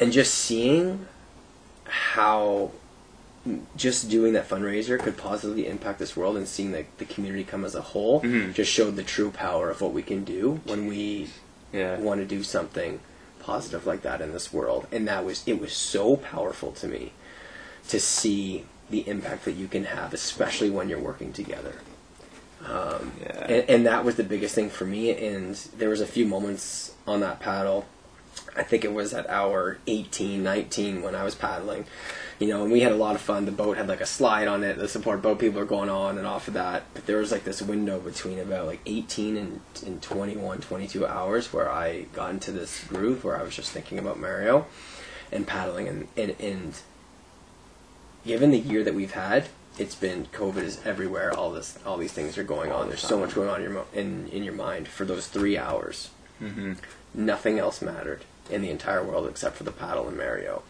and 0.00 0.12
just 0.12 0.34
seeing 0.34 1.06
how 1.86 2.70
just 3.76 4.10
doing 4.10 4.34
that 4.34 4.46
fundraiser 4.48 4.98
could 4.98 5.16
positively 5.16 5.66
impact 5.66 5.98
this 5.98 6.14
world 6.16 6.36
and 6.36 6.46
seeing 6.46 6.72
the, 6.72 6.84
the 6.98 7.04
community 7.06 7.44
come 7.44 7.64
as 7.64 7.74
a 7.74 7.80
whole 7.80 8.20
Mhm. 8.20 8.52
just 8.52 8.70
showed 8.70 8.94
the 8.96 9.02
true 9.02 9.30
power 9.30 9.70
of 9.70 9.80
what 9.80 9.92
we 9.92 10.02
can 10.02 10.22
do 10.22 10.60
when 10.64 10.86
we 10.86 11.28
Yeah. 11.72 11.96
want 11.98 12.20
to 12.20 12.26
do 12.26 12.42
something 12.42 13.00
positive 13.48 13.86
like 13.86 14.02
that 14.02 14.20
in 14.20 14.30
this 14.32 14.52
world 14.52 14.86
and 14.92 15.08
that 15.08 15.24
was 15.24 15.42
it 15.46 15.58
was 15.58 15.72
so 15.72 16.16
powerful 16.16 16.70
to 16.70 16.86
me 16.86 17.12
to 17.88 17.98
see 17.98 18.64
the 18.90 19.00
impact 19.08 19.46
that 19.46 19.52
you 19.52 19.66
can 19.66 19.84
have 19.84 20.12
especially 20.12 20.68
when 20.68 20.86
you're 20.90 21.00
working 21.00 21.32
together 21.32 21.76
um, 22.66 23.12
Yeah. 23.22 23.46
and, 23.54 23.70
and 23.70 23.86
that 23.86 24.04
was 24.04 24.16
the 24.16 24.24
biggest 24.34 24.54
thing 24.54 24.68
for 24.68 24.84
me 24.84 25.16
and 25.16 25.54
there 25.78 25.88
was 25.88 26.02
a 26.02 26.06
few 26.06 26.26
moments 26.26 26.92
on 27.06 27.20
that 27.20 27.40
paddle 27.40 27.86
I 28.56 28.62
think 28.64 28.84
it 28.84 28.92
was 28.92 29.14
at 29.14 29.28
hour 29.30 29.78
18, 29.86 30.42
19 30.42 31.02
when 31.02 31.14
I 31.14 31.24
was 31.24 31.34
paddling. 31.34 31.84
You 32.38 32.46
know, 32.48 32.62
and 32.62 32.70
we 32.72 32.80
had 32.80 32.92
a 32.92 32.96
lot 32.96 33.16
of 33.16 33.20
fun. 33.20 33.46
The 33.46 33.52
boat 33.52 33.76
had 33.76 33.88
like 33.88 34.00
a 34.00 34.06
slide 34.06 34.46
on 34.46 34.62
it. 34.62 34.78
The 34.78 34.86
support 34.88 35.22
boat 35.22 35.40
people 35.40 35.60
are 35.60 35.64
going 35.64 35.90
on 35.90 36.18
and 36.18 36.26
off 36.26 36.46
of 36.46 36.54
that. 36.54 36.84
But 36.94 37.06
there 37.06 37.16
was 37.18 37.32
like 37.32 37.42
this 37.42 37.60
window 37.60 37.98
between 37.98 38.38
about 38.38 38.66
like 38.66 38.80
18 38.86 39.36
and, 39.36 39.60
and 39.84 40.00
21, 40.00 40.60
22 40.60 41.04
hours 41.04 41.52
where 41.52 41.68
I 41.68 42.02
got 42.12 42.30
into 42.30 42.52
this 42.52 42.84
groove 42.84 43.24
where 43.24 43.36
I 43.36 43.42
was 43.42 43.56
just 43.56 43.72
thinking 43.72 43.98
about 43.98 44.20
Mario 44.20 44.66
and 45.32 45.48
paddling. 45.48 45.88
And, 45.88 46.08
and, 46.16 46.36
and 46.38 46.74
given 48.24 48.50
the 48.52 48.58
year 48.58 48.84
that 48.84 48.94
we've 48.94 49.12
had, 49.12 49.48
it's 49.76 49.94
been 49.96 50.26
COVID 50.26 50.58
is 50.62 50.80
everywhere. 50.84 51.32
All 51.36 51.50
this, 51.50 51.78
all 51.84 51.96
these 51.96 52.12
things 52.12 52.38
are 52.38 52.44
going 52.44 52.70
on. 52.70 52.88
There's 52.88 53.00
so 53.00 53.18
much 53.18 53.34
going 53.34 53.48
on 53.48 53.62
in 53.62 53.72
your 53.72 53.84
in, 53.94 54.28
in 54.28 54.44
your 54.44 54.54
mind 54.54 54.86
for 54.88 55.04
those 55.04 55.26
three 55.26 55.58
hours 55.58 56.10
Mm-hmm. 56.40 56.74
nothing 57.14 57.58
else 57.58 57.82
mattered 57.82 58.24
in 58.48 58.62
the 58.62 58.70
entire 58.70 59.02
world 59.02 59.26
except 59.28 59.56
for 59.56 59.64
the 59.64 59.72
paddle 59.72 60.06
and 60.06 60.16
Mario. 60.16 60.62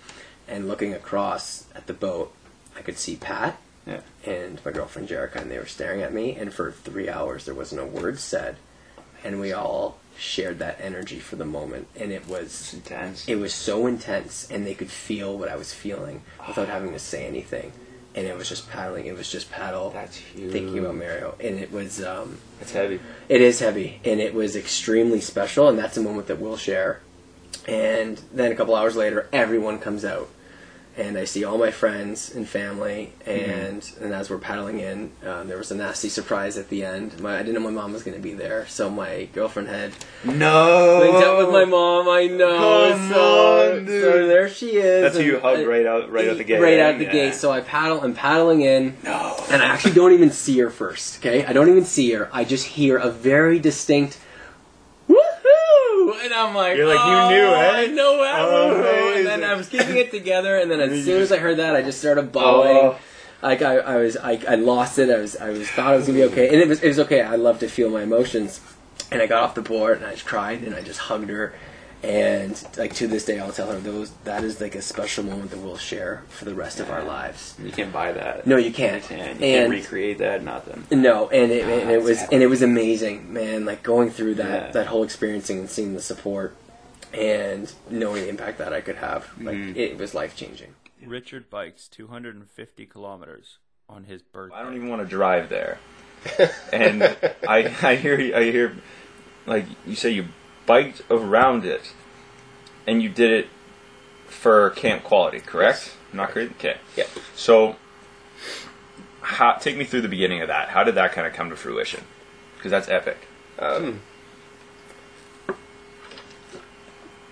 And 0.49 0.67
looking 0.67 0.95
across 0.95 1.67
at 1.75 1.87
the 1.87 1.93
boat, 1.93 2.33
I 2.77 2.81
could 2.83 2.99
see 2.99 3.17
Pat 3.17 3.59
Yeah. 3.87 4.01
and 4.25 4.61
my 4.65 4.71
girlfriend 4.73 5.09
Jerica, 5.09 5.37
and 5.37 5.51
they 5.51 5.59
were 5.59 5.67
staring 5.67 6.01
at 6.03 6.13
me. 6.13 6.35
And 6.37 6.53
for 6.53 6.73
three 6.73 7.09
hours, 7.09 7.45
there 7.45 7.55
wasn't 7.55 7.83
a 7.83 7.87
word 7.87 8.19
said, 8.19 8.57
and 9.23 9.41
we 9.41 9.53
all 9.53 9.99
shared 10.17 10.59
that 10.59 10.79
energy 10.81 11.19
for 11.21 11.37
the 11.37 11.45
moment. 11.45 11.87
And 11.99 12.11
it 12.13 12.27
was 12.27 12.73
intense. 12.75 13.29
It 13.29 13.37
was 13.37 13.53
so 13.55 13.87
intense, 13.87 14.49
and 14.51 14.67
they 14.67 14.75
could 14.75 14.91
feel 14.91 15.37
what 15.39 15.49
I 15.49 15.57
was 15.57 15.73
feeling 15.73 16.23
without 16.47 16.69
having 16.69 16.93
to 16.93 16.99
say 16.99 17.27
anything. 17.27 17.73
And 18.15 18.27
it 18.27 18.37
was 18.37 18.49
just 18.49 18.69
paddling. 18.71 19.07
It 19.07 19.17
was 19.17 19.31
just 19.31 19.51
paddle. 19.51 19.91
That's 19.91 20.17
huge. 20.17 20.51
Thinking 20.51 20.79
about 20.79 20.97
Mario, 20.97 21.37
and 21.39 21.59
it 21.61 21.71
was. 21.71 22.03
Um, 22.03 22.39
It's 22.61 22.73
heavy. 22.73 22.99
it 23.29 23.41
is 23.43 23.61
heavy, 23.61 24.01
and 24.05 24.19
it 24.19 24.35
was 24.35 24.57
extremely 24.57 25.21
special, 25.21 25.69
and 25.69 25.79
that's 25.79 25.97
a 25.97 26.03
moment 26.03 26.27
that 26.29 26.41
we'll 26.41 26.57
share. 26.57 27.01
And 27.69 28.21
then 28.33 28.51
a 28.51 28.55
couple 28.57 28.75
hours 28.75 28.97
later, 28.97 29.29
everyone 29.33 29.79
comes 29.79 30.05
out, 30.05 30.29
and 30.99 31.17
I 31.17 31.25
see 31.25 31.45
all 31.45 31.57
my 31.59 31.71
friends 31.71 32.35
and 32.35 32.47
family, 32.49 33.13
and 33.25 33.89
and 34.01 34.13
as 34.13 34.29
we're 34.29 34.39
paddling 34.39 34.81
in, 34.81 35.13
um, 35.25 35.47
there 35.49 35.57
was 35.57 35.71
a 35.71 35.77
nasty 35.77 36.09
surprise 36.09 36.59
at 36.59 36.69
the 36.69 36.85
end. 36.85 37.21
My, 37.21 37.37
I 37.37 37.39
didn't 37.39 37.55
know 37.55 37.61
my 37.61 37.71
mom 37.71 37.93
was 37.93 38.03
going 38.03 38.17
to 38.17 38.23
be 38.23 38.35
there, 38.35 38.67
so 38.67 38.91
my 38.91 39.29
girlfriend 39.33 39.69
had 39.69 39.93
No. 40.25 40.99
linked 41.01 41.23
up 41.25 41.39
with 41.39 41.51
my 41.51 41.65
mom. 41.65 42.09
I 42.09 42.27
know. 42.27 42.91
Come 42.93 43.09
so, 43.09 43.77
on, 43.79 43.85
dude. 43.87 44.03
so 44.03 44.27
there 44.27 44.49
she 44.49 44.71
is. 44.77 45.03
That's 45.03 45.17
who 45.17 45.23
you 45.23 45.39
hugged 45.41 45.67
right 45.67 45.87
out, 45.87 46.11
right 46.11 46.29
out 46.29 46.37
the 46.37 46.45
gate. 46.45 46.61
Right 46.61 46.81
out 46.81 46.99
the 46.99 47.05
Yeah. 47.05 47.13
gate. 47.13 47.35
So 47.35 47.51
I 47.53 47.61
paddle. 47.61 48.01
I'm 48.01 48.15
paddling 48.15 48.63
in, 48.63 48.97
no. 49.05 49.37
and 49.51 49.63
I 49.63 49.67
actually 49.67 49.95
don't 49.95 50.13
even 50.13 50.31
see 50.33 50.59
her 50.59 50.71
first. 50.71 51.19
Okay, 51.19 51.45
I 51.47 51.53
don't 51.53 51.69
even 51.69 51.85
see 51.85 52.11
her. 52.13 52.29
I 52.33 52.43
just 52.45 52.67
hear 52.67 52.97
a 52.99 53.11
very 53.11 53.59
distinct 53.61 54.19
and 56.23 56.33
I'm 56.35 56.55
like, 56.55 56.77
You're 56.77 56.87
like, 56.87 56.99
you 56.99 57.13
"Oh, 57.13 57.29
knew, 57.31 57.55
eh? 57.55 57.71
I 57.83 57.87
know 57.87 58.19
that 58.23 58.41
Oh. 58.41 59.15
And 59.17 59.27
then. 59.27 59.45
I 59.45 59.55
was 59.55 59.69
keeping 59.69 59.97
it 59.97 60.11
together, 60.11 60.57
and 60.59 60.71
then 60.71 60.81
as 60.81 61.05
soon 61.07 61.23
as 61.23 61.33
I 61.33 61.39
heard 61.39 61.57
that, 61.59 61.75
I 61.77 61.83
just 61.83 61.99
started 62.01 62.33
bawling. 62.33 62.77
Oh. 62.77 62.99
Like 63.43 63.63
I, 63.63 63.77
I 63.79 63.97
was, 63.97 64.17
I, 64.17 64.41
I 64.49 64.55
lost 64.57 64.99
it. 64.99 65.11
I 65.11 65.19
was, 65.19 65.37
I 65.37 65.51
was 65.51 65.69
thought 65.71 65.95
it 65.95 65.99
was 65.99 66.07
gonna 66.07 66.19
be 66.19 66.25
okay, 66.25 66.49
and 66.49 66.57
it 66.57 66.67
was, 66.69 66.83
it 66.83 66.89
was 66.89 66.99
okay. 67.01 67.23
I 67.23 67.37
love 67.37 67.61
to 67.61 67.69
feel 67.69 67.89
my 67.89 68.03
emotions, 68.03 68.61
and 69.13 69.23
I 69.23 69.27
got 69.27 69.43
off 69.45 69.55
the 69.55 69.63
board 69.63 69.99
and 69.99 70.07
I 70.07 70.13
just 70.13 70.27
cried 70.27 70.63
and 70.63 70.75
I 70.75 70.83
just 70.83 70.99
hugged 70.99 71.31
her, 71.31 71.55
and 72.03 72.63
like 72.77 72.95
to 72.95 73.07
this 73.09 73.25
day, 73.25 73.39
I'll 73.41 73.53
tell 73.53 73.71
her 73.73 73.79
those 73.81 74.11
that 74.25 74.45
is 74.45 74.61
like 74.61 74.75
a 74.75 74.83
special 74.83 75.25
moment 75.25 75.51
that 75.51 75.59
we'll 75.59 75.77
share 75.77 76.23
for 76.29 76.45
the 76.45 76.55
rest 76.55 76.79
of 76.81 76.91
our 76.91 77.03
lives. 77.03 77.57
You 77.63 77.73
can't 77.73 77.93
buy 77.93 78.13
that. 78.13 78.47
No, 78.47 78.57
you 78.57 78.73
can't. 78.73 79.03
You 79.03 79.17
can't, 79.17 79.31
And- 79.31 79.41
you 79.41 79.47
can't 79.47 79.71
recreate 79.71 80.19
that. 80.19 80.43
Nothing. 80.45 80.85
No, 80.91 81.29
and 81.29 81.51
it, 81.51 81.65
and 81.65 81.91
it 81.91 82.01
Ah, 82.01 82.03
was 82.05 82.19
that's 82.21 82.33
and 82.33 82.43
it 82.43 82.47
was 82.47 82.63
amazing, 82.63 83.33
man. 83.33 83.65
Like 83.65 83.83
going 83.83 84.11
through 84.11 84.35
that 84.37 84.67
Yeah. 84.67 84.71
that 84.73 84.87
whole 84.87 85.03
experiencing 85.03 85.59
and 85.59 85.69
seeing 85.69 85.95
the 85.95 86.01
support, 86.03 86.55
and 87.13 87.73
knowing 87.91 88.23
the 88.23 88.29
impact 88.29 88.59
that 88.59 88.73
I 88.73 88.81
could 88.81 88.97
have, 88.97 89.27
like 89.41 89.57
Mhm. 89.57 89.77
it 89.77 89.99
was 89.99 90.15
life 90.15 90.37
changing. 90.37 90.75
Richard 91.05 91.49
bikes 91.51 91.89
250 91.89 92.87
kilometers 92.87 93.59
on 93.89 94.05
his 94.05 94.23
birthday. 94.23 94.57
I 94.57 94.63
don't 94.63 94.75
even 94.77 94.89
want 94.89 95.03
to 95.03 95.09
drive 95.09 95.49
there. 95.49 95.79
and 96.73 97.03
I, 97.49 97.73
I 97.83 97.95
hear, 97.95 98.15
I 98.37 98.43
hear, 98.45 98.77
like 99.47 99.65
you 99.87 99.95
say, 99.95 100.11
you 100.11 100.27
biked 100.69 101.03
around 101.11 101.65
it, 101.65 101.93
and 102.87 103.03
you 103.03 103.09
did 103.09 103.33
it 103.33 103.49
for 104.27 104.71
camp 104.71 105.03
quality, 105.03 105.41
correct? 105.41 105.97
Not 106.13 106.31
crazy. 106.31 106.53
Okay. 106.59 106.77
Yeah. 106.95 107.05
So, 107.35 107.77
how, 109.23 109.55
take 109.55 109.77
me 109.77 109.85
through 109.85 110.03
the 110.03 110.09
beginning 110.09 110.43
of 110.43 110.49
that. 110.49 110.69
How 110.69 110.85
did 110.85 110.95
that 110.95 111.13
kind 111.13 111.27
of 111.27 111.33
come 111.33 111.51
to 111.51 111.57
fruition? 111.57 112.05
Because 112.57 112.71
that's 112.71 112.89
epic. 112.89 113.27
Um, 113.59 114.01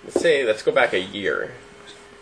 let's 0.05 0.21
say 0.21 0.45
let's 0.45 0.63
go 0.63 0.73
back 0.73 0.93
a 0.93 1.01
year. 1.01 1.53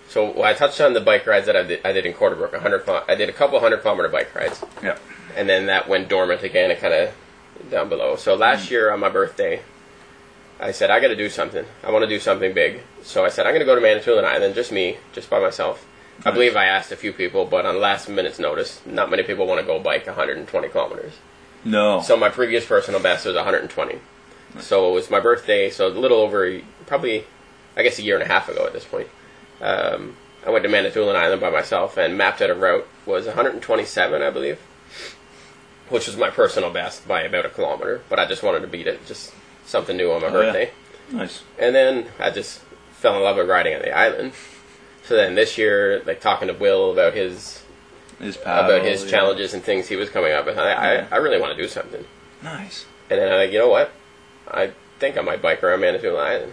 So 0.09 0.31
well, 0.31 0.45
I 0.45 0.53
touched 0.55 0.81
on 0.81 0.93
the 0.93 1.01
bike 1.01 1.27
rides 1.27 1.47
that 1.47 1.57
I 1.57 1.63
did, 1.63 1.81
I 1.85 1.93
did 1.93 2.05
in 2.07 2.13
Quarterbrook. 2.13 2.53
100, 2.53 2.85
kil- 2.85 3.05
I 3.09 3.15
did 3.15 3.29
a 3.29 3.33
couple 3.33 3.59
hundred 3.61 3.83
kilometer 3.83 4.09
bike 4.09 4.35
rides. 4.35 4.63
Yeah. 4.83 4.99
and 5.37 5.49
then 5.49 5.67
that 5.67 5.89
went 5.89 6.09
dormant 6.09 6.43
again. 6.43 6.71
It 6.71 6.81
kind 6.81 6.95
of 6.95 7.15
down 7.71 7.89
below. 7.89 8.17
So 8.17 8.35
last 8.35 8.71
year 8.71 8.91
on 8.93 9.01
my 9.01 9.09
birthday, 9.09 9.63
I 10.61 10.73
said 10.73 10.91
I 10.91 11.01
got 11.01 11.09
to 11.09 11.17
do 11.17 11.29
something. 11.29 11.65
I 11.83 11.91
want 11.91 12.03
to 12.03 12.09
do 12.09 12.21
something 12.21 12.55
big. 12.55 12.83
So 13.03 13.25
I 13.25 13.29
said 13.29 13.47
I'm 13.47 13.53
going 13.53 13.61
to 13.61 13.67
go 13.67 13.75
to 13.75 13.81
Manitoulin 13.81 14.25
Island, 14.25 14.55
just 14.55 14.73
me, 14.73 14.99
just 15.13 15.29
by 15.29 15.41
myself. 15.41 15.87
I 16.25 16.31
believe 16.31 16.57
I 16.57 16.67
asked 16.67 16.93
a 16.93 16.97
few 16.97 17.13
people, 17.13 17.45
but 17.45 17.67
on 17.67 17.81
last 17.81 18.09
minute's 18.09 18.39
notice, 18.39 18.81
not 18.87 19.11
many 19.11 19.25
people 19.25 19.47
want 19.47 19.61
to 19.61 19.67
go 19.67 19.81
bike 19.81 20.07
120 20.07 20.69
kilometers. 20.69 21.15
No. 21.65 22.01
So 22.01 22.17
my 22.17 22.29
previous 22.29 22.65
personal 22.65 23.01
best 23.01 23.27
was 23.27 23.35
120. 23.35 23.99
So 24.61 24.91
it 24.91 24.95
was 24.95 25.11
my 25.11 25.19
birthday, 25.19 25.71
so 25.71 25.89
a 25.89 25.91
little 25.91 26.19
over, 26.19 26.61
probably, 26.87 27.25
I 27.77 27.83
guess 27.83 27.99
a 27.99 28.03
year 28.03 28.15
and 28.15 28.23
a 28.23 28.33
half 28.33 28.49
ago 28.49 28.67
at 28.67 28.73
this 28.73 28.85
point. 28.85 29.09
Um, 29.61 30.17
I 30.47 30.51
went 30.51 30.63
to 30.63 30.69
Manitoulin 30.69 31.17
Island 31.17 31.41
by 31.41 31.51
myself 31.51 31.97
and 31.97 32.17
mapped 32.17 32.41
out 32.41 32.51
a 32.51 32.55
route 32.55 32.87
was 33.07 33.27
127, 33.27 34.23
I 34.23 34.31
believe, 34.31 34.61
which 35.89 36.07
was 36.07 36.17
my 36.17 36.31
personal 36.31 36.71
best 36.71 37.09
by 37.09 37.23
about 37.23 37.47
a 37.47 37.51
kilometer. 37.51 38.03
But 38.09 38.19
I 38.19 38.27
just 38.27 38.43
wanted 38.43 38.61
to 38.61 38.69
beat 38.69 38.87
it, 38.87 39.05
just 39.07 39.33
something 39.65 39.97
new 39.97 40.11
on 40.13 40.21
my 40.23 40.29
Oh, 40.29 40.31
yeah. 40.41 40.47
birthday. 40.47 40.71
Nice. 41.11 41.43
And 41.59 41.75
then 41.75 42.07
I 42.19 42.31
just 42.31 42.61
fell 42.93 43.17
in 43.17 43.23
love 43.23 43.37
with 43.37 43.49
riding 43.49 43.75
on 43.75 43.83
the 43.83 43.97
island. 43.97 44.33
So 45.05 45.15
then 45.17 45.35
this 45.35 45.59
year, 45.59 46.03
like 46.07 46.21
talking 46.21 46.49
to 46.49 46.55
Will 46.55 46.93
about 46.93 47.13
his 47.15 47.63
His 48.19 48.37
about 48.41 48.83
his 48.83 49.05
yeah. 49.05 49.11
challenges 49.11 49.53
and 49.55 49.63
things 49.63 49.89
he 49.89 49.97
was 49.97 50.09
coming 50.09 50.33
up 50.33 50.47
with, 50.47 50.57
I, 50.59 50.71
Yeah. 50.95 51.07
I, 51.11 51.15
I 51.17 51.19
really 51.19 51.41
want 51.41 51.57
to 51.57 51.63
do 51.63 51.69
something. 51.69 52.05
Nice. 52.43 52.87
And 53.11 53.21
then 53.21 53.31
I'm 53.33 53.39
like, 53.39 53.53
you 53.53 53.59
know 53.59 53.69
what? 53.69 53.91
I 54.49 54.73
think 54.99 55.19
I 55.19 55.21
might 55.21 55.43
bike 55.43 55.63
around 55.63 55.81
Manitoulin 55.81 56.21
Island. 56.25 56.53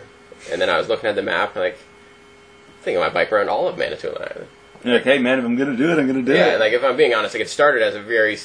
And 0.51 0.59
then 0.61 0.69
I 0.69 0.77
was 0.77 0.89
looking 0.89 1.09
at 1.09 1.15
the 1.15 1.21
map, 1.21 1.55
like, 1.55 1.75
I 1.75 2.83
think 2.83 2.97
I 2.97 3.01
might 3.01 3.13
bike 3.13 3.31
around 3.31 3.47
all 3.49 3.67
of 3.67 3.77
Manitoulin 3.77 4.21
Island. 4.21 4.47
You're 4.83 4.95
like, 4.95 5.03
hey 5.03 5.19
man, 5.19 5.37
if 5.39 5.45
I'm 5.45 5.55
gonna 5.55 5.77
do 5.77 5.91
it, 5.91 5.99
I'm 5.99 6.07
gonna 6.07 6.23
do 6.23 6.33
yeah, 6.33 6.55
it. 6.55 6.59
like 6.59 6.73
if 6.73 6.83
I'm 6.83 6.97
being 6.97 7.13
honest, 7.13 7.35
like 7.35 7.41
it 7.43 7.49
started 7.49 7.83
as 7.83 7.93
a 7.95 8.01
very, 8.01 8.37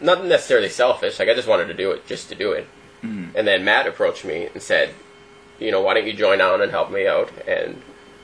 not 0.00 0.24
necessarily 0.26 0.68
selfish. 0.68 1.18
Like 1.18 1.28
I 1.30 1.34
just 1.34 1.48
wanted 1.48 1.66
to 1.68 1.74
do 1.74 1.90
it 1.92 2.06
just 2.06 2.28
to 2.28 2.34
do 2.34 2.52
it. 2.52 2.66
Mhm. 3.02 3.34
And 3.34 3.46
then 3.46 3.64
Matt 3.64 3.86
approached 3.86 4.24
me 4.24 4.48
and 4.52 4.62
said, 4.62 4.90
you 5.58 5.70
know, 5.70 5.80
why 5.80 5.94
don't 5.94 6.06
you 6.06 6.12
join 6.12 6.40
on 6.40 6.60
and 6.62 6.70
help 6.70 6.90
me 6.90 7.06
out 7.06 7.30
and 7.46 7.80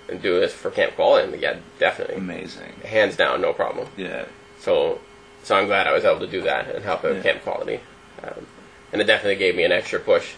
and 0.08 0.22
do 0.22 0.40
this 0.40 0.52
for 0.54 0.70
Camp 0.70 0.94
Quality? 0.94 1.32
And 1.32 1.42
yeah, 1.42 1.56
definitely, 1.78 2.16
amazing, 2.16 2.72
hands 2.84 3.16
down, 3.16 3.40
no 3.40 3.52
problem. 3.52 3.88
Yeah. 3.96 4.24
So, 4.60 5.00
so 5.44 5.54
I'm 5.56 5.66
glad 5.66 5.86
I 5.86 5.92
was 5.92 6.04
able 6.04 6.20
to 6.20 6.26
do 6.26 6.40
that 6.42 6.74
and 6.74 6.84
help 6.84 7.04
out 7.04 7.16
Yeah. 7.16 7.22
Camp 7.22 7.42
Quality, 7.42 7.80
um, 8.22 8.46
and 8.92 9.00
it 9.02 9.04
definitely 9.04 9.36
gave 9.36 9.54
me 9.54 9.64
an 9.64 9.72
extra 9.72 9.98
push. 10.00 10.32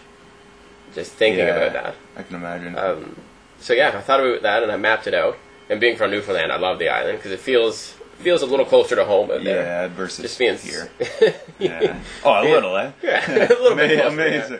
Just 0.93 1.13
thinking 1.13 1.39
Yeah, 1.45 1.55
about 1.55 1.73
that. 1.73 1.95
I 2.17 2.23
can 2.23 2.35
imagine. 2.35 2.77
Um, 2.77 3.15
so 3.59 3.73
yeah, 3.73 3.89
I 3.95 4.01
thought 4.01 4.19
about 4.19 4.41
that 4.41 4.61
and 4.63 4.71
I 4.71 4.75
mapped 4.77 5.07
it 5.07 5.13
out. 5.13 5.37
And 5.69 5.79
being 5.79 5.95
from 5.95 6.11
Newfoundland, 6.11 6.51
I 6.51 6.57
love 6.57 6.79
the 6.79 6.89
island 6.89 7.17
because 7.19 7.31
it 7.31 7.39
feels 7.39 7.95
feels 8.21 8.41
a 8.41 8.45
little 8.45 8.65
closer 8.65 8.95
to 8.95 9.05
home 9.05 9.31
out 9.31 9.43
there. 9.43 9.63
Yeah, 9.63 9.87
versus 9.89 10.23
just 10.23 10.39
being 10.39 10.57
here. 10.57 10.89
yeah. 11.59 11.99
Oh, 12.23 12.41
a 12.41 12.43
little, 12.43 12.75
eh? 12.77 12.91
Yeah, 13.03 13.27
a 13.27 13.47
little 13.49 13.75
bit 13.75 13.91
Ama- 13.91 14.01
closer, 14.01 14.27
yeah. 14.27 14.35
Amazing. 14.37 14.59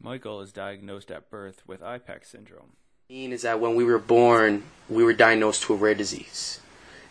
Michael 0.00 0.40
is 0.40 0.52
diagnosed 0.52 1.10
at 1.10 1.30
birth 1.30 1.62
with 1.66 1.80
IPEX 1.80 2.26
syndrome. 2.26 2.72
mean 3.10 3.32
is 3.32 3.42
that 3.42 3.60
when 3.60 3.74
we 3.74 3.84
were 3.84 3.98
born, 3.98 4.62
we 4.88 5.02
were 5.02 5.12
diagnosed 5.12 5.62
to 5.64 5.74
a 5.74 5.76
rare 5.76 5.94
disease. 5.94 6.60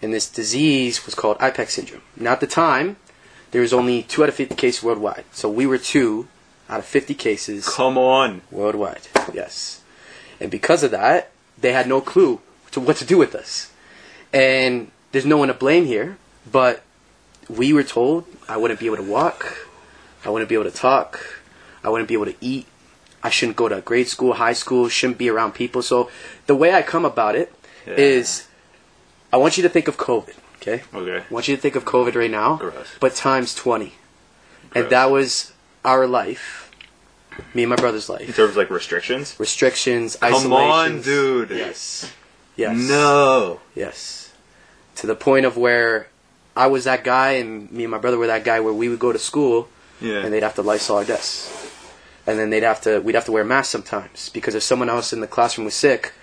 And 0.01 0.13
this 0.13 0.29
disease 0.29 1.05
was 1.05 1.15
called 1.15 1.37
IPEX 1.39 1.69
syndrome. 1.71 2.03
Now, 2.15 2.33
at 2.33 2.39
the 2.39 2.47
time, 2.47 2.97
there 3.51 3.61
was 3.61 3.73
only 3.73 4.03
2 4.03 4.23
out 4.23 4.29
of 4.29 4.35
50 4.35 4.55
cases 4.55 4.83
worldwide. 4.83 5.25
So 5.31 5.49
we 5.49 5.65
were 5.65 5.77
2 5.77 6.27
out 6.69 6.79
of 6.79 6.85
50 6.85 7.13
cases. 7.13 7.67
Come 7.67 7.97
on. 7.97 8.41
Worldwide, 8.51 9.07
yes. 9.33 9.81
And 10.39 10.51
because 10.51 10.83
of 10.83 10.91
that, 10.91 11.31
they 11.57 11.73
had 11.73 11.87
no 11.87 12.01
clue 12.01 12.41
to 12.71 12.79
what 12.79 12.97
to 12.97 13.05
do 13.05 13.17
with 13.17 13.33
us. 13.35 13.71
And 14.33 14.91
there's 15.11 15.25
no 15.25 15.37
one 15.37 15.47
to 15.47 15.53
blame 15.53 15.85
here, 15.85 16.17
but 16.51 16.83
we 17.49 17.73
were 17.73 17.83
told 17.83 18.25
I 18.49 18.57
wouldn't 18.57 18.79
be 18.79 18.85
able 18.87 18.97
to 18.97 19.03
walk, 19.03 19.67
I 20.25 20.29
wouldn't 20.29 20.49
be 20.49 20.55
able 20.55 20.65
to 20.69 20.77
talk, 20.77 21.41
I 21.83 21.89
wouldn't 21.89 22.07
be 22.07 22.13
able 22.13 22.25
to 22.25 22.35
eat, 22.41 22.65
I 23.23 23.29
shouldn't 23.29 23.57
go 23.57 23.69
to 23.69 23.81
grade 23.81 24.07
school, 24.07 24.33
high 24.33 24.53
school, 24.53 24.89
shouldn't 24.89 25.17
be 25.17 25.29
around 25.29 25.53
people. 25.53 25.81
So 25.81 26.09
the 26.45 26.55
way 26.55 26.73
I 26.73 26.81
come 26.81 27.05
about 27.05 27.35
it 27.35 27.53
is, 27.85 28.47
I 29.31 29.37
want 29.37 29.57
you 29.57 29.63
to 29.63 29.69
think 29.69 29.87
of 29.87 29.97
COVID, 29.97 30.33
okay? 30.57 30.83
Okay. 30.93 31.23
I 31.29 31.33
want 31.33 31.47
you 31.47 31.55
to 31.55 31.61
think 31.61 31.75
of 31.75 31.85
COVID 31.85 32.15
right 32.15 32.31
now, 32.31 32.57
Gross. 32.57 32.87
but 32.99 33.15
times 33.15 33.55
20. 33.55 33.85
Gross. 33.85 33.95
And 34.75 34.89
that 34.91 35.09
was 35.09 35.53
our 35.85 36.05
life, 36.05 36.69
me 37.53 37.63
and 37.63 37.69
my 37.69 37.75
brother's 37.77 38.09
In 38.09 38.15
life. 38.15 38.35
terms 38.35 38.51
of 38.51 38.57
like 38.57 38.69
restrictions. 38.69 39.35
Restrictions, 39.39 40.17
Come 40.17 40.51
on, 40.51 41.01
dude. 41.01 41.51
Yes. 41.51 42.11
Yes. 42.57 42.75
No. 42.77 43.61
Yes. 43.75 44.26
To 44.97 45.07
the 45.07 45.15
point 45.15 45.45
of 45.45 45.57
where 45.57 46.07
I 46.55 46.67
was 46.67 46.85
that 46.85 47.03
guy, 47.03 47.33
and 47.33 47.71
me 47.71 47.83
and 47.83 47.91
my 47.91 47.97
brother 47.99 48.17
were 48.17 48.27
that 48.27 48.43
guy 48.43 48.59
where 48.59 48.73
we 48.73 48.89
would 48.89 48.99
go 48.99 49.11
to 49.13 49.19
school, 49.19 49.69
Yeah. 50.01 50.17
and 50.23 50.33
they'd 50.33 50.43
have 50.43 50.55
to 50.55 50.61
Lysol 50.63 50.97
our 50.97 51.03
desks, 51.05 51.49
and 52.25 52.37
then 52.39 52.49
they'd 52.49 52.63
have 52.63 52.81
to 52.81 52.99
we'd 52.99 53.15
have 53.15 53.25
to 53.25 53.31
wear 53.31 53.43
masks 53.43 53.71
sometimes 53.71 54.29
because 54.29 54.55
if 54.55 54.63
someone 54.63 54.89
else 54.89 55.13
in 55.13 55.21
the 55.21 55.27
classroom 55.27 55.65
was 55.65 55.75
sick, 55.75 56.13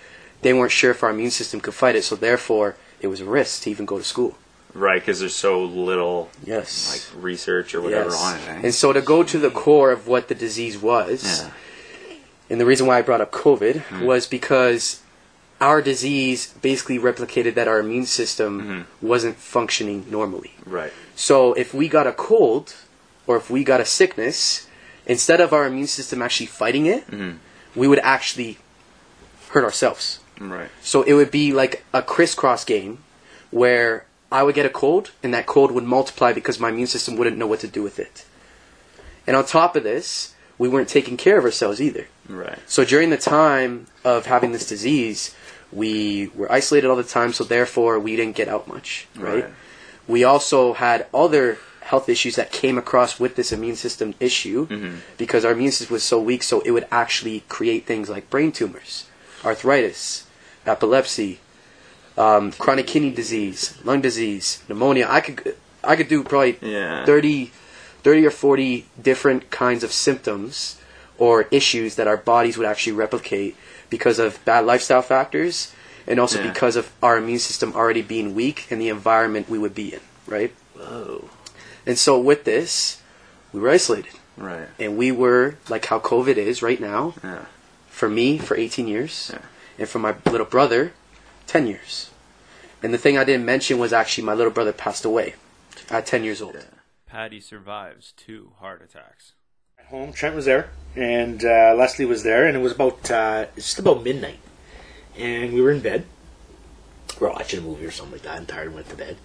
they 0.41 0.53
weren't 0.53 0.71
sure 0.71 0.91
if 0.91 1.03
our 1.03 1.09
immune 1.09 1.31
system 1.31 1.59
could 1.61 1.73
fight 1.73 1.95
it, 1.95 2.03
so 2.03 2.15
therefore 2.15 2.75
it 3.01 3.07
was 3.07 3.21
a 3.21 3.25
risk 3.25 3.63
to 3.63 3.69
even 3.71 3.85
go 3.85 3.97
to 3.97 4.03
school. 4.03 4.37
Right, 4.73 5.01
because 5.01 5.21
there's 5.21 5.35
so 5.35 5.63
little 5.63 6.29
Yes. 6.45 6.89
like 7.13 7.23
research 7.23 7.73
or 7.73 7.81
whatever 7.81 8.09
Yes. 8.09 8.21
on 8.21 8.35
it. 8.35 8.41
Eh? 8.49 8.59
And 8.65 8.75
so 8.75 8.91
to 8.91 8.99
go 9.01 9.23
to 9.23 9.37
the 9.39 9.49
core 9.49 9.91
of 9.91 10.05
what 10.07 10.27
the 10.27 10.35
disease 10.35 10.77
was, 10.77 11.23
Yeah. 11.23 11.49
and 12.49 12.59
the 12.59 12.65
reason 12.65 12.85
why 12.85 12.97
I 12.97 13.01
brought 13.01 13.21
up 13.21 13.31
COVID 13.31 13.83
Mhm. 13.89 14.01
was 14.05 14.27
because 14.27 14.97
our 15.61 15.81
disease 15.81 16.53
basically 16.61 16.99
replicated 16.99 17.53
that 17.55 17.67
our 17.67 17.79
immune 17.79 18.05
system 18.05 18.85
wasn't 19.01 19.37
functioning 19.37 20.05
normally. 20.09 20.51
Right. 20.65 20.91
So 21.15 21.53
if 21.53 21.73
we 21.73 21.87
got 21.87 22.07
a 22.07 22.11
cold 22.11 22.75
or 23.25 23.37
if 23.37 23.49
we 23.49 23.63
got 23.63 23.79
a 23.81 23.85
sickness, 23.85 24.67
instead 25.05 25.39
of 25.41 25.53
our 25.53 25.65
immune 25.65 25.87
system 25.87 26.21
actually 26.21 26.47
fighting 26.47 26.85
it, 26.85 27.09
Mhm. 27.09 27.37
we 27.75 27.87
would 27.87 27.99
actually 27.99 28.57
hurt 29.49 29.63
ourselves. 29.63 30.19
Right. 30.39 30.69
So 30.81 31.03
it 31.03 31.13
would 31.13 31.31
be 31.31 31.53
like 31.53 31.83
a 31.93 32.01
crisscross 32.01 32.65
game 32.65 32.99
where 33.51 34.05
I 34.31 34.43
would 34.43 34.55
get 34.55 34.65
a 34.65 34.69
cold 34.69 35.11
and 35.23 35.33
that 35.33 35.45
cold 35.45 35.71
would 35.71 35.85
multiply 35.85 36.33
because 36.33 36.59
my 36.59 36.69
immune 36.69 36.87
system 36.87 37.15
wouldn't 37.15 37.37
know 37.37 37.47
what 37.47 37.61
to 37.61 37.67
do 37.67 37.81
with 37.81 37.97
it. 37.99 38.25
And 39.25 39.35
on 39.37 39.45
top 39.45 39.75
of 39.77 39.83
this, 39.83 40.33
we 40.57 40.67
weren't 40.67 40.89
taking 40.89 41.15
care 41.17 41.37
of 41.37 41.45
ourselves 41.45 41.81
either. 41.81 42.07
Right. 42.27 42.59
So 42.67 42.83
during 42.83 43.09
the 43.09 43.17
time 43.17 43.87
of 44.03 44.25
having 44.25 44.51
this 44.51 44.67
disease, 44.67 45.33
we 45.71 46.31
were 46.35 46.51
isolated 46.51 46.87
all 46.89 46.95
the 46.95 47.03
time, 47.03 47.33
so 47.33 47.43
therefore 47.43 47.99
we 47.99 48.15
didn't 48.15 48.35
get 48.35 48.47
out 48.47 48.67
much, 48.67 49.07
right? 49.15 49.43
Right. 49.45 49.53
We 50.07 50.23
also 50.23 50.73
had 50.73 51.07
other 51.13 51.57
health 51.81 52.09
issues 52.09 52.35
that 52.35 52.51
came 52.51 52.77
across 52.77 53.19
with 53.19 53.35
this 53.35 53.51
immune 53.51 53.75
system 53.75 54.13
issue 54.19 54.67
Mhm. 54.67 54.97
because 55.17 55.45
our 55.45 55.51
immune 55.51 55.71
system 55.71 55.93
was 55.93 56.03
so 56.03 56.19
weak, 56.19 56.41
so 56.43 56.61
it 56.61 56.71
would 56.71 56.87
actually 56.91 57.43
create 57.49 57.85
things 57.85 58.09
like 58.09 58.29
brain 58.29 58.51
tumors, 58.51 59.05
arthritis, 59.43 60.23
epilepsy, 60.65 61.39
um, 62.17 62.51
chronic 62.53 62.87
kidney 62.87 63.11
disease, 63.11 63.75
lung 63.83 64.01
disease, 64.01 64.59
pneumonia. 64.67 65.07
I 65.09 65.21
could 65.21 65.55
I 65.83 65.95
could 65.95 66.07
do 66.07 66.23
probably 66.23 66.57
Yeah. 66.61 67.05
30, 67.05 67.51
30 68.03 68.25
or 68.25 68.31
40 68.31 68.87
different 68.99 69.51
kinds 69.51 69.83
of 69.83 69.91
symptoms 69.93 70.77
or 71.19 71.45
issues 71.51 71.93
that 71.95 72.07
our 72.07 72.17
bodies 72.17 72.57
would 72.57 72.65
actually 72.65 72.93
replicate 72.93 73.55
because 73.89 74.19
of 74.19 74.43
bad 74.45 74.65
lifestyle 74.65 75.01
factors 75.01 75.73
and 76.07 76.19
also 76.19 76.39
Yeah. 76.39 76.51
because 76.51 76.75
of 76.75 76.91
our 77.01 77.17
immune 77.17 77.39
system 77.39 77.73
already 77.73 78.01
being 78.01 78.35
weak 78.35 78.67
and 78.69 78.79
the 78.81 78.89
environment 78.89 79.49
we 79.49 79.57
would 79.57 79.73
be 79.75 79.93
in, 79.93 80.01
right? 80.27 80.53
Whoa. 80.75 81.29
And 81.85 81.97
so 81.97 82.19
with 82.19 82.43
this, 82.43 83.01
we 83.53 83.59
were 83.59 83.69
isolated. 83.69 84.13
Right. 84.37 84.67
And 84.79 84.97
we 84.97 85.11
were 85.11 85.55
like 85.69 85.85
how 85.85 85.99
COVID 85.99 86.37
is 86.37 86.61
right 86.61 86.79
now. 86.79 87.13
Yeah. 87.23 87.45
For 87.89 88.09
me, 88.09 88.37
for 88.37 88.57
18 88.57 88.87
years. 88.87 89.31
Yeah. 89.33 89.39
And 89.79 89.89
for 89.89 89.99
my 89.99 90.15
little 90.25 90.45
brother, 90.45 90.93
10 91.47 91.67
years. 91.67 92.09
And 92.83 92.93
the 92.93 92.97
thing 92.97 93.17
I 93.17 93.23
didn't 93.23 93.45
mention 93.45 93.77
was 93.79 93.93
actually 93.93 94.25
my 94.25 94.33
little 94.33 94.51
brother 94.51 94.73
passed 94.73 95.05
away 95.05 95.35
at 95.89 96.05
10 96.05 96.23
years 96.23 96.41
old. 96.41 96.55
Yeah. 96.55 96.61
Patty 97.07 97.39
survives 97.39 98.13
two 98.17 98.51
heart 98.59 98.81
attacks. 98.83 99.31
Home, 99.89 100.13
Trent 100.13 100.35
was 100.35 100.45
there, 100.45 100.69
and 100.95 101.43
uh, 101.45 101.73
Leslie 101.77 102.05
was 102.05 102.23
there, 102.23 102.47
and 102.47 102.57
it 102.57 102.59
was 102.59 102.71
about 102.73 103.09
uh, 103.11 103.45
it's 103.55 103.67
just 103.67 103.79
about 103.79 104.03
midnight, 104.03 104.39
and 105.17 105.53
we 105.53 105.61
were 105.61 105.71
in 105.71 105.79
bed. 105.81 106.05
We 107.19 107.27
We're 107.27 107.33
watching 107.33 107.59
a 107.59 107.63
movie 107.63 107.85
or 107.85 107.91
something 107.91 108.13
like 108.13 108.23
that, 108.23 108.37
and 108.37 108.47
tired, 108.47 108.67
and 108.67 108.75
went 108.75 108.89
to 108.89 108.95
bed. 108.95 109.17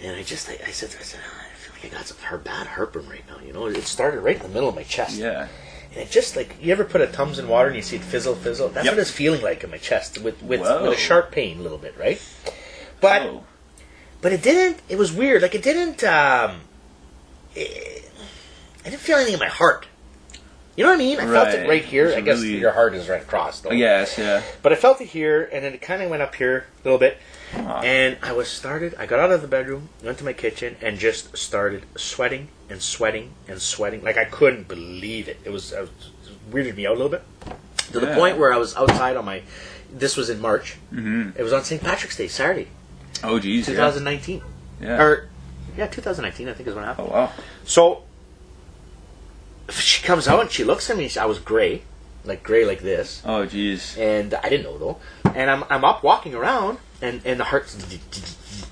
And 0.00 0.16
I 0.16 0.22
just, 0.22 0.48
I, 0.48 0.58
I 0.66 0.70
said, 0.70 0.90
I 0.98 1.02
said, 1.02 1.20
"Ah, 1.24 1.44
I 1.52 1.54
feel 1.56 1.72
like 1.74 1.92
I 1.92 1.96
got 1.98 2.06
some 2.06 2.16
her 2.18 2.38
bad 2.38 2.68
heartburn 2.68 3.08
right 3.08 3.24
now. 3.28 3.38
You 3.44 3.52
know, 3.52 3.66
it 3.66 3.82
started 3.84 4.20
right 4.20 4.36
in 4.36 4.42
the 4.42 4.48
middle 4.48 4.68
of 4.68 4.74
my 4.74 4.82
chest. 4.84 5.18
Yeah. 5.18 5.48
And 5.92 6.00
it 6.02 6.10
just 6.10 6.36
like 6.36 6.56
you 6.62 6.72
ever 6.72 6.84
put 6.84 7.00
a 7.00 7.06
tums 7.06 7.38
in 7.38 7.48
water 7.48 7.68
and 7.68 7.76
you 7.76 7.82
see 7.82 7.96
it 7.96 8.02
fizzle, 8.02 8.34
fizzle. 8.34 8.68
That's 8.68 8.84
Yep. 8.86 8.94
what 8.94 9.00
it's 9.00 9.10
feeling 9.10 9.42
like 9.42 9.64
in 9.64 9.70
my 9.70 9.78
chest 9.78 10.18
with 10.18 10.42
with, 10.42 10.60
Whoa. 10.60 10.84
with 10.84 10.92
a 10.98 11.00
sharp 11.00 11.30
pain 11.32 11.58
a 11.58 11.62
little 11.62 11.78
bit, 11.78 11.96
right? 11.98 12.20
But 13.00 13.42
but 14.22 14.32
it 14.32 14.42
didn't. 14.42 14.80
It 14.88 14.96
was 14.98 15.12
weird. 15.12 15.42
Like 15.42 15.54
it 15.54 15.62
didn't. 15.62 16.02
um 16.04 16.60
it, 17.54 18.10
I 18.84 18.90
didn't 18.90 19.02
feel 19.02 19.16
anything 19.16 19.34
in 19.34 19.40
my 19.40 19.48
heart. 19.48 19.86
You 20.78 20.84
know 20.84 20.90
what 20.90 20.94
I 20.94 20.98
mean? 20.98 21.18
I 21.18 21.26
felt 21.26 21.48
it 21.48 21.58
Right. 21.62 21.68
right 21.68 21.84
here. 21.84 22.06
It's 22.06 22.16
I 22.16 22.20
guess 22.20 22.36
really- 22.40 22.58
your 22.58 22.70
heart 22.70 22.94
is 22.94 23.08
right 23.08 23.20
across. 23.20 23.58
Though. 23.60 23.70
I 23.70 23.76
guess, 23.78 24.16
yeah. 24.16 24.42
But 24.62 24.72
I 24.72 24.76
felt 24.76 25.00
it 25.00 25.06
here, 25.08 25.48
and 25.52 25.64
then 25.64 25.74
it 25.74 25.82
kind 25.82 26.02
of 26.02 26.08
went 26.08 26.22
up 26.22 26.36
here 26.36 26.66
a 26.80 26.84
little 26.84 27.00
bit. 27.00 27.18
And 27.52 28.16
I 28.22 28.30
was 28.30 28.46
started. 28.46 28.94
I 28.96 29.06
got 29.06 29.18
out 29.18 29.32
of 29.32 29.42
the 29.42 29.48
bedroom, 29.48 29.88
went 30.04 30.18
to 30.18 30.24
my 30.24 30.32
kitchen, 30.32 30.76
and 30.80 30.96
just 30.96 31.36
started 31.36 31.82
sweating 31.96 32.46
and 32.70 32.80
sweating 32.80 33.32
and 33.48 33.60
sweating. 33.60 34.04
Like 34.04 34.16
I 34.16 34.24
couldn't 34.24 34.68
believe 34.68 35.26
it. 35.28 35.38
It 35.44 35.50
was, 35.50 35.72
it 35.72 35.80
was 35.80 35.90
it 36.28 36.52
weirded 36.54 36.76
me 36.76 36.86
out 36.86 36.92
a 36.92 36.94
little 36.94 37.08
bit 37.08 37.24
to 37.92 37.98
the 37.98 38.06
Yeah. 38.06 38.14
point 38.14 38.38
where 38.38 38.52
I 38.52 38.56
was 38.58 38.76
outside 38.76 39.16
on 39.16 39.24
my. 39.24 39.42
This 39.92 40.16
was 40.16 40.30
in 40.30 40.40
March. 40.40 40.76
Mm-hmm. 40.94 41.30
It 41.36 41.42
was 41.42 41.52
on 41.52 41.64
St. 41.64 41.82
Patrick's 41.82 42.16
Day, 42.16 42.28
Saturday, 42.28 42.68
Oh, 43.24 43.40
geez. 43.40 43.66
2019. 43.66 44.42
Yeah. 44.80 45.02
Or 45.02 45.28
yeah, 45.76 45.88
2019. 45.88 46.48
I 46.48 46.52
think 46.52 46.68
is 46.68 46.74
when 46.76 46.84
it 46.84 46.86
happened. 46.86 47.08
Oh, 47.10 47.14
wow. 47.14 47.32
So 47.64 48.02
she 49.70 50.02
comes 50.04 50.26
out 50.28 50.40
and 50.40 50.50
she 50.50 50.64
looks 50.64 50.88
at 50.90 50.96
me. 50.96 51.10
I 51.20 51.26
was 51.26 51.38
gray, 51.38 51.82
like 52.24 52.42
gray 52.42 52.64
like 52.64 52.80
this. 52.80 53.22
Oh, 53.24 53.46
jeez. 53.46 53.96
And 53.98 54.34
I 54.34 54.48
didn't 54.48 54.64
know 54.64 54.78
though. 54.78 54.98
And 55.34 55.50
I'm 55.50 55.64
I'm 55.70 55.84
up 55.84 56.02
walking 56.02 56.34
around, 56.34 56.78
and 57.02 57.20
and 57.24 57.38
the 57.40 57.44
heart's. 57.44 57.76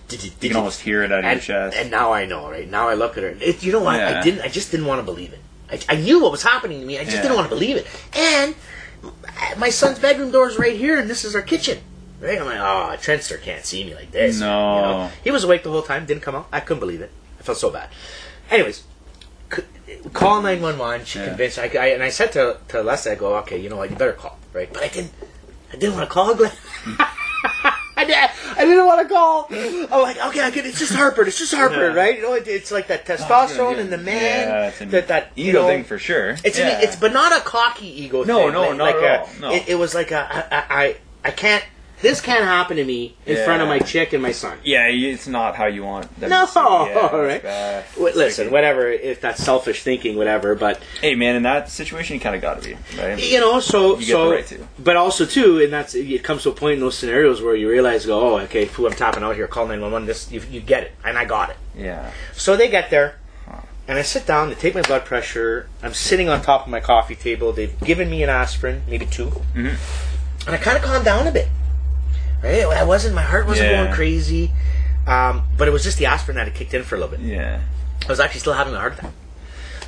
You 0.08 0.48
can 0.50 0.56
almost 0.56 0.80
hear 0.82 1.02
it 1.02 1.10
out 1.10 1.24
of 1.24 1.30
your 1.30 1.40
chest. 1.40 1.76
and 1.76 1.90
now 1.90 2.12
I 2.12 2.26
know, 2.26 2.48
right? 2.48 2.68
Now 2.70 2.88
I 2.88 2.94
look 2.94 3.16
at 3.16 3.24
her. 3.24 3.36
It, 3.40 3.62
you 3.64 3.72
know 3.72 3.82
what? 3.82 3.96
Yeah. 3.96 4.18
I 4.20 4.22
didn't. 4.22 4.40
I 4.42 4.48
just 4.48 4.70
didn't 4.70 4.86
want 4.86 5.00
to 5.00 5.04
believe 5.04 5.32
it. 5.32 5.40
I, 5.70 5.80
I 5.94 5.96
knew 5.96 6.22
what 6.22 6.30
was 6.30 6.42
happening 6.44 6.80
to 6.80 6.86
me. 6.86 6.96
I 6.98 7.04
just 7.04 7.16
Yeah. 7.16 7.22
didn't 7.22 7.36
want 7.36 7.48
to 7.50 7.54
believe 7.54 7.76
it. 7.76 7.86
And 8.14 8.54
my 9.58 9.68
son's 9.70 9.98
bedroom 9.98 10.30
door 10.30 10.48
is 10.48 10.58
right 10.58 10.76
here, 10.76 10.98
and 10.98 11.10
this 11.10 11.24
is 11.24 11.34
our 11.34 11.42
kitchen. 11.42 11.78
Right? 12.20 12.38
I'm 12.38 12.46
like, 12.46 12.58
oh, 12.58 12.96
Trentster 13.02 13.40
can't 13.42 13.64
see 13.64 13.84
me 13.84 13.94
like 13.94 14.10
this. 14.12 14.38
No. 14.40 14.46
You 14.76 14.80
know? 14.82 15.10
He 15.24 15.30
was 15.32 15.42
awake 15.44 15.64
the 15.64 15.70
whole 15.70 15.82
time. 15.82 16.06
Didn't 16.06 16.22
come 16.22 16.34
out. 16.36 16.46
I 16.52 16.60
couldn't 16.60 16.80
believe 16.80 17.00
it. 17.00 17.10
I 17.38 17.42
felt 17.42 17.58
so 17.58 17.70
bad. 17.70 17.90
Anyways, 18.50 18.84
call 20.12 20.42
nine 20.42 20.60
one 20.62 20.78
one. 20.78 21.04
She 21.04 21.18
Yeah. 21.18 21.28
convinced. 21.28 21.58
I, 21.58 21.64
I 21.78 21.86
and 21.88 22.02
I 22.02 22.08
said 22.10 22.32
to 22.32 22.58
to 22.68 22.82
Leslie, 22.82 23.12
I 23.12 23.14
go, 23.14 23.36
okay, 23.38 23.58
you 23.58 23.68
know 23.68 23.76
what? 23.76 23.90
You 23.90 23.96
better 23.96 24.12
call, 24.12 24.38
right? 24.52 24.72
But 24.72 24.82
I 24.82 24.88
didn't. 24.88 25.12
I 25.72 25.76
didn't 25.76 25.96
want 25.96 26.08
to 26.08 26.12
call 26.12 26.34
Glenn. 26.34 26.52
I, 27.98 28.04
did, 28.04 28.14
I 28.58 28.64
didn't 28.64 28.86
want 28.86 29.08
to 29.08 29.12
call. 29.12 29.46
I'm 29.50 30.02
like, 30.02 30.18
okay, 30.26 30.40
I 30.40 30.50
get 30.50 30.66
It's 30.66 30.78
just 30.78 30.92
heartburn. 30.94 31.26
It's 31.28 31.38
just 31.38 31.54
heartburn, 31.54 31.94
Yeah. 31.94 32.00
right? 32.02 32.16
You 32.16 32.22
know, 32.22 32.34
it, 32.34 32.46
it's 32.46 32.70
like 32.70 32.88
that 32.88 33.08
oh, 33.08 33.14
testosterone 33.16 33.76
yeah. 33.76 33.80
in 33.80 33.90
the 33.90 33.98
man. 33.98 34.48
Yeah, 34.48 34.68
it's 34.68 34.80
an 34.80 34.90
that 34.90 35.08
that 35.08 35.32
you 35.34 35.50
ego 35.50 35.62
know, 35.62 35.68
thing 35.68 35.84
for 35.84 35.98
sure. 35.98 36.36
It's 36.44 36.58
yeah. 36.58 36.78
an, 36.78 36.84
it's 36.84 36.96
but 36.96 37.12
not 37.12 37.32
a 37.36 37.40
cocky 37.44 37.86
ego. 38.02 38.22
No, 38.24 38.44
thing. 38.44 38.52
no, 38.52 38.60
like, 38.68 38.76
not 38.76 38.84
like 38.84 38.94
at 38.96 39.02
a, 39.02 39.20
all. 39.20 39.28
No. 39.40 39.52
It, 39.52 39.68
it 39.68 39.74
was 39.76 39.94
like 39.94 40.10
a 40.12 40.18
I, 40.18 40.58
I 40.58 40.84
I- 40.84 40.96
I 41.24 41.30
can't. 41.32 41.64
This 42.06 42.20
can't 42.20 42.44
happen 42.44 42.76
to 42.76 42.84
me 42.84 43.16
in 43.26 43.44
front 43.44 43.62
of 43.62 43.68
my 43.68 43.80
chick 43.80 44.12
and 44.12 44.22
my 44.22 44.30
son. 44.30 44.58
Yeah, 44.62 44.86
it's 44.86 45.26
not 45.26 45.56
how 45.56 45.66
you 45.66 45.82
want. 45.82 46.14
them 46.20 46.30
No. 46.30 46.46
Yeah, 46.54 47.08
all 47.12 47.20
right. 47.20 47.42
listen, 47.98 48.52
whatever. 48.52 48.88
If 48.88 49.20
that's 49.20 49.42
selfish 49.42 49.82
thinking, 49.82 50.16
whatever. 50.16 50.54
But 50.54 50.80
Hey, 51.00 51.16
man, 51.16 51.34
in 51.34 51.42
that 51.42 51.68
situation, 51.68 52.14
you 52.14 52.20
kind 52.20 52.36
of 52.36 52.42
got 52.42 52.62
to 52.62 52.68
be 52.68 52.76
right. 52.96 53.18
you 53.18 53.40
know, 53.40 53.58
so 53.58 53.98
You 53.98 54.04
so, 54.04 54.30
right 54.30 54.60
but 54.78 54.94
also 54.96 55.26
too, 55.26 55.60
and 55.60 55.72
that's 55.72 55.96
it 55.96 56.22
comes 56.22 56.44
to 56.44 56.50
a 56.50 56.52
point 56.52 56.74
in 56.74 56.80
those 56.80 56.96
scenarios 56.96 57.42
where 57.42 57.56
you 57.56 57.68
realize, 57.68 58.06
go, 58.06 58.20
oh, 58.20 58.38
okay, 58.42 58.66
who 58.66 58.86
I'm 58.86 58.92
tapping 58.94 59.24
out 59.24 59.34
here, 59.34 59.48
call 59.48 59.66
nine 59.66 59.80
one 59.80 59.90
one. 59.90 60.06
This 60.06 60.30
you, 60.30 60.40
you 60.48 60.60
get 60.60 60.84
it, 60.84 60.92
and 61.04 61.18
I 61.18 61.24
got 61.24 61.50
it. 61.50 61.56
Yeah. 61.76 62.12
So 62.34 62.56
they 62.56 62.68
get 62.68 62.88
there, 62.90 63.16
and 63.88 63.98
I 63.98 64.02
sit 64.02 64.26
down. 64.26 64.48
They 64.50 64.54
take 64.54 64.76
my 64.76 64.82
blood 64.82 65.04
pressure. 65.04 65.68
I'm 65.82 65.92
sitting 65.94 66.28
on 66.28 66.40
top 66.40 66.62
of 66.66 66.68
my 66.68 66.78
coffee 66.80 67.16
table. 67.16 67.52
They've 67.52 67.76
given 67.80 68.08
me 68.10 68.22
an 68.22 68.30
aspirin, 68.30 68.82
maybe 68.88 69.06
2 69.06 69.24
Mhm. 69.56 69.76
and 70.46 70.54
I 70.54 70.58
kind 70.58 70.76
of 70.76 70.84
calm 70.84 71.02
down 71.02 71.26
a 71.26 71.32
bit. 71.32 71.48
Right, 72.42 72.62
I 72.64 72.84
wasn't. 72.84 73.14
My 73.14 73.22
heart 73.22 73.46
wasn't 73.46 73.70
Yeah. 73.70 73.84
going 73.84 73.94
crazy, 73.94 74.52
um, 75.06 75.42
but 75.56 75.66
it 75.68 75.70
was 75.70 75.82
just 75.82 75.98
the 75.98 76.06
aspirin 76.06 76.36
that 76.36 76.46
had 76.46 76.54
kicked 76.54 76.74
in 76.74 76.82
for 76.84 76.94
a 76.96 76.98
little 76.98 77.16
bit. 77.16 77.20
Yeah. 77.26 77.60
I 78.04 78.08
was 78.08 78.20
actually 78.20 78.40
still 78.40 78.52
having 78.52 78.74
a 78.74 78.78
heart 78.78 78.94
attack. 78.98 79.12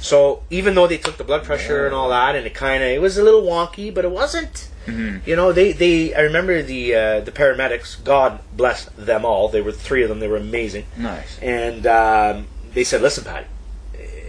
So 0.01 0.43
even 0.51 0.75
though 0.75 0.87
they 0.87 0.97
took 0.99 1.17
the 1.19 1.25
blood 1.25 1.45
pressure 1.45 1.85
and 1.87 1.95
all 1.95 2.09
that, 2.11 2.35
and 2.37 2.47
it 2.47 2.55
kind 2.55 2.83
of 2.83 2.89
it 2.89 3.01
was 3.01 3.19
a 3.19 3.23
little 3.23 3.43
wonky, 3.43 3.93
but 3.93 4.05
it 4.05 4.11
wasn't. 4.11 4.69
Mm-hmm. 4.87 5.29
You 5.29 5.37
know, 5.37 5.53
they, 5.53 5.73
they 5.73 6.15
I 6.15 6.21
remember 6.21 6.63
the 6.63 6.95
uh, 6.95 7.21
the 7.21 7.33
paramedics. 7.33 8.03
God 8.03 8.41
bless 8.57 8.87
them 8.97 9.25
all. 9.25 9.49
They 9.49 9.61
were 9.61 9.73
three 9.73 10.03
of 10.03 10.09
them. 10.09 10.21
They 10.21 10.29
were 10.29 10.37
amazing. 10.39 10.87
Nice. 10.97 11.39
And 11.41 11.87
um, 11.87 12.47
they 12.73 12.85
said, 12.85 13.03
"Listen, 13.03 13.25
Patty. 13.25 13.47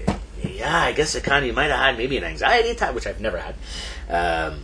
uh, 0.08 0.14
Yeah, 0.44 0.76
I 0.76 0.92
guess 0.92 1.16
it 1.16 1.24
kind 1.24 1.44
of 1.46 1.48
you 1.48 1.54
might 1.54 1.70
have 1.70 1.80
had 1.80 1.98
maybe 1.98 2.18
an 2.18 2.24
anxiety 2.26 2.70
attack, 2.70 2.94
which 2.94 3.08
I've 3.08 3.22
never 3.22 3.38
had. 3.40 3.56
Um, 4.10 4.62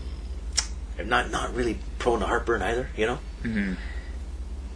I'm 1.00 1.08
not 1.08 1.30
not 1.32 1.54
really 1.54 1.78
prone 2.00 2.20
to 2.20 2.26
heartburn 2.26 2.62
either. 2.62 2.90
You 2.98 3.06
know." 3.06 3.20
Mm-hmm. 3.46 3.74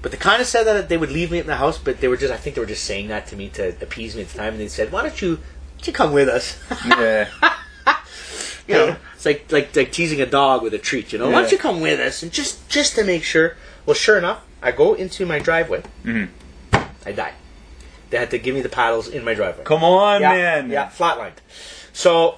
But 0.02 0.12
they 0.12 0.18
kind 0.18 0.42
of 0.42 0.48
said 0.48 0.64
that 0.64 0.88
they 0.88 0.98
would 0.98 1.12
leave 1.12 1.32
me 1.32 1.40
in 1.40 1.48
the 1.48 1.58
house, 1.58 1.78
but 1.78 2.00
they 2.00 2.08
were 2.08 2.16
just, 2.18 2.32
I 2.34 2.38
think 2.38 2.56
they 2.56 2.62
were 2.62 2.68
just 2.68 2.86
saying 2.86 3.10
that 3.10 3.28
to 3.28 3.36
me 3.36 3.50
to 3.50 3.70
appease 3.82 4.16
me 4.16 4.22
at 4.22 4.30
the 4.30 4.38
time. 4.38 4.54
And 4.54 4.62
they 4.62 4.68
said, 4.70 4.92
why 4.92 5.02
don't 5.02 5.22
you, 5.22 5.36
why 5.36 5.42
don't 5.78 5.88
you 5.88 5.94
come 5.94 6.14
with 6.14 6.30
us? 6.30 6.58
Yeah. 6.86 7.28
you 8.68 8.76
know, 8.76 8.96
it's 9.16 9.26
like, 9.26 9.52
like, 9.52 9.76
like 9.76 9.92
teasing 9.92 10.22
a 10.22 10.26
dog 10.28 10.62
with 10.62 10.74
a 10.76 10.78
treat, 10.78 11.12
you 11.12 11.18
know? 11.18 11.30
Why 11.32 11.42
don't 11.42 11.52
you 11.52 11.58
come 11.58 11.82
with 11.82 12.00
us? 12.00 12.22
And 12.22 12.32
just, 12.32 12.70
just 12.70 12.96
to 12.96 13.04
make 13.04 13.24
sure. 13.24 13.56
Well, 13.86 13.96
sure 13.96 14.18
enough, 14.18 14.46
I 14.62 14.72
go 14.72 14.94
into 14.94 15.26
my 15.26 15.40
driveway. 15.40 15.82
Mhm. 16.04 16.30
I 17.06 17.12
die. 17.12 17.34
They 18.10 18.18
had 18.18 18.30
to 18.32 18.38
give 18.38 18.54
me 18.56 18.62
the 18.62 18.70
paddles 18.70 19.08
in 19.08 19.24
my 19.26 19.34
driveway. 19.34 19.64
Come 19.64 19.84
on, 19.84 20.22
yeah, 20.22 20.30
man. 20.30 20.70
Yeah, 20.70 20.90
flatlined. 20.90 21.38
So, 21.94 22.38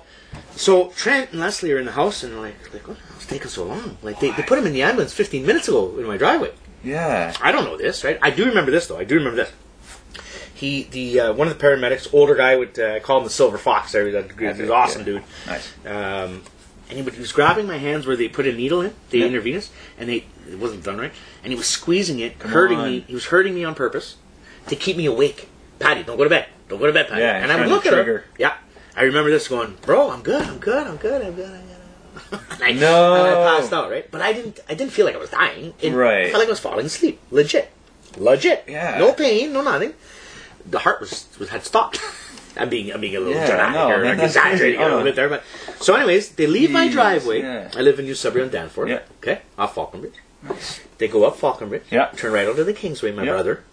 so 0.55 0.89
Trent 0.89 1.31
and 1.31 1.41
Leslie 1.41 1.71
are 1.73 1.79
in 1.79 1.85
the 1.85 1.91
house, 1.91 2.23
and 2.23 2.33
they're 2.33 2.39
like, 2.39 2.73
like, 2.73 2.87
what? 2.87 2.97
It's 3.31 3.39
taking 3.39 3.49
so 3.49 3.63
long. 3.65 3.97
Like 4.01 4.19
they, 4.19 4.31
they 4.31 4.43
put 4.43 4.59
him 4.59 4.65
in 4.67 4.73
the 4.73 4.81
ambulance 4.83 5.13
15 5.13 5.45
minutes 5.45 5.67
ago 5.67 5.97
in 5.97 6.05
my 6.05 6.17
driveway. 6.17 6.51
Yeah. 6.83 7.33
I 7.41 7.51
don't 7.51 7.63
know 7.65 7.77
this, 7.77 8.03
right? 8.03 8.17
I 8.21 8.29
do 8.29 8.45
remember 8.45 8.71
this 8.71 8.87
though. 8.87 8.97
I 8.97 9.03
do 9.03 9.15
remember 9.15 9.37
this. 9.37 9.51
He, 10.53 10.83
the 10.83 11.19
uh, 11.19 11.33
one 11.33 11.47
of 11.47 11.57
the 11.57 11.63
paramedics, 11.65 12.13
older 12.13 12.35
guy, 12.35 12.55
would 12.55 12.77
uh, 12.77 12.99
call 12.99 13.19
him 13.19 13.23
the 13.23 13.29
Silver 13.31 13.57
Fox. 13.57 13.93
There, 13.93 14.11
that 14.11 14.31
he 14.37 14.45
was 14.45 14.59
an 14.59 14.69
awesome 14.69 15.03
dude. 15.03 15.23
Nice. 15.47 15.71
Um, 15.85 16.43
and 16.89 16.97
he, 16.97 17.01
would, 17.01 17.13
he 17.13 17.19
was 17.19 17.31
grabbing 17.31 17.65
my 17.65 17.77
hands 17.77 18.05
where 18.05 18.15
they 18.15 18.27
put 18.27 18.45
a 18.45 18.51
needle 18.53 18.81
in, 18.81 18.93
the 19.09 19.19
Yeah. 19.19 19.25
intravenous, 19.27 19.71
and 19.97 20.07
they 20.09 20.25
it 20.49 20.59
wasn't 20.59 20.83
done 20.83 20.97
right, 20.99 21.11
and 21.43 21.51
he 21.51 21.57
was 21.57 21.67
squeezing 21.67 22.19
it, 22.19 22.37
Come 22.37 22.51
hurting 22.51 22.77
on. 22.79 22.85
me. 22.91 22.99
He 23.07 23.13
was 23.13 23.25
hurting 23.27 23.55
me 23.55 23.63
on 23.63 23.73
purpose 23.73 24.17
to 24.67 24.75
keep 24.75 24.97
me 24.97 25.05
awake. 25.07 25.49
Patty, 25.79 26.03
don't 26.03 26.17
go 26.17 26.25
to 26.25 26.29
bed. 26.29 26.47
Don't 26.67 26.79
go 26.79 26.85
to 26.87 26.93
bed, 26.93 27.07
Patty. 27.07 27.21
Yeah, 27.21 27.37
and 27.37 27.51
I 27.51 27.55
would 27.55 27.59
trying 27.61 27.69
to 27.69 27.75
look 27.75 27.85
at 27.87 27.93
her. 28.05 28.25
Yeah, 28.37 28.53
I 28.95 29.03
remember 29.03 29.31
this 29.31 29.47
going, 29.47 29.77
bro. 29.81 30.11
I'm 30.11 30.21
good. 30.21 30.43
I'm 30.43 30.59
good. 30.59 30.85
I'm 30.85 30.97
good. 30.97 31.21
I'm 31.23 31.33
good. 31.33 31.49
I'm 31.49 31.65
good. 31.67 31.70
and 32.51 32.63
I, 32.63 32.71
No. 32.71 33.13
and 33.15 33.35
I 33.35 33.59
passed 33.59 33.73
out, 33.73 33.89
right? 33.91 34.09
But 34.09 34.21
I 34.21 34.33
didn't. 34.33 34.59
I 34.69 34.73
didn't 34.73 34.91
feel 34.93 35.05
like 35.05 35.15
I 35.15 35.19
was 35.19 35.29
dying. 35.29 35.73
It, 35.81 35.93
Right. 35.93 36.25
I 36.27 36.29
felt 36.29 36.39
like 36.39 36.47
I 36.47 36.51
was 36.51 36.59
falling 36.59 36.85
asleep. 36.85 37.19
Legit. 37.31 37.69
Legit. 38.17 38.63
Yeah. 38.67 38.97
No 38.99 39.13
pain. 39.13 39.53
No 39.53 39.61
nothing. 39.61 39.93
The 40.69 40.79
heart 40.79 40.99
was, 41.01 41.27
was 41.39 41.49
had 41.49 41.63
stopped. 41.65 41.99
I'm 42.57 42.69
being 42.69 42.91
I'm 42.93 42.99
being 43.01 43.15
a 43.15 43.19
little 43.19 43.33
Yeah, 43.35 43.47
dramatic 43.47 43.75
no, 43.75 43.87
here, 43.87 44.03
man, 44.03 44.19
exaggerating 44.19 44.59
crazy. 44.59 44.75
a 44.77 44.83
little 44.83 44.99
Oh. 44.99 45.03
bit 45.03 45.15
there, 45.15 45.29
but 45.29 45.43
so 45.79 45.95
anyways, 45.95 46.29
they 46.35 46.47
leave 46.47 46.69
my 46.71 46.89
driveway. 46.89 47.41
yeah. 47.41 47.71
I 47.75 47.81
live 47.81 47.97
in 47.97 48.05
New 48.05 48.13
Sudbury 48.13 48.43
on 48.43 48.49
Danforth. 48.51 48.89
Yeah. 48.89 48.99
Okay, 49.19 49.41
off 49.57 49.73
Falconbridge. 49.75 50.15
Nice. 50.43 50.81
They 50.97 51.07
go 51.07 51.23
up 51.23 51.37
Falconbridge. 51.37 51.83
Yeah. 51.89 52.07
Turn 52.15 52.33
right 52.33 52.47
onto 52.47 52.63
the 52.65 52.73
Kingsway, 52.73 53.11
my 53.13 53.23
brother. 53.25 53.63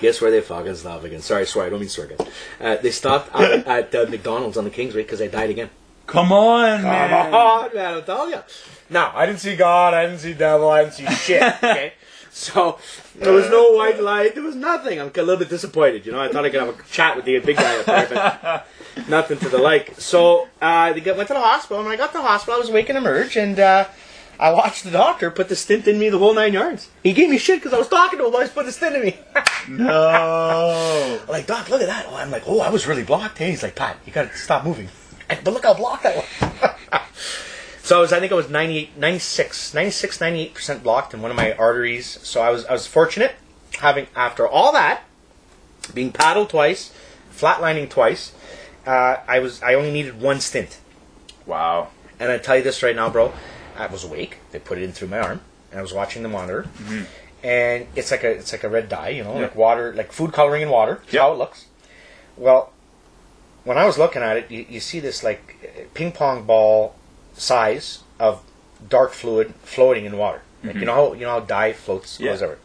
Guess 0.00 0.20
where 0.20 0.30
they 0.30 0.40
fucking 0.40 0.74
stop 0.74 1.04
again? 1.04 1.20
Sorry, 1.22 1.46
sorry, 1.46 1.66
I 1.68 1.70
don't 1.70 1.80
mean 1.80 1.88
swear 1.88 2.06
again. 2.08 2.26
Uh, 2.60 2.76
they 2.76 2.90
stopped 2.90 3.34
at, 3.34 3.66
at 3.66 3.94
uh, 3.94 4.06
McDonald's 4.10 4.56
on 4.58 4.64
the 4.64 4.70
Kingsway 4.70 5.02
because 5.04 5.22
I 5.22 5.28
died 5.28 5.48
again. 5.50 5.70
Come 6.06 6.32
on, 6.32 6.80
Come 6.80 6.82
man. 6.84 7.34
on, 7.34 7.74
man, 7.74 7.94
I'm 7.94 8.04
telling 8.04 8.32
you. 8.32 8.40
Now, 8.90 9.12
I 9.14 9.26
didn't 9.26 9.40
see 9.40 9.56
God, 9.56 9.92
I 9.94 10.06
didn't 10.06 10.20
see 10.20 10.34
devil, 10.34 10.68
I 10.68 10.82
didn't 10.84 10.94
see 10.94 11.06
shit, 11.06 11.42
okay? 11.56 11.94
So, 12.30 12.78
there 13.16 13.32
was 13.32 13.48
no 13.50 13.72
white 13.72 14.00
light, 14.00 14.34
there 14.34 14.44
was 14.44 14.54
nothing. 14.54 15.00
I'm 15.00 15.08
a 15.08 15.18
little 15.22 15.36
bit 15.38 15.48
disappointed, 15.48 16.06
you 16.06 16.12
know? 16.12 16.20
I 16.20 16.28
thought 16.30 16.44
I 16.44 16.50
could 16.50 16.60
have 16.60 16.78
a 16.78 16.82
chat 16.90 17.16
with 17.16 17.24
the 17.24 17.38
big 17.40 17.56
guy 17.56 17.78
up 17.78 17.86
there, 17.86 18.08
but 18.08 18.66
nothing 19.08 19.38
to 19.38 19.48
the 19.48 19.58
like. 19.58 19.98
So, 20.00 20.46
uh, 20.60 20.92
they 20.92 21.00
went 21.00 21.28
to 21.28 21.34
the 21.34 21.40
hospital, 21.40 21.78
and 21.78 21.86
when 21.88 21.94
I 21.94 21.96
got 21.96 22.12
to 22.12 22.18
the 22.18 22.22
hospital, 22.22 22.54
I 22.54 22.58
was 22.58 22.68
awake 22.68 22.88
and 22.88 22.98
emerge, 22.98 23.36
and, 23.36 23.58
uh, 23.58 23.86
I 24.38 24.52
watched 24.52 24.84
the 24.84 24.90
doctor 24.90 25.30
put 25.30 25.48
the 25.48 25.56
stint 25.56 25.88
in 25.88 25.98
me 25.98 26.10
the 26.10 26.18
whole 26.18 26.34
nine 26.34 26.52
yards. 26.52 26.90
He 27.02 27.14
gave 27.14 27.30
me 27.30 27.38
shit 27.38 27.58
because 27.58 27.72
I 27.72 27.78
was 27.78 27.88
talking 27.88 28.18
to 28.18 28.26
him 28.26 28.32
while 28.32 28.42
he's 28.42 28.50
putting 28.50 28.66
the 28.66 28.72
stint 28.72 28.96
in 28.96 29.02
me. 29.02 29.18
No. 29.68 31.18
I'm 31.22 31.28
like, 31.28 31.48
Doc, 31.48 31.68
look 31.70 31.80
at 31.80 31.88
that. 31.88 32.06
Oh, 32.08 32.14
I'm 32.14 32.30
like, 32.30 32.44
oh, 32.46 32.60
I 32.60 32.70
was 32.70 32.86
really 32.86 33.02
blocked. 33.02 33.38
Hey, 33.38 33.50
he's 33.50 33.64
like, 33.64 33.74
Pat, 33.74 33.96
you 34.06 34.12
gotta 34.12 34.32
stop 34.36 34.64
moving. 34.64 34.88
And- 35.28 35.42
But 35.44 35.54
look 35.54 35.64
how 35.64 35.74
blocked 35.74 36.06
I 36.06 36.16
was. 36.16 37.00
so 37.82 37.98
I 37.98 38.00
was, 38.00 38.12
I 38.12 38.20
think 38.20 38.32
I 38.32 38.34
was 38.34 38.48
98, 38.48 38.96
96, 38.96 39.74
96, 39.74 40.18
98% 40.18 40.82
blocked 40.82 41.14
in 41.14 41.22
one 41.22 41.30
of 41.30 41.36
my 41.36 41.52
arteries. 41.54 42.18
So 42.22 42.40
I 42.42 42.50
was, 42.50 42.64
I 42.66 42.72
was 42.72 42.86
fortunate 42.86 43.32
having, 43.78 44.06
after 44.16 44.46
all 44.46 44.72
that, 44.72 45.02
being 45.94 46.12
paddled 46.12 46.50
twice, 46.50 46.92
flatlining 47.34 47.88
twice, 47.90 48.32
uh, 48.86 49.16
I 49.28 49.38
was, 49.40 49.62
I 49.62 49.74
only 49.74 49.90
needed 49.92 50.20
one 50.20 50.40
stint. 50.40 50.78
Wow. 51.44 51.88
And 52.18 52.30
I 52.32 52.38
tell 52.38 52.56
you 52.56 52.62
this 52.62 52.82
right 52.82 52.96
now, 52.96 53.10
bro. 53.10 53.32
I 53.76 53.86
was 53.88 54.04
awake. 54.04 54.38
They 54.52 54.58
put 54.58 54.78
it 54.78 54.84
in 54.84 54.92
through 54.92 55.08
my 55.08 55.18
arm, 55.18 55.40
and 55.70 55.78
I 55.78 55.82
was 55.82 55.92
watching 55.92 56.22
the 56.22 56.28
monitor. 56.30 56.66
And 57.42 57.86
it's 57.94 58.10
like 58.10 58.24
a 58.24 58.30
it's 58.30 58.50
like 58.52 58.64
a 58.64 58.68
red 58.70 58.88
dye, 58.88 59.10
you 59.10 59.22
know, 59.22 59.34
Yeah. 59.34 59.42
like 59.42 59.54
water, 59.54 59.92
like 59.94 60.12
food 60.12 60.32
coloring 60.32 60.62
in 60.62 60.70
water. 60.70 60.94
That's 61.02 61.12
Yep. 61.12 61.22
how 61.22 61.32
it 61.32 61.36
looks. 61.36 61.66
Well, 62.38 62.72
when 63.66 63.76
I 63.76 63.84
was 63.84 63.98
looking 63.98 64.22
at 64.22 64.36
it, 64.38 64.50
you, 64.50 64.64
you 64.68 64.80
see 64.80 65.00
this 65.00 65.22
like 65.22 65.42
ping 65.94 66.12
pong 66.12 66.44
ball 66.44 66.94
size 67.34 68.00
of 68.18 68.42
dark 68.88 69.12
fluid 69.12 69.54
floating 69.62 70.04
in 70.06 70.16
water. 70.16 70.40
Like, 70.64 70.76
Mhm. 70.76 70.80
you 70.80 70.86
know 70.86 70.94
how 70.94 71.12
you 71.12 71.24
know 71.26 71.32
how 71.32 71.40
dye 71.40 71.72
floats 71.74 72.18
Yeah. 72.18 72.30
goes 72.32 72.42
over. 72.42 72.58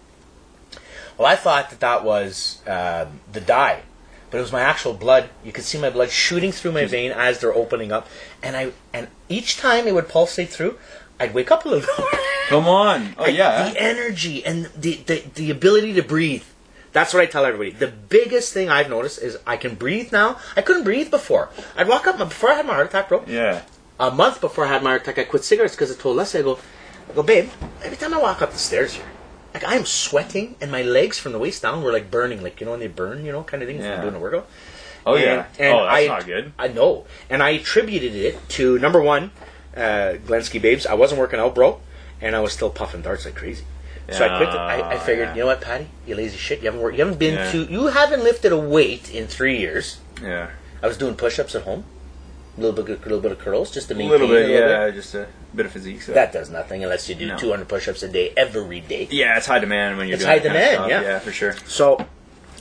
Well, 1.17 1.27
I 1.27 1.35
thought 1.35 1.69
that 1.71 1.79
that 1.81 2.03
was 2.03 2.59
um, 2.67 3.19
the 3.31 3.41
dye 3.41 3.81
but 4.29 4.37
it 4.37 4.41
was 4.41 4.53
my 4.53 4.61
actual 4.61 4.93
blood. 4.93 5.29
You 5.43 5.51
could 5.51 5.65
see 5.65 5.77
my 5.77 5.89
blood 5.89 6.09
shooting 6.09 6.53
through 6.53 6.71
my 6.71 6.85
vein 6.85 7.11
as 7.11 7.39
they're 7.39 7.53
opening 7.53 7.91
up, 7.91 8.07
and 8.41 8.55
I 8.55 8.71
and 8.93 9.07
each 9.27 9.57
time 9.57 9.87
it 9.87 9.93
would 9.93 10.07
pulsate 10.07 10.49
through, 10.49 10.77
I'd 11.19 11.33
wake 11.33 11.51
up 11.51 11.65
a 11.65 11.69
little. 11.69 12.05
Come 12.47 12.65
on. 12.65 13.13
Oh 13.17 13.27
yeah. 13.41 13.69
the 13.69 13.81
energy 13.81 14.43
and 14.45 14.69
the, 14.75 14.95
the 15.05 15.23
the 15.35 15.51
ability 15.51 15.91
to 15.95 16.01
breathe. 16.03 16.43
That's 16.93 17.13
what 17.13 17.23
I 17.23 17.26
tell 17.26 17.45
everybody. 17.45 17.72
The 17.72 17.88
biggest 17.88 18.53
thing 18.53 18.69
I've 18.69 18.89
noticed 18.89 19.22
is 19.22 19.38
I 19.47 19.55
can 19.57 19.76
breathe 19.76 20.11
now. 20.11 20.38
I 20.57 20.61
couldn't 20.61 20.84
breathe 20.84 21.09
before. 21.09 21.49
I'd 21.77 21.88
walk 21.88 22.05
up 22.07 22.18
before 22.18 22.51
I 22.51 22.55
had 22.55 22.65
my 22.65 22.73
heart 22.73 22.88
attack, 22.88 23.07
bro. 23.09 23.23
Yeah. 23.27 23.61
A 23.99 24.11
month 24.11 24.41
before 24.41 24.65
I 24.65 24.69
had 24.69 24.84
my 24.84 24.89
heart 24.91 25.03
attack, 25.03 25.18
I 25.19 25.23
quit 25.23 25.43
cigarettes 25.43 25.76
because 25.76 25.95
I 25.95 25.99
told 25.99 26.18
Leslie, 26.18 26.41
I 26.41 26.43
go, 26.43 26.59
I 27.09 27.13
go, 27.13 27.23
babe. 27.23 27.49
Every 27.84 27.97
time 27.97 28.13
I 28.13 28.18
walk 28.19 28.41
up 28.41 28.51
the 28.51 28.57
stairs 28.57 28.93
here, 28.93 29.05
like 29.53 29.63
I 29.63 29.76
am 29.76 29.85
sweating, 29.85 30.55
and 30.59 30.72
my 30.72 30.81
legs 30.81 31.18
from 31.19 31.31
the 31.34 31.39
waist 31.39 31.61
down 31.61 31.84
were 31.84 31.91
like 31.93 32.09
burning, 32.11 32.41
like 32.43 32.59
you 32.59 32.65
know 32.65 32.72
when 32.72 32.80
they 32.80 32.88
burn, 32.88 33.23
you 33.26 33.31
know, 33.31 33.43
kind 33.43 33.61
of 33.63 33.68
thing 33.69 33.80
Yeah. 33.80 33.95
from 33.95 34.01
doing 34.03 34.15
a 34.15 34.19
workout. 34.19 34.47
Oh 35.05 35.15
yeah. 35.15 35.45
And 35.59 35.73
oh, 35.73 35.84
that's 35.85 35.95
I- 35.95 36.07
not 36.07 36.26
good. 36.26 36.53
I 36.59 36.68
know, 36.69 37.05
and 37.30 37.41
I 37.43 37.51
attributed 37.51 38.15
it 38.15 38.49
to 38.49 38.80
number 38.80 39.01
one, 39.01 39.31
uh, 39.76 40.15
Glensky 40.26 40.61
Babes. 40.61 40.85
I 40.85 40.93
wasn't 40.95 41.19
working 41.19 41.39
out, 41.39 41.53
bro, 41.55 41.80
and 42.22 42.35
I 42.35 42.39
was 42.39 42.53
still 42.53 42.69
puffing 42.69 43.01
darts 43.01 43.26
like 43.26 43.35
crazy. 43.35 43.63
So 44.11 44.25
I 44.25 44.38
quit. 44.38 44.51
The, 44.51 44.57
I, 44.59 44.75
I 44.79 44.95
oh, 44.95 44.99
figured, 44.99 45.29
Yeah. 45.29 45.33
you 45.35 45.39
know 45.41 45.45
what, 45.47 45.61
Patty, 45.61 45.88
you 46.05 46.15
lazy 46.15 46.38
shit. 46.38 46.59
You 46.59 46.65
haven't 46.65 46.81
worked. 46.81 46.97
You 46.97 47.03
haven't 47.05 47.19
been 47.19 47.35
Yeah. 47.35 47.51
to. 47.51 47.63
You 47.65 47.88
haven't 47.88 48.23
lifted 48.23 48.51
a 48.51 48.57
weight 48.57 49.13
in 49.13 49.27
three 49.27 49.57
years. 49.57 49.99
Yeah. 50.21 50.49
I 50.83 50.88
was 50.88 50.97
doing 50.97 51.15
push-ups 51.15 51.55
at 51.55 51.63
home, 51.63 51.83
a 52.57 52.61
little 52.61 52.83
bit, 52.83 52.99
a 52.99 53.03
little 53.03 53.21
bit 53.21 53.31
of 53.31 53.39
curls, 53.39 53.71
just 53.71 53.88
to 53.89 53.95
maintain. 53.95 54.09
A 54.09 54.11
little 54.13 54.27
bit, 54.27 54.45
a 54.45 54.53
little 54.53 54.69
yeah, 54.69 54.85
bit. 54.88 54.95
just 54.95 55.13
a 55.15 55.27
bit 55.55 55.65
of 55.65 55.71
physique. 55.71 56.01
So. 56.01 56.13
That 56.13 56.33
does 56.33 56.49
nothing 56.49 56.83
unless 56.83 57.07
you 57.07 57.15
do 57.15 57.27
No. 57.27 57.38
200 57.38 57.67
push-ups 57.67 58.03
a 58.03 58.09
day 58.09 58.33
every 58.35 58.81
day. 58.81 59.07
yeah, 59.11 59.38
it's 59.38 59.45
high 59.47 59.59
demand 59.59 59.97
when 59.97 60.07
you're 60.07 60.15
It's 60.15 60.23
doing 60.25 60.39
high 60.39 60.39
that 60.39 60.47
kind 60.49 60.57
of 60.75 60.88
demand, 60.88 61.03
yeah. 61.03 61.11
yeah, 61.11 61.19
for 61.19 61.31
sure. 61.31 61.55
So, 61.67 62.05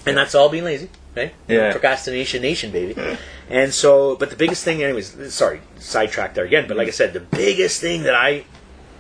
and 0.07 0.17
that's 0.17 0.35
all 0.35 0.49
being 0.49 0.65
lazy, 0.65 0.89
right? 1.17 1.33
Yeah. 1.49 1.73
Procrastination 1.73 2.43
nation, 2.43 2.71
baby. 2.71 2.95
And 3.51 3.75
so, 3.75 4.15
but 4.15 4.31
the 4.31 4.37
biggest 4.37 4.63
thing, 4.63 4.81
anyways, 4.81 5.35
sorry, 5.35 5.61
sidetracked 5.81 6.37
there 6.37 6.45
again, 6.45 6.69
but 6.69 6.77
like 6.77 6.87
I 6.87 6.93
said, 6.93 7.13
the 7.13 7.19
biggest 7.19 7.81
thing 7.81 8.05
that 8.05 8.15
I, 8.15 8.45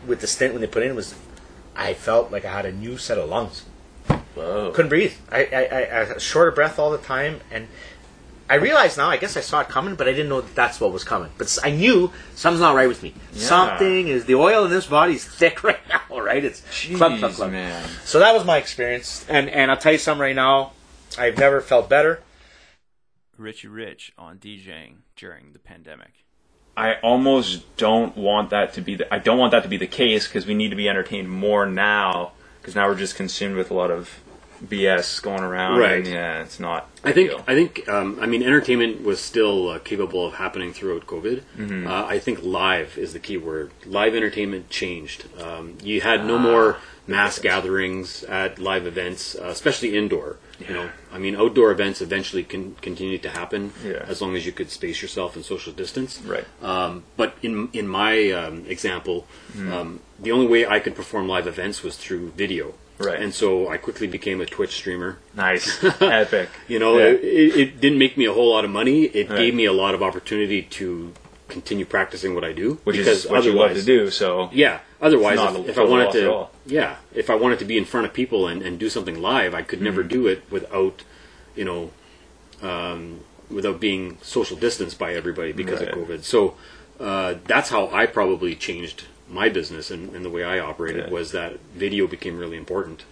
with 0.09 0.20
the 0.20 0.27
stint 0.27 0.55
when 0.55 0.60
they 0.60 0.66
put 0.66 0.82
in 0.82 0.97
was, 0.97 1.14
I 1.76 1.94
felt 1.94 2.30
like 2.30 2.44
I 2.44 2.52
had 2.52 2.66
a 2.66 2.72
new 2.72 2.98
set 2.98 3.18
of 3.18 3.28
lungs. 3.28 3.64
Whoa. 4.34 4.72
Couldn't 4.72 4.88
breathe. 4.88 5.14
I, 5.30 5.44
I, 5.44 5.64
I, 5.64 6.14
I 6.14 6.18
short 6.18 6.48
of 6.48 6.55
breath 6.55 6.78
all 6.78 6.90
the 6.90 6.98
time, 6.98 7.40
and 7.51 7.68
I 8.48 8.55
realize 8.56 8.97
now. 8.97 9.09
I 9.09 9.16
guess 9.16 9.36
I 9.36 9.40
saw 9.40 9.60
it 9.60 9.68
coming, 9.68 9.94
but 9.94 10.09
I 10.09 10.12
didn't 10.12 10.28
know 10.28 10.40
that 10.40 10.55
that's 10.55 10.80
what 10.80 10.92
was 10.92 11.05
coming. 11.05 11.30
But 11.38 11.56
I 11.62 11.70
knew 11.70 12.12
something's 12.34 12.60
not 12.60 12.74
right 12.74 12.88
with 12.88 13.02
me. 13.02 13.14
Yeah. 13.32 13.47
Something 13.47 14.09
is 14.09 14.24
the 14.24 14.34
oil 14.34 14.64
in 14.64 14.70
this 14.70 14.86
body 14.86 15.14
is 15.14 15.24
thick 15.24 15.62
right 15.64 15.78
now. 15.88 16.20
Right? 16.20 16.44
It's 16.44 16.60
clump, 16.97 17.18
clump, 17.18 17.34
Jeez, 17.34 17.36
clump. 17.36 17.52
man. 17.52 17.88
So 18.05 18.18
that 18.18 18.34
was 18.34 18.44
my 18.44 18.56
experience, 18.59 19.24
and 19.28 19.48
and 19.48 19.70
I'll 19.70 19.76
tell 19.76 19.92
you 19.92 19.98
something 19.98 20.22
right 20.22 20.36
now. 20.36 20.72
I've 21.18 21.38
never 21.38 21.60
felt 21.60 21.88
better. 21.88 22.20
Richie 23.36 23.68
Rich 23.68 24.12
on 24.18 24.38
DJing 24.38 24.97
during 25.16 25.52
the 25.52 25.59
pandemic. 25.59 26.19
I 26.81 26.94
almost 27.02 27.77
don't 27.77 28.16
want 28.16 28.48
that 28.51 28.73
to 28.73 28.81
be 28.81 28.94
the 28.94 29.12
I 29.12 29.19
don't 29.19 29.36
want 29.36 29.51
that 29.51 29.65
to 29.65 29.69
be 29.69 29.77
the 29.77 29.86
case 29.86 30.27
because 30.27 30.47
we 30.47 30.55
need 30.55 30.70
to 30.70 30.77
be 30.77 30.89
entertained 30.89 31.31
more 31.31 31.66
now 31.66 32.32
because 32.59 32.74
now 32.74 32.89
we're 32.89 32.94
just 32.94 33.16
consumed 33.16 33.57
with 33.57 33.70
a 33.70 33.74
lot 33.74 33.90
of 33.90 34.23
BS 34.65 35.23
going 35.23 35.43
around. 35.43 35.78
Right. 35.78 35.99
And, 35.99 36.07
yeah, 36.07 36.43
it's 36.43 36.61
not. 36.61 36.89
I 37.03 37.12
think 37.12 37.32
I 37.49 37.55
think 37.55 37.89
um, 37.89 38.19
I 38.20 38.27
mean 38.27 38.43
entertainment 38.43 39.03
was 39.03 39.20
still 39.20 39.69
uh, 39.70 39.78
capable 39.78 40.27
of 40.27 40.35
happening 40.35 40.73
throughout 40.73 41.07
COVID. 41.07 41.43
Mhm. 41.59 41.87
Uh, 41.87 42.05
I 42.07 42.19
think 42.19 42.43
live 42.43 42.99
is 42.99 43.12
the 43.12 43.19
key 43.19 43.37
word. 43.39 43.70
Live 43.87 44.15
entertainment 44.15 44.69
changed. 44.69 45.24
Um, 45.41 45.78
you 45.82 46.01
had 46.03 46.20
Ah, 46.20 46.27
no 46.27 46.39
more 46.39 46.77
mass 47.07 47.39
gatherings 47.39 48.23
at 48.24 48.59
live 48.59 48.87
events, 48.87 49.35
uh, 49.35 49.45
especially 49.47 49.97
indoor. 49.97 50.37
You 50.69 50.74
know, 50.74 50.91
I 51.11 51.19
mean, 51.19 51.35
outdoor 51.37 51.70
events 51.73 52.03
eventually 52.03 52.45
can 52.45 52.74
continue 52.82 53.16
to 53.16 53.31
happen 53.31 53.73
Yeah. 53.82 54.05
as 54.07 54.20
long 54.20 54.37
as 54.37 54.45
you 54.45 54.53
could 54.53 54.70
space 54.70 55.01
yourself 55.01 55.35
and 55.35 55.43
social 55.43 55.73
distance. 55.73 56.20
Right. 56.23 56.45
Um, 56.62 57.05
but 57.16 57.35
in 57.43 57.70
in 57.73 57.89
my 57.89 58.31
um, 58.32 58.66
example, 58.69 59.27
Mhm. 59.57 59.73
um, 59.73 60.01
the 60.19 60.31
only 60.32 60.47
way 60.47 60.66
I 60.66 60.78
could 60.81 60.95
perform 60.95 61.27
live 61.28 61.47
events 61.47 61.82
was 61.82 61.97
through 61.97 62.32
video. 62.37 62.74
Right. 63.01 63.20
And 63.20 63.35
so 63.35 63.68
I 63.68 63.78
quickly 63.78 64.06
became 64.06 64.40
a 64.40 64.47
Twitch 64.47 64.74
streamer. 64.74 65.18
Nice. 65.35 65.82
Epic. 66.01 66.51
You 66.68 66.78
know, 66.78 66.98
Yeah. 66.98 67.05
it, 67.12 67.56
it, 67.56 67.81
didn't 67.81 67.98
make 67.98 68.16
me 68.16 68.27
a 68.27 68.32
whole 68.32 68.51
lot 68.51 68.64
of 68.64 68.70
money. 68.70 69.05
It 69.05 69.28
Right. 69.31 69.39
gave 69.39 69.55
me 69.55 69.64
a 69.64 69.72
lot 69.72 69.94
of 69.94 70.02
opportunity 70.02 70.62
to 70.62 71.12
continue 71.48 71.85
practicing 71.85 72.35
what 72.35 72.44
I 72.44 72.52
do. 72.52 72.78
Which 72.85 72.97
is 72.97 73.06
because 73.06 73.27
what 73.27 73.44
you 73.44 73.52
love 73.52 73.74
to 73.74 73.82
do, 73.82 74.10
so 74.10 74.51
yeah. 74.52 74.81
Otherwise, 75.01 75.39
if, 75.56 75.70
if 75.70 75.78
I 75.78 75.85
wanted 75.85 76.12
to, 76.12 76.47
yeah, 76.66 76.97
if 77.14 77.31
I 77.31 77.35
wanted 77.35 77.59
to 77.60 77.64
be 77.64 77.78
in 77.78 77.86
front 77.86 78.06
of 78.06 78.12
people 78.12 78.47
and, 78.47 78.62
and 78.62 78.78
do 78.78 78.89
something 78.90 79.20
live, 79.20 79.55
I 79.55 79.62
could 79.62 79.81
never 79.81 80.05
Mhm. 80.05 80.09
do 80.09 80.27
it 80.27 80.43
without, 80.51 81.02
you 81.56 81.64
know, 81.64 81.90
um, 82.62 83.20
without 83.51 83.81
being 83.81 84.18
social 84.22 84.56
distanced 84.56 84.98
by 84.98 85.14
everybody 85.14 85.52
because 85.52 85.81
Right. 85.81 85.89
of 85.89 85.98
COVID. 85.98 86.22
So 86.24 86.55
uh, 87.01 87.36
that's 87.47 87.70
how 87.70 87.89
I 87.90 88.05
probably 88.06 88.55
changed 88.55 89.05
my 89.31 89.48
business 89.48 89.90
and, 89.90 90.15
and 90.15 90.24
the 90.24 90.31
way 90.31 90.43
I 90.44 90.59
operated 90.59 91.11
was 91.11 91.32
that 91.32 91.59
video 91.74 92.07
became 92.07 92.39
really 92.39 92.57
important 92.57 93.05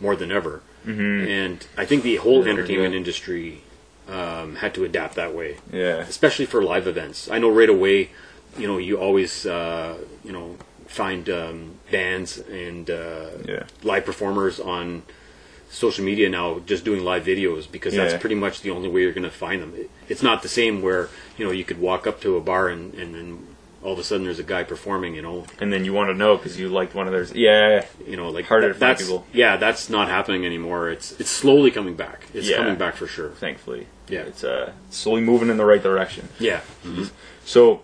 more 0.00 0.16
than 0.16 0.30
ever. 0.30 0.62
Mhm. 0.86 1.26
And 1.28 1.66
I 1.76 1.84
think 1.84 2.02
the 2.02 2.16
whole 2.16 2.44
entertainment 2.44 2.92
yeah. 2.92 2.98
industry 2.98 3.60
um, 4.08 4.56
had 4.56 4.74
to 4.74 4.84
adapt 4.84 5.14
that 5.14 5.34
way. 5.34 5.56
Yeah. 5.72 5.98
Especially 5.98 6.44
for 6.46 6.62
live 6.62 6.86
events. 6.86 7.28
I 7.30 7.38
know 7.38 7.48
right 7.50 7.70
away, 7.70 8.10
you 8.58 8.66
know, 8.68 8.76
you 8.78 8.96
always, 8.98 9.46
uh, 9.46 9.96
you 10.22 10.30
know, 10.32 10.56
find 10.86 11.28
um, 11.30 11.76
bands 11.90 12.38
and 12.38 12.90
uh, 12.90 13.30
Yeah. 13.46 13.62
live 13.82 14.04
performers 14.04 14.60
on 14.60 15.02
social 15.70 16.04
media 16.04 16.28
now 16.28 16.60
just 16.66 16.84
doing 16.84 17.02
live 17.02 17.24
videos 17.24 17.64
because 17.70 17.94
Yeah. 17.94 18.04
that's 18.04 18.20
pretty 18.20 18.36
much 18.36 18.60
the 18.60 18.70
only 18.70 18.88
way 18.88 19.00
you're 19.02 19.12
going 19.12 19.24
to 19.24 19.30
find 19.30 19.60
them. 19.62 19.72
It- 19.76 19.90
It's 20.08 20.22
not 20.22 20.42
the 20.42 20.48
same 20.48 20.82
where, 20.82 21.08
you 21.38 21.44
know, 21.46 21.50
you 21.50 21.64
could 21.64 21.80
walk 21.80 22.06
up 22.06 22.20
to 22.20 22.36
a 22.36 22.40
bar 22.40 22.68
and, 22.68 22.92
and 22.94 23.14
then 23.14 23.46
all 23.84 23.92
of 23.92 23.98
a 23.98 24.02
sudden 24.02 24.24
there's 24.24 24.38
a 24.38 24.42
guy 24.44 24.64
performing, 24.64 25.14
you 25.14 25.20
know. 25.22 25.44
And 25.60 25.70
then 25.72 25.84
you 25.84 25.92
want 25.92 26.08
to 26.08 26.14
know 26.14 26.36
because 26.36 26.58
you 26.58 26.68
liked 26.70 26.94
one 26.94 27.06
of 27.06 27.12
theirs. 27.12 27.32
Yeah. 27.34 27.84
You 28.06 28.16
know, 28.16 28.30
like 28.30 28.46
harder 28.46 28.68
to 28.72 28.74
find 28.74 28.98
people. 28.98 29.26
Yeah, 29.32 29.56
that's 29.58 29.90
not 29.90 30.08
happening 30.08 30.46
anymore. 30.46 30.88
It's 30.90 31.12
it's 31.20 31.30
slowly 31.30 31.70
coming 31.70 31.94
back. 31.94 32.26
It's 32.32 32.48
Yeah. 32.48 32.56
coming 32.56 32.76
back 32.76 32.96
for 32.96 33.06
sure. 33.06 33.30
Thankfully. 33.30 33.86
Yeah. 34.08 34.20
It's 34.22 34.42
uh, 34.42 34.72
slowly 34.90 35.20
moving 35.20 35.50
in 35.50 35.58
the 35.58 35.64
right 35.66 35.82
direction. 35.82 36.30
Yeah. 36.38 36.60
So, 37.44 37.82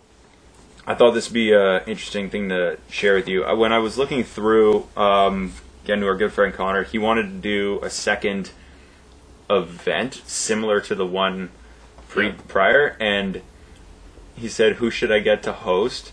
I 0.86 0.94
thought 0.94 1.10
this 1.12 1.28
would 1.28 1.34
be 1.34 1.52
an 1.52 1.82
interesting 1.86 2.30
thing 2.30 2.48
to 2.48 2.78
share 2.90 3.14
with 3.14 3.28
you. 3.28 3.44
Uh, 3.44 3.54
When 3.54 3.72
I 3.72 3.78
was 3.78 3.98
looking 3.98 4.24
through, 4.24 4.86
um, 4.96 5.52
again, 5.84 6.00
to 6.00 6.06
our 6.06 6.16
good 6.16 6.32
friend 6.32 6.52
Connor, 6.54 6.82
he 6.84 6.98
wanted 6.98 7.24
to 7.24 7.36
do 7.38 7.78
a 7.82 7.90
second 7.90 8.52
event 9.48 10.22
similar 10.26 10.80
to 10.80 10.94
the 10.94 11.06
one 11.06 11.50
pre- 12.08 12.32
prior, 12.48 12.96
and 13.00 13.42
he 14.36 14.48
said, 14.48 14.74
"Who 14.76 14.90
should 14.90 15.10
I 15.12 15.18
get 15.20 15.42
to 15.44 15.52
host?" 15.52 16.12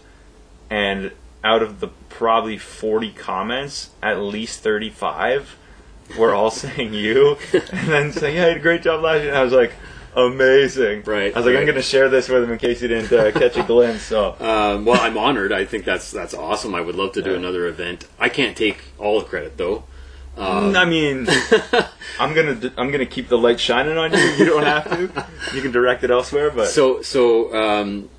And 0.69 1.11
out 1.43 1.61
of 1.63 1.79
the 1.79 1.87
probably 2.09 2.57
forty 2.57 3.11
comments, 3.11 3.91
at 4.01 4.19
least 4.19 4.61
thirty-five 4.61 5.55
were 6.17 6.33
all 6.33 6.51
saying 6.63 6.93
you, 6.93 7.37
and 7.53 7.87
then 7.87 8.11
saying, 8.11 8.35
"Yeah, 8.35 8.43
you 8.43 8.47
had 8.49 8.57
a 8.57 8.61
great 8.61 8.81
job 8.81 9.03
last 9.03 9.19
year." 9.21 9.29
And 9.29 9.37
I 9.37 9.43
was 9.43 9.53
like, 9.53 9.73
"Amazing!" 10.15 11.03
Right. 11.05 11.33
I 11.35 11.39
was 11.39 11.45
like, 11.45 11.55
"I'm 11.55 11.63
going 11.65 11.75
to 11.75 11.81
share 11.81 12.09
this 12.09 12.27
with 12.29 12.43
him 12.43 12.51
in 12.51 12.57
case 12.57 12.81
he 12.81 12.87
didn't 12.87 13.11
uh, 13.11 13.31
catch 13.31 13.55
a 13.57 13.63
glimpse." 13.63 14.03
So, 14.03 14.35
Um, 14.39 14.85
well, 14.85 14.99
I'm 15.01 15.17
honored. 15.17 15.51
I 15.53 15.65
think 15.65 15.85
that's 15.85 16.11
that's 16.11 16.33
awesome. 16.33 16.75
I 16.75 16.81
would 16.81 16.95
love 16.95 17.13
to 17.13 17.21
do 17.21 17.31
Yeah. 17.31 17.37
another 17.37 17.67
event. 17.67 18.07
I 18.19 18.29
can't 18.29 18.57
take 18.57 18.79
all 18.97 19.19
the 19.19 19.25
credit 19.25 19.57
though. 19.57 19.83
Um, 20.37 20.75
I 20.75 20.85
mean, 20.85 21.27
I'm 22.19 22.33
gonna 22.33 22.71
I'm 22.77 22.91
gonna 22.91 23.05
keep 23.05 23.27
the 23.27 23.37
light 23.37 23.59
shining 23.59 23.97
on 23.97 24.13
you. 24.13 24.19
You 24.19 24.45
don't 24.45 24.63
have 24.63 24.89
to. 24.89 25.25
You 25.55 25.61
can 25.61 25.71
direct 25.71 26.03
it 26.03 26.11
elsewhere, 26.11 26.51
but 26.51 26.67
so 26.67 27.01
so 27.01 27.53
um, 27.55 28.09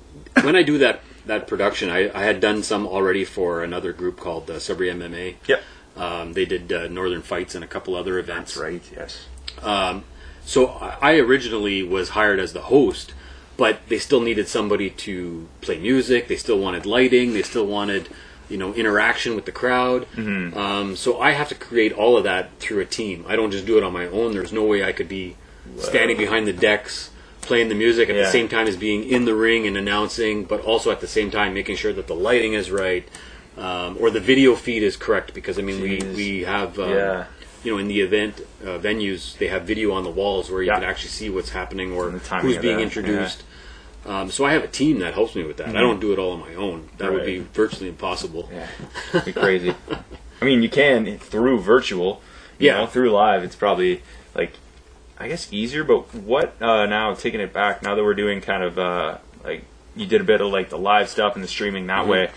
when 0.41 0.55
I 0.55 0.63
do 0.63 0.77
that 0.79 1.01
that 1.25 1.47
production, 1.47 1.89
I, 1.89 2.09
I 2.13 2.23
had 2.23 2.39
done 2.41 2.61
some 2.63 2.85
already 2.85 3.23
for 3.23 3.63
another 3.63 3.93
group 3.93 4.19
called 4.19 4.49
uh, 4.49 4.55
MMA. 4.55 5.35
Yep. 5.47 5.63
Um, 5.95 6.33
they 6.33 6.45
did 6.45 6.71
uh, 6.71 6.87
Northern 6.87 7.21
Fights 7.21 7.55
and 7.55 7.63
a 7.63 7.67
couple 7.67 7.95
other 7.95 8.19
events. 8.19 8.57
right. 8.57 8.81
Yes. 8.95 9.27
Um, 9.61 10.03
so 10.45 10.67
I 10.67 11.17
originally 11.17 11.83
was 11.83 12.09
hired 12.09 12.39
as 12.39 12.53
the 12.53 12.61
host, 12.61 13.13
but 13.57 13.79
they 13.87 13.99
still 13.99 14.21
needed 14.21 14.47
somebody 14.47 14.89
to 14.89 15.47
play 15.61 15.77
music. 15.77 16.27
They 16.27 16.37
still 16.37 16.57
wanted 16.59 16.85
lighting. 16.85 17.33
They 17.33 17.43
still 17.43 17.67
wanted, 17.67 18.09
you 18.49 18.57
know, 18.57 18.73
interaction 18.73 19.35
with 19.35 19.45
the 19.45 19.51
crowd. 19.51 20.07
Mhm. 20.15 20.55
Um, 20.55 20.95
so 20.95 21.19
I 21.21 21.31
have 21.31 21.49
to 21.49 21.55
create 21.55 21.93
all 21.93 22.17
of 22.17 22.23
that 22.23 22.49
through 22.59 22.79
a 22.81 22.85
team. 22.85 23.23
I 23.27 23.35
don't 23.35 23.51
just 23.51 23.65
do 23.65 23.77
it 23.77 23.83
on 23.83 23.93
my 23.93 24.07
own. 24.07 24.33
There's 24.33 24.51
no 24.51 24.63
way 24.63 24.83
I 24.83 24.91
could 24.91 25.07
be 25.07 25.35
standing 25.77 26.17
behind 26.17 26.47
the 26.47 26.53
decks 26.53 27.11
playing 27.41 27.69
the 27.69 27.75
music 27.75 28.09
at 28.09 28.15
Yeah. 28.15 28.23
the 28.23 28.31
same 28.31 28.47
time 28.47 28.67
as 28.67 28.75
being 28.75 29.03
in 29.09 29.25
the 29.25 29.33
ring 29.35 29.65
and 29.65 29.77
announcing, 29.77 30.43
but 30.43 30.61
also 30.61 30.91
at 30.91 30.99
the 30.99 31.07
same 31.07 31.31
time 31.31 31.53
making 31.53 31.77
sure 31.77 31.93
that 31.93 32.07
the 32.07 32.15
lighting 32.15 32.53
is 32.53 32.69
right. 32.69 33.07
Um, 33.57 33.97
or 33.99 34.09
the 34.09 34.19
video 34.19 34.55
feed 34.55 34.83
is 34.83 34.95
correct 34.95 35.33
because 35.33 35.57
I 35.59 35.61
mean 35.61 35.81
we, 35.81 35.99
we 36.15 36.43
have 36.43 36.79
um, 36.79 36.89
Yeah. 36.91 37.25
you 37.63 37.71
know, 37.71 37.77
in 37.77 37.87
the 37.87 38.01
event 38.01 38.41
uh, 38.63 38.77
venues, 38.79 39.37
they 39.37 39.47
have 39.47 39.63
video 39.63 39.91
on 39.93 40.03
the 40.03 40.09
walls 40.09 40.49
where 40.51 40.61
you 40.61 40.67
Yeah. 40.69 40.75
can 40.75 40.83
actually 40.85 41.09
see 41.09 41.29
what's 41.29 41.49
happening 41.49 41.91
or 41.93 42.09
who's 42.11 42.57
being 42.57 42.77
that, 42.77 42.81
introduced. 42.83 43.43
Um, 44.09 44.31
so 44.31 44.43
I 44.43 44.53
have 44.53 44.63
a 44.63 44.67
team 44.67 44.99
that 44.99 45.13
helps 45.13 45.35
me 45.35 45.43
with 45.43 45.57
that. 45.57 45.67
I 45.69 45.71
Mhm. 45.73 45.79
don't 45.81 45.99
do 45.99 46.11
it 46.11 46.17
all 46.19 46.31
on 46.31 46.39
my 46.39 46.55
own. 46.55 46.89
That 46.97 47.13
would 47.13 47.25
be 47.25 47.39
virtually 47.53 47.89
impossible. 47.89 48.49
Yeah, 48.51 49.21
be 49.25 49.31
crazy. 49.31 49.75
I 50.41 50.45
mean, 50.45 50.63
you 50.63 50.69
can 50.69 51.19
through 51.19 51.59
virtual, 51.61 52.21
you 52.57 52.67
Yeah. 52.67 52.77
know, 52.79 52.87
through 52.87 53.11
live. 53.11 53.43
It's 53.43 53.55
probably 53.55 54.01
like 54.33 54.53
I 55.19 55.27
guess 55.27 55.47
easier. 55.51 55.83
But 55.83 56.13
what 56.15 56.59
uh, 56.61 56.85
now? 56.87 57.13
Taking 57.13 57.39
it 57.39 57.53
back 57.53 57.83
now 57.83 57.93
that 57.93 58.03
we're 58.03 58.13
doing 58.15 58.41
kind 58.41 58.63
of 58.63 58.79
uh, 58.79 59.17
like 59.43 59.63
you 59.95 60.05
did 60.07 60.21
a 60.21 60.23
bit 60.23 60.41
of 60.41 60.47
like 60.51 60.69
the 60.69 60.77
live 60.77 61.07
stuff 61.09 61.35
and 61.35 61.43
the 61.43 61.47
streaming 61.47 61.85
that 61.87 62.05
Mhm. 62.05 62.09
way. 62.09 62.29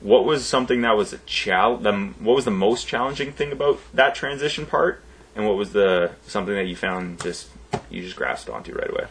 What 0.00 0.24
was 0.24 0.44
something 0.44 0.82
that 0.82 0.96
was 0.96 1.12
a 1.12 1.18
chal- 1.26 1.78
the 1.78 1.92
What 2.20 2.36
was 2.36 2.44
the 2.44 2.50
most 2.52 2.86
challenging 2.86 3.32
thing 3.32 3.50
about 3.50 3.80
that 3.94 4.14
transition 4.14 4.66
part? 4.66 5.00
And 5.34 5.46
what 5.48 5.56
was 5.56 5.72
the 5.72 6.10
something 6.28 6.54
that 6.54 6.66
you 6.66 6.76
found 6.76 7.20
just 7.22 7.48
you 7.90 8.02
just 8.02 8.14
grasped 8.16 8.48
onto 8.50 8.72
right 8.72 8.90
away? 8.90 9.06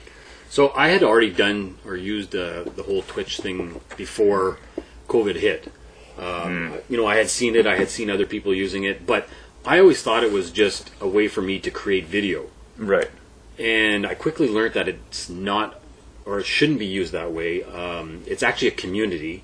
So 0.51 0.73
I 0.75 0.89
had 0.89 1.01
already 1.01 1.29
done 1.31 1.77
or 1.85 1.95
used 1.95 2.35
uh, 2.35 2.63
the 2.75 2.83
whole 2.83 3.03
Twitch 3.03 3.39
thing 3.39 3.79
before 3.95 4.59
COVID 5.07 5.37
hit. 5.37 5.71
Um, 6.19 6.73
You 6.89 6.97
know, 6.97 7.07
I 7.07 7.15
had 7.15 7.29
seen 7.29 7.55
it. 7.55 7.65
I 7.65 7.77
had 7.77 7.89
seen 7.89 8.09
other 8.09 8.25
people 8.25 8.53
using 8.53 8.83
it, 8.83 9.07
but 9.07 9.29
I 9.65 9.79
always 9.79 10.03
thought 10.03 10.25
it 10.25 10.31
was 10.33 10.51
just 10.51 10.91
a 10.99 11.07
way 11.07 11.29
for 11.29 11.41
me 11.41 11.57
to 11.59 11.71
create 11.71 12.05
video. 12.05 12.47
Right. 12.77 13.09
And 13.57 14.05
I 14.05 14.13
quickly 14.13 14.49
learned 14.49 14.73
that 14.73 14.89
it's 14.89 15.29
not, 15.29 15.79
or 16.25 16.39
it 16.39 16.45
shouldn't 16.45 16.79
be 16.79 16.85
used 16.85 17.13
that 17.13 17.31
way. 17.31 17.63
Um, 17.63 18.23
it's 18.27 18.43
actually 18.43 18.67
a 18.67 18.77
community, 18.83 19.43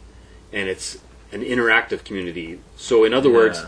and 0.52 0.68
it's 0.68 1.00
an 1.32 1.42
interactive 1.42 2.04
community. 2.04 2.60
So, 2.76 3.06
in 3.06 3.14
other 3.14 3.32
words, 3.32 3.64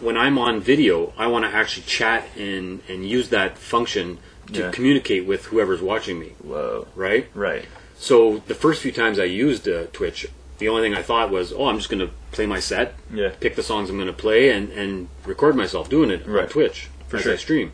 when 0.00 0.16
I'm 0.16 0.38
on 0.38 0.62
video, 0.62 1.12
I 1.18 1.26
want 1.26 1.44
to 1.44 1.50
actually 1.54 1.84
chat 1.84 2.22
and 2.34 2.80
and 2.88 2.98
use 3.04 3.28
that 3.28 3.58
function 3.58 4.06
to 4.52 4.60
Yeah. 4.60 4.70
communicate 4.70 5.24
with 5.26 5.46
whoever's 5.46 5.80
watching 5.80 6.18
me. 6.18 6.32
Whoa. 6.42 6.86
Right. 6.94 7.28
Right. 7.34 7.64
So 7.96 8.42
the 8.48 8.54
first 8.54 8.82
few 8.82 8.92
times 8.92 9.18
I 9.18 9.24
used 9.24 9.68
uh, 9.68 9.84
Twitch, 9.92 10.26
the 10.58 10.68
only 10.68 10.82
thing 10.82 10.94
I 10.94 11.02
thought 11.02 11.30
was, 11.30 11.52
oh, 11.52 11.66
I'm 11.66 11.78
just 11.78 11.88
going 11.88 12.06
to 12.06 12.12
play 12.32 12.46
my 12.46 12.58
set, 12.60 12.94
Yeah. 13.12 13.30
pick 13.40 13.54
the 13.56 13.62
songs 13.62 13.90
I'm 13.90 13.96
going 13.96 14.06
to 14.08 14.12
play, 14.12 14.50
and, 14.50 14.70
and 14.72 15.08
record 15.24 15.54
myself 15.56 15.88
doing 15.88 16.10
it 16.10 16.26
on 16.28 16.48
Twitch 16.48 16.88
For 17.08 17.18
sure. 17.18 17.32
I 17.34 17.36
stream. 17.36 17.72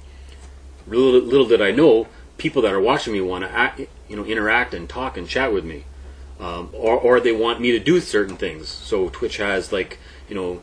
Little, 0.86 1.20
little 1.20 1.47
did 1.47 1.61
I 1.62 1.70
know, 1.70 2.07
people 2.39 2.62
that 2.62 2.73
are 2.73 2.81
watching 2.81 3.12
me 3.12 3.20
want 3.20 3.45
to 3.45 3.86
you 4.09 4.16
know 4.16 4.24
interact 4.24 4.73
and 4.74 4.89
talk 4.89 5.16
and 5.19 5.28
chat 5.28 5.53
with 5.53 5.65
me, 5.65 5.85
um, 6.40 6.70
or 6.73 6.97
or 6.97 7.20
they 7.20 7.32
want 7.32 7.61
me 7.61 7.73
to 7.73 7.78
do 7.78 8.01
certain 8.01 8.36
things. 8.36 8.69
So 8.69 9.09
Twitch 9.11 9.36
has 9.39 9.70
like 9.73 9.99
you 10.31 10.35
know. 10.35 10.62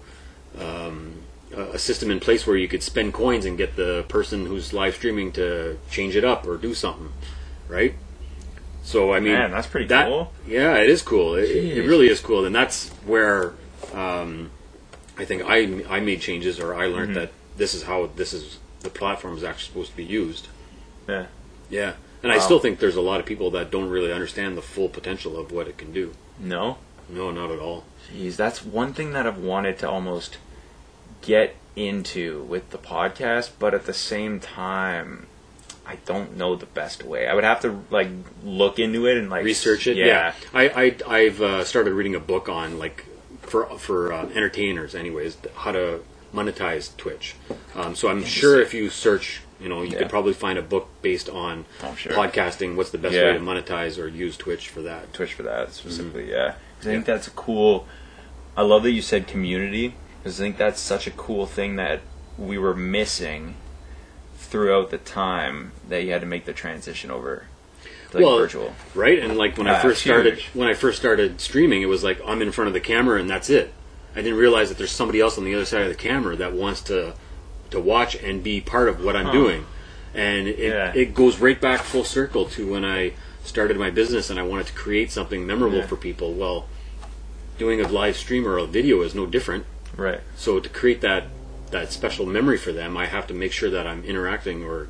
Um, 0.59 1.17
a 1.57 1.79
system 1.79 2.11
in 2.11 2.19
place 2.19 2.45
where 2.45 2.57
you 2.57 2.67
could 2.67 2.83
spend 2.83 3.13
coins 3.13 3.45
and 3.45 3.57
get 3.57 3.75
the 3.75 4.03
person 4.07 4.45
who's 4.45 4.73
live 4.73 4.95
streaming 4.95 5.31
to 5.33 5.77
change 5.89 6.15
it 6.15 6.23
up 6.23 6.45
or 6.47 6.57
do 6.57 6.73
something, 6.73 7.11
right? 7.67 7.93
So 8.83 9.13
I 9.13 9.19
mean, 9.19 9.33
Man, 9.33 9.51
that's 9.51 9.67
pretty 9.67 9.87
that- 9.87 10.07
cool. 10.07 10.31
Yeah, 10.47 10.75
it 10.77 10.89
is 10.89 11.01
cool. 11.01 11.35
It, 11.35 11.49
it 11.49 11.87
really 11.87 12.07
is 12.07 12.19
cool, 12.19 12.45
and 12.45 12.53
that's 12.55 12.89
where 13.05 13.53
um, 13.93 14.51
I 15.17 15.25
think 15.25 15.43
I 15.45 15.83
I 15.89 15.99
made 16.01 16.21
changes, 16.21 16.59
or 16.59 16.75
I 16.75 16.87
learned 16.87 17.11
Mhm. 17.11 17.15
that 17.15 17.31
this 17.57 17.73
is 17.73 17.83
how 17.83 18.09
this 18.15 18.33
is 18.33 18.59
the 18.81 18.89
platform 18.89 19.35
is 19.37 19.43
actually 19.43 19.67
supposed 19.67 19.91
to 19.91 19.97
be 19.97 20.03
used. 20.03 20.47
Yeah. 21.09 21.25
Yeah, 21.69 21.93
and 22.21 22.31
I 22.31 22.37
still 22.37 22.59
think 22.59 22.77
there's 22.79 22.95
a 22.95 23.01
lot 23.01 23.19
of 23.19 23.25
people 23.25 23.49
that 23.51 23.71
don't 23.71 23.89
really 23.89 24.11
understand 24.13 24.55
the 24.55 24.61
full 24.61 24.87
potential 24.87 25.35
of 25.39 25.51
what 25.51 25.67
it 25.67 25.77
can 25.79 25.91
do. 25.91 26.13
No. 26.39 26.77
No, 27.09 27.31
not 27.31 27.49
at 27.51 27.57
all. 27.59 27.85
Jeez, 28.13 28.35
that's 28.35 28.63
one 28.63 28.93
thing 28.93 29.13
that 29.13 29.25
I've 29.25 29.37
wanted 29.39 29.79
to 29.79 29.89
almost 29.89 30.37
get 31.21 31.55
into 31.75 32.43
with 32.43 32.69
the 32.69 32.77
podcast, 32.77 33.51
but 33.59 33.73
at 33.73 33.85
the 33.85 33.93
same 33.93 34.39
time, 34.39 35.27
I 35.85 35.97
don't 36.05 36.37
know 36.37 36.55
the 36.55 36.65
best 36.65 37.03
way. 37.03 37.27
I 37.27 37.33
would 37.33 37.43
have 37.43 37.59
to 37.61 37.83
like 37.89 38.07
look 38.43 38.79
into 38.79 39.05
it 39.07 39.17
and 39.17 39.29
like 39.29 39.43
research 39.45 39.87
it. 39.87 39.97
Yeah, 39.97 40.33
I, 40.53 40.69
I 40.69 40.95
I've 41.15 41.41
uh, 41.41 41.63
started 41.63 41.93
reading 41.93 42.15
a 42.15 42.19
book 42.19 42.49
on 42.49 42.79
like 42.79 43.05
for 43.41 43.65
for 43.77 44.11
uh, 44.13 44.25
entertainers, 44.29 44.95
anyways, 44.95 45.37
how 45.55 45.71
to 45.73 46.01
monetize 46.33 46.95
Twitch. 46.97 47.35
Um, 47.75 47.95
so 47.95 48.07
I'm 48.09 48.23
sure 48.23 48.59
if 48.61 48.73
you 48.73 48.89
search, 48.89 49.41
you 49.59 49.69
know, 49.69 49.83
you 49.83 49.91
Yeah. 49.91 49.99
could 49.99 50.09
probably 50.09 50.33
find 50.33 50.57
a 50.57 50.61
book 50.61 50.89
based 51.01 51.29
on 51.29 51.65
Oh, 51.83 51.93
sure. 51.95 52.11
podcasting. 52.13 52.75
What's 52.75 52.89
the 52.89 52.97
best 52.97 53.13
Yeah. 53.13 53.25
way 53.27 53.33
to 53.33 53.39
monetize 53.39 53.97
or 54.01 54.07
use 54.07 54.35
Twitch 54.37 54.67
for 54.69 54.81
that? 54.81 55.13
Twitch 55.13 55.33
for 55.33 55.43
that 55.43 55.71
specifically. 55.73 56.29
Yeah, 56.31 56.55
'Cause 56.79 56.87
I 56.87 56.89
Yeah. 56.89 56.95
think 56.95 57.05
that's 57.05 57.27
a 57.27 57.31
cool. 57.31 57.87
I 58.57 58.63
love 58.63 58.83
that 58.83 58.91
you 58.91 59.01
said 59.01 59.27
community 59.27 59.95
because 60.25 60.41
I 60.41 60.43
think 60.43 60.57
that's 60.57 60.79
such 60.81 61.05
a 61.05 61.11
cool 61.11 61.45
thing 61.45 61.75
that 61.75 62.01
we 62.35 62.57
were 62.57 62.73
missing 62.73 63.53
throughout 64.37 64.89
the 64.89 64.97
time 64.97 65.71
that 65.87 66.03
you 66.03 66.11
had 66.13 66.21
to 66.21 66.25
make 66.27 66.45
the 66.45 66.51
transition 66.53 67.11
over 67.11 67.45
to 68.09 68.17
like 68.17 68.25
well, 68.25 68.39
virtual. 68.39 68.73
right? 68.95 69.19
And 69.19 69.37
like 69.37 69.55
when 69.55 69.67
I 69.67 69.75
Ah, 69.77 69.81
first 69.83 70.01
started, 70.01 70.33
huge. 70.39 70.45
when 70.55 70.67
I 70.67 70.73
first 70.73 70.97
started 70.97 71.39
streaming, 71.39 71.83
it 71.83 71.85
was 71.85 72.03
like 72.03 72.19
I'm 72.25 72.41
in 72.41 72.51
front 72.51 72.69
of 72.69 72.73
the 72.73 72.79
camera 72.79 73.19
and 73.19 73.29
that's 73.29 73.51
it. 73.51 73.71
I 74.15 74.23
didn't 74.23 74.39
realize 74.39 74.69
that 74.69 74.79
there's 74.79 74.89
somebody 74.89 75.21
else 75.21 75.37
on 75.37 75.45
the 75.45 75.53
other 75.53 75.63
side 75.65 75.83
of 75.83 75.89
the 75.89 75.93
camera 75.95 76.35
that 76.37 76.53
wants 76.53 76.81
to 76.83 77.13
to 77.69 77.79
watch 77.79 78.15
and 78.15 78.43
be 78.43 78.61
part 78.61 78.89
of 78.89 79.03
what 79.03 79.15
I'm 79.15 79.25
Huh. 79.27 79.31
doing. 79.31 79.65
And 80.15 80.47
it, 80.47 80.57
Yeah. 80.57 80.91
it 80.95 81.13
goes 81.13 81.37
right 81.37 81.61
back 81.61 81.81
full 81.83 82.03
circle 82.03 82.45
to 82.45 82.67
when 82.71 82.83
I 82.83 83.11
started 83.43 83.77
my 83.77 83.91
business 83.91 84.31
and 84.31 84.39
I 84.39 84.43
wanted 84.43 84.65
to 84.67 84.73
create 84.73 85.11
something 85.11 85.45
memorable 85.45 85.77
Yeah. 85.79 85.85
for 85.85 85.97
people. 85.97 86.33
Well, 86.33 86.67
doing 87.59 87.79
a 87.79 87.87
live 87.87 88.17
stream 88.17 88.47
or 88.47 88.57
a 88.57 88.65
video 88.65 89.03
is 89.03 89.13
no 89.13 89.27
different. 89.27 89.67
Right. 89.95 90.21
So 90.35 90.59
to 90.59 90.69
create 90.69 91.01
that 91.01 91.25
that 91.71 91.91
special 91.91 92.25
memory 92.25 92.57
for 92.57 92.71
them, 92.71 92.95
I 92.95 93.05
have 93.07 93.27
to 93.27 93.33
make 93.33 93.51
sure 93.51 93.69
that 93.71 93.87
I'm 93.87 94.03
interacting 94.03 94.63
or 94.63 94.87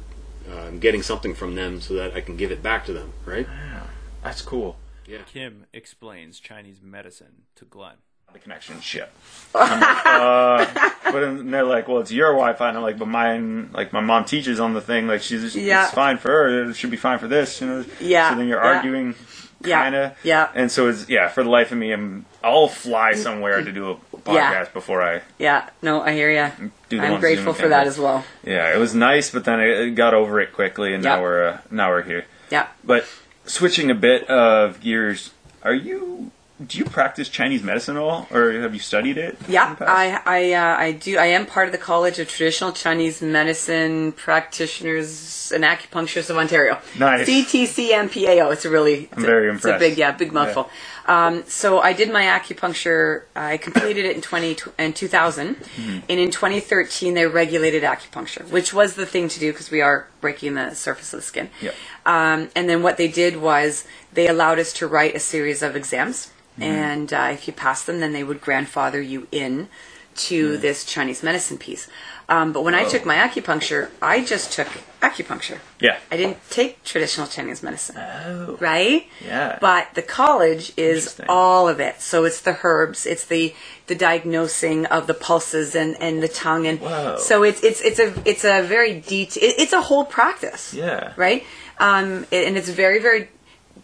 uh, 0.52 0.72
getting 0.72 1.02
something 1.02 1.34
from 1.34 1.56
them 1.56 1.80
so 1.82 1.94
that 1.96 2.14
I 2.14 2.22
can 2.22 2.36
give 2.38 2.52
it 2.52 2.62
back 2.62 2.86
to 2.86 2.94
them. 2.94 3.14
Right? 3.26 3.48
Yeah. 3.50 3.84
That's 4.24 4.42
cool. 4.42 4.78
Yeah. 5.08 5.20
Kim 5.32 5.66
explains 5.74 6.40
Chinese 6.40 6.82
medicine 6.84 7.44
to 7.56 7.66
Glenn. 7.66 7.96
The 8.34 8.40
connection 8.40 8.82
shit. 8.82 9.10
Like, 9.54 9.72
uh, 10.06 10.66
but 11.06 11.20
then 11.22 11.52
they're 11.52 11.64
like, 11.64 11.88
well, 11.88 12.00
it's 12.00 12.12
your 12.12 12.32
Wi-Fi, 12.34 12.68
and 12.68 12.78
I'm 12.78 12.84
like, 12.84 12.98
but 12.98 13.08
mine, 13.08 13.70
like 13.72 13.94
my 13.94 14.02
mom 14.02 14.26
teaches 14.26 14.60
on 14.60 14.74
the 14.74 14.82
thing, 14.82 15.08
like 15.08 15.22
she's 15.22 15.56
Yeah. 15.56 15.86
it's 15.86 15.94
fine 15.94 16.18
for 16.18 16.30
her, 16.30 16.70
it 16.70 16.76
should 16.76 16.92
be 16.92 16.98
fine 16.98 17.18
for 17.20 17.28
this, 17.30 17.62
you 17.62 17.68
know. 17.68 17.86
Yeah, 18.02 18.32
So 18.32 18.36
then 18.38 18.48
you're 18.50 18.62
yeah. 18.62 18.76
arguing, 18.78 19.08
Yeah, 19.14 19.45
kind 19.64 19.96
of. 19.96 20.18
yeah. 20.24 20.50
And 20.54 20.72
so 20.72 20.88
it's 20.90 21.08
yeah, 21.10 21.28
for 21.30 21.44
the 21.44 21.50
life 21.50 21.72
of 21.72 21.78
me, 21.78 21.92
I'm 21.92 22.26
I'll 22.44 22.68
fly 22.68 23.14
somewhere 23.14 23.64
to 23.64 23.72
do 23.72 23.92
a 23.92 23.96
podcast 24.18 24.34
Yeah. 24.36 24.66
before 24.74 25.02
I 25.02 25.22
Yeah, 25.40 25.70
no, 25.82 26.02
I 26.02 26.14
hear 26.14 26.30
you. 26.32 26.72
do. 26.90 26.98
The 27.00 27.06
I'm 27.06 27.12
one 27.14 27.20
grateful 27.22 27.54
Zoom 27.54 27.62
for 27.64 27.68
that 27.70 27.88
as 27.88 27.98
well. 27.98 28.24
Yeah, 28.44 28.74
it 28.74 28.78
was 28.78 28.94
nice, 28.94 29.32
but 29.32 29.46
then 29.46 29.60
I 29.60 29.84
I 29.84 29.90
got 29.90 30.14
over 30.14 30.40
it 30.40 30.54
quickly, 30.54 30.94
and 30.94 31.04
Yeah. 31.04 31.16
now 31.16 31.22
we're 31.22 31.48
uh, 31.48 31.58
now 31.72 31.90
we're 31.90 32.04
here. 32.04 32.26
Yeah. 32.52 32.68
But 32.84 33.06
switching 33.46 33.90
a 33.92 33.96
bit 33.96 34.28
of 34.30 34.80
gears, 34.82 35.32
are 35.64 35.74
you? 35.74 36.32
Do 36.66 36.78
you 36.78 36.86
practice 36.86 37.28
Chinese 37.28 37.64
medicine 37.64 37.98
at 37.98 38.02
all, 38.02 38.28
or 38.32 38.54
have 38.54 38.74
you 38.74 38.80
studied 38.80 39.18
it? 39.18 39.38
Yeah, 39.50 39.76
I 39.82 40.22
I 40.26 40.54
uh, 40.54 40.78
I 40.78 40.92
do. 40.94 41.18
I 41.18 41.26
am 41.26 41.46
part 41.46 41.68
of 41.68 41.74
the 41.74 41.78
College 41.78 42.18
of 42.18 42.30
Traditional 42.30 42.72
Chinese 42.72 43.22
Medicine 43.22 44.14
Practitioners 44.14 45.52
and 45.54 45.66
Acupuncturists 45.66 46.30
of 46.30 46.38
Ontario. 46.38 46.80
Nice. 46.98 47.28
CTCMPAO. 47.28 48.54
It's 48.54 48.64
a 48.64 48.70
really. 48.70 49.10
I'm 49.12 49.18
it's 49.18 49.24
very 49.24 49.50
impressed. 49.50 49.66
It's 49.66 49.76
a 49.76 49.90
big, 49.90 49.98
yeah, 49.98 50.12
big 50.14 50.32
mouthful. 50.32 50.70
Um, 51.08 51.44
so 51.46 51.80
I 51.82 51.92
did 51.92 52.10
my 52.12 52.24
acupuncture. 52.24 53.24
I 53.36 53.58
completed 53.58 54.06
it 54.06 54.16
in 54.16 54.22
twenty 54.22 54.56
in 54.80 54.94
two 54.94 55.10
thousand, 55.10 55.56
Mm-hmm. 55.56 56.00
and 56.08 56.20
in 56.22 56.32
twenty 56.32 56.62
thirteen 56.62 57.16
they 57.16 57.26
regulated 57.26 57.84
acupuncture, 57.84 58.50
which 58.50 58.74
was 58.74 58.96
the 58.96 59.06
thing 59.06 59.28
to 59.28 59.40
do 59.42 59.52
because 59.52 59.72
we 59.72 59.82
are 59.82 60.08
breaking 60.22 60.54
the 60.54 60.74
surface 60.74 61.14
of 61.14 61.20
the 61.20 61.26
skin. 61.26 61.50
Yep. 61.62 61.76
Um, 62.06 62.50
and 62.56 62.70
then 62.70 62.82
what 62.82 62.96
they 62.96 63.10
did 63.10 63.42
was 63.42 63.86
they 64.14 64.28
allowed 64.30 64.58
us 64.58 64.72
to 64.74 64.88
write 64.88 65.16
a 65.16 65.20
series 65.20 65.62
of 65.62 65.76
exams. 65.76 66.32
And 66.60 67.12
uh, 67.14 67.30
if 67.32 67.48
you 67.48 67.54
passed 67.54 67.86
them, 67.86 68.00
then 68.00 68.14
they 68.14 68.24
would 68.24 68.42
grandfather 68.42 69.02
you 69.02 69.28
in 69.32 69.68
to 70.16 70.58
this 70.58 70.86
Chinese 70.86 71.24
medicine 71.24 71.58
piece. 71.58 71.88
Um, 72.28 72.54
but 72.54 72.64
when 72.64 72.74
I 72.74 72.86
took 72.86 73.06
my 73.06 73.16
acupuncture, 73.18 73.92
I 74.02 74.24
just 74.24 74.52
took 74.52 74.68
acupuncture. 75.02 75.60
Yeah. 75.80 75.98
I 76.12 76.18
didn't 76.18 76.38
take 76.50 76.84
traditional 76.84 77.28
Chinese 77.28 77.62
medicine. 77.62 77.98
Oh. 77.98 78.58
Right? 78.60 79.08
Yeah. 79.24 79.60
But 79.62 79.94
the 79.94 80.02
college 80.02 80.74
is 80.76 81.06
Interesting. 81.06 81.26
all 81.30 81.68
of 81.68 81.80
it. 81.80 82.02
So 82.02 82.24
it's 82.24 82.42
the 82.42 82.58
herbs, 82.64 83.06
it's 83.06 83.26
the 83.26 83.54
the 83.88 83.96
diagnosing 83.96 84.88
of 84.88 85.06
the 85.06 85.14
pulses 85.14 85.76
and, 85.76 85.96
and 86.02 86.24
the 86.24 86.28
tongue 86.28 86.66
and 86.66 86.80
Whoa. 86.80 87.18
so 87.20 87.44
it's 87.44 87.64
it's 87.64 87.82
it's 87.82 88.00
a 88.00 88.14
it's 88.28 88.44
a 88.44 88.64
very 88.64 89.00
detailed 89.00 89.44
it, 89.44 89.56
it's 89.60 89.74
a 89.74 89.82
whole 89.82 90.06
practice. 90.06 90.74
Yeah. 90.74 91.14
Right? 91.18 91.44
Um 91.78 92.26
and 92.32 92.58
it's 92.58 92.70
very 92.70 93.00
very 93.00 93.30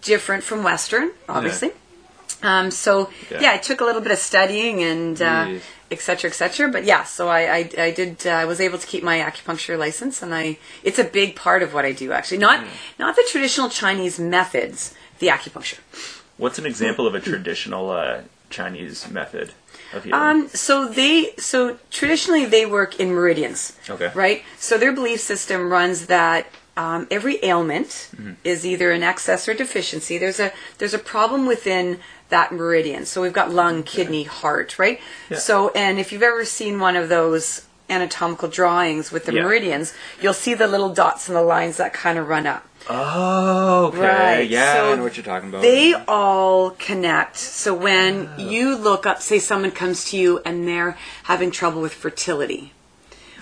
different 0.02 0.44
from 0.44 0.64
western, 0.64 1.12
obviously. 1.30 1.72
Um, 2.44 2.72
so 2.72 3.10
Yeah. 3.30 3.42
yeah. 3.42 3.54
it 3.56 3.64
took 3.64 3.82
a 3.82 3.86
little 3.86 4.02
bit 4.02 4.12
of 4.12 4.18
studying 4.18 4.82
and 4.84 5.22
uh, 5.22 5.46
Jeez. 5.46 5.62
et 5.92 6.00
cetera, 6.02 6.30
et 6.30 6.34
cetera. 6.34 6.70
But 6.70 6.84
yeah, 6.86 7.04
so 7.04 7.28
I, 7.30 7.42
I, 7.58 7.70
I 7.78 7.92
did. 7.92 8.26
Uh, 8.26 8.32
I 8.32 8.46
was 8.46 8.60
able 8.60 8.78
to 8.80 8.88
keep 8.88 9.04
my 9.04 9.20
acupuncture 9.20 9.78
license, 9.78 10.22
and 10.24 10.34
I 10.34 10.58
it's 10.84 11.00
a 11.00 11.04
big 11.04 11.36
part 11.36 11.62
of 11.64 11.74
what 11.74 11.86
I 11.86 11.92
do. 11.92 12.12
Actually, 12.12 12.40
not 12.40 12.66
not 12.98 13.16
the 13.16 13.26
traditional 13.32 13.70
Chinese 13.70 14.20
methods, 14.20 14.94
the 15.20 15.28
acupuncture. 15.28 15.80
What's 16.38 16.58
an 16.58 16.66
example 16.66 17.06
of 17.08 17.14
a 17.14 17.20
traditional 17.20 17.92
uh, 17.92 18.22
Chinese 18.50 19.08
method 19.12 19.54
of 19.94 20.04
healing? 20.04 20.20
Um, 20.22 20.48
so 20.48 20.88
they 20.88 21.34
so 21.38 21.78
traditionally 21.92 22.46
they 22.46 22.66
work 22.66 23.00
in 23.00 23.10
meridians. 23.14 23.78
Okay. 23.88 24.12
Right. 24.16 24.44
So 24.58 24.78
their 24.80 24.92
belief 24.94 25.20
system 25.20 25.70
runs 25.72 26.08
that 26.08 26.48
um, 26.78 27.08
every 27.12 27.38
ailment 27.44 28.08
Mhm. 28.16 28.36
is 28.44 28.66
either 28.66 28.92
an 28.92 29.04
excess 29.04 29.48
or 29.48 29.54
deficiency. 29.54 30.18
There's 30.18 30.40
a 30.40 30.52
there's 30.78 30.94
a 30.94 31.00
problem 31.00 31.46
within 31.46 32.00
that 32.30 32.52
meridian. 32.54 33.06
So 33.06 33.22
we've 33.22 33.34
got 33.34 33.52
lung, 33.52 33.84
kidney, 33.84 34.24
heart, 34.24 34.80
right? 34.80 35.00
Yeah. 35.30 35.38
So 35.38 35.70
and 35.76 36.00
if 36.00 36.12
you've 36.12 36.24
ever 36.24 36.46
seen 36.46 36.80
one 36.80 36.96
of 36.96 37.10
those 37.10 37.64
anatomical 37.90 38.48
drawings 38.48 39.12
with 39.12 39.26
the 39.26 39.34
Yeah. 39.34 39.42
meridians, 39.44 39.94
you'll 40.22 40.34
see 40.34 40.54
the 40.54 40.68
little 40.68 40.90
dots 40.90 41.28
and 41.28 41.36
the 41.36 41.42
lines 41.42 41.76
that 41.78 41.92
kind 41.94 42.18
of 42.18 42.30
run 42.30 42.48
up. 42.48 42.66
Oh, 42.90 43.88
okay. 43.88 43.98
Right, 44.00 44.50
Yeah, 44.50 44.74
so 44.76 44.92
I 44.94 44.96
know 44.96 45.04
what 45.04 45.16
you're 45.18 45.26
talking 45.26 45.50
about. 45.50 45.62
They 45.62 45.94
all 46.08 46.72
connect. 46.72 47.38
So 47.38 47.74
when 47.74 48.30
you 48.38 48.76
look 48.78 49.06
up, 49.06 49.22
say 49.22 49.40
someone 49.40 49.72
comes 49.72 50.06
to 50.12 50.18
you 50.18 50.42
and 50.46 50.66
they're 50.68 50.98
having 51.24 51.52
trouble 51.52 51.82
with 51.82 51.94
fertility. 51.94 52.74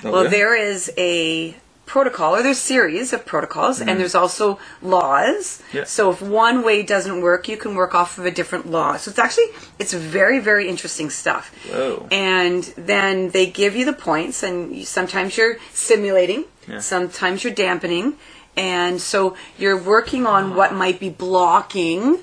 Oh, 0.03 0.11
well, 0.11 0.29
there 0.29 0.55
is 0.55 0.91
a 0.97 1.55
protocol, 1.95 2.35
or 2.35 2.43
there's 2.43 2.59
series 2.75 3.11
of 3.13 3.25
protocols, 3.25 3.79
Mhm. 3.79 3.87
and 3.87 3.99
there's 3.99 4.13
also 4.23 4.59
laws. 4.81 5.59
Yeah. 5.73 5.85
So 5.85 6.11
if 6.11 6.21
one 6.21 6.57
way 6.63 6.83
doesn't 6.83 7.19
work, 7.21 7.47
you 7.51 7.57
can 7.57 7.73
work 7.81 7.93
off 7.95 8.17
of 8.19 8.25
a 8.25 8.31
different 8.39 8.65
law. 8.69 8.95
So 8.97 9.09
it's 9.11 9.19
actually 9.27 9.49
it's 9.79 9.93
very 9.93 10.39
very 10.39 10.65
interesting 10.73 11.09
stuff. 11.09 11.51
Whoa. 11.71 12.07
And 12.11 12.61
then 12.77 13.31
they 13.31 13.47
give 13.47 13.75
you 13.75 13.85
the 13.91 13.97
points, 14.09 14.43
and 14.43 14.55
you, 14.75 14.85
sometimes 14.85 15.35
you're 15.37 15.57
simulating, 15.73 16.45
Yeah. 16.67 16.79
sometimes 16.79 17.43
you're 17.43 17.53
dampening, 17.67 18.13
and 18.55 19.01
so 19.01 19.35
you're 19.57 19.81
working 19.95 20.23
on 20.27 20.55
what 20.55 20.73
might 20.73 20.99
be 20.99 21.09
blocking 21.09 22.19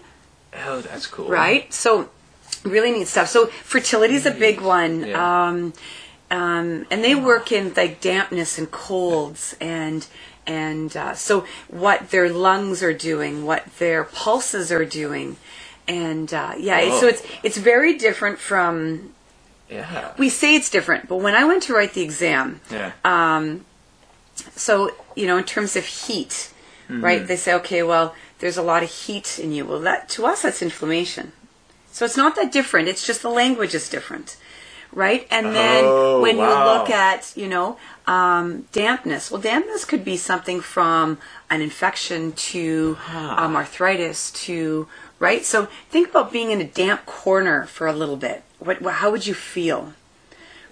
Oh, 0.66 0.80
that's 0.80 1.06
cool. 1.06 1.28
right? 1.28 1.72
So 1.74 2.08
really 2.62 2.90
neat 2.92 3.08
stuff. 3.08 3.28
So 3.28 3.46
fertility 3.74 4.14
is 4.14 4.26
a 4.26 4.30
big 4.46 4.60
one. 4.60 4.94
Um, 5.14 5.72
um, 6.30 6.86
and 6.90 7.04
they 7.04 7.14
work 7.14 7.52
in 7.52 7.72
like 7.74 8.00
dampness 8.00 8.58
and 8.58 8.70
colds 8.70 9.56
and 9.60 10.06
and 10.46 10.96
uh, 10.96 11.14
so 11.14 11.44
what 11.68 12.10
their 12.10 12.28
lungs 12.30 12.82
are 12.82 12.92
doing, 12.94 13.44
what 13.44 13.64
their 13.78 14.04
pulses 14.04 14.70
are 14.70 14.84
doing, 14.84 15.36
and 15.88 16.32
uh, 16.32 16.54
yeah, 16.58 16.80
Whoa. 16.88 17.00
so 17.00 17.06
it's 17.08 17.22
it's 17.42 17.56
very 17.56 17.96
different 17.98 18.38
from. 18.38 19.12
Yeah. 19.68 20.12
We 20.16 20.28
say 20.28 20.54
it's 20.54 20.70
different, 20.70 21.08
but 21.08 21.16
when 21.16 21.34
I 21.34 21.44
went 21.44 21.64
to 21.64 21.74
write 21.74 21.92
the 21.94 22.02
exam, 22.02 22.60
Yeah. 22.70 22.92
um, 23.04 23.64
so 24.54 24.92
you 25.16 25.26
know, 25.26 25.36
in 25.38 25.44
terms 25.44 25.74
of 25.74 25.84
heat, 25.84 26.52
right? 26.88 27.22
Mhm. 27.22 27.26
They 27.26 27.36
say, 27.36 27.52
okay, 27.54 27.82
well, 27.82 28.14
there's 28.38 28.56
a 28.56 28.62
lot 28.62 28.84
of 28.84 28.90
heat 28.90 29.40
in 29.40 29.50
you. 29.50 29.64
Well, 29.66 29.80
that 29.80 30.08
to 30.10 30.26
us, 30.26 30.42
that's 30.42 30.62
inflammation. 30.62 31.32
So 31.90 32.04
it's 32.04 32.16
not 32.16 32.36
that 32.36 32.52
different. 32.52 32.86
It's 32.88 33.04
just 33.04 33.22
the 33.22 33.30
language 33.30 33.74
is 33.74 33.88
different, 33.88 34.36
right? 34.96 35.28
And 35.30 35.54
then 35.54 35.84
Oh, 35.86 36.20
when 36.22 36.38
wow. 36.38 36.48
you 36.48 36.78
look 36.78 36.90
at, 36.90 37.32
you 37.36 37.46
know, 37.46 37.76
um, 38.06 38.66
dampness. 38.72 39.30
Well, 39.30 39.40
dampness 39.42 39.84
could 39.84 40.04
be 40.04 40.16
something 40.16 40.60
from 40.62 41.18
an 41.50 41.60
infection 41.60 42.32
to 42.32 42.96
um, 43.14 43.54
arthritis 43.54 44.30
to 44.46 44.88
right. 45.20 45.44
So 45.44 45.66
think 45.90 46.08
about 46.08 46.32
being 46.32 46.50
in 46.50 46.60
a 46.60 46.64
damp 46.66 47.04
corner 47.04 47.66
for 47.66 47.86
a 47.86 47.92
little 47.92 48.16
bit. 48.16 48.42
What? 48.58 48.82
How 48.82 49.10
would 49.10 49.26
you 49.26 49.34
feel? 49.34 49.92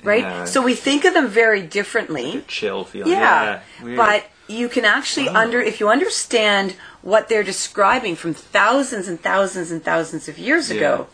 Right. 0.03 0.23
Yeah. 0.23 0.45
So 0.47 0.63
we 0.63 0.75
think 0.75 1.05
of 1.05 1.13
them 1.15 1.29
very 1.29 1.63
differently. 1.63 2.45
Chill 2.49 2.85
feeling. 2.85 3.13
Yeah, 3.13 3.61
weird. 3.83 3.97
but 3.97 4.25
you 4.49 4.69
can 4.69 4.85
actually 4.85 5.29
under 5.29 5.61
if 5.61 5.81
you 5.81 5.89
understand 5.91 6.77
what 7.03 7.29
they're 7.29 7.43
describing 7.43 8.15
from 8.17 8.33
thousands 8.35 9.07
and 9.09 9.21
thousands 9.21 9.71
and 9.71 9.83
thousands 9.85 10.29
of 10.29 10.39
years 10.39 10.71
Yeah. 10.71 10.77
ago, 10.77 11.07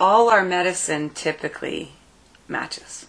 all 0.00 0.28
our 0.30 0.44
medicine 0.44 1.10
typically 1.10 1.92
matches. 2.48 3.06